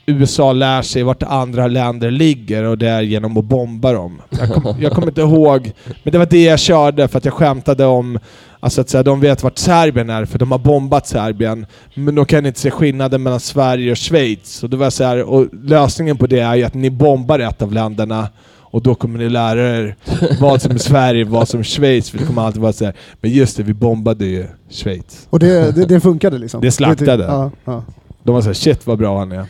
USA 0.07 0.53
lär 0.53 0.83
sig 0.83 1.03
vart 1.03 1.23
andra 1.23 1.67
länder 1.67 2.11
ligger 2.11 2.65
och 2.65 2.79
det 2.79 2.89
är 2.89 3.03
genom 3.03 3.37
att 3.37 3.45
bomba 3.45 3.93
dem. 3.93 4.23
Jag, 4.31 4.49
kom, 4.49 4.77
jag 4.81 4.93
kommer 4.93 5.09
inte 5.09 5.21
ihåg, 5.21 5.73
men 6.03 6.13
det 6.13 6.19
var 6.19 6.27
det 6.27 6.45
jag 6.45 6.59
körde 6.59 7.09
för 7.09 7.19
att 7.19 7.25
jag 7.25 7.35
skämtade 7.35 7.85
om 7.85 8.19
Alltså 8.61 8.81
att 8.81 8.89
säga, 8.89 9.03
de 9.03 9.21
vet 9.21 9.43
vart 9.43 9.59
Serbien 9.59 10.11
är 10.11 10.25
för 10.25 10.39
de 10.39 10.53
har 10.53 10.59
bombat 10.59 11.07
Serbien. 11.07 11.67
Men 11.95 12.15
de 12.15 12.27
kan 12.27 12.47
inte 12.47 12.61
se 12.61 12.71
skillnaden 12.71 13.23
mellan 13.23 13.41
Sverige 13.41 13.91
och 13.91 13.99
Schweiz. 13.99 14.63
Och, 14.63 14.71
det 14.71 14.77
var 14.77 14.91
så 14.91 15.05
här, 15.05 15.23
och 15.23 15.47
lösningen 15.53 16.17
på 16.17 16.27
det 16.27 16.41
är 16.41 16.55
ju 16.55 16.65
att 16.65 16.75
ni 16.75 16.91
bombar 16.91 17.39
ett 17.39 17.63
av 17.63 17.73
länderna 17.73 18.29
och 18.75 18.83
då 18.83 18.95
kommer 18.95 19.19
ni 19.19 19.29
lära 19.29 19.77
er 19.77 19.97
vad 20.41 20.63
som 20.63 20.71
är 20.73 20.79
Sverige, 20.79 21.25
vad 21.25 21.49
som 21.49 21.61
är 21.61 21.65
Schweiz. 21.65 22.11
För 22.11 22.19
det 22.19 22.25
kommer 22.25 22.43
alltid 22.43 22.63
vara 22.63 22.73
så 22.73 22.85
här. 22.85 22.95
men 23.21 23.31
just 23.31 23.57
det, 23.57 23.63
vi 23.63 23.75
bombade 23.75 24.27
ju 24.27 24.47
Schweiz. 24.71 25.27
Och 25.31 25.39
det, 25.39 25.75
det, 25.75 25.87
det 25.87 26.01
funkade 26.01 26.39
liksom? 26.39 26.61
Det 26.61 26.71
slaktade. 26.71 27.25
Ja, 27.25 27.51
ja. 27.65 27.85
De 28.23 28.35
var 28.35 28.43
såhär, 28.43 28.55
shit 28.55 28.87
vad 28.87 28.99
bra 28.99 29.19
han 29.19 29.33
är. 29.33 29.47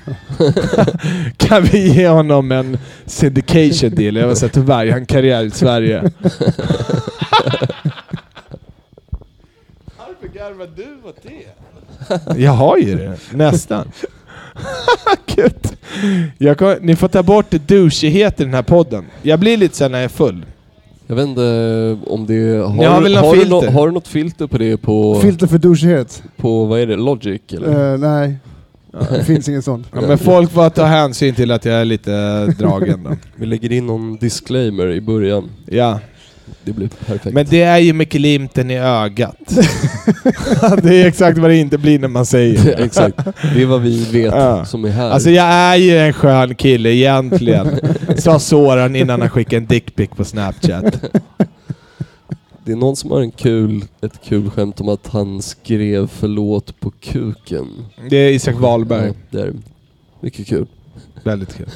kan 1.37 1.63
vi 1.63 1.93
ge 1.93 2.09
honom 2.09 2.53
en 2.53 2.79
syndication 3.07 3.91
deal? 3.91 4.17
Jag 4.17 4.29
var 4.29 4.35
såhär, 4.35 4.53
tyvärr, 4.53 4.85
jag 4.85 4.93
har 4.93 5.01
en 5.01 5.07
karriär 5.07 5.45
i 5.45 5.51
Sverige. 5.51 6.13
Varför 9.99 10.29
garvar 10.35 10.69
du 10.77 11.09
åt 11.09 11.19
det? 11.23 12.43
Jag 12.43 12.53
har 12.53 12.79
ju 12.79 12.97
det, 12.97 13.19
nästan. 13.33 13.93
Gud. 15.37 15.55
Jag 16.39 16.59
kom, 16.59 16.75
ni 16.81 16.97
får 16.97 17.09
ta 17.09 17.23
bort 17.23 17.51
douchighet 17.51 18.41
i 18.41 18.45
den 18.45 18.55
här 18.55 18.63
podden. 18.63 19.05
Jag 19.23 19.41
blir 19.41 19.57
lite 19.57 19.77
såhär 19.77 19.89
när 19.91 19.99
jag 19.99 20.05
är 20.05 20.09
full. 20.09 20.47
Jag 21.07 21.17
vet 21.17 21.29
inte 21.29 21.99
om 22.07 22.27
det... 22.27 22.57
Har, 22.57 22.85
har 22.87 23.01
du- 23.03 23.15
har, 23.17 23.33
du 23.35 23.39
filter? 23.41 23.51
nå- 23.51 23.71
har 23.71 23.87
du 23.87 23.93
något 23.95 24.09
filter 24.09 24.47
på 24.47 24.59
det 24.59 24.77
på, 24.77 25.21
Filter 25.21 25.47
för 25.47 25.59
douchighet? 25.59 26.23
på 26.37 26.65
vad 26.65 26.81
är 26.81 26.87
det, 26.87 26.97
Logic 26.97 27.41
eller? 27.53 27.93
Eh, 27.95 27.99
nej, 27.99 28.37
det 29.11 29.25
finns 29.25 29.49
inget 29.49 29.65
sånt. 29.65 29.87
Ja, 29.95 30.01
men 30.01 30.19
folk 30.19 30.51
får 30.51 30.71
ta 30.71 30.85
hänsyn 30.85 31.35
till 31.35 31.51
att 31.51 31.65
jag 31.65 31.75
är 31.75 31.85
lite 31.85 32.47
dragen 32.47 33.05
då. 33.05 33.17
Vi 33.37 33.47
lägger 33.47 33.73
in 33.73 33.87
någon 33.87 34.17
disclaimer 34.17 34.91
i 34.91 35.01
början. 35.01 35.51
Ja. 35.67 35.99
Det 36.65 36.73
blir 36.73 36.89
perfekt. 37.07 37.35
Men 37.35 37.47
det 37.51 37.63
är 37.63 37.79
ju 37.79 37.93
med 37.93 38.09
glimten 38.09 38.71
i 38.71 38.79
ögat. 38.79 39.37
det 40.83 40.95
är 41.03 41.07
exakt 41.07 41.39
vad 41.39 41.51
det 41.51 41.57
inte 41.57 41.79
blir 41.79 41.99
när 41.99 42.09
man 42.09 42.27
säger 42.27 42.65
det. 42.65 42.73
Exakt. 42.85 43.17
Det 43.55 43.63
är 43.63 43.67
vad 43.67 43.83
vi 43.83 44.05
vet 44.05 44.35
Ja. 44.35 44.65
som 44.65 44.85
är 44.85 44.91
här. 44.91 45.11
Alltså 45.11 45.31
jag 45.31 45.47
är 45.47 45.77
ju 45.77 45.99
en 45.99 46.13
skön 46.13 46.55
kille 46.55 46.91
egentligen. 46.91 47.79
Sa 48.19 48.39
Soran 48.39 48.97
innan 48.97 49.21
han 49.21 49.31
skickade 49.31 49.57
en 49.57 49.67
dickpic 49.67 50.11
på 50.11 50.25
snapchat. 50.25 51.01
Det 52.65 52.73
är 52.73 52.77
någon 52.77 52.97
som 52.97 53.11
har 53.11 53.21
en 53.21 53.31
kul, 53.31 53.85
ett 54.01 54.21
kul 54.25 54.51
skämt 54.51 54.81
om 54.81 54.89
att 54.89 55.07
han 55.07 55.43
skrev 55.43 56.07
förlåt 56.07 56.81
på 56.81 56.91
kuken. 56.91 57.67
Det 58.11 58.17
är 58.17 58.31
Isak 58.33 58.55
Wahlberg. 58.61 59.07
Ja, 59.07 59.15
det 59.31 59.41
är 59.41 59.53
mycket 60.21 60.47
kul. 60.47 60.67
Väldigt 61.25 61.57
kul. 61.57 61.67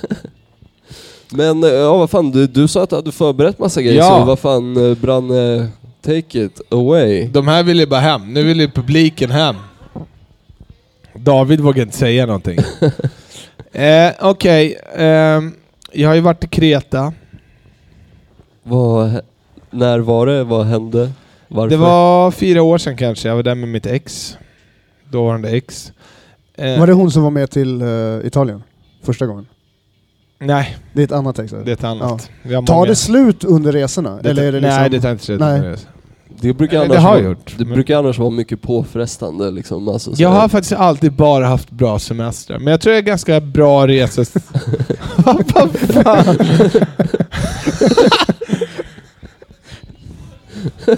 Men 1.33 1.65
eh, 1.65 1.71
ja, 1.71 1.97
vad 1.97 2.11
fan, 2.11 2.31
du, 2.31 2.47
du 2.47 2.69
sa 2.69 2.83
att 2.83 2.91
du 2.91 2.97
hade 2.97 3.13
förberett 3.13 3.59
massa 3.59 3.83
grejer, 3.83 3.97
Ja. 3.99 4.19
så 4.21 4.25
vad 4.25 4.39
fan, 4.39 4.91
eh, 4.91 4.97
Branne, 4.99 5.69
take 6.03 6.39
it 6.45 6.61
away. 6.71 7.29
De 7.29 7.49
här 7.49 7.63
vill 7.63 7.81
ju 7.81 7.87
bara 7.87 8.01
hem. 8.01 8.33
Nu 8.35 8.43
vill 8.43 8.61
ju 8.61 8.71
publiken 8.71 9.31
hem. 9.31 9.57
David 11.15 11.61
vågar 11.61 11.83
inte 11.83 11.97
säga 11.97 12.27
någonting. 12.27 12.59
eh, 13.73 14.11
Okej, 14.21 14.79
ehm, 14.97 15.55
jag 15.93 16.09
har 16.09 16.15
ju 16.15 16.21
varit 16.21 16.45
i 16.45 16.47
Kreta. 16.49 17.13
Vad, 18.63 19.09
hä- 19.09 19.23
när 19.71 19.99
var 19.99 20.27
det? 20.27 20.45
Vad 20.45 20.67
hände? 20.67 21.11
Varför? 21.49 21.71
Det 21.71 21.77
var 21.77 22.31
fyra 22.31 22.63
år 22.63 22.79
sedan 22.79 22.97
kanske, 22.97 23.29
jag 23.29 23.37
var 23.37 23.43
där 23.43 23.55
med 23.55 23.69
mitt 23.69 23.87
ex. 23.87 24.37
Dåvarande 25.11 25.51
ex. 25.51 25.93
Eh, 26.57 26.79
Var 26.79 26.87
det 26.87 26.93
hon 26.93 27.11
som 27.11 27.23
var 27.23 27.31
med 27.31 27.51
till 27.51 27.83
eh, 27.83 28.27
Italien? 28.27 28.63
Första 29.03 29.27
gången? 29.27 29.47
Nej, 30.41 30.77
Det 30.93 31.01
är 31.03 31.05
ett 31.05 31.13
annat 31.13 31.39
ex. 31.39 31.53
det 31.65 31.71
är 31.71 31.75
ett 31.75 31.85
annat. 31.85 32.31
Vi 32.43 32.55
har 32.55 32.63
Tar 32.63 32.75
många- 32.75 32.87
det 32.87 32.97
slut 32.97 33.45
under 33.45 33.73
resorna? 33.73 34.19
Det- 34.23 34.31
eller 34.31 34.43
är 34.43 34.53
det 34.53 34.61
liksom... 34.61 34.81
Nej, 34.81 34.91
det 34.91 35.01
tar 35.01 35.11
inte 35.11 35.25
slut. 35.25 35.41
Nej. 35.41 35.57
under 35.59 35.71
det. 35.71 35.79
Det 36.41 36.53
brukar 36.53 36.77
annars, 36.79 36.89
det 36.91 36.99
har 36.99 37.11
vara, 37.15 37.21
gjort, 37.23 37.55
det 37.59 37.65
men- 37.65 37.75
brukar 37.75 37.99
annars 37.99 38.19
vara 38.19 38.31
mycket 38.31 38.63
påfrestande 38.63 39.51
liksom. 39.51 39.89
Alltså, 39.89 40.17
så 40.17 40.23
Jag 40.23 40.29
har 40.29 40.49
faktiskt 40.49 40.73
alltid 40.73 41.13
bara 41.13 41.47
haft 41.47 41.71
bra 41.71 41.99
semestrar, 41.99 42.59
men 42.59 42.67
jag 42.71 42.81
tror 42.81 42.95
jag 42.95 42.99
är 43.03 43.07
ganska 43.07 43.41
bra. 43.41 43.81
Vad 45.17 45.53
fan? 45.79 46.39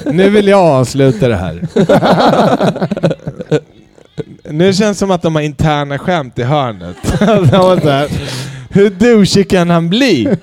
nu 0.05 0.31
vill 0.31 0.49
jag 0.49 0.61
avsluta 0.61 1.29
det 1.29 1.37
här. 1.37 1.67
nu 4.51 4.73
känns 4.73 4.97
det 4.97 4.99
som 4.99 5.11
att 5.11 5.23
de 5.23 5.35
har 5.35 5.43
interna 5.43 5.99
skämt 5.99 6.39
i 6.39 6.43
hörnet. 6.43 6.97
Så 8.73 8.79
Hur 8.79 8.91
douchig 8.91 9.51
kan 9.51 9.71
han 9.71 9.89
bli? 9.89 10.25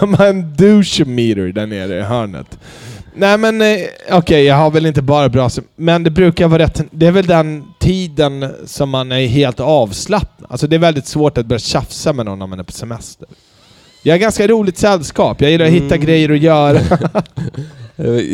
de 0.00 0.14
har 0.14 0.26
en 0.26 0.56
douche-meter 0.56 1.52
där 1.52 1.66
nere 1.66 1.98
i 1.98 2.02
hörnet. 2.02 2.58
Nej 3.14 3.38
men 3.38 3.62
eh, 3.62 3.78
okej, 4.12 4.44
jag 4.44 4.54
har 4.56 4.70
väl 4.70 4.86
inte 4.86 5.02
bara 5.02 5.28
bra 5.28 5.50
men 5.76 6.04
det 6.04 6.10
brukar 6.10 6.48
vara 6.48 6.62
rätt... 6.62 6.82
Det 6.90 7.06
är 7.06 7.10
väl 7.12 7.26
den 7.26 7.64
tiden 7.80 8.48
som 8.66 8.90
man 8.90 9.12
är 9.12 9.26
helt 9.26 9.60
avslappnad. 9.60 10.50
Alltså 10.50 10.66
det 10.66 10.76
är 10.76 10.80
väldigt 10.80 11.06
svårt 11.06 11.38
att 11.38 11.46
börja 11.46 11.58
tjafsa 11.60 12.12
med 12.12 12.26
någon 12.26 12.38
när 12.38 12.46
man 12.46 12.58
är 12.58 12.62
på 12.64 12.72
semester. 12.72 13.28
Jag 14.02 14.14
är 14.14 14.18
ganska 14.20 14.46
roligt 14.46 14.78
sällskap, 14.78 15.40
jag 15.40 15.50
gillar 15.50 15.64
att 15.66 15.72
hitta 15.72 15.94
Mm. 15.94 16.06
grejer 16.06 16.30
att 16.32 16.38
göra. 16.40 16.78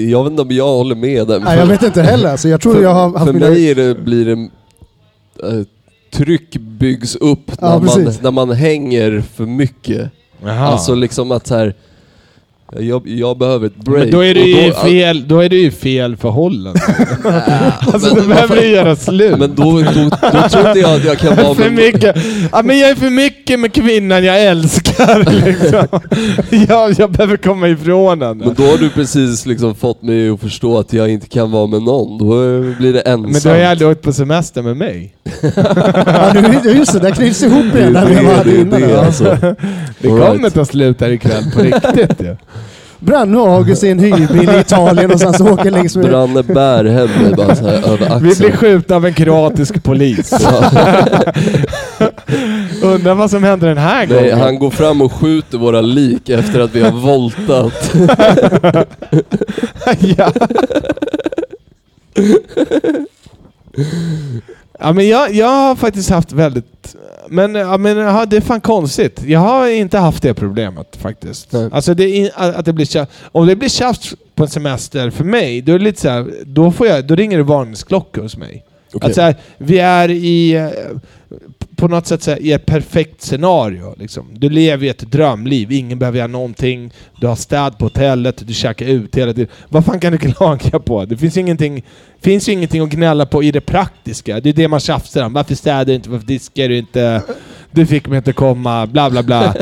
Jag 0.09 0.25
vet 0.25 0.31
inte 0.31 0.43
om 0.43 0.51
jag 0.51 0.67
håller 0.69 0.95
med 0.95 1.27
där. 1.27 1.41
Nej, 1.41 1.59
jag 1.59 1.67
vet 1.67 1.83
inte 1.83 2.03
heller. 2.03 2.31
Alltså, 2.31 2.49
jag 2.49 2.61
tror 2.61 2.75
för, 2.75 2.83
jag 2.83 2.95
har 2.95 3.11
haft 3.11 3.27
för 3.27 3.33
mina... 3.33 3.49
mig 3.49 3.71
är 3.71 3.75
det, 3.75 3.95
blir 3.95 4.25
det... 4.27 4.33
eh, 5.49 5.63
tryck 6.13 6.57
byggs 6.57 7.17
upp 7.17 7.41
Ja, 7.61 7.69
när, 7.79 7.79
man, 7.87 8.05
precis. 8.05 8.23
när 8.23 8.31
man 8.31 8.51
hänger 8.51 9.23
för 9.35 9.47
mycket. 9.47 10.11
Jaha. 10.45 10.67
Alltså 10.69 10.95
liksom 10.95 11.33
att 11.33 11.47
så 11.47 11.55
här. 11.57 11.75
Jag, 12.81 13.09
jag 13.09 13.39
behöver 13.39 13.67
ett 13.67 13.77
break. 13.77 13.99
men 13.99 14.11
då 14.11 14.21
är, 14.25 14.35
du 14.35 14.41
och 14.43 14.47
ju 14.49 14.69
då- 14.71 14.75
fel, 14.75 15.29
då 15.29 15.41
är 15.41 15.49
du 15.49 15.59
ju 15.61 15.71
fel 15.71 16.17
förhållande. 16.17 16.81
alltså 17.93 18.15
men- 18.15 18.23
du 18.23 18.29
behöver 18.29 18.63
ju 18.63 18.69
göra 18.69 18.97
slut. 18.97 19.39
Men 19.39 19.55
då, 19.55 19.63
då, 19.65 20.11
då 20.33 20.49
tror 20.49 20.67
inte 20.69 20.81
jag 20.81 20.95
att 20.97 21.05
jag 21.05 21.19
kan 21.19 21.37
vara 21.45 21.55
för 21.55 21.71
med... 21.71 21.73
mycket. 21.73 22.17
Ja, 22.53 22.63
men 22.63 22.79
jag 22.79 22.91
är 22.91 22.95
för 22.95 23.11
mycket 23.11 23.61
med 23.61 23.73
kvinnan 23.73 24.25
jag 24.25 24.43
älskar. 24.45 25.45
Liksom. 25.45 26.01
jag, 26.69 26.93
jag 26.99 27.11
behöver 27.11 27.37
komma 27.37 27.69
ifrån 27.69 28.23
henne. 28.23 28.45
Men 28.45 28.55
då 28.55 28.63
har 28.63 28.79
du 28.79 28.91
precis 28.91 29.47
liksom 29.47 29.75
fått 29.75 30.03
mig 30.03 30.29
att 30.31 30.41
förstå 30.41 30.79
att 30.79 30.93
jag 30.93 31.09
inte 31.11 31.29
kan 31.29 31.51
vara 31.51 31.67
med 31.67 31.83
någon. 31.83 32.19
Då 32.19 32.43
eh, 32.55 32.77
blir 32.79 32.93
det 32.93 33.01
ensamt. 33.01 33.33
Men 33.33 33.41
du 33.43 33.49
har 33.49 33.57
ju 33.57 33.65
aldrig 33.65 33.91
åkt 33.91 34.03
på 34.03 34.13
semester 34.13 34.63
med 34.63 34.77
mig. 34.77 35.15
Ja, 36.07 36.33
nu, 36.35 36.71
just 36.71 36.93
det, 36.93 36.99
där 36.99 37.11
knyts 37.11 37.43
ihop 37.43 37.65
vi 37.75 37.81
det, 37.81 37.91
det, 38.45 38.61
innan. 38.61 38.81
det, 38.81 38.89
ja. 38.91 39.05
alltså. 39.05 39.37
Det 39.99 40.09
kommer 40.09 40.39
right. 40.39 40.55
ta 40.55 40.65
slut 40.65 41.01
här 41.01 41.11
ikväll 41.11 41.45
på 41.55 41.61
riktigt 41.61 42.21
ju. 42.21 42.37
Branne 42.99 43.39
och 43.39 43.49
August 43.49 43.85
i 43.85 43.89
en 43.89 43.99
hyrbil 43.99 44.51
i 44.51 44.61
Italien 44.61 45.13
och 45.13 45.21
sen 45.21 45.35
så 45.35 45.49
åker 45.49 45.71
längs 45.71 45.97
med... 45.97 46.05
Branne 46.07 46.43
bär 46.43 46.85
hem 46.85 47.09
mig 47.23 47.35
bara 47.37 47.57
så 47.57 47.65
här 47.65 47.75
över 47.75 47.99
Vi 47.99 48.05
axeln. 48.05 48.35
blir 48.39 48.57
skjutna 48.57 48.97
av 48.97 49.07
en 49.07 49.15
kroatisk 49.15 49.83
polis. 49.83 50.33
Undrar 52.83 53.15
vad 53.15 53.31
som 53.31 53.45
händer 53.45 53.69
den 53.69 53.79
här 53.79 54.07
Nej, 54.07 54.17
gången. 54.17 54.41
han 54.41 54.59
går 54.59 54.71
fram 54.71 55.03
och 55.03 55.13
skjuter 55.13 55.59
våra 55.59 55.81
lik 55.81 56.29
efter 56.29 56.61
att 56.61 56.75
vi 56.75 56.83
har 56.83 56.91
voltat. 56.91 57.95
ja. 60.17 60.33
Ja 64.83 64.93
men 64.93 65.09
jag, 65.09 65.35
jag 65.35 65.47
har 65.47 65.77
faktiskt 65.77 66.11
haft 66.11 66.33
väldigt... 66.33 66.97
Men, 67.29 67.55
ja, 67.55 67.79
men 67.79 67.97
ja, 67.97 68.27
det 68.27 68.37
är 68.37 68.41
fan 68.41 68.61
konstigt. 68.61 69.23
Jag 69.27 69.41
har 69.41 69.69
inte 69.69 69.99
haft 69.99 70.23
det 70.23 70.35
problemet 70.35 70.97
faktiskt. 70.97 71.53
Nej. 71.53 71.69
Alltså 71.73 71.95
det, 71.95 72.31
att 72.35 72.65
det 72.65 72.73
blir 72.73 72.87
tjafs. 72.87 73.13
Om 73.25 73.47
det 73.47 73.57
blir 73.57 73.69
tjafs 73.69 74.15
på 74.35 74.43
en 74.43 74.51
semester 74.51 75.11
för 75.11 75.25
mig, 75.25 75.63
då 75.63 75.73
är 75.73 75.79
det 75.79 75.85
lite 75.85 76.01
så 76.01 76.09
här, 76.09 76.33
då, 76.47 76.73
får 76.73 76.87
jag, 76.87 77.07
då 77.07 77.15
ringer 77.15 77.39
det 77.39 77.45
varningsklockor 77.45 78.23
hos 78.23 78.37
mig. 78.37 78.65
Okej. 78.93 79.09
Att 79.09 79.15
så 79.15 79.21
här, 79.21 79.37
vi 79.59 79.79
är 79.79 80.11
i, 80.11 80.53
eh, 80.53 80.69
på 81.83 81.89
något 81.89 82.07
sätt 82.07 82.27
här, 82.27 82.43
i 82.43 82.53
ett 82.53 82.67
perfekt 82.67 83.23
scenario. 83.23 83.95
Liksom. 83.99 84.27
Du 84.33 84.51
lever 84.51 84.87
i 84.87 84.89
ett 84.89 85.13
drömliv, 85.13 85.73
ingen 85.73 85.99
behöver 85.99 86.19
göra 86.19 86.29
någonting, 86.29 86.93
du 87.21 87.27
har 87.27 87.37
städ 87.37 87.79
på 87.79 87.85
hotellet, 87.85 88.47
du 88.47 88.55
käkar 88.55 88.87
ut 88.87 89.17
hela 89.17 89.33
tiden. 89.33 89.49
Vad 89.69 89.85
fan 89.85 90.01
kan 90.01 90.13
du 90.13 90.19
klaga 90.33 90.79
på? 90.79 91.05
Det 91.05 91.17
finns 91.17 91.37
ju 91.37 91.41
ingenting, 91.41 91.85
finns 92.21 92.49
ju 92.49 92.53
ingenting 92.53 92.83
att 92.83 92.89
gnälla 92.89 93.27
på 93.27 93.43
i 93.43 93.51
det 93.51 93.61
praktiska. 93.61 94.41
Det 94.41 94.49
är 94.49 94.53
det 94.53 94.69
man 94.69 94.81
tjafsar 94.81 95.25
om. 95.25 95.33
Varför 95.33 95.55
städar 95.55 95.85
du 95.85 95.95
inte? 95.95 96.11
Varför 96.11 96.27
diskar 96.27 96.69
du 96.69 96.79
inte? 96.79 97.23
Du 97.71 97.87
fick 97.87 98.09
mig 98.09 98.17
inte 98.17 98.33
komma, 98.33 98.87
bla 98.87 99.11
bla 99.11 99.23
bla. 99.23 99.55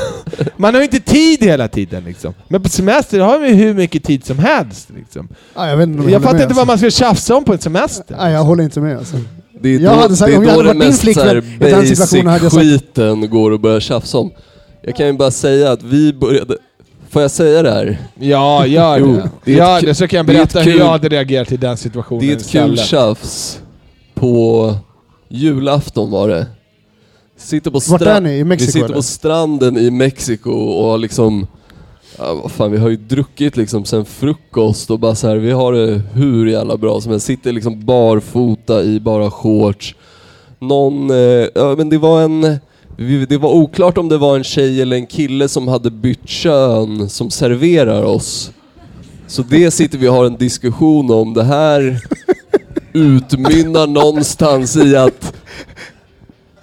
Man 0.56 0.74
har 0.74 0.80
ju 0.80 0.84
inte 0.84 1.00
tid 1.00 1.42
hela 1.42 1.68
tiden 1.68 2.04
liksom. 2.04 2.34
Men 2.48 2.62
på 2.62 2.68
semester 2.68 3.20
har 3.20 3.38
vi 3.38 3.54
hur 3.54 3.74
mycket 3.74 4.04
tid 4.04 4.24
som 4.24 4.38
helst. 4.38 4.88
Liksom. 4.96 5.28
Ja, 5.54 5.68
jag 5.68 6.10
Jag 6.10 6.22
fattar 6.22 6.42
inte 6.42 6.54
vad 6.54 6.66
man 6.66 6.78
ska 6.78 6.90
tjafsa 6.90 7.34
om 7.34 7.44
på 7.44 7.52
en 7.52 7.58
semester. 7.58 8.14
alltså. 8.14 8.24
Nej, 8.24 8.32
jag 8.32 8.44
håller 8.44 8.64
inte 8.64 8.80
med 8.80 8.98
alltså. 8.98 9.16
Det 9.64 9.74
är 9.74 9.80
Jag 9.80 9.94
då, 9.94 10.00
hade 10.00 10.16
sagt- 10.16 10.30
det 10.30 10.36
är 10.36 10.40
då 10.44 10.50
hade 10.50 10.62
det 10.68 10.74
mest 10.74 11.00
flickvän 11.00 11.24
så 11.24 11.28
här 11.30 11.36
i 11.68 11.70
den 11.70 11.86
situationen 11.86 12.26
hade 12.26 12.44
jag 12.44 12.52
sagt- 12.52 13.30
går 13.30 13.54
att 13.54 13.60
börja 13.60 13.80
tjafsa 13.80 14.18
om. 14.18 14.30
Jag 14.82 14.96
kan 14.96 15.06
ju 15.06 15.12
bara 15.12 15.30
säga 15.30 15.72
att 15.72 15.82
vi 15.82 16.12
började... 16.12 16.56
Får 17.10 17.22
jag 17.22 17.30
säga 17.30 17.62
det 17.62 17.70
här? 17.70 17.98
Ja, 18.20 18.66
gör 18.66 18.98
Jo, 18.98 19.12
det. 19.14 19.30
det 19.44 19.50
är 19.52 19.54
ett 19.54 19.58
gör 19.82 19.88
det 19.88 19.94
så 19.94 20.08
kan 20.08 20.16
jag 20.16 20.26
det 20.26 20.32
berätta 20.32 20.58
hur 20.60 20.70
kul- 20.72 20.78
jag 20.80 20.86
hade 20.90 21.08
reagerat 21.08 21.52
i 21.52 21.56
den 21.56 21.76
situationen 21.76 22.26
Det 22.26 22.32
är 22.32 22.36
ett 22.36 22.50
kul 22.50 22.74
istället. 22.74 22.80
tjafs. 22.88 23.58
På 24.14 24.74
julafton 25.28 26.10
var 26.10 26.28
det. 26.28 26.46
Sitter 27.38 27.70
på 27.70 27.74
Vart 27.88 28.00
är 28.00 28.04
stranden. 28.04 28.22
ni? 28.24 28.30
I 28.34 28.36
Vi 28.38 28.44
Mexiko 28.44 28.72
sitter 28.72 28.84
eller? 28.84 28.94
på 28.94 29.02
stranden 29.02 29.76
i 29.78 29.90
Mexiko 29.90 30.50
och 30.50 30.84
har 30.84 30.98
liksom... 30.98 31.46
Ja, 32.18 32.34
vad 32.34 32.52
fan, 32.52 32.70
vi 32.72 32.78
har 32.78 32.88
ju 32.88 32.96
druckit 32.96 33.56
liksom 33.56 33.84
sen 33.84 34.04
frukost 34.04 34.90
och 34.90 34.98
bara 34.98 35.14
så 35.14 35.28
här, 35.28 35.36
vi 35.36 35.50
har 35.50 35.72
det 35.72 36.02
hur 36.12 36.46
jävla 36.46 36.76
bra 36.76 37.00
som 37.00 37.10
helst. 37.10 37.26
Sitter 37.26 37.52
liksom 37.52 37.84
barfota 37.84 38.82
i 38.82 39.00
bara 39.00 39.30
shorts. 39.30 39.94
Någon, 40.58 41.10
eh, 41.10 41.46
ja 41.54 41.74
men 41.78 41.88
det 41.88 41.98
var 41.98 42.22
en... 42.22 42.58
vi- 42.96 43.26
Det 43.26 43.38
var 43.38 43.50
oklart 43.52 43.98
om 43.98 44.08
det 44.08 44.18
var 44.18 44.36
en 44.36 44.44
tjej 44.44 44.82
eller 44.82 44.96
en 44.96 45.06
kille 45.06 45.48
som 45.48 45.68
hade 45.68 45.90
bytt 45.90 46.28
kön 46.28 47.08
som 47.08 47.30
serverar 47.30 48.02
oss. 48.02 48.50
Så 49.26 49.42
det 49.42 49.70
sitter 49.70 49.98
vi 49.98 50.08
och 50.08 50.14
har 50.14 50.24
en 50.26 50.36
diskussion 50.36 51.10
om. 51.10 51.34
Det 51.34 51.44
här 51.44 51.98
utmynnar 52.92 53.86
någonstans 53.86 54.76
i 54.76 54.96
att 54.96 55.34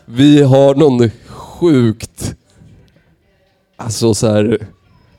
vi 0.05 0.41
har 0.43 0.75
någon 0.75 1.09
sjukt, 1.27 2.35
alltså 3.77 4.13
så 4.13 4.27
här 4.27 4.59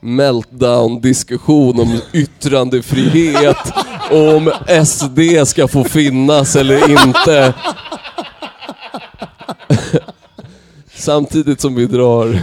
meltdown 0.03 1.01
diskussion 1.01 1.79
om 1.79 1.99
yttrandefrihet 2.13 3.73
och 4.11 4.35
om 4.35 4.51
SD 4.85 5.19
ska 5.47 5.67
få 5.67 5.83
finnas 5.83 6.55
eller 6.55 6.91
inte. 6.91 7.53
Samtidigt 11.03 11.61
som 11.61 11.75
vi 11.75 11.85
drar 11.85 12.39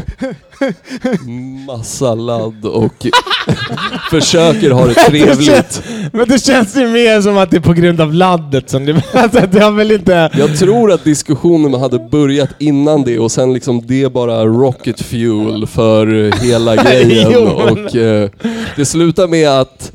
massa 1.67 2.15
ladd 2.15 2.65
och 2.65 3.07
försöker 4.11 4.71
ha 4.71 4.87
det 4.87 4.95
trevligt. 4.95 5.83
Men 6.13 6.29
det 6.29 6.45
känns 6.45 6.77
ju 6.77 6.89
mer 6.89 7.21
som 7.21 7.39
att 7.39 7.51
det 7.51 7.57
är 7.57 7.61
på 7.61 7.73
grund 7.73 8.01
av 8.01 8.15
laddet 8.15 8.71
som 8.71 8.87
det... 8.87 9.03
Alltså, 9.13 9.41
det 9.53 9.61
har 9.61 9.71
väl 9.71 9.91
inte... 9.93 10.31
Jag 10.39 10.59
tror 10.59 10.93
att 10.93 11.05
diskussionen 11.05 11.81
hade 11.81 11.99
börjat 11.99 12.49
innan 12.59 13.05
det 13.05 13.19
och 13.19 13.33
sen 13.33 13.53
liksom 13.53 13.87
det 13.87 14.13
bara 14.13 14.45
rocket 14.47 15.01
fuel 15.01 15.67
för 15.67 16.07
hela 16.45 16.77
grejen. 16.85 17.31
Jo, 17.35 17.63
men- 17.65 17.85
och 17.87 17.97
eh, 17.97 18.31
det 18.77 18.85
slutar 18.85 19.27
med 19.29 19.49
att 19.49 19.93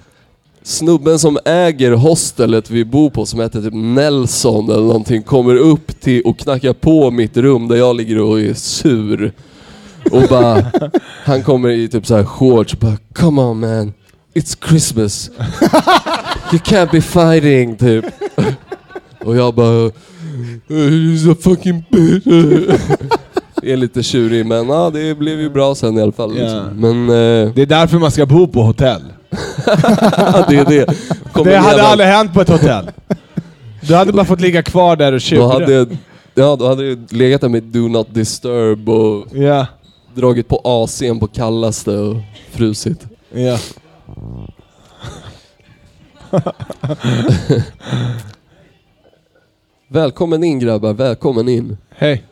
snubben 0.65 1.19
som 1.19 1.37
äger 1.45 1.91
hostelet 1.91 2.69
vi 2.69 2.85
bor 2.85 3.09
på 3.09 3.25
som 3.25 3.39
heter 3.39 3.61
typ 3.61 3.73
Nelson 3.73 4.69
eller 4.69 4.81
någonting 4.81 5.23
kommer 5.23 5.55
upp 5.55 5.99
till 6.01 6.21
och 6.25 6.39
knackar 6.39 6.73
på 6.73 7.11
mitt 7.11 7.37
rum 7.37 7.67
där 7.67 7.75
jag 7.75 7.95
ligger 7.95 8.21
och 8.21 8.39
är 8.39 8.53
sur. 8.53 9.33
Och 10.11 10.21
bara, 10.29 10.65
han 11.25 11.43
kommer 11.43 11.69
i 11.69 11.87
typ 11.87 12.07
så 12.07 12.15
här 12.15 12.23
shorts 12.23 12.73
och 12.73 12.79
bara 12.79 12.97
Come 13.13 13.41
on 13.41 13.59
man, 13.59 13.93
it's 14.33 14.67
Christmas. 14.69 15.31
You 16.51 16.59
can't 16.61 16.91
be 16.91 17.01
fighting 17.01 17.75
typ. 17.75 18.05
Och 19.25 19.35
jag 19.37 19.53
bara 19.55 19.91
He's 20.67 21.31
a 21.31 21.35
fucking 21.41 21.83
bitch. 21.91 22.27
är 23.63 23.77
lite 23.77 24.03
tjurig 24.03 24.45
men 24.45 24.69
ja, 24.69 24.89
det 24.89 25.17
blev 25.17 25.39
ju 25.39 25.49
bra 25.49 25.75
sen 25.75 25.97
i 25.97 26.01
alla 26.01 26.11
fall. 26.11 26.29
Liksom. 26.33 26.49
Ja. 26.49 26.63
Men 26.73 27.09
eh, 27.09 27.53
Det 27.55 27.61
är 27.61 27.65
därför 27.65 27.99
man 27.99 28.11
ska 28.11 28.25
bo 28.25 28.47
på 28.47 28.61
hotell. 28.61 29.01
det 30.49 30.55
är 30.57 30.65
det. 30.65 30.85
Kommer 31.31 31.51
det 31.51 31.57
hade 31.57 31.83
aldrig 31.83 32.09
hänt 32.09 32.33
på 32.33 32.41
ett 32.41 32.49
hotell. 32.49 32.91
Du 33.81 33.95
hade 33.95 34.13
bara 34.13 34.25
fått 34.25 34.41
ligga 34.41 34.63
kvar 34.63 34.95
där 34.95 35.07
och 35.07 35.13
Då 35.13 35.19
tjura. 35.19 35.47
hade, 35.47 35.87
ja, 36.33 36.55
då 36.55 36.67
hade 36.67 36.85
jag 36.85 37.11
legat 37.11 37.41
där 37.41 37.49
med 37.49 37.63
Do 37.63 37.87
Not 37.87 38.13
Disturb 38.13 38.89
och 38.89 39.25
Ja, 39.33 39.65
dragit 40.15 40.47
på 40.47 40.61
AC'n 40.63 41.19
på 41.19 41.27
kallaste 41.27 41.91
och 41.97 42.15
frusit. 42.51 42.99
ja. 43.33 43.57
Välkommen 49.87 50.43
in 50.43 50.59
grabbar, 50.59 50.93
välkommen 50.93 51.49
in. 51.49 51.77
Hej. 51.89 52.23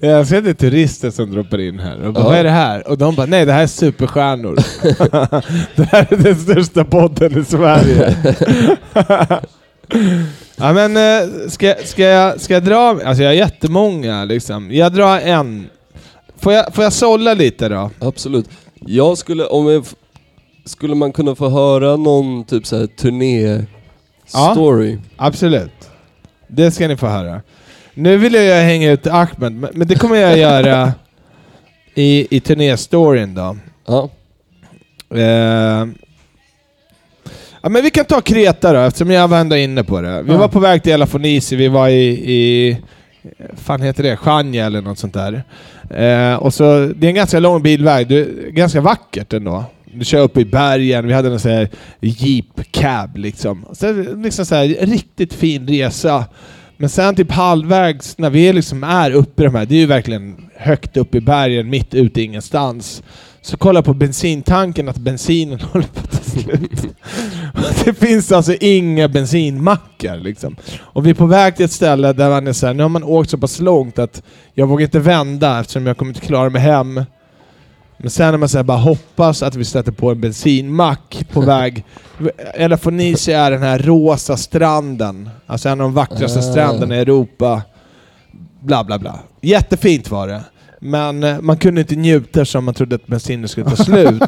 Jag 0.00 0.26
ser 0.26 0.42
det 0.42 0.50
är 0.50 0.54
turister 0.54 1.10
som 1.10 1.30
droppar 1.30 1.60
in 1.60 1.78
här 1.78 2.06
och 2.06 2.12
bara, 2.12 2.20
Ja. 2.24 2.28
vad 2.28 2.38
är 2.38 2.44
det 2.44 2.50
här? 2.50 2.88
Och 2.88 2.98
de 2.98 3.14
bara, 3.14 3.26
nej 3.26 3.46
det 3.46 3.52
här 3.52 3.62
är 3.62 3.66
superstjärnor. 3.66 4.54
det 5.76 5.84
här 5.84 6.06
är 6.12 6.16
den 6.16 6.36
största 6.36 6.84
podden 6.84 7.40
i 7.40 7.44
Sverige. 7.44 8.16
ja 10.56 10.72
men, 10.72 10.96
eh, 10.96 11.28
ska, 11.48 11.74
ska, 11.84 12.02
jag, 12.02 12.40
ska 12.40 12.54
jag 12.54 12.64
dra? 12.64 13.00
Alltså 13.04 13.22
jag 13.22 13.30
har 13.30 13.34
jättemånga 13.34 14.24
liksom. 14.24 14.72
Jag 14.72 14.92
drar 14.92 15.18
en. 15.18 15.66
Får 16.40 16.52
jag, 16.52 16.74
får 16.74 16.84
jag 16.84 16.92
sålla 16.92 17.34
lite 17.34 17.68
då? 17.68 17.90
Absolut. 17.98 18.48
Jag 18.74 19.18
skulle, 19.18 19.44
om 19.44 19.66
jag, 19.72 19.86
skulle 20.64 20.94
man 20.94 21.12
kunna 21.12 21.34
få 21.34 21.48
höra 21.48 21.96
någon 21.96 22.44
typ 22.44 22.66
såhär 24.26 24.54
turné-story? 24.54 24.98
Absolut. 25.16 25.90
Det 26.48 26.70
ska 26.70 26.88
ni 26.88 26.96
få 26.96 27.06
höra. 27.06 27.40
Nu 27.94 28.16
vill 28.16 28.34
jag 28.34 28.62
hänga 28.62 28.92
ut 28.92 29.06
Ahmed, 29.06 29.52
men 29.52 29.68
men 29.72 29.88
det 29.88 29.94
kommer 29.94 30.16
jag 30.16 30.38
göra 30.38 30.92
i, 31.94 32.36
i 32.36 32.40
turnéstoryn 32.40 33.34
då. 33.34 33.56
Ja. 33.86 34.10
Eh, 35.14 35.86
ja, 37.62 37.68
men 37.68 37.82
vi 37.82 37.90
kan 37.90 38.04
ta 38.04 38.20
Kreta 38.20 38.72
då, 38.72 38.78
eftersom 38.80 39.10
jag 39.10 39.28
var 39.28 39.38
ändå 39.38 39.56
inne 39.56 39.84
på 39.84 40.00
det. 40.00 40.22
Vi 40.22 40.32
Ja. 40.32 40.38
var 40.38 40.48
på 40.48 40.60
väg 40.60 40.82
till 40.82 40.92
Elafonisi, 40.92 41.56
vi 41.56 41.68
var 41.68 41.88
i, 41.88 42.06
i 42.32 42.76
fan 43.56 43.82
heter 43.82 44.02
det, 44.02 44.16
Chania 44.16 44.66
eller 44.66 44.80
något 44.82 44.98
sånt 44.98 45.14
där. 45.14 45.42
Eh, 45.90 46.34
och 46.36 46.54
så, 46.54 46.92
det 46.96 47.06
är 47.06 47.08
en 47.08 47.14
ganska 47.14 47.38
lång 47.40 47.62
bilväg, 47.62 48.08
det 48.08 48.14
är 48.18 48.50
ganska 48.50 48.80
vackert 48.80 49.32
ändå. 49.32 49.64
Du 49.98 50.04
kör 50.04 50.20
upp 50.20 50.36
i 50.36 50.44
bergen, 50.44 51.06
vi 51.06 51.12
hade 51.12 51.28
en 51.28 51.40
sån 51.40 51.50
här 51.50 51.68
jeep 52.00 52.60
cab 52.70 53.16
liksom. 53.16 53.64
Så, 53.72 53.92
liksom 54.16 54.46
så 54.46 54.54
här, 54.54 54.68
riktigt 54.68 55.32
fin 55.32 55.68
resa. 55.68 56.24
Men 56.76 56.88
sen 56.88 57.14
typ 57.14 57.32
halvvägs, 57.32 58.18
när 58.18 58.30
vi 58.30 58.52
liksom 58.52 58.84
är 58.84 59.10
uppe 59.10 59.42
i 59.42 59.44
de 59.44 59.54
här, 59.54 59.66
det 59.66 59.74
är 59.74 59.78
ju 59.78 59.86
verkligen 59.86 60.36
högt 60.56 60.96
upp 60.96 61.14
i 61.14 61.20
bergen, 61.20 61.70
mitt 61.70 61.94
ute 61.94 62.20
i 62.20 62.24
ingenstans. 62.24 63.02
Så 63.42 63.56
kolla 63.56 63.82
på 63.82 63.94
bensintanken 63.94 64.88
att 64.88 64.96
bensinen 64.96 65.60
håller 65.72 65.86
på 65.86 66.00
att 66.00 66.10
ta 66.10 66.40
slut. 66.40 66.86
det 67.84 67.94
finns 67.94 68.32
alltså 68.32 68.54
inga 68.54 69.08
bensinmackar 69.08 70.16
liksom. 70.16 70.56
Och 70.80 71.06
vi 71.06 71.10
är 71.10 71.14
på 71.14 71.26
väg 71.26 71.56
till 71.56 71.64
ett 71.64 71.72
ställe 71.72 72.12
där 72.12 72.30
man 72.30 72.46
är 72.46 72.52
så 72.52 72.66
här, 72.66 72.74
nu 72.74 72.82
har 72.82 72.90
man 72.90 73.04
åkt 73.04 73.30
så 73.30 73.38
pass 73.38 73.60
långt 73.60 73.98
att 73.98 74.22
jag 74.54 74.66
vågar 74.66 74.84
inte 74.84 74.98
vända 74.98 75.60
eftersom 75.60 75.86
jag 75.86 75.96
kommer 75.96 76.10
inte 76.10 76.26
klara 76.26 76.50
mig 76.50 76.62
hem. 76.62 77.04
Men 77.98 78.10
sen 78.10 78.30
när 78.30 78.38
man 78.38 78.48
här 78.54 78.62
bara 78.62 78.78
hoppas 78.78 79.42
att 79.42 79.54
vi 79.54 79.64
stöter 79.64 79.92
på 79.92 80.10
en 80.10 80.20
bensinmack 80.20 81.26
på 81.32 81.40
väg. 81.46 81.84
Elafonisi 82.54 83.32
är 83.32 83.50
den 83.50 83.62
här 83.62 83.78
rosa 83.78 84.36
stranden. 84.36 85.30
Alltså 85.46 85.68
en 85.68 85.80
av 85.80 85.84
de 85.84 85.94
vackraste 85.94 86.38
Ah. 86.38 86.42
stränderna 86.42 86.96
i 86.96 87.00
Europa. 87.00 87.62
Bla 88.60 88.84
bla 88.84 88.98
bla. 88.98 89.18
Jättefint 89.40 90.10
var 90.10 90.28
det. 90.28 90.40
Men 90.80 91.24
eh, 91.24 91.40
man 91.40 91.56
kunde 91.56 91.80
inte 91.80 91.96
njuta 91.96 92.44
som 92.44 92.64
man 92.64 92.74
trodde 92.74 92.94
att 92.94 93.06
bensinen 93.06 93.48
skulle 93.48 93.70
ta 93.70 93.84
slut. 93.84 94.22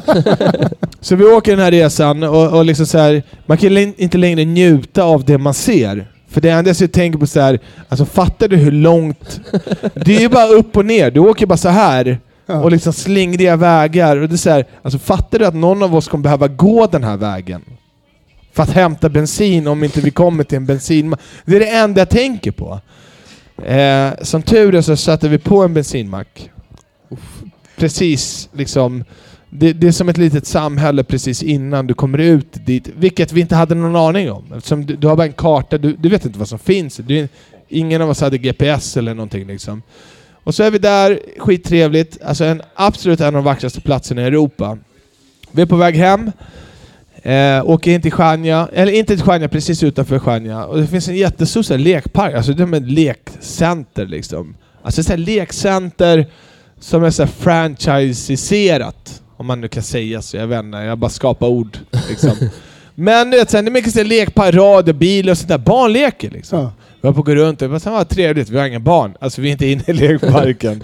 så 1.01 1.15
vi 1.15 1.25
åker 1.25 1.51
den 1.51 1.59
här 1.65 1.71
resan 1.71 2.23
och, 2.23 2.57
och 2.57 2.65
liksom 2.65 2.85
så 2.85 2.97
här, 2.97 3.23
man 3.45 3.57
kan 3.57 3.77
inte 3.77 4.17
längre 4.17 4.45
njuta 4.45 5.03
av 5.03 5.25
det 5.25 5.37
man 5.37 5.53
ser. 5.53 6.07
För 6.29 6.41
det 6.41 6.49
enda 6.49 6.73
jag 6.79 6.91
tänker 6.91 7.19
på 7.19 7.27
så 7.27 7.39
här, 7.41 7.59
alltså 7.89 8.05
fattar 8.05 8.47
du 8.47 8.57
hur 8.57 8.71
långt... 8.71 9.41
Det 9.93 10.15
är 10.15 10.19
ju 10.19 10.29
bara 10.29 10.47
upp 10.47 10.77
och 10.77 10.85
ner, 10.85 11.11
du 11.11 11.19
åker 11.19 11.45
bara 11.45 11.57
så 11.57 11.69
här 11.69 12.19
Ja. 12.49 12.55
och 12.55 12.71
liksom 12.71 12.93
slingriga 12.93 13.55
vägar. 13.55 14.17
Och 14.17 14.29
det 14.29 14.35
är 14.35 14.37
så 14.37 14.49
här, 14.49 14.65
alltså 14.81 14.99
fattar 14.99 15.39
du 15.39 15.45
att 15.45 15.55
någon 15.55 15.83
av 15.83 15.95
oss 15.95 16.07
kommer 16.07 16.23
behöva 16.23 16.47
gå 16.47 16.87
den 16.87 17.03
här 17.03 17.17
vägen? 17.17 17.61
För 18.53 18.63
att 18.63 18.69
hämta 18.69 19.09
bensin 19.09 19.67
om 19.67 19.83
inte 19.83 20.01
vi 20.01 20.11
kommer 20.11 20.43
till 20.43 20.55
en 20.55 20.65
bensinmack. 20.65 21.19
Det 21.45 21.55
är 21.55 21.59
det 21.59 21.69
enda 21.69 22.01
jag 22.01 22.09
tänker 22.09 22.51
på. 22.51 22.79
Eh, 23.65 24.11
som 24.21 24.41
tur 24.41 24.75
är 24.75 24.81
så 24.81 24.95
satte 24.95 25.29
vi 25.29 25.37
på 25.37 25.63
en 25.63 25.73
bensinmack. 25.73 26.49
Precis 27.77 28.49
liksom... 28.53 29.03
Det, 29.51 29.73
det 29.73 29.87
är 29.87 29.91
som 29.91 30.09
ett 30.09 30.17
litet 30.17 30.47
samhälle 30.47 31.03
precis 31.03 31.43
innan 31.43 31.87
du 31.87 31.93
kommer 31.93 32.17
ut 32.17 32.65
dit, 32.65 32.89
vilket 32.97 33.31
vi 33.31 33.41
inte 33.41 33.55
hade 33.55 33.75
någon 33.75 33.95
aning 33.95 34.31
om. 34.31 34.53
Eftersom 34.57 34.85
du, 34.85 34.95
du 34.95 35.07
har 35.07 35.15
bara 35.15 35.27
en 35.27 35.33
karta, 35.33 35.77
du, 35.77 35.93
du 35.93 36.09
vet 36.09 36.25
inte 36.25 36.39
vad 36.39 36.47
som 36.47 36.59
finns. 36.59 36.97
Du, 36.97 37.27
ingen 37.67 38.01
av 38.01 38.09
oss 38.09 38.21
hade 38.21 38.37
GPS 38.37 38.97
eller 38.97 39.13
någonting 39.13 39.47
liksom. 39.47 39.81
Och 40.43 40.55
så 40.55 40.63
är 40.63 40.71
vi 40.71 40.77
där, 40.77 41.19
skittrevligt. 41.37 42.17
Alltså 42.23 42.45
en, 42.45 42.61
absolut 42.75 43.19
en 43.19 43.27
av 43.27 43.33
de 43.33 43.43
vackraste 43.43 43.81
platserna 43.81 44.21
i 44.21 44.25
Europa. 44.25 44.77
Vi 45.51 45.61
är 45.61 45.65
på 45.65 45.75
väg 45.75 45.95
hem. 45.95 46.31
Eh, 47.23 47.69
åker 47.69 47.91
in 47.91 48.01
till 48.01 48.11
Chania, 48.11 48.69
eller 48.73 48.91
inte 48.91 49.15
till 49.15 49.25
Chania, 49.25 49.47
precis 49.47 49.83
utanför 49.83 50.19
Chania. 50.19 50.65
Och 50.65 50.77
det 50.77 50.87
finns 50.87 51.07
en 51.07 51.15
jättestor 51.15 51.63
så 51.63 51.73
här, 51.73 51.79
lekpark, 51.79 52.35
alltså 52.35 52.53
det 52.53 52.63
är 52.63 52.75
ett 52.75 52.91
lekcenter 52.91 54.05
liksom. 54.05 54.55
Alltså 54.83 55.03
så 55.03 55.09
här, 55.09 55.17
lekcenter 55.17 56.27
som 56.79 57.03
är 57.03 57.09
så 57.09 57.23
här 57.23 57.29
franchiserat. 57.29 59.21
Om 59.37 59.45
man 59.45 59.61
nu 59.61 59.67
kan 59.67 59.83
säga 59.83 60.21
så, 60.21 60.37
jag 60.37 60.47
vet 60.47 60.63
inte, 60.63 60.77
jag 60.77 60.97
bara 60.97 61.09
skapar 61.09 61.47
ord 61.47 61.77
liksom. 62.09 62.31
Men 62.95 63.31
du 63.31 63.37
vet, 63.37 63.49
sen, 63.49 63.65
det 63.65 63.69
är 63.69 63.73
mycket 63.73 63.93
så 63.93 63.99
här, 63.99 64.51
radio, 64.51 64.93
bil 64.93 65.29
och 65.29 65.37
sånt 65.37 65.49
där. 65.49 65.57
Barn 65.57 65.93
leker 65.93 66.29
liksom. 66.29 66.59
Ja. 66.59 66.71
Vi 67.01 67.07
var 67.07 67.13
på 67.13 67.19
att 67.19 67.25
gå 67.25 67.35
runt 67.35 67.61
och 67.61 67.69
det 67.69 67.85
var 67.89 68.03
trevligt, 68.03 68.49
vi 68.49 68.57
har 68.59 68.65
inga 68.65 68.79
barn. 68.79 69.13
Alltså 69.21 69.41
vi 69.41 69.47
är 69.47 69.51
inte 69.51 69.65
inne 69.67 69.83
i 69.87 69.93
lekparken. 69.93 70.83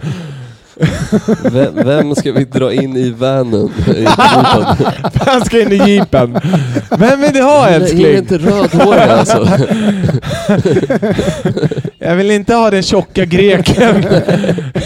Vem, 1.43 1.75
vem 1.85 2.15
ska 2.15 2.31
vi 2.31 2.43
dra 2.45 2.73
in 2.73 2.95
i 2.97 3.09
vanen? 3.09 3.69
I? 3.95 4.05
Han 5.13 5.45
ska 5.45 5.61
in 5.61 5.71
i 5.71 5.75
jeepen. 5.75 6.39
Vem 6.99 7.21
vill 7.21 7.33
du 7.33 7.41
ha 7.41 7.65
Nej, 7.65 7.73
Är 7.73 7.79
älskling? 7.81 8.17
inte 8.17 8.37
rödhårig 8.37 9.01
alltså? 9.01 9.47
Jag 11.99 12.15
vill 12.15 12.31
inte 12.31 12.53
ha 12.55 12.69
den 12.71 12.83
tjocka 12.83 13.25
greken 13.25 14.05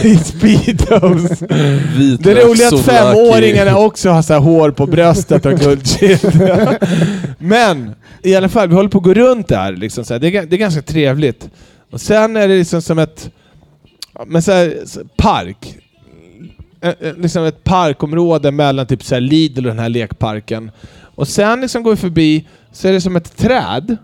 i 0.04 0.16
speedos. 0.16 1.42
Vit 1.98 2.24
Det 2.24 2.34
roliga 2.34 2.68
är 2.68 2.74
att 2.74 2.80
Souvlaki. 2.80 2.86
femåringarna 2.86 3.78
också 3.78 4.10
har 4.10 4.22
så 4.22 4.34
hår 4.34 4.72
på 4.72 4.86
bröstet 4.88 5.46
och 5.46 5.60
guldkedja. 5.60 6.78
Men 7.38 7.96
i 8.24 8.36
alla 8.36 8.50
fall, 8.50 8.70
vi 8.70 8.76
håller 8.76 8.90
på 8.90 8.98
att 8.98 9.04
gå 9.04 9.14
runt 9.14 9.48
där. 9.48 9.72
Liksom, 9.72 10.06
så 10.06 10.14
här. 10.14 10.20
Det, 10.20 10.38
är, 10.38 10.46
det 10.46 10.56
är 10.56 10.58
ganska 10.58 10.82
trevligt. 10.82 11.50
Och 11.92 12.02
sen 12.02 12.38
är 12.38 12.48
det 12.48 12.58
liksom 12.58 12.82
som 12.82 13.00
ett 13.00 13.32
men 14.28 14.42
så 14.42 14.52
här, 14.52 14.84
park. 15.18 15.78
Liksom 17.18 17.46
ett 17.46 17.64
parkområde 17.64 18.52
mellan 18.52 18.88
typ 18.88 19.04
så 19.04 19.16
här 19.16 19.22
Lidl 19.22 19.66
och 19.66 19.72
den 19.72 19.80
här 19.80 19.90
lekparken. 19.90 20.72
Och 21.16 21.28
sen 21.28 21.62
liksom 21.62 21.84
går 21.84 21.92
vi 21.92 21.98
förbi, 21.98 22.48
så 22.72 22.88
är 22.88 22.92
det 22.92 23.02
som 23.02 23.16
ett 23.16 23.38
träd. 23.38 23.98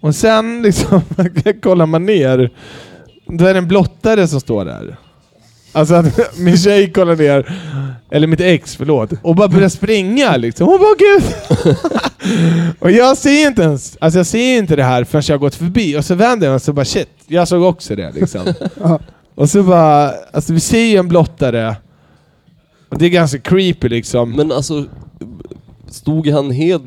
Och 0.00 0.14
sen 0.14 0.62
liksom 0.62 1.00
kollar 1.62 1.86
man 1.86 2.06
ner, 2.06 2.50
då 3.26 3.44
är 3.44 3.54
det 3.54 3.58
en 3.58 3.68
blottare 3.68 4.28
som 4.28 4.40
står 4.40 4.64
där. 4.64 4.96
Alltså 5.72 5.94
att 5.94 6.20
min 6.38 6.58
tjej 6.58 6.92
kollar 6.92 7.16
ner, 7.16 7.54
eller 8.10 8.26
mitt 8.26 8.40
ex, 8.40 8.76
förlåt, 8.76 9.10
och 9.22 9.34
bara 9.34 9.48
börjar 9.48 9.68
springa 9.68 10.36
liksom. 10.36 10.66
Hon 10.66 10.78
bara 10.78 10.94
gud! 10.98 11.24
och 12.78 12.90
jag 12.90 13.16
ser 13.16 13.46
inte 13.46 13.62
ens, 13.62 13.96
alltså 14.00 14.18
jag 14.18 14.26
ser 14.26 14.58
inte 14.58 14.76
det 14.76 14.84
här 14.84 15.04
förrän 15.04 15.22
jag 15.26 15.34
har 15.34 15.38
gått 15.38 15.54
förbi. 15.54 15.96
Och 15.96 16.04
så 16.04 16.14
vänder 16.14 16.46
jag 16.46 16.50
mig 16.52 16.56
och 16.56 16.62
så 16.62 16.72
bara 16.72 16.84
shit, 16.84 17.08
jag 17.26 17.48
såg 17.48 17.62
också 17.62 17.96
det 17.96 18.12
liksom. 18.12 18.54
Och 19.34 19.50
så 19.50 19.62
bara, 19.62 20.12
alltså 20.32 20.52
vi 20.52 20.60
ser 20.60 20.84
ju 20.84 20.96
en 20.96 21.08
blottare. 21.08 21.76
Och 22.88 22.98
det 22.98 23.06
är 23.06 23.10
ganska 23.10 23.38
creepy 23.38 23.88
liksom. 23.88 24.32
Men 24.32 24.52
alltså, 24.52 24.84
stod 25.90 26.28
han 26.28 26.50
helt 26.50 26.82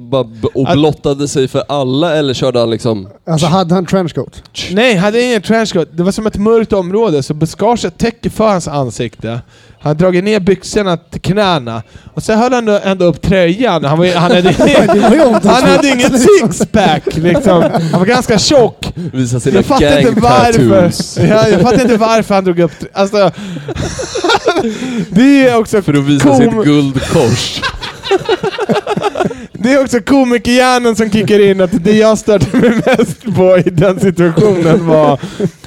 och 0.53 0.67
blottade 0.73 1.27
sig 1.27 1.47
för 1.47 1.63
alla 1.69 2.15
eller 2.15 2.34
körde 2.34 2.59
han 2.59 2.69
liksom... 2.69 3.09
Alltså 3.27 3.47
hade 3.47 3.76
han 3.76 3.85
trenchcoat? 3.85 4.43
Nej, 4.71 4.93
han 4.95 5.03
hade 5.03 5.21
ingen 5.23 5.41
trenchcoat. 5.41 5.88
Det 5.93 6.03
var 6.03 6.11
som 6.11 6.27
ett 6.27 6.38
mörkt 6.38 6.73
område, 6.73 7.23
så 7.23 7.34
buskaget 7.34 7.97
täcker 7.97 8.30
för 8.30 8.47
hans 8.47 8.67
ansikte. 8.67 9.41
Han 9.81 9.97
dragit 9.97 10.23
ner 10.23 10.39
byxorna 10.39 10.97
till 10.97 11.21
knäna. 11.21 11.81
Och 12.13 12.23
sen 12.23 12.38
höll 12.39 12.53
han 12.53 12.67
ändå- 12.67 13.05
upp 13.05 13.21
tröjan. 13.21 13.84
Han, 13.85 13.97
var, 13.97 14.05
han, 14.15 14.31
hade, 14.31 14.51
han 15.07 15.27
omtanksfullt. 15.27 15.76
hade 15.76 15.88
inget 15.89 16.21
sixpack 16.21 17.15
liksom. 17.15 17.63
Han 17.91 17.99
var 17.99 18.05
ganska 18.05 18.38
tjock. 18.39 18.85
Visa 19.13 19.39
sina 19.39 19.55
Jag 19.55 19.65
fattar 19.65 19.99
inte 19.99 20.21
varför. 20.21 20.80
tattoos. 20.81 21.17
Ja, 21.30 21.47
jag 21.49 21.61
fattar 21.61 21.81
inte 21.81 21.97
varför 21.97 22.35
han 22.35 22.43
drog 22.43 22.59
upp... 22.59 22.71
Alltså, 22.93 23.17
det 25.09 25.47
är 25.47 25.57
också 25.59 25.81
För 25.81 25.93
att 25.93 26.03
visa 26.03 26.27
Kom- 26.30 26.38
sitt 26.38 26.51
guldkors. 26.65 27.61
Det 29.53 29.73
är 29.73 29.84
också 29.84 29.99
komikerhjärnan 29.99 30.95
som 30.95 31.11
kickar 31.11 31.40
in 31.40 31.61
att 31.61 31.84
det 31.84 31.98
jag 31.98 32.18
störde 32.18 32.57
mig 32.57 32.81
mest 32.86 33.36
på 33.36 33.57
i 33.57 33.69
den 33.69 33.99
situationen 33.99 34.88
var 34.88 35.19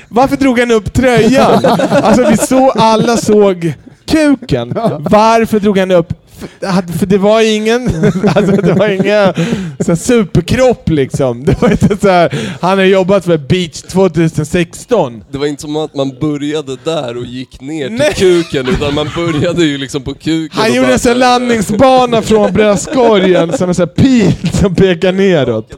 Varför 0.08 0.36
drog 0.36 0.58
han 0.58 0.70
upp 0.70 0.92
tröjan? 0.92 1.64
Alltså 1.90 2.30
vi 2.30 2.36
såg, 2.36 2.72
alla 2.76 3.16
såg 3.16 3.72
kuken. 4.06 4.72
Varför 4.98 5.60
drog 5.60 5.78
han 5.78 5.90
upp 5.90 6.12
för- 6.98 7.06
det 7.06 7.18
var 7.18 7.40
ingen, 7.56 7.88
alltså 8.34 8.52
det 8.56 8.72
var 8.72 8.88
ingen 8.88 9.34
så 9.80 9.96
superkropp 9.96 10.88
liksom. 10.90 11.44
Det 11.44 11.62
var 11.62 11.70
inte 11.70 11.96
så 11.96 12.08
här, 12.08 12.38
han 12.60 12.78
har 12.78 12.84
jobbat 12.84 13.24
för 13.24 13.38
Beach 13.38 13.82
2016. 13.82 15.24
Det 15.32 15.38
var 15.38 15.46
inte 15.46 15.62
som 15.62 15.76
att 15.76 15.94
man 15.94 16.12
började 16.20 16.76
där 16.84 17.16
och 17.16 17.24
gick 17.26 17.60
ner 17.60 17.88
till 17.88 17.96
Nej. 17.98 18.14
kuken, 18.16 18.68
utan 18.68 18.94
man 18.94 19.08
började 19.16 19.64
ju 19.64 19.78
liksom 19.78 20.02
på 20.02 20.14
kuken 20.14 20.60
Han 20.62 20.68
gjorde 20.74 20.86
bara- 20.86 20.92
en 20.92 20.98
sån 20.98 21.18
landningsbana 21.18 22.22
från 22.22 22.52
bröstkorgen 22.52 23.52
som 23.58 23.68
en 23.68 23.74
sån 23.74 23.88
här 23.88 23.94
pil 24.02 24.32
som 24.52 24.74
pekar 24.74 25.12
neråt. 25.12 25.70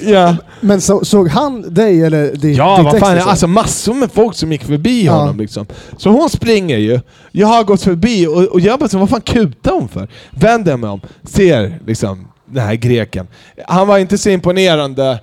Ja, 0.00 0.36
Men 0.60 0.80
så, 0.80 1.04
såg 1.04 1.28
han 1.28 1.74
dig 1.74 2.02
eller 2.02 2.32
ditt, 2.36 2.56
ja 2.56 2.82
vad 2.82 2.98
fan, 2.98 3.14
liksom? 3.14 3.30
alltså 3.30 3.46
massor 3.46 3.94
med 3.94 4.10
folk 4.12 4.36
som 4.36 4.52
gick 4.52 4.64
förbi 4.64 5.04
Ja. 5.04 5.12
honom 5.12 5.38
liksom. 5.40 5.66
Så 5.98 6.10
hon 6.10 6.30
springer 6.30 6.78
ju, 6.78 7.00
jag 7.32 7.46
har 7.46 7.64
gått 7.64 7.82
förbi 7.82 8.26
och, 8.26 8.42
och 8.44 8.60
jag 8.60 8.78
bara 8.78 8.88
så, 8.88 8.98
vad 8.98 9.10
fan 9.10 9.20
kutar 9.20 9.72
hon 9.72 9.88
för? 9.88 10.08
Vänder 10.30 10.76
mig 10.76 10.90
om, 10.90 11.00
ser 11.24 11.78
liksom 11.86 12.28
den 12.46 12.64
här 12.64 12.74
greken. 12.74 13.26
Han 13.66 13.88
var 13.88 13.98
inte 13.98 14.18
så 14.18 14.30
imponerande 14.30 15.20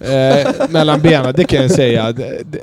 eh, 0.00 0.50
mellan 0.70 1.00
benen, 1.00 1.34
det 1.36 1.44
kan 1.44 1.62
jag 1.62 1.70
säga. 1.70 2.12
Det, 2.12 2.42
det, 2.46 2.58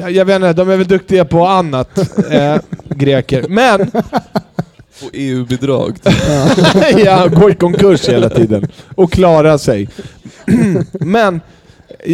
jag- 0.00 0.10
jag 0.10 0.24
vet 0.24 0.36
inte, 0.36 0.52
de 0.52 0.70
är 0.70 0.76
väl 0.76 0.86
duktiga 0.86 1.24
på 1.24 1.46
annat, 1.46 1.98
eh, 2.30 2.56
greker. 2.88 3.44
Men 3.48 3.90
På 5.00 5.10
EU-bidrag. 5.12 5.96
ja, 7.04 7.26
går 7.28 7.50
i 7.50 7.54
konkurs 7.54 8.08
hela 8.08 8.28
tiden 8.30 8.68
och 8.94 9.12
klarar 9.12 9.58
sig. 9.58 9.88
Men 10.92 11.40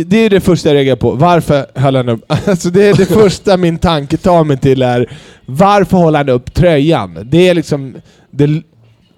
det 0.06 0.16
är 0.16 0.30
det 0.30 0.40
första 0.40 0.68
jag 0.68 0.74
reagerar 0.74 0.96
på. 0.96 1.10
Varför 1.10 1.66
höll 1.74 1.96
han 1.96 2.08
upp... 2.08 2.24
Alltså 2.48 2.70
det 2.70 2.84
är 2.84 2.96
det 2.96 3.06
första 3.22 3.56
min 3.56 3.78
tanke 3.78 4.16
tar 4.16 4.44
mig 4.44 4.56
till 4.56 4.82
är 4.82 5.16
varför 5.46 5.96
håller 5.96 6.18
han 6.18 6.28
upp 6.28 6.54
tröjan? 6.54 7.18
Det 7.30 7.48
är 7.48 7.54
liksom 7.54 7.96
det, 8.30 8.62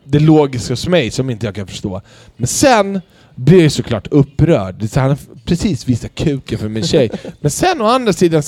det 0.04 0.18
logiska 0.18 0.72
hos 0.72 0.88
mig 0.88 1.10
som 1.10 1.30
inte 1.30 1.46
jag 1.46 1.54
kan 1.54 1.66
förstå. 1.66 2.00
Men 2.36 2.46
sen 2.46 3.00
blir 3.34 3.62
jag 3.62 3.72
såklart 3.72 4.06
upprörd. 4.10 4.88
Så 4.90 5.00
Han 5.00 5.08
har 5.08 5.18
precis 5.44 5.88
visat 5.88 6.14
kuken 6.14 6.58
för 6.58 6.68
min 6.68 6.84
tjej. 6.84 7.10
Men 7.40 7.50
sen 7.50 7.80
å 7.80 7.86
andra 7.86 8.12
sidan, 8.12 8.42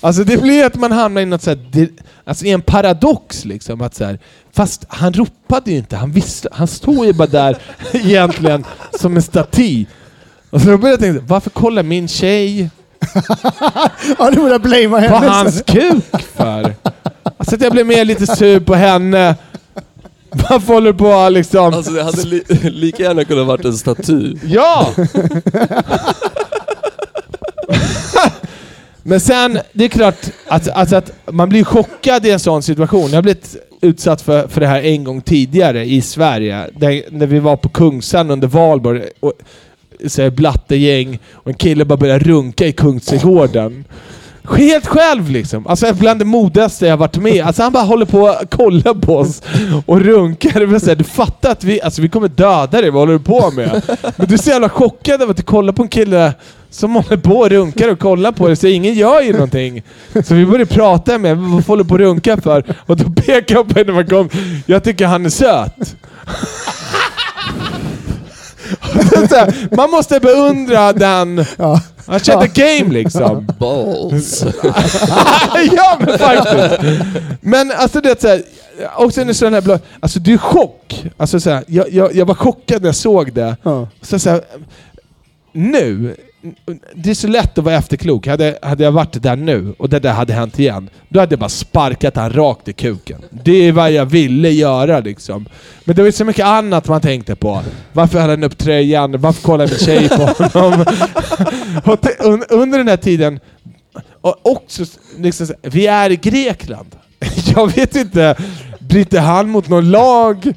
alltså 0.00 0.24
det 0.24 0.42
blir 0.42 0.64
att 0.64 0.74
man 0.74 0.92
hamnar 0.92 1.22
i 1.22 1.26
något 1.26 1.42
så 1.42 1.50
här, 1.50 1.88
alltså 2.24 2.44
i 2.44 2.50
en 2.50 2.62
paradox 2.62 3.44
liksom. 3.44 3.80
Att 3.80 3.94
så 3.94 4.04
här, 4.04 4.18
fast 4.52 4.84
han 4.88 5.12
ropade 5.12 5.70
ju 5.70 5.76
inte, 5.76 5.96
han 5.96 6.12
visste, 6.12 6.48
han 6.52 6.66
stod 6.66 7.06
ju 7.06 7.12
bara 7.12 7.28
där 7.28 7.58
egentligen 7.92 8.64
som 9.00 9.16
en 9.16 9.22
staty. 9.22 9.86
Och 10.56 10.62
så 10.62 10.68
då 10.68 10.78
började 10.78 11.06
jag 11.06 11.14
tänka, 11.14 11.26
varför 11.28 11.50
kollar 11.50 11.82
min 11.82 12.08
tjej 12.08 12.70
Ja, 14.18 14.30
du 14.30 14.36
börjar 14.36 14.58
blamea 14.58 14.88
på 14.88 14.96
henne. 14.96 15.26
hans 15.26 15.62
kuk 15.62 16.22
för? 16.36 16.74
Alltså 17.38 17.54
att 17.54 17.60
jag 17.60 17.72
blev 17.72 17.86
mer 17.86 18.04
lite 18.04 18.26
sur 18.26 18.60
på 18.60 18.74
henne. 18.74 19.36
Varför 20.30 20.74
håller 20.74 20.92
du 20.92 20.98
på 20.98 21.28
liksom... 21.28 21.74
Alltså 21.74 21.92
det 21.92 22.02
hade 22.02 22.22
li 22.22 22.42
lika 22.62 23.02
gärna 23.02 23.24
kunnat 23.24 23.46
varit 23.46 23.64
en 23.64 23.76
staty. 23.76 24.34
Ja! 24.44 24.92
Men 29.02 29.20
sen, 29.20 29.58
det 29.72 29.84
är 29.84 29.88
klart 29.88 30.18
att, 30.48 30.68
alltså 30.68 30.96
att 30.96 31.12
man 31.26 31.48
blir 31.48 31.64
chockad 31.64 32.26
i 32.26 32.30
en 32.30 32.40
sån 32.40 32.62
situation. 32.62 33.10
Jag 33.10 33.16
har 33.16 33.22
blivit 33.22 33.56
utsatt 33.80 34.22
för, 34.22 34.48
för 34.48 34.60
det 34.60 34.66
här 34.66 34.82
en 34.82 35.04
gång 35.04 35.20
tidigare 35.20 35.84
i 35.84 36.02
Sverige. 36.02 36.70
Där, 36.76 37.02
när 37.10 37.26
vi 37.26 37.38
var 37.38 37.56
på 37.56 37.68
Kungsan 37.68 38.30
under 38.30 38.48
valborg. 38.48 39.02
Och, 39.20 39.32
så 40.06 40.30
blattegäng 40.30 41.18
och 41.32 41.48
en 41.48 41.54
kille 41.54 41.84
bara 41.84 41.96
börjar 41.96 42.18
runka 42.18 42.66
i 42.66 42.72
Kungsträdgården. 42.72 43.84
Helt 44.56 44.86
själv 44.86 45.30
liksom. 45.30 45.66
Alltså 45.66 45.94
bland 45.94 46.20
det 46.20 46.24
modigaste 46.24 46.86
jag 46.86 46.96
varit 46.96 47.16
med. 47.16 47.44
Alltså 47.44 47.62
han 47.62 47.72
bara 47.72 47.84
håller 47.84 48.06
på 48.06 48.28
att 48.28 48.50
kolla 48.50 48.94
på 48.94 49.16
oss 49.16 49.42
och 49.86 50.00
runkar. 50.00 50.84
Det 50.86 50.94
du 50.94 51.04
fattar 51.04 51.50
att 51.50 51.64
vi, 51.64 51.82
alltså 51.82 52.02
vi 52.02 52.08
kommer 52.08 52.28
döda 52.28 52.80
dig, 52.80 52.90
vad 52.90 53.02
håller 53.02 53.12
du 53.12 53.18
på 53.18 53.50
med? 53.50 53.82
Men 54.16 54.26
du 54.26 54.34
är 54.34 54.38
så 54.38 54.50
jävla 54.50 54.68
chockad 54.68 55.22
av 55.22 55.30
att 55.30 55.36
du 55.36 55.42
kollar 55.42 55.72
på 55.72 55.82
en 55.82 55.88
kille 55.88 56.34
som 56.70 56.94
håller 56.94 57.16
på 57.16 57.36
och 57.38 57.50
runkar 57.50 57.88
och 57.88 57.98
kollar 57.98 58.32
på 58.32 58.46
dig, 58.46 58.56
så 58.56 58.66
ingen 58.66 58.94
gör 58.94 59.22
ju 59.22 59.32
någonting. 59.32 59.82
Så 60.24 60.34
vi 60.34 60.46
började 60.46 60.66
prata 60.66 61.18
med 61.18 61.36
vad 61.36 61.66
håller 61.66 61.82
du 61.84 61.88
på 61.88 61.94
och 61.94 62.00
runka 62.00 62.36
för? 62.36 62.64
Och 62.86 62.96
då 62.96 63.04
pekade 63.10 63.44
jag 63.48 63.68
på 63.68 63.78
henne 63.78 63.92
och 63.92 64.08
kom, 64.08 64.28
jag 64.66 64.84
tycker 64.84 65.06
han 65.06 65.26
är 65.26 65.30
söt. 65.30 65.96
Så 69.28 69.36
här, 69.36 69.68
Man 69.76 69.90
måste 69.90 70.20
beundra 70.20 70.92
den... 70.92 71.44
Ja. 71.56 71.80
Han 72.06 72.20
kände 72.20 72.46
game 72.46 72.92
liksom. 72.92 73.46
Balls. 73.58 74.44
ja 75.72 75.98
men 76.00 76.18
faktiskt. 76.18 76.92
Men 77.40 77.70
alltså 77.70 78.00
det 78.00 78.10
är 78.10 78.16
så 78.20 78.28
här, 78.28 78.42
också 78.96 79.20
en 79.20 79.34
sån 79.34 79.54
här 79.54 79.60
blå, 79.60 79.78
alltså 80.00 80.18
det 80.18 80.32
är 80.32 80.38
chock. 80.38 81.04
Alltså 81.16 81.40
så 81.40 81.50
här, 81.50 81.64
jag, 81.66 81.92
jag, 81.92 82.14
jag 82.14 82.26
var 82.26 82.34
chockad 82.34 82.82
när 82.82 82.88
jag 82.88 82.94
såg 82.94 83.32
det. 83.32 83.56
Ja. 83.62 83.88
Så, 84.02 84.18
så 84.18 84.30
här, 84.30 84.40
nu, 85.52 86.16
det 86.94 87.10
är 87.10 87.14
så 87.14 87.28
lätt 87.28 87.58
att 87.58 87.64
vara 87.64 87.74
efterklok. 87.74 88.26
Hade, 88.26 88.58
hade 88.62 88.84
jag 88.84 88.92
varit 88.92 89.22
där 89.22 89.36
nu 89.36 89.74
och 89.78 89.88
det 89.88 89.98
där 89.98 90.12
hade 90.12 90.32
hänt 90.32 90.58
igen, 90.58 90.90
då 91.08 91.20
hade 91.20 91.32
jag 91.32 91.40
bara 91.40 91.48
sparkat 91.48 92.16
han 92.16 92.32
rakt 92.32 92.68
i 92.68 92.72
kuken. 92.72 93.22
Det 93.30 93.68
är 93.68 93.72
vad 93.72 93.92
jag 93.92 94.06
ville 94.06 94.50
göra 94.50 95.00
liksom. 95.00 95.48
Men 95.84 95.96
det 95.96 96.02
var 96.02 96.06
ju 96.06 96.12
så 96.12 96.24
mycket 96.24 96.46
annat 96.46 96.88
man 96.88 97.00
tänkte 97.00 97.36
på. 97.36 97.62
Varför 97.92 98.20
hade 98.20 98.32
han 98.32 98.44
upp 98.44 98.58
tröjan? 98.58 99.20
Varför 99.20 99.42
kollade 99.42 99.70
min 99.70 99.78
tjej 99.78 100.08
på 100.08 100.24
honom? 100.58 100.84
och 101.84 102.00
te- 102.00 102.16
un, 102.20 102.44
under 102.48 102.78
den 102.78 102.88
här 102.88 102.96
tiden, 102.96 103.40
och 104.20 104.36
också, 104.42 104.84
liksom, 105.18 105.46
vi 105.62 105.86
är 105.86 106.10
i 106.10 106.16
Grekland. 106.16 106.96
Jag 107.56 107.76
vet 107.76 107.96
inte, 107.96 108.36
bryter 108.78 109.20
han 109.20 109.48
mot 109.48 109.68
någon 109.68 109.90
lag? 109.90 110.52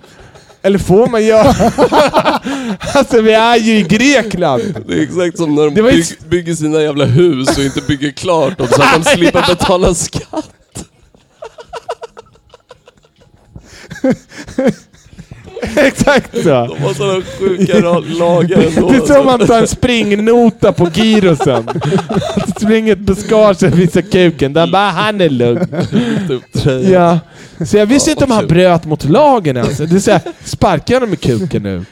Eller 0.61 0.79
får 0.79 1.07
man 1.07 1.25
göra... 1.25 1.53
alltså 2.93 3.21
vi 3.21 3.33
är 3.33 3.55
ju 3.57 3.77
i 3.77 3.81
Grekland! 3.83 4.83
Det 4.87 4.93
är 4.93 5.01
exakt 5.01 5.37
som 5.37 5.55
när 5.55 5.63
de 5.65 5.73
Det 5.75 5.81
var 5.81 5.89
ju- 5.91 5.97
bygg, 5.97 6.29
bygger 6.29 6.53
sina 6.55 6.81
jävla 6.81 7.05
hus 7.05 7.57
och 7.57 7.63
inte 7.63 7.81
bygger 7.81 8.11
klart 8.11 8.57
dem 8.57 8.67
så 8.67 8.81
att 8.81 9.03
de 9.03 9.09
slipper 9.15 9.45
betala 9.47 9.93
skatt. 9.93 10.49
Exakt 15.75 16.43
så! 16.43 16.49
De 16.49 16.83
har 16.83 16.93
sådana 16.93 17.21
sjuka 17.39 17.73
ra- 17.73 18.17
lagar 18.19 18.57
ändå. 18.61 18.89
Det 18.89 18.95
är 18.97 19.01
som 19.15 19.25
man 19.25 19.47
tar 19.47 19.61
en 19.61 19.67
springnota 19.67 20.73
på 20.73 20.85
girosen. 20.89 21.69
Springer 22.61 22.93
ett 22.93 22.99
buskage 22.99 23.63
och 23.63 23.79
visar 23.79 24.01
kuken. 24.01 24.53
Där 24.53 24.67
bara, 24.67 24.89
han 24.89 25.21
är 25.21 25.29
lugn. 25.29 25.67
Typ 26.27 26.53
tröja. 26.63 26.89
Ja. 26.91 27.19
Så 27.65 27.77
jag 27.77 27.85
visste 27.85 28.09
Ja, 28.09 28.13
inte 28.13 28.25
om 28.25 28.31
han 28.31 28.47
bröt 28.47 28.85
mot 28.85 29.03
lagen 29.03 29.57
ens. 29.57 29.77
Det 29.77 29.95
är 29.95 29.99
såhär, 29.99 30.21
sparkar 30.43 30.93
jag 30.93 30.99
honom 31.01 31.13
i 31.13 31.17
kuken 31.17 31.63
nu? 31.63 31.85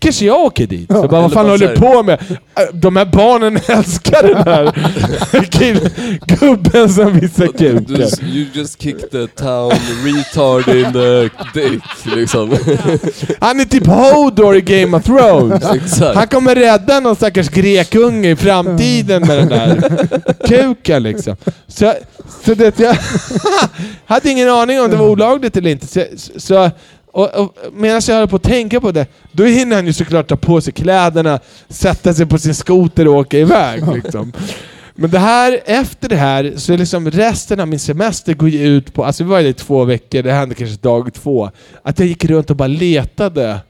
Kanske 0.00 0.24
jag 0.24 0.40
åker 0.40 0.66
dit. 0.66 0.88
Så 0.92 1.08
bara, 1.08 1.20
vad 1.20 1.32
fan 1.32 1.48
håller 1.48 1.68
du 1.68 1.76
på 1.76 2.02
med? 2.02 2.20
Äh, 2.20 2.64
De 2.72 2.96
här 2.96 3.04
barnen 3.04 3.56
älskar 3.68 4.22
den 4.22 4.36
här 4.36 4.72
gubben 6.40 6.88
som 6.88 7.20
visar 7.20 7.46
kuken. 7.46 7.86
you 8.34 8.46
just 8.52 8.82
kicked 8.82 9.10
the 9.10 9.26
town 9.26 9.72
retard 10.04 10.68
in 10.76 10.92
the 10.92 11.22
dick, 11.60 11.82
liksom. 12.16 12.50
Han 13.40 13.60
är 13.60 13.64
typ 13.64 13.86
Hodor 13.86 14.56
i 14.56 14.60
Game 14.60 14.96
of 14.96 15.04
Thrones. 15.04 16.00
Han 16.14 16.28
kommer 16.28 16.54
rädda 16.54 17.00
någon 17.00 17.16
stackars 17.16 17.48
grekunge 17.48 18.30
i 18.30 18.36
framtiden 18.36 19.26
med 19.26 19.38
den 19.38 19.48
där 19.48 19.82
kuken 20.46 21.02
liksom. 21.02 21.36
Så, 21.68 21.92
så 22.44 22.54
det, 22.54 22.78
jag 22.78 22.96
hade 24.06 24.30
ingen 24.30 24.48
aning 24.50 24.80
om 24.80 24.90
det 24.90 24.96
var 24.96 25.08
olagligt 25.08 25.56
eller 25.56 25.70
inte. 25.70 25.86
Så, 25.86 26.04
så, 26.36 26.70
och, 27.12 27.34
och, 27.34 27.56
medan 27.72 28.00
jag 28.08 28.14
höll 28.14 28.28
på 28.28 28.36
att 28.36 28.42
tänka 28.42 28.80
på 28.80 28.92
det, 28.92 29.06
då 29.32 29.44
hinner 29.44 29.76
han 29.76 29.86
ju 29.86 29.92
såklart 29.92 30.28
ta 30.28 30.36
på 30.36 30.60
sig 30.60 30.72
kläderna, 30.72 31.40
sätta 31.68 32.14
sig 32.14 32.26
på 32.26 32.38
sin 32.38 32.54
skoter 32.54 33.08
och 33.08 33.14
åka 33.14 33.38
iväg. 33.38 33.82
Liksom. 33.94 34.32
Men 34.94 35.10
det 35.10 35.18
här, 35.18 35.60
efter 35.64 36.08
det 36.08 36.16
här, 36.16 36.52
så 36.56 36.72
är 36.72 36.78
liksom 36.78 37.10
resten 37.10 37.60
av 37.60 37.68
min 37.68 37.78
semester 37.78 38.34
går 38.34 38.48
ju 38.48 38.66
ut 38.66 38.94
på, 38.94 39.04
alltså 39.04 39.24
vi 39.24 39.30
var 39.30 39.40
i 39.40 39.52
två 39.52 39.84
veckor, 39.84 40.22
det 40.22 40.32
hände 40.32 40.54
kanske 40.54 40.76
dag 40.76 41.14
två, 41.14 41.50
att 41.82 41.98
jag 41.98 42.08
gick 42.08 42.24
runt 42.24 42.50
och 42.50 42.56
bara 42.56 42.68
letade 42.68 43.60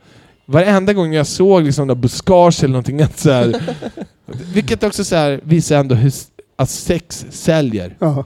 Varenda 0.51 0.93
gång 0.93 1.13
jag 1.13 1.27
såg 1.27 1.63
liksom 1.63 1.87
några 1.87 2.01
buskage 2.01 2.65
eller 2.65 2.73
någonting 2.73 3.03
att 3.03 3.19
så 3.19 3.31
här, 3.31 3.63
Vilket 4.55 4.83
också 4.83 5.05
så 5.05 5.17
här, 5.17 5.41
visar 5.43 5.77
ändå 5.77 5.95
hur 5.95 6.13
att 6.57 6.71
sex 6.71 7.27
säljer. 7.31 7.97
Ja. 7.99 8.25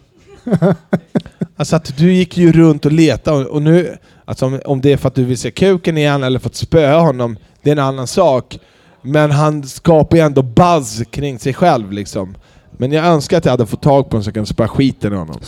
Alltså 1.56 1.76
att 1.76 1.96
du 1.96 2.12
gick 2.12 2.36
ju 2.36 2.52
runt 2.52 2.86
och 2.86 2.92
letade 2.92 3.44
och 3.44 3.62
nu, 3.62 3.96
alltså 4.24 4.46
om, 4.46 4.60
om 4.64 4.80
det 4.80 4.92
är 4.92 4.96
för 4.96 5.08
att 5.08 5.14
du 5.14 5.24
vill 5.24 5.38
se 5.38 5.50
kuken 5.50 5.98
igen 5.98 6.22
eller 6.22 6.38
för 6.38 6.48
att 6.48 6.54
spöa 6.54 6.98
honom, 6.98 7.36
det 7.62 7.70
är 7.70 7.72
en 7.72 7.78
annan 7.78 8.06
sak. 8.06 8.58
Men 9.02 9.30
han 9.30 9.62
skapar 9.62 10.16
ju 10.16 10.22
ändå 10.22 10.42
buzz 10.42 11.02
kring 11.10 11.38
sig 11.38 11.54
själv 11.54 11.92
liksom. 11.92 12.34
Men 12.72 12.92
jag 12.92 13.06
önskar 13.06 13.38
att 13.38 13.44
jag 13.44 13.52
hade 13.52 13.66
fått 13.66 13.82
tag 13.82 14.04
på 14.04 14.10
honom 14.10 14.24
så 14.24 14.28
jag 14.28 14.34
kunde 14.34 14.46
spöa 14.46 14.68
skiten 14.68 15.12
ur 15.12 15.16
honom. 15.16 15.40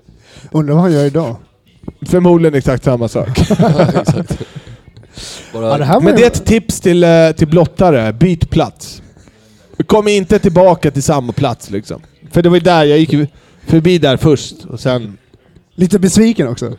Undrar 0.50 0.74
vad 0.74 0.82
han 0.82 0.92
gör 0.92 1.04
idag? 1.04 1.36
Förmodligen 2.06 2.54
exakt 2.54 2.84
samma 2.84 3.08
sak. 3.08 3.28
Exakt. 3.40 4.38
Bara, 5.52 5.68
Ja, 5.68 5.78
det 5.78 6.04
Men 6.04 6.16
det 6.16 6.22
är 6.22 6.26
ett 6.26 6.46
tips 6.46 6.80
till, 6.80 7.04
eh, 7.04 7.30
till 7.36 7.48
blottare, 7.48 8.12
byt 8.12 8.50
plats. 8.50 9.02
Kom 9.86 10.08
inte 10.08 10.38
tillbaka 10.38 10.90
till 10.90 11.02
samma 11.02 11.32
plats 11.32 11.70
liksom. 11.70 12.02
För 12.30 12.42
det 12.42 12.48
var 12.48 12.56
ju 12.56 12.62
där, 12.62 12.84
jag 12.84 12.98
gick 12.98 13.30
förbi 13.66 13.98
där 13.98 14.16
först 14.16 14.64
och 14.64 14.80
sen... 14.80 15.18
Lite 15.80 15.98
besviken 15.98 16.48
också. 16.48 16.76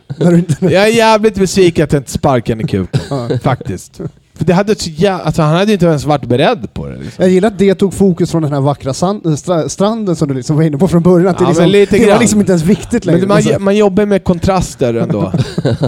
Jag 0.60 0.72
är 0.72 0.86
jävligt 0.86 1.34
besviken 1.34 1.84
att 1.84 1.92
jag 1.92 2.00
inte 2.00 2.10
sparkade 2.10 2.52
henne 2.52 2.62
i 2.62 2.66
kuken. 2.66 3.38
Faktiskt. 3.42 4.00
För 4.34 4.44
det 4.44 4.52
hade 4.54 4.74
så 4.74 4.90
jä... 4.90 5.12
alltså, 5.12 5.42
han 5.42 5.56
hade 5.56 5.72
inte 5.72 5.86
ens 5.86 6.04
varit 6.04 6.24
beredd 6.24 6.74
på 6.74 6.86
det. 6.86 6.96
Liksom. 6.96 7.22
Jag 7.24 7.30
gillar 7.30 7.48
att 7.48 7.58
det 7.58 7.74
tog 7.74 7.94
fokus 7.94 8.30
från 8.30 8.42
den 8.42 8.52
här 8.52 8.60
vackra 8.60 8.94
sand, 8.94 9.38
stra, 9.38 9.68
stranden 9.68 10.16
som 10.16 10.28
du 10.28 10.34
liksom 10.34 10.56
var 10.56 10.62
inne 10.62 10.78
på 10.78 10.88
från 10.88 11.02
början. 11.02 11.34
Till 11.34 11.42
Ja, 11.44 11.48
liksom, 11.48 11.62
men 11.62 11.72
lite 11.72 11.98
det 11.98 12.10
var 12.10 12.18
liksom 12.18 12.40
inte 12.40 12.52
ens 12.52 12.64
viktigt 12.64 13.04
längre. 13.04 13.18
Men 13.18 13.28
man, 13.28 13.36
Det 13.36 13.54
så- 13.54 13.58
man 13.58 13.76
jobbar 13.76 14.06
med 14.06 14.24
kontraster 14.24 14.94
ändå. 14.94 15.20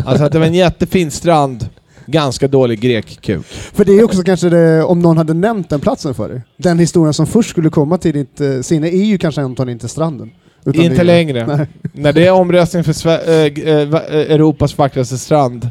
alltså 0.06 0.24
att 0.24 0.32
det 0.32 0.38
var 0.38 0.46
en 0.46 0.54
jättefin 0.54 1.10
strand, 1.10 1.68
ganska 2.06 2.48
dålig 2.48 2.80
grekkuk. 2.80 3.46
För 3.46 3.84
det 3.84 3.92
är 3.92 4.04
också 4.04 4.22
kanske 4.22 4.48
det, 4.48 4.82
om 4.82 4.98
någon 4.98 5.16
hade 5.18 5.34
nämnt 5.34 5.70
den 5.70 5.80
platsen 5.80 6.14
för 6.14 6.28
dig. 6.28 6.42
Den 6.56 6.78
historien 6.78 7.14
som 7.14 7.26
först 7.26 7.50
skulle 7.50 7.70
komma 7.70 7.98
till 7.98 8.12
ditt 8.12 8.40
eh, 8.40 8.60
sinne 8.60 8.88
är 8.88 9.04
ju 9.04 9.18
kanske 9.18 9.42
antagligen 9.42 9.76
inte 9.76 9.88
stranden. 9.88 10.30
Utan 10.66 10.82
Inte 10.84 10.96
det 10.96 11.04
längre. 11.04 11.46
Nej. 11.56 11.66
När 11.92 12.12
det 12.12 12.26
är 12.26 12.32
omröstning 12.32 12.84
för 12.84 12.92
Sve- 12.92 13.28
äh, 13.28 14.32
Europas 14.34 14.78
vackraste 14.78 15.18
strand, 15.18 15.70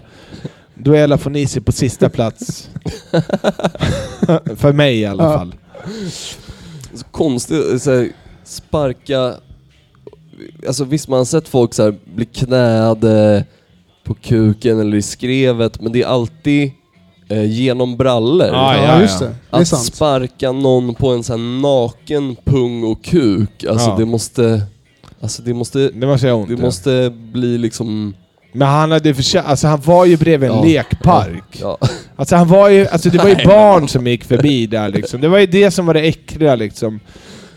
då 0.76 0.94
är 0.94 1.08
Lafonisi 1.08 1.62
på 1.62 1.72
sista 1.72 2.10
plats. 2.10 2.70
för 4.56 4.74
mig 4.74 5.00
i 5.00 5.06
alla 5.06 5.24
Ja. 5.24 5.34
fall. 5.38 5.56
Så 6.94 7.06
konstigt, 7.12 7.82
så 7.82 7.92
här, 7.92 8.10
sparka... 8.44 9.34
Alltså 10.68 10.84
visst 10.84 11.08
man 11.08 11.18
har 11.18 11.26
sett 11.26 11.48
folk 11.48 11.74
så 11.74 11.84
här, 11.84 11.96
bli 12.16 12.26
knäade 12.26 13.46
på 14.04 14.14
kuken 14.14 14.80
eller 14.80 14.98
i 14.98 15.02
skrevet, 15.02 15.82
men 15.82 15.92
det 15.92 16.02
är 16.02 16.08
alltid 16.08 16.72
eh, 17.30 17.46
genom 17.52 17.98
brallor. 17.98 18.48
Ja, 18.48 18.76
Ja, 18.78 18.84
ja, 18.84 19.02
just 19.02 19.20
det. 19.20 19.26
Det 19.26 19.58
är 19.58 19.62
Att 19.62 19.68
sparka 19.68 20.52
någon 20.52 20.96
på 20.96 21.10
en 21.10 21.24
sån 21.24 21.62
naken 21.62 22.36
pung 22.46 22.84
och 22.84 23.04
kuk, 23.04 23.64
alltså 23.64 23.90
Ja. 23.90 23.96
det 23.98 24.06
måste... 24.06 24.62
Alltså 25.24 25.42
det 25.42 25.54
måste... 25.54 25.90
Det 25.90 26.08
måste 26.08 26.28
jag 26.28 26.38
ont. 26.40 26.48
Det 26.48 26.54
ja. 26.54 26.62
måste 26.62 27.14
bli 27.32 27.58
liksom... 27.58 28.14
Men 28.52 28.68
han 28.68 28.92
hade 28.92 29.14
för 29.14 29.38
alltså 29.38 29.68
han 29.68 29.82
var 29.82 30.06
ju 30.06 30.18
bredvid 30.18 30.50
en 30.50 30.56
Ja. 30.56 30.64
lekpark. 30.64 31.60
Ja. 31.62 31.78
Alltså 32.16 32.36
han 32.36 32.48
var 32.48 32.70
ju, 32.70 32.88
alltså 32.88 33.10
det 33.10 33.18
var 33.18 33.30
ju 33.30 33.36
barn 33.36 33.88
som 33.88 34.08
gick 34.08 34.24
förbi 34.24 34.68
där 34.68 34.90
liksom. 34.90 35.22
Det 35.22 35.28
var 35.28 35.38
ju 35.38 35.46
det 35.46 35.72
som 35.72 35.86
var 35.86 35.94
det 35.94 36.00
äckliga 36.00 36.56
liksom. 36.56 37.00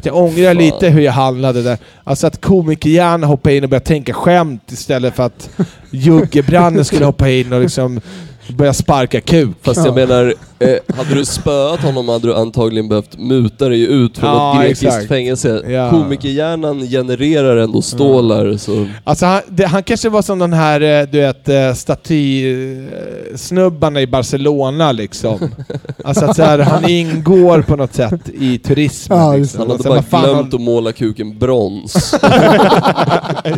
Jag 0.02 0.16
ångrar 0.16 0.54
Fan. 0.54 0.56
lite 0.56 0.88
hur 0.88 1.00
jag 1.00 1.12
handlade 1.12 1.62
där. 1.62 1.78
Alltså 2.04 2.26
att 2.26 2.40
komikerhjärnan 2.40 3.22
hoppade 3.22 3.56
in 3.56 3.64
och 3.64 3.70
började 3.70 3.86
tänka 3.86 4.14
skämt 4.14 4.72
istället 4.72 5.16
för 5.16 5.22
att 5.22 5.50
juggebrannen 5.90 6.84
skulle 6.84 7.04
hoppa 7.04 7.30
in 7.30 7.52
och 7.52 7.60
liksom 7.60 8.00
börja 8.48 8.72
sparka 8.74 9.20
kuk. 9.20 9.56
Fast 9.62 9.78
Ja. 9.80 9.86
jag 9.86 9.94
menar, 9.94 10.34
eh, 10.58 10.76
hade 10.96 11.14
du 11.14 11.24
spöat 11.24 11.80
honom 11.80 12.08
hade 12.08 12.26
du 12.28 12.34
antagligen 12.34 12.88
behövt 12.88 13.18
muta 13.18 13.68
dig 13.68 13.82
ut 13.82 14.18
från 14.18 14.30
Ja, 14.30 14.52
något 14.54 14.62
grekiskt 14.62 14.84
exakt. 14.84 15.08
fängelse. 15.08 15.62
Ja. 15.68 15.90
Komikerhjärnan 15.90 16.80
genererar 16.80 17.56
ändå 17.56 17.82
stålar 17.82 18.56
så... 18.56 18.86
Alltså 19.04 19.26
han, 19.26 19.40
det, 19.48 19.66
han 19.66 19.82
kanske 19.82 20.08
var 20.08 20.22
som 20.22 20.38
den 20.38 20.52
här, 20.52 20.80
eh, 20.80 21.02
du 21.10 21.18
vet, 21.20 21.48
eh, 21.48 21.72
statysnubbarna 21.74 24.00
i 24.00 24.06
Barcelona 24.06 24.92
liksom. 24.92 25.50
Alltså 26.04 26.24
att 26.24 26.36
så 26.36 26.42
här, 26.42 26.58
han 26.58 26.88
ingår 26.90 27.62
på 27.62 27.76
något 27.76 27.94
sätt 27.94 28.28
i 28.40 28.58
turismen. 28.58 29.18
Ja, 29.18 29.36
just 29.36 29.54
liksom. 29.54 29.60
Han 29.60 29.70
hade 29.70 29.74
Alltså, 29.74 29.88
bara 29.88 29.94
vad 30.20 30.26
fan 30.26 30.34
glömt 30.34 30.54
att 30.54 30.60
måla 30.60 30.92
kuken 30.92 31.38
brons. 31.38 32.14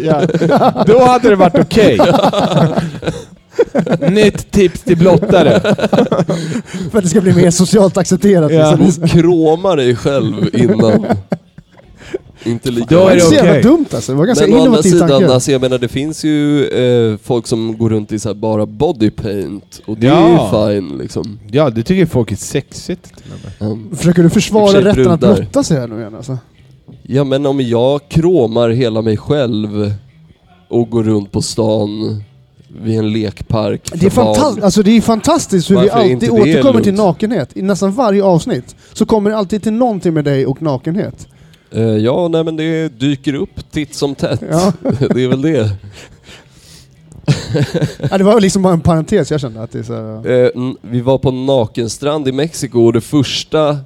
ja. 0.05 0.20
Då 0.86 1.05
hade 1.05 1.28
det 1.28 1.36
varit 1.36 1.59
okej. 1.59 1.98
Nytt 4.10 4.51
tips 4.51 4.80
till 4.80 4.97
blottare. 4.98 5.60
För 6.90 6.98
att 6.98 7.05
det 7.05 7.09
ska 7.10 7.20
bli 7.20 7.32
mer 7.35 7.51
socialt 7.51 7.97
accepterat. 7.97 8.52
Ja. 8.52 8.78
liksom. 8.80 9.09
Kroma 9.09 9.76
dig 9.76 9.97
själv 9.97 10.51
innan. 10.56 11.06
Inte 12.44 12.70
lika 12.70 12.94
Då 12.94 13.09
är 13.09 13.14
Det 13.14 13.20
så 13.20 13.35
jävla 13.35 13.51
okej. 13.51 13.62
dumt 13.62 13.86
alltså. 13.94 14.12
Det 14.12 14.18
var 14.18 14.26
ganska 14.26 14.44
Men 14.47 14.52
å 14.55 14.56
andra 14.56 14.66
innovativ 14.68 14.90
sidan, 14.90 15.09
tanke. 15.09 15.32
alltså, 15.35 15.52
jag 15.52 15.60
menar 15.60 15.78
det 15.78 15.89
finns 15.89 16.24
ju 16.24 16.66
eh, 16.68 17.16
folk 17.22 17.47
som 17.47 17.78
går 17.78 17.90
runt 17.90 18.12
i 18.12 18.18
så 18.18 18.28
här 18.28 18.35
bara 18.35 18.66
body 18.66 19.10
paint 19.10 19.80
och 19.86 19.97
det 19.98 20.06
Ja. 20.06 20.16
är 20.16 20.72
ju 20.74 20.80
fine 20.80 20.98
liksom. 20.98 21.39
Ja, 21.51 21.70
det 21.70 21.82
tycker 21.82 22.06
folk 22.06 22.32
är 22.32 22.36
sexigt. 22.36 23.02
till 23.16 23.32
och 23.32 23.66
med. 23.66 23.70
Um, 23.72 23.90
Försöker 23.97 24.22
du 24.22 24.26
I 24.26 24.28
och 24.28 24.32
försvara 24.32 24.66
för 24.66 24.72
sig 24.72 24.82
rätten 24.85 25.12
att 25.12 25.20
brudar. 25.20 25.36
blotta 25.36 25.62
sig 25.64 25.80
här 25.80 25.86
nu 25.89 25.98
igen 26.01 26.14
alltså? 26.14 26.39
Ja 27.02 27.24
men 27.24 27.47
om 27.47 27.60
jag 27.60 28.01
kromar 28.09 28.68
hela 28.70 29.02
mig 29.02 29.16
själv 29.16 29.93
och 30.68 30.90
går 30.90 31.02
runt 31.05 31.32
på 31.32 31.43
stan 31.43 32.22
vid 32.69 32.99
en 32.99 33.12
lekpark 33.12 33.90
Det 33.95 34.07
är, 34.07 34.11
fanta- 34.11 34.65
alltså 34.65 34.82
det 34.82 34.97
är 34.97 35.01
fantastiskt 35.01 35.70
hur 35.70 35.81
vi 35.81 35.89
Varför 35.89 36.05
inte 36.05 36.27
alltid 36.27 36.31
återkommer 36.43 36.81
till 36.82 36.95
nakenhet. 36.95 37.57
I 37.57 37.62
nästan 37.62 37.93
varje 37.93 38.23
avsnitt 38.24 38.77
så 38.93 39.07
kommer 39.07 39.31
det 39.31 39.36
alltid 39.36 39.62
till 39.62 39.73
någonting 39.73 40.15
med 40.15 40.24
dig 40.24 40.47
och 40.47 40.62
nakenhet. 40.62 41.27
Eh, 41.73 41.82
ja, 41.82 42.28
nej 42.28 42.45
men 42.45 42.57
det 42.57 42.89
dyker 42.89 43.35
upp 43.35 43.70
titt 43.70 43.95
som 43.95 44.15
tätt. 44.15 44.43
Ja. 44.51 44.73
det 45.15 45.23
är 45.24 45.28
väl 45.28 45.43
det. 45.43 45.70
Ja, 48.11 48.19
det 48.19 48.24
var 48.24 48.40
liksom 48.40 48.62
bara 48.62 48.73
en 48.73 48.81
parentes, 48.81 49.31
jag 49.31 49.40
kände 49.40 49.62
att 49.62 49.73
det 49.73 49.78
är 49.78 49.82
så 49.82 49.93
här, 49.95 50.31
Eh, 50.31 50.51
n- 50.57 50.77
vi 50.81 51.01
var 51.01 51.19
på 51.19 51.28
en 51.28 51.47
nakenstrand 51.47 52.28
i 52.28 52.32
Mexiko 52.32 52.81
och 52.81 52.93
det 52.93 53.01
första... 53.01 53.77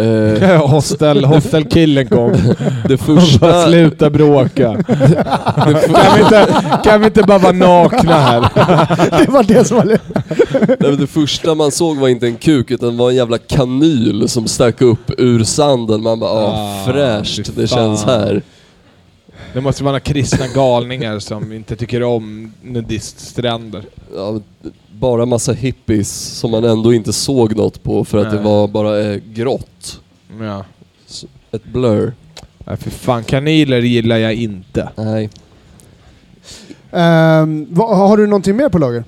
Eh, 0.00 0.66
Hostel, 0.70 1.24
hostelkillen 1.24 2.08
kom. 2.08 2.32
det 2.88 2.94
Och 2.94 3.00
bara 3.06 3.20
första... 3.20 3.66
sluta 3.66 4.10
bråka. 4.10 4.72
det 4.72 5.24
Kan 5.94 6.14
vi, 6.16 6.20
inte, 6.22 6.46
kan 6.84 7.00
vi 7.00 7.06
inte 7.06 7.22
bara 7.22 7.38
vara 7.38 7.52
nakna 7.52 8.20
här? 8.20 8.40
Det 9.24 9.30
var 9.30 9.42
det 9.42 9.64
som 9.64 9.76
var... 9.76 9.98
nej, 10.80 10.96
det 10.96 11.06
första 11.06 11.54
man 11.54 11.70
såg 11.70 11.96
var 11.96 12.08
inte 12.08 12.26
en 12.26 12.36
kuk 12.36 12.70
utan 12.70 12.96
var 12.96 13.10
en 13.10 13.16
jävla 13.16 13.38
kanyl 13.38 14.28
som 14.28 14.46
stack 14.48 14.82
upp 14.82 15.10
ur 15.18 15.44
sanden. 15.44 16.02
Man 16.02 16.20
bara, 16.20 16.30
ah, 16.30 16.70
Ah, 16.80 16.84
fräscht 16.86 17.56
det 17.56 17.66
känns 17.66 18.04
här. 18.04 18.42
Det 19.52 19.60
måste 19.60 19.84
vara 19.84 19.92
några 19.92 20.00
kristna 20.00 20.46
galningar 20.54 21.18
som 21.18 21.52
inte 21.52 21.76
tycker 21.76 22.02
om 22.02 22.52
nudiststränder. 22.62 23.82
Ja, 24.16 24.40
bara 25.00 25.26
massa 25.26 25.52
hippies 25.52 26.10
som 26.38 26.50
man 26.50 26.64
ändå 26.64 26.94
inte 26.94 27.12
såg 27.12 27.56
något 27.56 27.82
på 27.82 28.04
för 28.04 28.18
att 28.18 28.30
det 28.30 28.36
Nej. 28.36 28.44
var 28.44 28.68
bara 28.68 29.00
eh, 29.00 29.20
grått. 29.32 30.00
Ja. 30.40 30.64
S- 31.08 31.24
Ett 31.52 31.64
blur. 31.64 32.12
Nej, 32.58 32.76
för 32.76 32.90
fan, 32.90 33.24
kaniler 33.24 33.80
gillar 33.80 34.16
jag 34.16 34.34
inte. 34.34 34.88
Nej. 34.96 35.30
Ehm, 36.92 37.66
vad, 37.70 37.96
har 37.98 38.16
du 38.16 38.26
någonting 38.26 38.56
mer 38.56 38.68
på 38.68 38.78
lager? 38.78 39.04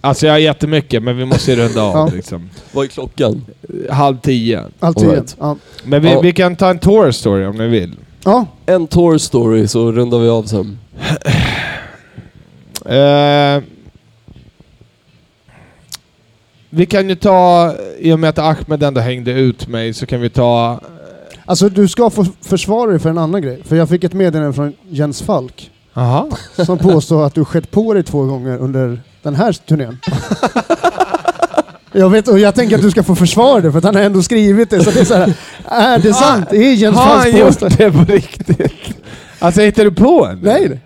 Alltså 0.00 0.26
jag 0.26 0.34
har 0.34 0.38
jättemycket, 0.38 1.02
men 1.02 1.16
vi 1.16 1.24
måste 1.24 1.50
ju 1.52 1.56
runda 1.56 1.82
av 1.82 1.94
Ja. 2.08 2.08
liksom. 2.14 2.50
Vad 2.72 2.84
är 2.84 2.88
klockan? 2.88 3.44
Halv 3.90 4.18
tio. 4.20 4.64
Alltid 4.80 5.08
All 5.08 5.14
right. 5.14 5.36
Ja. 5.40 5.56
Men 5.84 6.02
vi, 6.02 6.08
Ja. 6.10 6.20
vi 6.20 6.32
kan 6.32 6.56
ta 6.56 6.70
en 6.70 6.78
tour 6.78 7.10
story 7.10 7.44
om 7.46 7.56
ni 7.56 7.66
vill. 7.68 7.94
ja. 8.24 8.46
En 8.66 8.86
tour 8.86 9.18
story 9.18 9.68
så 9.68 9.92
rundar 9.92 10.18
vi 10.18 10.28
av 10.28 10.42
sen. 10.42 10.78
Eh, 12.86 13.62
vi 16.74 16.86
kan 16.86 17.08
ju 17.08 17.14
ta, 17.14 17.74
i 17.98 18.12
och 18.12 18.18
med 18.18 18.30
att 18.30 18.38
Ahmed 18.38 18.82
ändå 18.82 19.00
hängde 19.00 19.32
ut 19.32 19.68
mig, 19.68 19.94
så 19.94 20.06
kan 20.06 20.20
vi 20.20 20.30
ta... 20.30 20.80
Alltså 21.44 21.68
du 21.68 21.88
ska 21.88 22.10
få 22.10 22.26
försvara 22.40 22.90
dig 22.90 23.00
för 23.00 23.10
en 23.10 23.18
annan 23.18 23.42
grej. 23.42 23.62
För 23.64 23.76
jag 23.76 23.88
fick 23.88 24.04
ett 24.04 24.12
meddelande 24.12 24.52
från 24.52 24.72
Jens 24.88 25.22
Falk 25.22 25.70
Aha. 25.94 26.28
som 26.66 26.78
påstår 26.78 27.26
att 27.26 27.34
du 27.34 27.44
skett 27.44 27.70
på 27.70 27.94
dig 27.94 28.02
två 28.02 28.24
gånger 28.24 28.58
under 28.58 29.02
den 29.22 29.34
här 29.34 29.52
turnén. 29.52 29.98
Jag 31.92 32.10
vet, 32.10 32.28
och 32.28 32.38
jag 32.38 32.54
tänker 32.54 32.76
att 32.76 32.82
du 32.82 32.90
ska 32.90 33.02
få 33.02 33.14
försvara 33.14 33.60
det 33.60 33.72
för 33.72 33.78
att 33.78 33.84
han 33.84 33.94
har 33.94 34.02
ändå 34.02 34.22
skrivit 34.22 34.70
det. 34.70 34.84
Så 34.84 34.90
det 34.90 35.00
är 35.00 35.04
så 35.04 35.14
här, 35.14 35.34
är 35.64 35.98
det 35.98 36.14
sant? 36.14 36.46
Det 36.50 36.56
är 36.56 36.74
Jens 36.74 36.96
Har 36.96 37.16
han 37.16 37.38
gjort 37.38 37.60
det 37.78 37.92
på 37.92 38.04
riktigt? 38.12 38.72
Alltså 39.38 39.60
hittar 39.60 39.84
du 39.84 39.92
på 39.92 40.26
en? 40.26 40.38
Nej, 40.42 40.80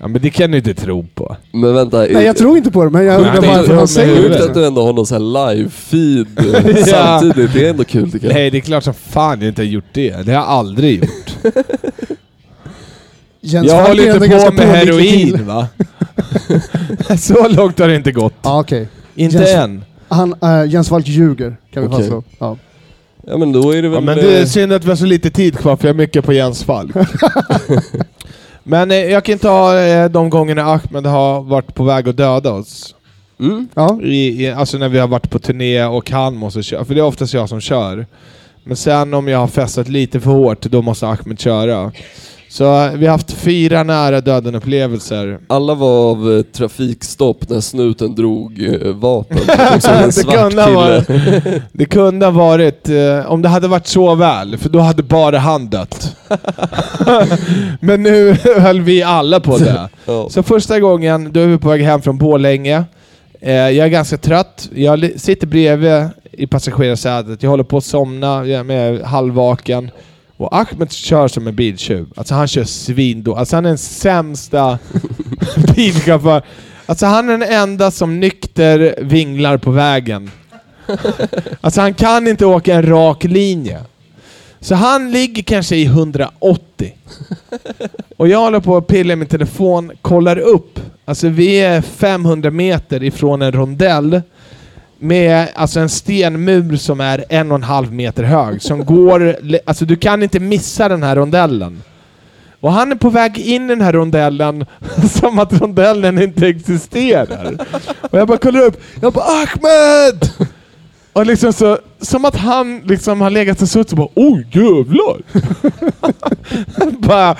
Ja, 0.00 0.08
men 0.08 0.22
det 0.22 0.30
kan 0.30 0.50
du 0.50 0.58
inte 0.58 0.74
tro 0.74 1.06
på. 1.14 1.36
Men 1.52 1.74
vänta, 1.74 1.98
nej, 1.98 2.24
jag 2.24 2.36
tror 2.36 2.56
inte 2.56 2.70
på 2.70 2.84
det, 2.84 2.90
men 2.90 3.04
jag 3.04 3.18
Sjukt 3.18 3.28
undrar 3.28 3.40
Nej, 3.42 3.50
varför 3.56 3.68
det 3.68 3.74
är 3.74 3.78
han 3.78 3.88
säger 3.88 4.08
Sjukt 4.08 4.24
huvudet. 4.24 4.42
att 4.48 4.54
det. 4.54 4.60
du 4.60 4.66
ändå 4.66 4.86
har 4.86 4.92
någon 4.92 5.06
sån 5.06 5.36
här 5.36 5.54
live-feed 5.54 6.26
eh, 6.66 6.76
Ja. 6.86 6.86
samtidigt. 6.86 7.52
Det 7.54 7.66
är 7.66 7.70
ändå 7.70 7.84
kul 7.84 8.12
tycker 8.12 8.26
jag. 8.26 8.34
Nej, 8.34 8.50
det 8.50 8.58
är 8.58 8.60
klart 8.60 8.84
som 8.84 8.94
fan 8.94 9.40
jag 9.40 9.48
inte 9.48 9.62
har 9.62 9.66
gjort 9.66 9.84
det. 9.92 10.10
Det 10.10 10.32
har 10.32 10.32
jag 10.32 10.44
aldrig 10.48 10.94
gjort. 11.04 11.54
Jens 13.40 13.66
jag 13.68 13.86
håller 13.88 14.02
är 14.02 14.14
inte 14.14 14.46
på 14.46 14.52
med 14.52 14.66
heroin 14.68 15.46
va? 15.46 15.66
Så 17.18 17.48
långt 17.48 17.78
har 17.78 17.88
det 17.88 17.96
inte 17.96 18.12
gått. 18.12 18.34
Ja, 18.42 18.60
okej. 18.60 18.88
Inte 19.14 19.36
Jens- 19.38 19.54
än. 19.56 19.84
Han, 20.08 20.34
äh, 20.42 20.64
Jens 20.72 20.88
Falk 20.88 21.08
ljuger, 21.08 21.56
kan 21.72 21.82
vi 21.82 21.88
Okej. 21.88 21.98
fastslå. 21.98 22.22
Ja. 22.38 22.56
Ja 23.26 23.36
men 23.36 23.52
då 23.52 23.70
är 23.74 23.82
det 23.82 23.88
Ja, 23.88 23.94
väl... 23.94 24.04
men 24.04 24.16
det 24.16 24.36
är 24.36 24.40
eh, 24.40 24.46
synd 24.46 24.72
att 24.72 24.84
vi 24.84 24.88
har 24.88 24.96
så 24.96 25.04
lite 25.06 25.30
tid 25.30 25.58
kvar 25.58 25.76
för 25.76 25.88
jag 25.88 25.94
är 25.94 25.98
mycket 25.98 26.24
på 26.24 26.32
Jens 26.32 26.64
Falk. 26.64 26.94
Men 28.68 28.90
eh, 28.90 28.96
jag 28.96 29.24
kan 29.24 29.38
ta 29.38 29.78
eh, 29.78 30.10
de 30.10 30.30
gångerna 30.30 30.62
Ahmed 30.62 31.06
har 31.06 31.42
varit 31.42 31.74
på 31.74 31.84
väg 31.84 32.08
att 32.08 32.16
döda 32.16 32.52
oss. 32.52 32.94
mm, 33.40 33.68
Ja. 33.74 33.98
I, 34.02 34.44
i, 34.44 34.50
alltså 34.50 34.78
när 34.78 34.88
vi 34.88 34.98
har 34.98 35.08
varit 35.08 35.30
på 35.30 35.38
turné 35.38 35.84
och 35.84 36.10
han 36.10 36.36
måste 36.36 36.62
köra, 36.62 36.84
för 36.84 36.94
det 36.94 37.00
är 37.00 37.04
oftast 37.04 37.34
jag 37.34 37.48
som 37.48 37.60
kör. 37.60 38.06
Men 38.64 38.76
sen 38.76 39.14
om 39.14 39.28
jag 39.28 39.38
har 39.38 39.46
festat 39.46 39.88
lite 39.88 40.20
för 40.20 40.30
hårt, 40.30 40.62
då 40.62 40.82
måste 40.82 41.08
Ahmed 41.08 41.40
köra. 41.40 41.92
Så 42.50 42.84
eh, 42.84 42.92
vi 42.92 43.06
har 43.06 43.12
haft 43.12 43.32
fyra 43.32 43.82
nära 43.82 44.20
döden-upplevelser. 44.20 45.38
Alla 45.46 45.74
var 45.74 46.10
av 46.10 46.32
eh, 46.36 46.42
trafikstopp 46.42 47.48
när 47.48 47.60
snuten 47.60 48.14
drog 48.14 48.62
eh, 48.62 48.88
vapen. 48.94 49.38
Som 49.80 49.92
en 49.94 50.12
svart 50.12 50.34
kunde 50.34 50.62
ha 50.62 51.00
kille. 51.02 51.62
Det 51.72 51.84
kunde 51.84 52.26
ha 52.26 52.30
varit, 52.30 52.88
eh, 52.88 53.32
om 53.32 53.42
det 53.42 53.48
hade 53.48 53.68
varit 53.68 53.86
så 53.86 54.14
väl, 54.14 54.56
för 54.58 54.68
då 54.68 54.78
hade 54.78 55.02
bara 55.02 55.38
han 55.38 55.68
dött. 55.70 56.16
Men 57.80 58.02
nu 58.02 58.32
höll 58.58 58.80
vi 58.80 59.02
alla 59.02 59.40
på 59.40 59.58
det. 59.58 59.88
Ja. 60.06 60.28
Så 60.30 60.42
första 60.42 60.80
gången, 60.80 61.32
då 61.32 61.40
är 61.40 61.46
vi 61.46 61.58
på 61.58 61.68
väg 61.68 61.82
hem 61.82 62.02
från 62.02 62.18
Borlänge. 62.18 62.84
Eh, 63.40 63.52
jag 63.54 63.76
är 63.86 63.88
ganska 63.88 64.16
trött. 64.16 64.68
Jag 64.74 64.98
li- 64.98 65.18
sitter 65.18 65.46
bredvid 65.46 66.08
i 66.32 66.46
passagerarsätet. 66.46 67.42
Jag 67.42 67.50
håller 67.50 67.64
på 67.64 67.76
att 67.76 67.84
somna, 67.84 68.46
jag 68.46 68.70
är 68.70 69.04
halvvaken. 69.04 69.90
Och 70.38 70.56
Ahmed 70.56 70.92
kör 70.92 71.28
som 71.28 71.46
en 71.46 71.54
biltjuv. 71.54 72.06
Alltså 72.16 72.34
han 72.34 72.48
kör 72.48 72.64
svindo. 72.64 73.34
Alltså 73.34 73.56
han 73.56 73.64
är 73.64 73.68
den 73.68 73.78
sämsta 73.78 74.78
bilchaufför. 75.74 76.42
Alltså 76.86 77.06
han 77.06 77.28
är 77.28 77.38
den 77.38 77.52
enda 77.52 77.90
som 77.90 78.20
nykter 78.20 78.94
vinglar 79.02 79.56
på 79.56 79.70
vägen. 79.70 80.30
Alltså 81.60 81.80
han 81.80 81.94
kan 81.94 82.28
inte 82.28 82.46
åka 82.46 82.74
en 82.74 82.86
rak 82.86 83.24
linje. 83.24 83.80
Så 84.60 84.74
han 84.74 85.10
ligger 85.10 85.42
kanske 85.42 85.76
i 85.76 85.84
180. 85.84 86.92
Och 88.16 88.28
jag 88.28 88.38
håller 88.38 88.60
på 88.60 88.76
att 88.76 88.86
pilla 88.86 89.12
i 89.12 89.16
min 89.16 89.28
telefon, 89.28 89.92
kollar 90.02 90.38
upp. 90.38 90.80
Alltså 91.04 91.28
vi 91.28 91.60
är 91.60 91.80
500 91.80 92.50
meter 92.50 93.02
ifrån 93.02 93.42
en 93.42 93.52
rondell 93.52 94.22
med 94.98 95.48
alltså 95.54 95.80
en 95.80 95.88
stenmur 95.88 96.76
som 96.76 97.00
är 97.00 97.24
en 97.28 97.50
och 97.50 97.54
en 97.54 97.62
halv 97.62 97.92
meter 97.92 98.22
hög. 98.22 98.62
Som 98.62 98.84
går... 98.84 99.36
Alltså 99.64 99.84
du 99.84 99.96
kan 99.96 100.22
inte 100.22 100.40
missa 100.40 100.88
den 100.88 101.02
här 101.02 101.16
rondellen. 101.16 101.82
Och 102.60 102.72
han 102.72 102.92
är 102.92 102.96
på 102.96 103.10
väg 103.10 103.38
in 103.38 103.64
i 103.64 103.68
den 103.68 103.80
här 103.80 103.92
rondellen 103.92 104.66
som 105.10 105.38
att 105.38 105.60
rondellen 105.60 106.22
inte 106.22 106.46
existerar. 106.46 107.56
Och 108.00 108.18
jag 108.18 108.28
bara 108.28 108.38
kollar 108.38 108.60
upp. 108.60 108.80
Jag 109.00 109.12
bara 109.12 109.24
Ahmed! 109.24 110.30
Och 111.12 111.26
liksom 111.26 111.52
så, 111.52 111.78
som 112.00 112.24
att 112.24 112.36
han 112.36 112.80
liksom 112.84 113.20
har 113.20 113.30
legat 113.30 113.62
och 113.62 113.68
suttit 113.68 113.92
och 113.92 113.98
bara 113.98 114.08
oj 114.14 114.46
jävlar! 114.52 115.22
bara 116.98 117.36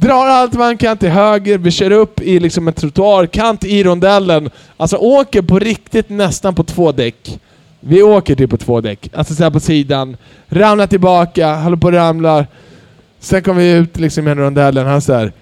drar 0.00 0.26
allt 0.26 0.52
man 0.52 0.78
kan 0.78 0.96
till 0.96 1.08
höger, 1.08 1.58
vi 1.58 1.70
kör 1.70 1.90
upp 1.90 2.20
i 2.20 2.40
liksom 2.40 2.68
en 2.68 2.74
trottoarkant 2.74 3.64
i 3.64 3.84
rondellen. 3.84 4.50
Alltså 4.76 4.96
åker 4.96 5.42
på 5.42 5.58
riktigt 5.58 6.08
nästan 6.08 6.54
på 6.54 6.64
två 6.64 6.92
däck. 6.92 7.40
Vi 7.80 8.02
åker 8.02 8.34
typ 8.34 8.50
på 8.50 8.56
två 8.56 8.80
däck. 8.80 9.08
Alltså 9.14 9.34
såhär 9.34 9.50
på 9.50 9.60
sidan. 9.60 10.16
Ramlar 10.48 10.86
tillbaka, 10.86 11.54
håller 11.54 11.76
på 11.76 11.88
att 11.88 11.94
ramla. 11.94 12.46
Sen 13.20 13.42
kommer 13.42 13.60
vi 13.60 13.70
ut 13.72 13.96
liksom 13.96 14.28
i 14.28 14.30
en 14.30 14.38
rondellen, 14.38 14.86
han 14.86 15.00
såhär... 15.00 15.32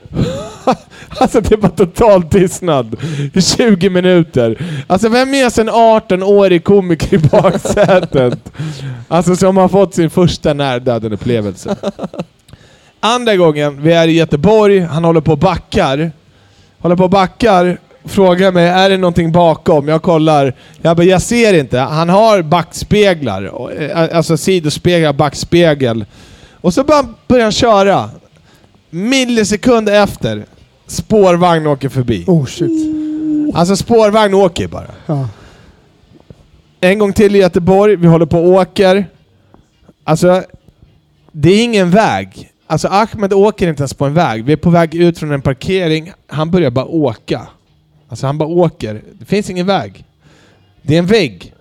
alltså 1.08 1.40
det 1.40 1.56
var 1.56 1.68
total 1.68 2.22
tystnad 2.22 2.96
i 3.34 3.42
20 3.42 3.90
minuter. 3.90 4.58
Alltså 4.86 5.08
vem 5.08 5.34
är 5.34 5.60
en 5.60 5.70
18-årig 5.70 6.64
komiker 6.64 7.14
i 7.14 7.18
baksätet? 7.18 8.52
Alltså 9.08 9.36
som 9.36 9.56
har 9.56 9.68
fått 9.68 9.94
sin 9.94 10.10
första 10.10 10.54
närdöden 10.54 11.12
upplevelse. 11.12 11.76
Andra 13.06 13.36
gången, 13.36 13.82
vi 13.82 13.92
är 13.92 14.08
i 14.08 14.12
Göteborg, 14.12 14.80
han 14.80 15.04
håller 15.04 15.20
på 15.20 15.32
och 15.32 15.38
backar. 15.38 16.12
Håller 16.78 16.96
på 16.96 17.04
och 17.04 17.10
backar, 17.10 17.78
frågar 18.04 18.52
mig, 18.52 18.66
är 18.68 18.90
det 18.90 18.96
någonting 18.96 19.32
bakom? 19.32 19.88
Jag 19.88 20.02
kollar, 20.02 20.54
jag 20.82 20.96
bara, 20.96 21.04
jag 21.04 21.22
ser 21.22 21.54
inte. 21.54 21.78
Han 21.78 22.08
har 22.08 22.42
backspeglar, 22.42 23.70
eh, 23.80 24.16
alltså 24.16 24.36
sidospeglar, 24.36 25.12
backspegel. 25.12 26.04
Och 26.60 26.74
så 26.74 26.84
bara 26.84 27.06
börjar 27.26 27.42
han 27.42 27.52
köra. 27.52 28.10
Millisekund 28.90 29.88
efter, 29.88 30.44
spårvagn 30.86 31.66
åker 31.66 31.88
förbi. 31.88 32.24
Oh 32.26 32.46
shit. 32.46 32.94
Alltså 33.54 33.76
spårvagn 33.76 34.34
åker 34.34 34.68
bara. 34.68 34.90
Ja. 35.06 35.28
En 36.80 36.98
gång 36.98 37.12
till 37.12 37.36
i 37.36 37.38
Göteborg, 37.38 37.96
vi 37.96 38.06
håller 38.06 38.26
på 38.26 38.38
och 38.38 38.48
åker. 38.48 39.06
Alltså, 40.04 40.42
det 41.32 41.48
är 41.50 41.64
ingen 41.64 41.90
väg. 41.90 42.50
Alltså 42.74 42.88
Ahmed 42.88 43.32
åker 43.32 43.68
inte 43.68 43.82
ens 43.82 43.94
på 43.94 44.04
en 44.04 44.14
väg. 44.14 44.44
Vi 44.44 44.52
är 44.52 44.56
på 44.56 44.70
väg 44.70 44.94
ut 44.94 45.18
från 45.18 45.32
en 45.32 45.42
parkering, 45.42 46.12
han 46.26 46.50
börjar 46.50 46.70
bara 46.70 46.84
åka. 46.84 47.46
Alltså 48.08 48.26
han 48.26 48.38
bara 48.38 48.48
åker. 48.48 49.02
Det 49.12 49.24
finns 49.24 49.50
ingen 49.50 49.66
väg. 49.66 50.04
Det 50.82 50.94
är 50.94 50.98
en 50.98 51.06
vägg. 51.06 51.52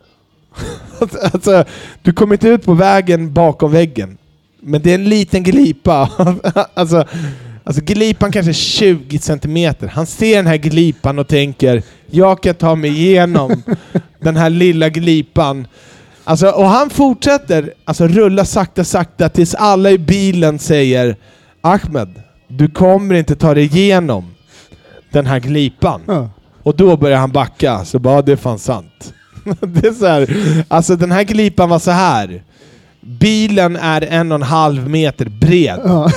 Alltså, 1.00 1.18
alltså, 1.18 1.66
du 2.02 2.14
kommer 2.14 2.36
inte 2.36 2.48
ut 2.48 2.66
på 2.66 2.74
vägen 2.74 3.34
bakom 3.34 3.72
väggen. 3.72 4.18
Men 4.60 4.82
det 4.82 4.92
är 4.92 4.96
en 4.96 5.10
liten 5.10 5.44
glipa. 5.44 6.10
alltså, 6.74 7.06
alltså 7.64 7.82
glipan 7.86 8.32
kanske 8.32 8.52
är 8.52 8.54
20 8.54 9.20
centimeter. 9.20 9.88
Han 9.88 10.06
ser 10.06 10.36
den 10.36 10.48
här 10.48 10.58
glipan 10.58 11.20
och 11.20 11.28
tänker 11.28 11.84
jag 12.12 12.44
kan 12.44 12.56
ta 12.56 12.76
mig 12.76 12.90
igenom 12.90 13.64
den 14.20 14.36
här 14.38 14.50
lilla 14.50 14.90
glipan. 14.90 15.68
Alltså, 16.24 16.50
och 16.50 16.66
han 16.66 16.90
fortsätter 16.90 17.74
alltså, 17.86 18.08
rulla 18.08 18.46
sakta, 18.46 18.84
sakta 18.84 19.30
tills 19.30 19.56
alla 19.56 19.92
i 19.92 19.98
bilen 19.98 20.60
säger 20.60 21.16
Ahmed, 21.62 22.22
du 22.48 22.68
kommer 22.68 23.16
inte 23.16 23.36
ta 23.36 23.54
dig 23.54 23.64
igenom 23.64 24.34
den 25.12 25.26
här 25.26 25.40
glipan. 25.40 26.02
Ja. 26.08 26.30
Och 26.64 26.76
då 26.76 26.98
börjar 26.98 27.18
han 27.18 27.32
backa, 27.32 27.86
så 27.86 28.00
bara, 28.00 28.22
det 28.22 28.32
är 28.32 28.36
fan 28.36 28.60
sant. 28.60 29.14
det 29.62 29.88
är 29.88 29.94
så 29.94 30.06
här, 30.06 30.30
alltså 30.68 30.96
den 30.96 31.12
här 31.12 31.24
glipan 31.24 31.70
var 31.70 31.80
så 31.80 31.92
här. 31.92 32.44
Bilen 33.02 33.76
är 33.76 34.02
en 34.02 34.32
och 34.32 34.36
en 34.36 34.42
halv 34.42 34.90
meter 34.90 35.26
bred. 35.26 35.80
Ja. 35.86 36.12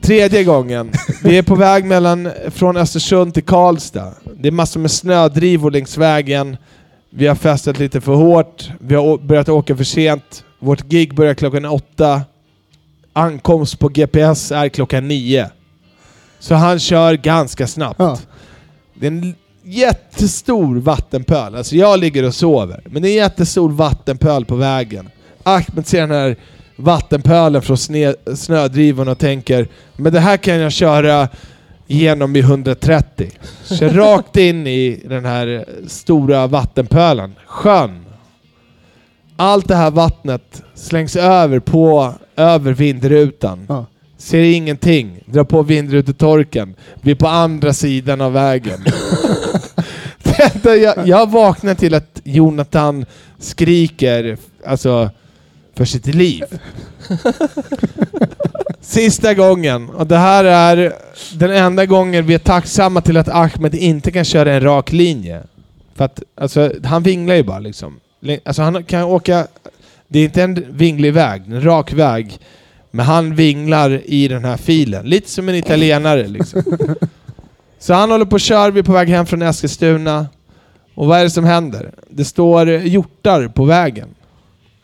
Tredje 0.00 0.44
gången. 0.44 0.92
Vi 1.22 1.38
är 1.38 1.42
på 1.42 1.54
väg 1.54 1.84
mellan, 1.84 2.30
från 2.50 2.76
Östersund 2.76 3.34
till 3.34 3.44
Karlstad. 3.44 4.12
Det 4.40 4.48
är 4.48 4.52
massor 4.52 4.80
med 4.80 4.90
snödrivor 4.90 5.70
längs 5.70 5.98
vägen. 5.98 6.56
Vi 7.18 7.26
har 7.26 7.34
festat 7.34 7.78
lite 7.78 8.00
för 8.00 8.14
hårt. 8.14 8.70
Vi 8.80 8.94
har 8.94 9.18
börjat 9.18 9.48
åka 9.48 9.76
för 9.76 9.84
sent. 9.84 10.44
Vårt 10.58 10.88
gig 10.88 11.14
börjar 11.14 11.34
klockan 11.34 11.64
åtta. 11.64 12.22
Ankomst 13.12 13.78
på 13.78 13.88
GPS 13.88 14.52
är 14.52 14.68
klockan 14.68 15.08
nio. 15.08 15.50
Så 16.38 16.54
han 16.54 16.78
kör 16.78 17.14
ganska 17.14 17.66
snabbt. 17.66 17.98
Ja. 17.98 18.18
Det 18.94 19.06
är 19.06 19.10
en 19.10 19.34
jättestor 19.62 20.76
vattenpöl. 20.76 21.54
Alltså 21.54 21.76
jag 21.76 22.00
ligger 22.00 22.22
och 22.22 22.34
sover. 22.34 22.80
Men 22.84 23.02
det 23.02 23.08
är 23.08 23.10
en 23.10 23.16
jättestor 23.16 23.70
vattenpöl 23.70 24.44
på 24.44 24.56
vägen. 24.56 25.10
Ahmed 25.42 25.86
ser 25.86 26.00
den 26.00 26.10
här 26.10 26.36
vattenpölen 26.76 27.62
från 27.62 27.76
snödrivorna 28.36 29.10
och 29.10 29.18
tänker 29.18 29.68
men 29.96 30.12
det 30.12 30.20
här 30.20 30.36
kan 30.36 30.58
jag 30.58 30.72
köra 30.72 31.28
genom 31.86 32.36
i 32.36 32.40
130. 32.40 33.30
Kör 33.64 33.90
rakt 33.90 34.36
in 34.36 34.66
i 34.66 35.02
den 35.04 35.24
här 35.24 35.64
stora 35.86 36.46
vattenpölen. 36.46 37.34
Sjön. 37.46 38.04
Allt 39.36 39.68
det 39.68 39.76
här 39.76 39.90
vattnet 39.90 40.62
slängs 40.74 41.16
över 41.16 41.60
på 41.60 42.14
över 42.36 42.72
vindrutan. 42.72 43.66
Ja. 43.68 43.86
Ser 44.18 44.40
ingenting. 44.40 45.20
Drar 45.26 45.44
på 45.44 45.62
vindrutetorken. 45.62 46.74
Vi 47.02 47.10
är 47.10 47.14
på 47.14 47.28
andra 47.28 47.72
sidan 47.72 48.20
av 48.20 48.32
vägen. 48.32 48.84
Jag 51.04 51.30
vaknar 51.30 51.74
till 51.74 51.94
att 51.94 52.20
Jonathan 52.24 53.06
skriker 53.38 54.38
alltså 54.66 55.10
för 55.74 55.84
sitt 55.84 56.06
liv. 56.06 56.44
Sista 58.80 59.34
gången, 59.34 59.90
och 59.90 60.06
det 60.06 60.16
här 60.16 60.44
är 60.44 60.92
den 61.34 61.50
enda 61.50 61.86
gången 61.86 62.26
vi 62.26 62.34
är 62.34 62.38
tacksamma 62.38 63.00
till 63.00 63.16
att 63.16 63.28
Ahmed 63.28 63.74
inte 63.74 64.10
kan 64.10 64.24
köra 64.24 64.52
en 64.52 64.60
rak 64.60 64.92
linje. 64.92 65.42
För 65.94 66.04
att 66.04 66.22
alltså, 66.34 66.72
han 66.84 67.02
vinglar 67.02 67.34
ju 67.34 67.42
bara 67.42 67.58
liksom. 67.58 68.00
Alltså 68.44 68.62
han 68.62 68.84
kan 68.84 69.02
åka... 69.02 69.46
Det 70.08 70.18
är 70.18 70.24
inte 70.24 70.42
en 70.42 70.64
vinglig 70.70 71.12
väg, 71.12 71.42
en 71.46 71.64
rak 71.64 71.92
väg. 71.92 72.38
Men 72.90 73.06
han 73.06 73.34
vinglar 73.34 74.02
i 74.04 74.28
den 74.28 74.44
här 74.44 74.56
filen. 74.56 75.06
Lite 75.06 75.30
som 75.30 75.48
en 75.48 75.54
italienare 75.54 76.26
liksom. 76.26 76.62
Så 77.78 77.94
han 77.94 78.10
håller 78.10 78.24
på 78.24 78.34
och 78.34 78.40
kör, 78.40 78.70
vi 78.70 78.78
är 78.78 78.84
på 78.84 78.92
väg 78.92 79.08
hem 79.08 79.26
från 79.26 79.42
Eskilstuna. 79.42 80.26
Och 80.94 81.06
vad 81.06 81.18
är 81.18 81.24
det 81.24 81.30
som 81.30 81.44
händer? 81.44 81.90
Det 82.08 82.24
står 82.24 82.68
hjortar 82.68 83.48
på 83.48 83.64
vägen. 83.64 84.08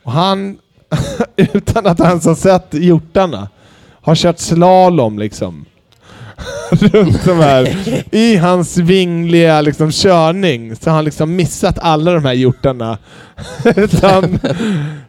Och 0.02 0.12
han, 0.12 0.58
utan 1.36 1.86
att 1.86 1.98
han 1.98 2.20
har 2.20 2.34
sett 2.34 2.74
hjortarna, 2.74 3.48
har 4.02 4.14
kört 4.14 4.38
slalom 4.38 5.18
liksom. 5.18 5.64
Runt 6.70 7.24
de 7.24 7.38
här. 7.40 7.76
I 8.10 8.36
hans 8.36 8.76
vingliga 8.76 9.60
liksom, 9.60 9.90
körning 9.92 10.76
så 10.76 10.90
har 10.90 10.94
han 10.94 11.04
liksom 11.04 11.36
missat 11.36 11.78
alla 11.78 12.12
de 12.12 12.24
här 12.24 12.32
hjortarna. 12.32 12.98
Utan 13.76 14.38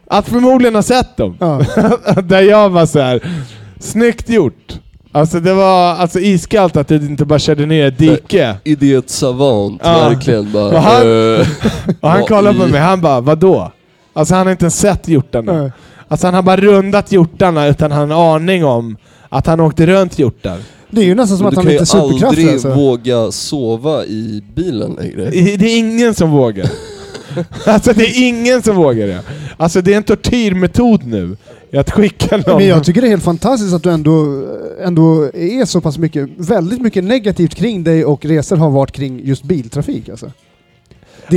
att 0.06 0.28
förmodligen 0.28 0.74
ha 0.74 0.82
sett 0.82 1.16
dem. 1.16 1.36
Ja. 1.40 1.60
Där 2.22 2.42
jag 2.42 2.70
var 2.70 2.86
så 2.86 3.00
här. 3.00 3.20
snyggt 3.80 4.28
gjort. 4.28 4.72
Alltså 5.12 5.40
det 5.40 5.54
var 5.54 5.94
alltså 5.94 6.20
iskallt 6.20 6.76
att 6.76 6.88
du 6.88 6.96
inte 6.96 7.24
bara 7.24 7.38
körde 7.38 7.66
ner 7.66 7.86
ett 7.86 7.98
dike. 7.98 8.56
Idiot 8.64 9.10
savant, 9.10 9.80
Ja. 9.84 10.08
verkligen 10.08 10.52
bara. 10.52 10.64
Och 10.76 10.82
han- 10.82 11.34
eh, 11.40 11.46
Och 12.00 12.10
han 12.10 12.24
kollade 12.26 12.58
på 12.58 12.66
mig, 12.66 12.80
han 12.80 13.00
bara 13.00 13.20
vadå? 13.20 13.72
Alltså 14.12 14.34
han 14.34 14.46
har 14.46 14.52
inte 14.52 14.64
ens 14.64 14.78
sett 14.78 15.08
hjortarna. 15.08 15.52
Nej. 15.52 15.70
Alltså 16.14 16.26
han 16.26 16.34
har 16.34 16.42
bara 16.42 16.56
rundat 16.56 17.12
hjortarna 17.12 17.66
utan 17.66 17.92
han 17.92 18.10
har 18.10 18.34
en 18.34 18.42
aning 18.42 18.64
om 18.64 18.96
Att 19.28 19.46
han 19.46 19.60
åkte 19.60 19.86
runt 19.86 20.18
hjortar. 20.18 20.58
Det 20.90 21.00
är 21.00 21.04
ju 21.04 21.14
nästan 21.14 21.38
som 21.38 21.46
att 21.46 21.50
du 21.50 21.56
han 21.56 21.64
kan 21.64 21.72
inte 21.72 21.84
ju 21.94 22.00
är 22.00 22.08
superkraftig 22.08 22.26
aldrig 22.26 22.48
alltså. 22.48 22.74
våga 22.74 23.32
sova 23.32 24.04
i 24.04 24.42
bilen 24.54 24.96
längre. 25.00 25.30
Det 25.30 25.66
är 25.66 25.78
ingen 25.78 26.14
som 26.14 26.30
vågar. 26.30 26.66
Alltså 27.66 27.92
det 27.92 28.04
är 28.04 28.28
ingen 28.28 28.62
som 28.62 28.76
vågar 28.76 29.06
det. 29.06 29.20
Alltså 29.56 29.80
det 29.80 29.92
är 29.92 29.96
en 29.96 30.02
tortyrmetod 30.02 31.06
nu. 31.06 31.36
Att 31.72 31.90
skicka 31.90 32.36
någon... 32.36 32.56
Men 32.56 32.66
jag 32.66 32.84
tycker 32.84 33.00
det 33.00 33.06
är 33.06 33.10
helt 33.10 33.24
fantastiskt 33.24 33.74
att 33.74 33.82
du 33.82 33.90
ändå, 33.90 34.46
ändå 34.84 35.24
är 35.34 35.64
så 35.64 35.80
pass 35.80 35.98
mycket, 35.98 36.28
väldigt 36.36 36.80
mycket 36.80 37.04
negativt 37.04 37.54
kring 37.54 37.84
dig 37.84 38.04
och 38.04 38.24
resor 38.24 38.56
har 38.56 38.70
varit 38.70 38.92
kring 38.92 39.20
just 39.24 39.42
biltrafik 39.42 40.08
alltså. 40.08 40.30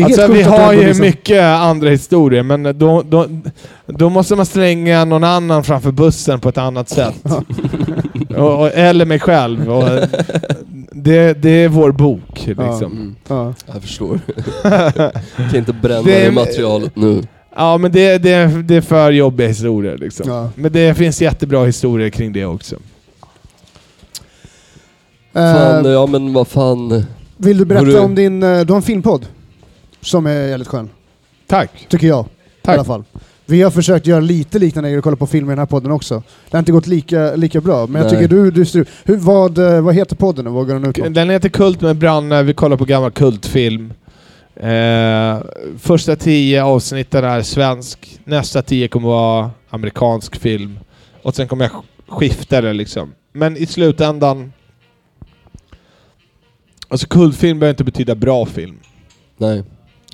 Alltså 0.04 0.28
vi 0.28 0.42
har 0.42 0.74
ju 0.74 0.86
liksom- 0.88 1.06
mycket 1.06 1.44
andra 1.44 1.90
historier, 1.90 2.44
men 2.44 2.64
då, 2.64 3.02
då, 3.10 3.26
då 3.86 4.10
måste 4.10 4.36
man 4.36 4.46
slänga 4.46 5.06
någon 5.06 5.24
annan 5.24 5.64
framför 5.64 5.92
bussen 5.92 6.40
på 6.40 6.50
ett 6.50 6.58
annat 6.58 6.90
sätt. 6.90 7.16
och, 8.38 8.60
och, 8.62 8.72
eller 8.74 9.06
mig 9.06 9.20
själv. 9.20 9.72
Och, 9.72 9.90
det, 10.92 11.34
det 11.42 11.50
är 11.50 11.68
vår 11.70 11.92
bok 11.92 12.46
liksom. 12.48 12.92
Mm. 12.92 13.16
Ja. 13.28 13.54
Jag 13.74 13.82
förstår. 13.82 14.20
kan 15.50 15.56
inte 15.56 15.74
bränna 15.74 16.02
Det 16.02 16.24
det, 16.26 16.32
materialet 16.32 16.96
nu. 16.96 17.22
Ja, 17.56 17.78
men 17.78 17.92
det, 17.92 18.18
det, 18.18 18.62
det 18.64 18.76
är 18.76 18.82
för 18.82 19.12
jobbiga 19.12 19.48
historier 19.48 19.98
liksom. 19.98 20.30
Ja. 20.30 20.50
Men 20.56 20.72
det 20.72 20.94
finns 20.98 21.22
jättebra 21.22 21.66
historier 21.66 22.10
kring 22.10 22.34
det 22.34 22.46
också. 22.46 22.76
Fan, 25.34 25.86
Eh, 25.86 25.92
ja 25.92 26.06
men 26.06 26.34
vad 26.34 26.48
fan. 26.48 27.04
vill 27.38 27.58
du 27.58 27.66
berätta 27.66 27.86
du- 27.86 28.00
om 28.00 28.16
din, 28.16 28.44
eh, 28.44 28.60
du 28.60 28.74
har 28.74 28.78
en 28.78 28.82
filmpodd 28.84 29.26
som 30.08 30.26
är 30.26 30.48
jävligt 30.48 30.68
skön, 30.68 30.90
Tack! 31.48 31.86
tycker 31.90 32.08
jag. 32.08 32.26
I 32.26 32.30
Tack. 32.62 32.76
alla 32.76 32.84
fall. 32.84 33.04
Vi 33.46 33.62
har 33.62 33.72
försökt 33.72 34.08
göra 34.08 34.20
lite 34.20 34.60
liknande 34.60 34.90
grejer 34.90 34.98
och 34.98 35.04
kolla 35.04 35.16
på 35.16 35.28
filmer 35.28 35.52
i 35.52 35.56
den 35.56 35.60
här 35.60 35.66
podden 35.66 35.92
också. 35.92 36.24
Det 36.50 36.58
har 36.58 36.60
inte 36.60 36.72
gått 36.72 36.88
lika, 36.88 37.36
lika 37.36 37.62
bra, 37.62 37.88
men 37.88 38.02
jag 38.02 38.12
Nej. 38.12 38.22
tycker 38.22 38.36
du... 38.36 38.52
du 38.52 38.86
hur, 39.04 39.16
vad, 39.18 39.58
eh, 39.58 39.82
vad 39.82 39.96
heter 39.96 40.16
podden 40.16 40.48
och 40.48 40.54
vad 40.54 40.68
går 40.68 40.74
den 40.74 40.86
ut 40.86 40.96
på? 41.00 41.10
Den 41.10 41.30
heter 41.30 41.50
Kult 41.50 41.82
med 41.82 41.96
Branne, 41.98 42.44
vi 42.44 42.54
kollar 42.54 42.78
på 42.78 42.86
gammal 42.86 43.12
kultfilm. 43.12 43.94
Eh, 44.56 45.38
första 45.80 46.16
tio 46.16 46.64
avsnitten 46.64 47.24
är 47.24 47.42
svensk, 47.42 48.20
nästa 48.24 48.62
tio 48.62 48.88
kommer 48.88 49.08
vara 49.10 49.52
amerikansk 49.70 50.36
film. 50.36 50.80
Och 51.22 51.36
sen 51.36 51.48
kommer 51.48 51.66
jag 51.66 51.72
sk- 51.72 51.84
skifta 52.20 52.62
det 52.62 52.74
liksom. 52.74 53.14
Men 53.34 53.58
i 53.58 53.66
slutändan... 53.66 54.54
Alltså 56.88 57.08
kultfilm 57.08 57.60
behöver 57.60 57.74
inte 57.74 57.84
betyda 57.84 58.16
bra 58.16 58.46
film. 58.46 58.80
Nej. 59.38 59.64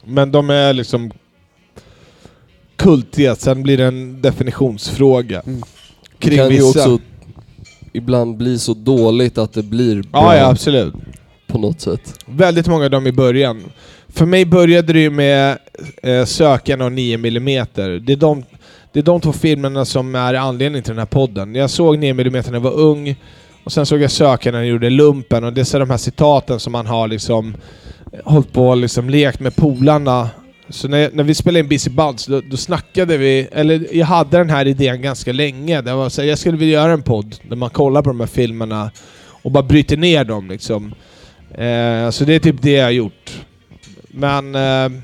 Men 0.06 0.32
de 0.32 0.50
är 0.50 0.74
liksom 0.74 1.12
kultiga, 2.76 3.36
sen 3.36 3.64
blir 3.64 3.78
det 3.78 3.86
en 3.86 4.22
definitionsfråga. 4.22 5.42
Mm. 5.46 5.62
Kring 6.20 6.38
kan 6.38 6.50
vissa. 6.50 6.66
också 6.68 7.00
ibland 7.94 8.38
bli 8.38 8.60
så 8.60 8.74
dåligt 8.74 9.38
att 9.38 9.54
det 9.54 9.64
blir 9.64 9.96
bra 9.96 10.10
Ja, 10.12 10.36
ja, 10.36 10.50
absolut. 10.50 10.94
på 11.48 11.58
något 11.58 11.82
sätt. 11.82 12.20
Väldigt 12.26 12.68
många 12.68 12.86
av 12.86 12.92
dem 12.92 13.08
i 13.08 13.12
början. 13.12 13.64
För 14.08 14.26
mig 14.26 14.46
började 14.46 14.94
det 14.94 15.00
ju 15.00 15.10
med 15.10 15.58
eh, 16.04 16.26
Sökarna 16.26 16.86
och 16.86 16.92
9 16.92 17.16
mm. 17.16 17.66
Det 17.76 18.14
är, 18.14 18.16
de, 18.16 18.44
det 18.92 19.00
är 19.00 19.04
de 19.04 19.22
två 19.22 19.34
filmerna 19.34 19.86
som 19.86 20.16
är 20.16 20.34
anledningen 20.34 20.84
till 20.84 20.92
den 20.92 21.00
här 21.00 21.06
podden. 21.06 21.56
Jag 21.56 21.70
såg 21.70 22.00
9 22.00 22.12
mm 22.12 22.34
när 22.34 22.54
jag 22.54 22.60
var 22.60 22.80
ung, 22.80 23.16
och 23.64 23.72
sen 23.72 23.86
såg 23.86 24.02
jag 24.02 24.12
Sökarna 24.12 24.58
när 24.58 24.64
jag 24.64 24.72
gjorde 24.72 24.90
lumpen, 24.90 25.44
och 25.44 25.54
det 25.54 25.62
är 25.62 25.66
så 25.66 25.80
de 25.80 25.90
här 25.90 25.98
citaten 25.98 26.60
som 26.60 26.72
man 26.72 26.86
har 26.86 27.08
liksom 27.08 27.56
hållit 28.24 28.54
på 28.54 28.70
och 28.70 28.78
liksom 28.78 29.10
lekt 29.10 29.40
med 29.40 29.56
polarna. 29.56 30.30
Så 30.70 30.88
när, 30.88 31.10
när 31.14 31.24
vi 31.24 31.34
spelade 31.34 31.60
in 31.60 31.68
Busy 31.68 31.90
Buds, 31.90 32.26
då, 32.26 32.42
då 32.42 32.58
snackade 32.58 33.18
vi, 33.18 33.48
eller 33.52 33.88
jag 33.92 34.06
hade 34.06 34.38
den 34.38 34.50
här 34.50 34.68
idén 34.68 35.02
ganska 35.02 35.32
länge. 35.32 35.82
Det 35.82 35.94
var 35.94 36.10
så 36.10 36.22
här, 36.22 36.30
jag 36.30 36.40
skulle 36.40 36.58
vilja 36.58 36.80
göra 36.80 36.94
en 36.94 37.04
podd 37.04 37.36
där 37.50 37.56
man 37.56 37.70
kollar 37.70 38.02
på 38.02 38.10
de 38.10 38.20
här 38.20 38.28
filmerna 38.28 38.92
och 39.44 39.52
bara 39.52 39.64
bryter 39.64 39.98
ner 39.98 40.24
dem 40.24 40.50
liksom. 40.50 40.94
Eh, 41.52 42.10
så 42.10 42.26
det 42.26 42.34
är 42.34 42.40
typ 42.40 42.62
det 42.62 42.72
jag 42.72 42.84
har 42.84 42.92
gjort. 42.92 43.44
Men... 44.08 44.56
Eh, 44.56 45.02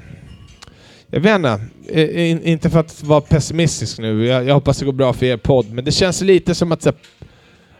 jag 1.11 1.19
vet 1.19 1.35
inte. 1.35 1.61
Eh, 1.87 2.29
in, 2.29 2.43
inte 2.43 2.69
för 2.69 2.79
att 2.79 3.03
vara 3.03 3.21
pessimistisk 3.21 3.99
nu, 3.99 4.25
jag, 4.25 4.45
jag 4.45 4.53
hoppas 4.53 4.79
det 4.79 4.85
går 4.85 4.93
bra 4.93 5.13
för 5.13 5.25
er 5.25 5.37
podd, 5.37 5.71
men 5.71 5.85
det 5.85 5.91
känns 5.91 6.21
lite 6.21 6.55
som 6.55 6.71
att 6.71 6.81
så, 6.81 6.91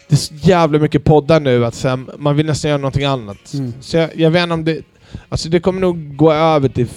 det 0.08 0.16
är 0.16 0.18
så 0.18 0.34
jävla 0.36 0.80
mycket 0.80 1.04
poddar 1.04 1.40
nu, 1.40 1.66
att 1.66 1.76
så 1.76 2.06
man 2.18 2.36
vill 2.36 2.46
nästan 2.46 2.70
göra 2.70 2.78
någonting 2.82 3.06
annat. 3.06 3.54
Mm. 3.54 3.74
Så 3.82 3.98
jag, 3.98 4.10
jag 4.16 4.32
vet 4.32 4.44
inte 4.44 4.54
om 4.54 4.66
det... 4.66 4.82
Alltså 5.30 5.50
det 5.50 5.60
kommer 5.60 5.82
nog 5.82 6.16
gå 6.18 6.32
över 6.34 6.70
till, 6.70 6.88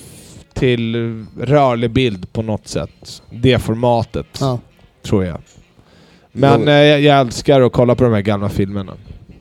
till 0.52 0.96
rörlig 1.40 1.90
bild 1.90 2.32
på 2.32 2.42
något 2.42 2.68
sätt. 2.68 3.22
Det 3.30 3.58
formatet, 3.58 4.26
Ja. 4.40 4.58
tror 5.02 5.24
jag. 5.24 5.38
Men 6.32 6.62
Ja. 6.66 6.72
eh, 6.72 6.74
jag, 6.86 7.00
jag 7.00 7.20
älskar 7.20 7.60
att 7.60 7.72
kolla 7.72 7.94
på 7.94 8.04
de 8.04 8.12
här 8.12 8.20
gamla 8.20 8.48
filmerna. 8.48 8.92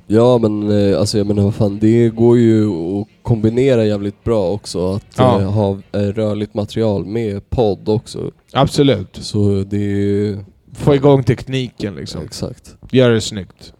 Ja 0.07 0.37
men 0.37 0.71
eh, 0.91 0.99
alltså 0.99 1.17
jag 1.17 1.27
menar 1.27 1.43
vad 1.43 1.55
fan, 1.55 1.79
det 1.79 2.09
går 2.09 2.37
ju 2.37 2.69
att 2.69 3.07
kombinera 3.21 3.85
jävligt 3.85 4.23
bra 4.23 4.49
också. 4.51 4.93
Att 4.95 5.05
Ja. 5.17 5.41
eh, 5.41 5.51
ha 5.51 5.71
eh, 5.91 5.99
rörligt 5.99 6.53
material 6.53 7.05
med 7.05 7.49
podd 7.49 7.89
också. 7.89 8.31
Absolut. 8.53 9.17
Så 9.21 9.63
det 9.67 9.77
är 9.77 9.79
ju... 9.79 10.37
Få 10.73 10.95
igång 10.95 11.23
tekniken 11.23 11.95
liksom. 11.95 12.21
Exakt. 12.23 12.75
Göra 12.91 13.13
det 13.13 13.21
snyggt. 13.21 13.73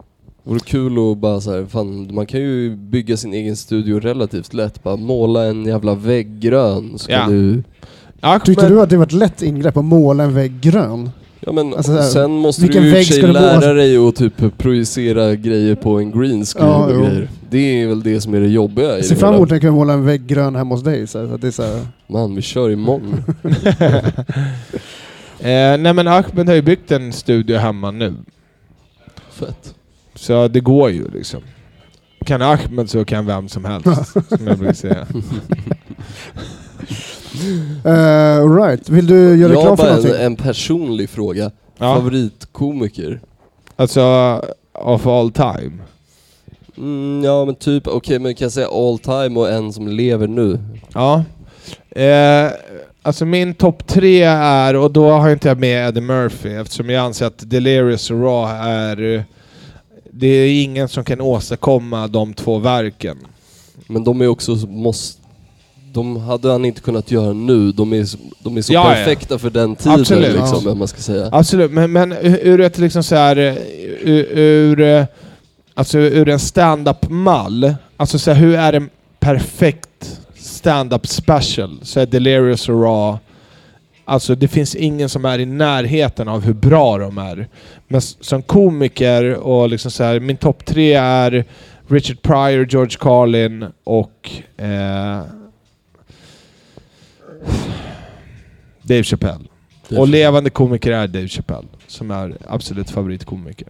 Vore 0.44 0.60
kul 0.60 1.12
att 1.12 1.18
bara 1.18 1.40
så 1.40 1.52
här, 1.52 1.66
fan, 1.66 2.14
man 2.14 2.26
kan 2.26 2.40
ju 2.40 2.76
bygga 2.76 3.16
sin 3.16 3.34
egen 3.34 3.56
studio 3.56 4.00
relativt 4.00 4.54
lätt. 4.54 4.82
Bara 4.82 4.96
måla 4.96 5.44
en 5.44 5.64
jävla 5.66 5.94
vägg 5.94 6.40
grön 6.40 6.98
så 6.98 7.10
Ja. 7.12 7.18
kan 7.18 7.30
du... 7.30 7.62
Tyckte 8.44 8.68
du 8.68 8.80
att 8.80 8.90
det 8.90 8.96
var 8.96 9.04
ett 9.06 9.12
lätt 9.12 9.42
ingrepp 9.42 9.76
att 9.76 9.84
måla 9.84 10.24
en 10.24 10.34
vägg 10.34 10.60
grön? 10.60 11.10
Ja 11.40 11.52
men 11.52 11.74
Alltså, 11.74 11.92
så 11.92 11.98
här, 12.00 12.08
sen 12.08 12.30
måste 12.30 12.62
vilken 12.62 12.82
du 12.82 12.88
ju 12.88 12.94
i 12.94 12.94
och 12.94 12.96
vägg 12.98 13.06
för 13.06 13.12
sig 13.12 13.22
ska 13.22 13.26
du 13.26 13.32
måla? 13.32 13.60
lära 13.60 13.72
dig 13.74 13.96
att 14.08 14.16
typ 14.16 14.58
projicera 14.58 15.34
grejer 15.34 15.74
på 15.74 15.98
en 15.98 16.10
green 16.10 16.44
screen 16.44 16.66
Ja, 16.68 16.84
och 16.86 16.92
jo. 16.94 17.00
grejer. 17.00 17.28
Det 17.50 17.82
är 17.82 17.86
väl 17.86 18.02
det 18.02 18.20
som 18.20 18.34
är 18.34 18.40
det 18.40 18.48
jobbiga 18.48 18.86
i 18.86 18.90
Jag 18.90 18.98
det 18.98 19.02
ser 19.04 19.14
fram 19.16 19.28
hela. 19.28 19.36
emot 19.36 19.48
när 19.48 19.54
jag 19.54 19.62
kan 19.62 19.74
måla 19.74 19.92
en 19.92 20.04
vägg 20.04 20.26
grön 20.26 20.54
hemma 20.56 20.74
hos 20.74 20.84
dig. 20.84 21.06
Så 21.06 21.18
här, 21.20 21.26
så 21.28 21.34
att 21.34 21.40
det 21.40 21.46
är 21.46 21.50
så 21.50 21.62
här, 21.62 21.80
Man, 22.06 22.34
vi 22.34 22.42
kör 22.42 22.70
imorgon. 22.70 23.24
Eh, 25.40 25.78
nej 25.78 25.92
men 25.94 26.08
Ahmed 26.08 26.46
har 26.48 26.54
ju 26.54 26.62
byggt 26.62 26.90
en 26.92 27.12
studio 27.12 27.56
hemma 27.58 27.90
nu. 27.90 28.14
Fett. 29.30 29.74
Så 30.22 30.48
det 30.48 30.60
går 30.60 30.90
ju 30.90 31.08
liksom. 31.08 31.42
Kan 32.26 32.42
Ahmed 32.42 32.90
så 32.90 33.04
kan 33.04 33.26
vem 33.26 33.48
som 33.48 33.64
helst. 33.64 34.12
som 34.28 34.46
jag 34.46 34.58
brukar 34.58 34.72
säga. 34.72 35.06
Uh, 37.86 38.56
right. 38.56 38.88
Vill 38.88 39.06
du 39.06 39.36
göra 39.36 39.52
Jag 39.52 39.60
har 39.60 39.70
reklam 39.70 39.76
för 39.76 39.84
bara 39.84 39.90
en, 39.90 40.02
någonting? 40.02 40.26
en 40.26 40.36
personlig 40.36 41.10
fråga. 41.10 41.50
Ja, 41.78 41.94
Favoritkomiker? 41.94 43.20
alltså 43.76 44.02
of 44.72 45.06
all 45.06 45.30
time. 45.30 45.72
Mm, 46.76 47.24
ja 47.24 47.44
men 47.44 47.54
typ, 47.54 47.86
okej 47.86 48.18
men 48.18 48.34
kan 48.34 48.44
jag 48.44 48.52
säga 48.52 48.68
all 48.68 48.98
time 48.98 49.40
och 49.40 49.50
en 49.50 49.72
som 49.72 49.88
lever 49.88 50.26
nu? 50.26 50.58
Ja. 50.94 51.24
Eh, 51.90 52.50
alltså 53.02 53.24
min 53.24 53.54
topp 53.54 53.86
tre 53.86 54.22
är, 54.22 54.76
och 54.76 54.90
då 54.90 55.10
har 55.10 55.30
inte 55.30 55.48
jag 55.48 55.58
med 55.58 55.88
Eddie 55.88 56.00
Murphy 56.00 56.54
eftersom 56.54 56.90
jag 56.90 57.04
anser 57.04 57.26
att 57.26 57.50
Delirious 57.50 58.10
och 58.10 58.20
Raw 58.22 58.52
är... 58.52 59.24
Det 60.14 60.26
är 60.26 60.62
ingen 60.64 60.88
som 60.88 61.04
kan 61.04 61.20
åstadkomma 61.20 62.08
de 62.08 62.34
två 62.34 62.58
verken. 62.58 63.18
Men 63.86 64.04
de 64.04 64.20
är 64.20 64.26
också, 64.26 64.56
så- 64.56 64.66
måste, 64.66 65.22
de 65.92 66.16
hade 66.16 66.50
han 66.52 66.64
inte 66.64 66.80
kunnat 66.80 67.10
göra 67.10 67.32
nu. 67.32 67.72
De 67.72 67.92
är, 67.92 68.06
de 68.44 68.56
är 68.56 68.62
så 68.62 68.72
Ja, 68.72 68.88
ja. 68.88 68.94
perfekta 68.94 69.38
för 69.38 69.50
den 69.50 69.76
tiden 69.76 70.00
Absolut. 70.00 70.36
liksom, 70.36 70.62
Ja. 70.66 70.74
man 70.74 70.88
ska 70.88 71.00
säga. 71.00 71.28
Absolut, 71.32 71.70
men, 71.72 71.92
men 71.92 72.12
ur 72.22 72.60
ett 72.60 72.78
liksom 72.78 73.02
så 73.02 73.14
här, 73.16 73.36
ur, 74.00 74.38
ur, 74.38 75.06
alltså 75.74 75.98
ur 75.98 76.28
en 76.28 76.38
stand-up-mall, 76.38 77.74
alltså 77.96 78.18
så 78.18 78.30
här, 78.32 78.40
hur 78.40 78.54
är 78.54 78.72
en 78.72 78.90
perfekt 79.20 80.20
stand-up 80.38 81.06
special? 81.06 81.78
Så 81.82 82.00
är 82.00 82.06
Delirious 82.06 82.68
och 82.68 82.82
Raw, 82.82 83.18
alltså 84.04 84.34
det 84.34 84.48
finns 84.48 84.74
ingen 84.74 85.08
som 85.08 85.24
är 85.24 85.38
i 85.38 85.46
närheten 85.46 86.28
av 86.28 86.44
hur 86.44 86.54
bra 86.54 86.98
de 86.98 87.18
är. 87.18 87.48
Men 87.88 88.00
som 88.00 88.42
komiker 88.42 89.34
och 89.34 89.68
liksom 89.68 89.90
så 89.90 90.04
här, 90.04 90.20
min 90.20 90.36
topp 90.36 90.64
tre 90.64 90.94
är 90.94 91.44
Richard 91.86 92.22
Pryor, 92.22 92.66
George 92.70 92.96
Carlin 93.00 93.66
och 93.84 94.30
eh, 94.56 95.22
Dave 98.82 99.02
Chappelle. 99.02 99.44
Är 99.88 100.00
Och 100.00 100.08
levande 100.08 100.50
komiker 100.50 100.92
är 100.92 101.06
Dave 101.06 101.28
Chappelle, 101.28 101.68
som 101.86 102.10
är 102.10 102.36
absolut 102.48 102.90
favoritkomiker. 102.90 103.68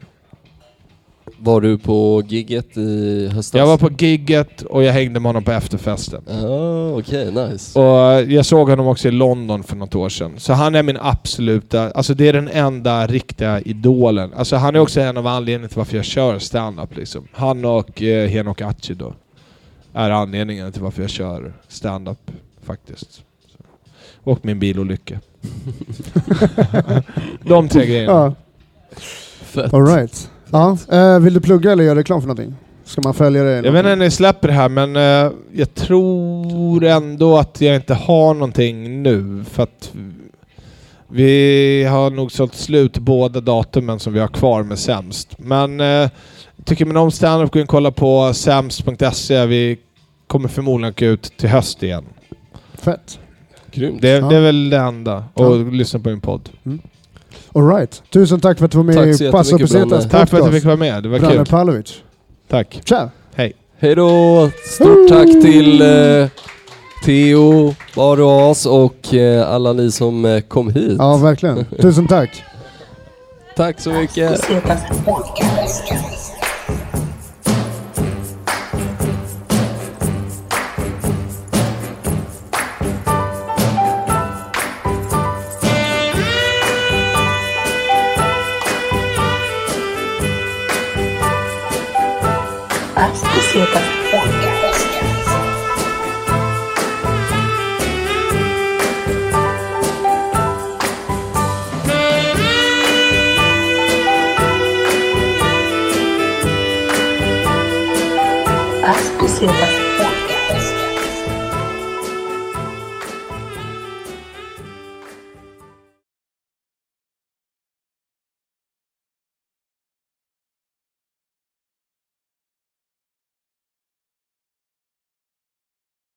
Var 1.44 1.60
du 1.60 1.78
på 1.78 2.22
gigget 2.26 2.76
i 2.76 3.28
höstas? 3.28 3.58
Jag 3.58 3.66
var 3.66 3.78
på 3.78 3.90
gigget 3.98 4.62
och 4.62 4.82
jag 4.82 4.92
hängde 4.92 5.20
med 5.20 5.28
honom 5.28 5.44
på 5.44 5.52
efterfesten. 5.52 6.22
Ah, 6.28 6.98
okej, 6.98 7.32
nice. 7.32 7.78
Och 7.78 8.22
jag 8.22 8.46
såg 8.46 8.68
honom 8.70 8.86
också 8.86 9.08
i 9.08 9.10
London 9.10 9.62
för 9.62 9.76
något 9.76 9.94
år 9.94 10.08
sedan. 10.08 10.32
Så 10.38 10.52
han 10.52 10.74
är 10.74 10.82
min 10.82 10.98
absoluta... 11.00 11.90
Alltså 11.90 12.14
det 12.14 12.28
är 12.28 12.32
den 12.32 12.48
enda 12.48 13.06
riktiga 13.06 13.60
idolen. 13.60 14.32
Alltså 14.34 14.56
han 14.56 14.76
är 14.76 14.78
också 14.78 15.00
en 15.00 15.16
av 15.16 15.26
anledningarna 15.26 15.68
till 15.68 15.78
varför 15.78 15.96
jag 15.96 16.04
kör 16.04 16.38
stand-up 16.38 16.96
liksom. 16.96 17.28
Han 17.32 17.64
och 17.64 18.02
eh, 18.02 18.28
Henok 18.28 18.60
Achi 18.60 18.94
då. 18.94 19.14
Är 19.92 20.10
anledningen 20.10 20.72
till 20.72 20.82
varför 20.82 21.02
jag 21.02 21.10
kör 21.10 21.52
stand-up 21.68 22.30
faktiskt. 22.64 23.12
Så. 23.12 23.22
Och 24.22 24.44
min 24.44 24.58
bilolycka. 24.58 25.20
De 27.44 27.68
tre 27.68 27.86
grejerna. 27.86 28.12
Ja, 28.12 28.34
Fett. 29.42 29.74
all 29.74 29.86
right. 29.86 30.28
Ja, 30.52 30.76
eh, 30.92 31.18
vill 31.18 31.34
du 31.34 31.40
plugga 31.40 31.72
eller 31.72 31.84
göra 31.84 31.98
reklam 31.98 32.20
för 32.20 32.28
någonting? 32.28 32.54
Ska 32.84 33.00
man 33.04 33.14
följa 33.14 33.42
dig? 33.42 33.54
Jag 33.54 33.62
vet 33.72 33.78
inte 33.78 33.82
när 33.82 33.96
ni 33.96 34.10
släpper 34.10 34.48
det 34.48 34.54
här 34.54 34.68
men 34.68 34.96
eh, 34.96 35.32
jag 35.52 35.74
tror 35.74 36.84
ändå 36.84 37.38
att 37.38 37.60
jag 37.60 37.76
inte 37.76 37.94
har 37.94 38.34
någonting 38.34 39.02
nu 39.02 39.44
för 39.50 39.62
att 39.62 39.92
vi 41.08 41.84
har 41.84 42.10
nog 42.10 42.32
sålt 42.32 42.54
slut 42.54 42.98
båda 42.98 43.40
datumen 43.40 43.98
som 44.00 44.12
vi 44.12 44.20
har 44.20 44.28
kvar 44.28 44.62
med 44.62 44.78
Sämst. 44.78 45.38
Men 45.38 45.80
eh, 45.80 46.10
tycker 46.64 46.84
man 46.84 46.96
om 46.96 47.10
standup 47.10 47.52
gå 47.52 47.58
in 47.58 47.62
och 47.62 47.68
kolla 47.68 47.90
på 47.90 48.34
sämst.se. 48.34 49.46
Vi 49.46 49.78
kommer 50.26 50.48
förmodligen 50.48 50.90
åka 50.92 51.06
ut 51.06 51.22
till 51.36 51.48
höst 51.48 51.82
igen. 51.82 52.04
Fett. 52.74 53.18
Grymt. 53.72 54.02
Det, 54.02 54.08
Ja. 54.08 54.28
det 54.28 54.36
är 54.36 54.40
väl 54.40 54.70
det 54.70 54.78
enda. 54.78 55.24
Och 55.34 55.44
Ja. 55.44 55.54
lyssna 55.54 56.00
på 56.00 56.08
min 56.08 56.20
podd. 56.20 56.48
Alright. 57.54 58.02
Tusen 58.12 58.40
tack 58.40 58.58
för 58.58 58.64
att 58.64 58.70
du 58.70 58.76
var 58.78 58.84
med 58.84 58.94
i 58.94 59.10
jättemycket, 59.10 59.58
Pesetas. 59.58 60.08
Tack 60.10 60.30
för 60.30 60.36
att 60.38 60.44
jag 60.44 60.54
fick 60.54 60.64
vara 60.64 60.76
med. 60.76 61.02
Det 61.02 61.08
var 61.08 61.18
Branne 61.18 61.34
kul. 61.34 61.46
Pavlovic. 61.46 61.94
Tack. 62.48 62.80
Tja! 62.84 63.10
Hej. 63.34 63.52
Hej 63.78 63.94
då! 63.94 64.50
Stort 64.66 65.08
tack 65.08 65.26
till 65.26 65.82
eh, 65.82 66.28
Theo, 67.04 67.74
Baras 67.96 68.66
och 68.66 69.14
eh, 69.14 69.50
alla 69.54 69.72
ni 69.72 69.90
som 69.90 70.24
eh, 70.24 70.40
kom 70.40 70.70
hit. 70.70 70.96
Ja, 70.98 71.16
verkligen. 71.16 71.64
Tusen 71.80 72.06
tack. 72.06 72.42
Tack 73.56 73.80
så 73.80 73.90
mycket. 73.90 74.40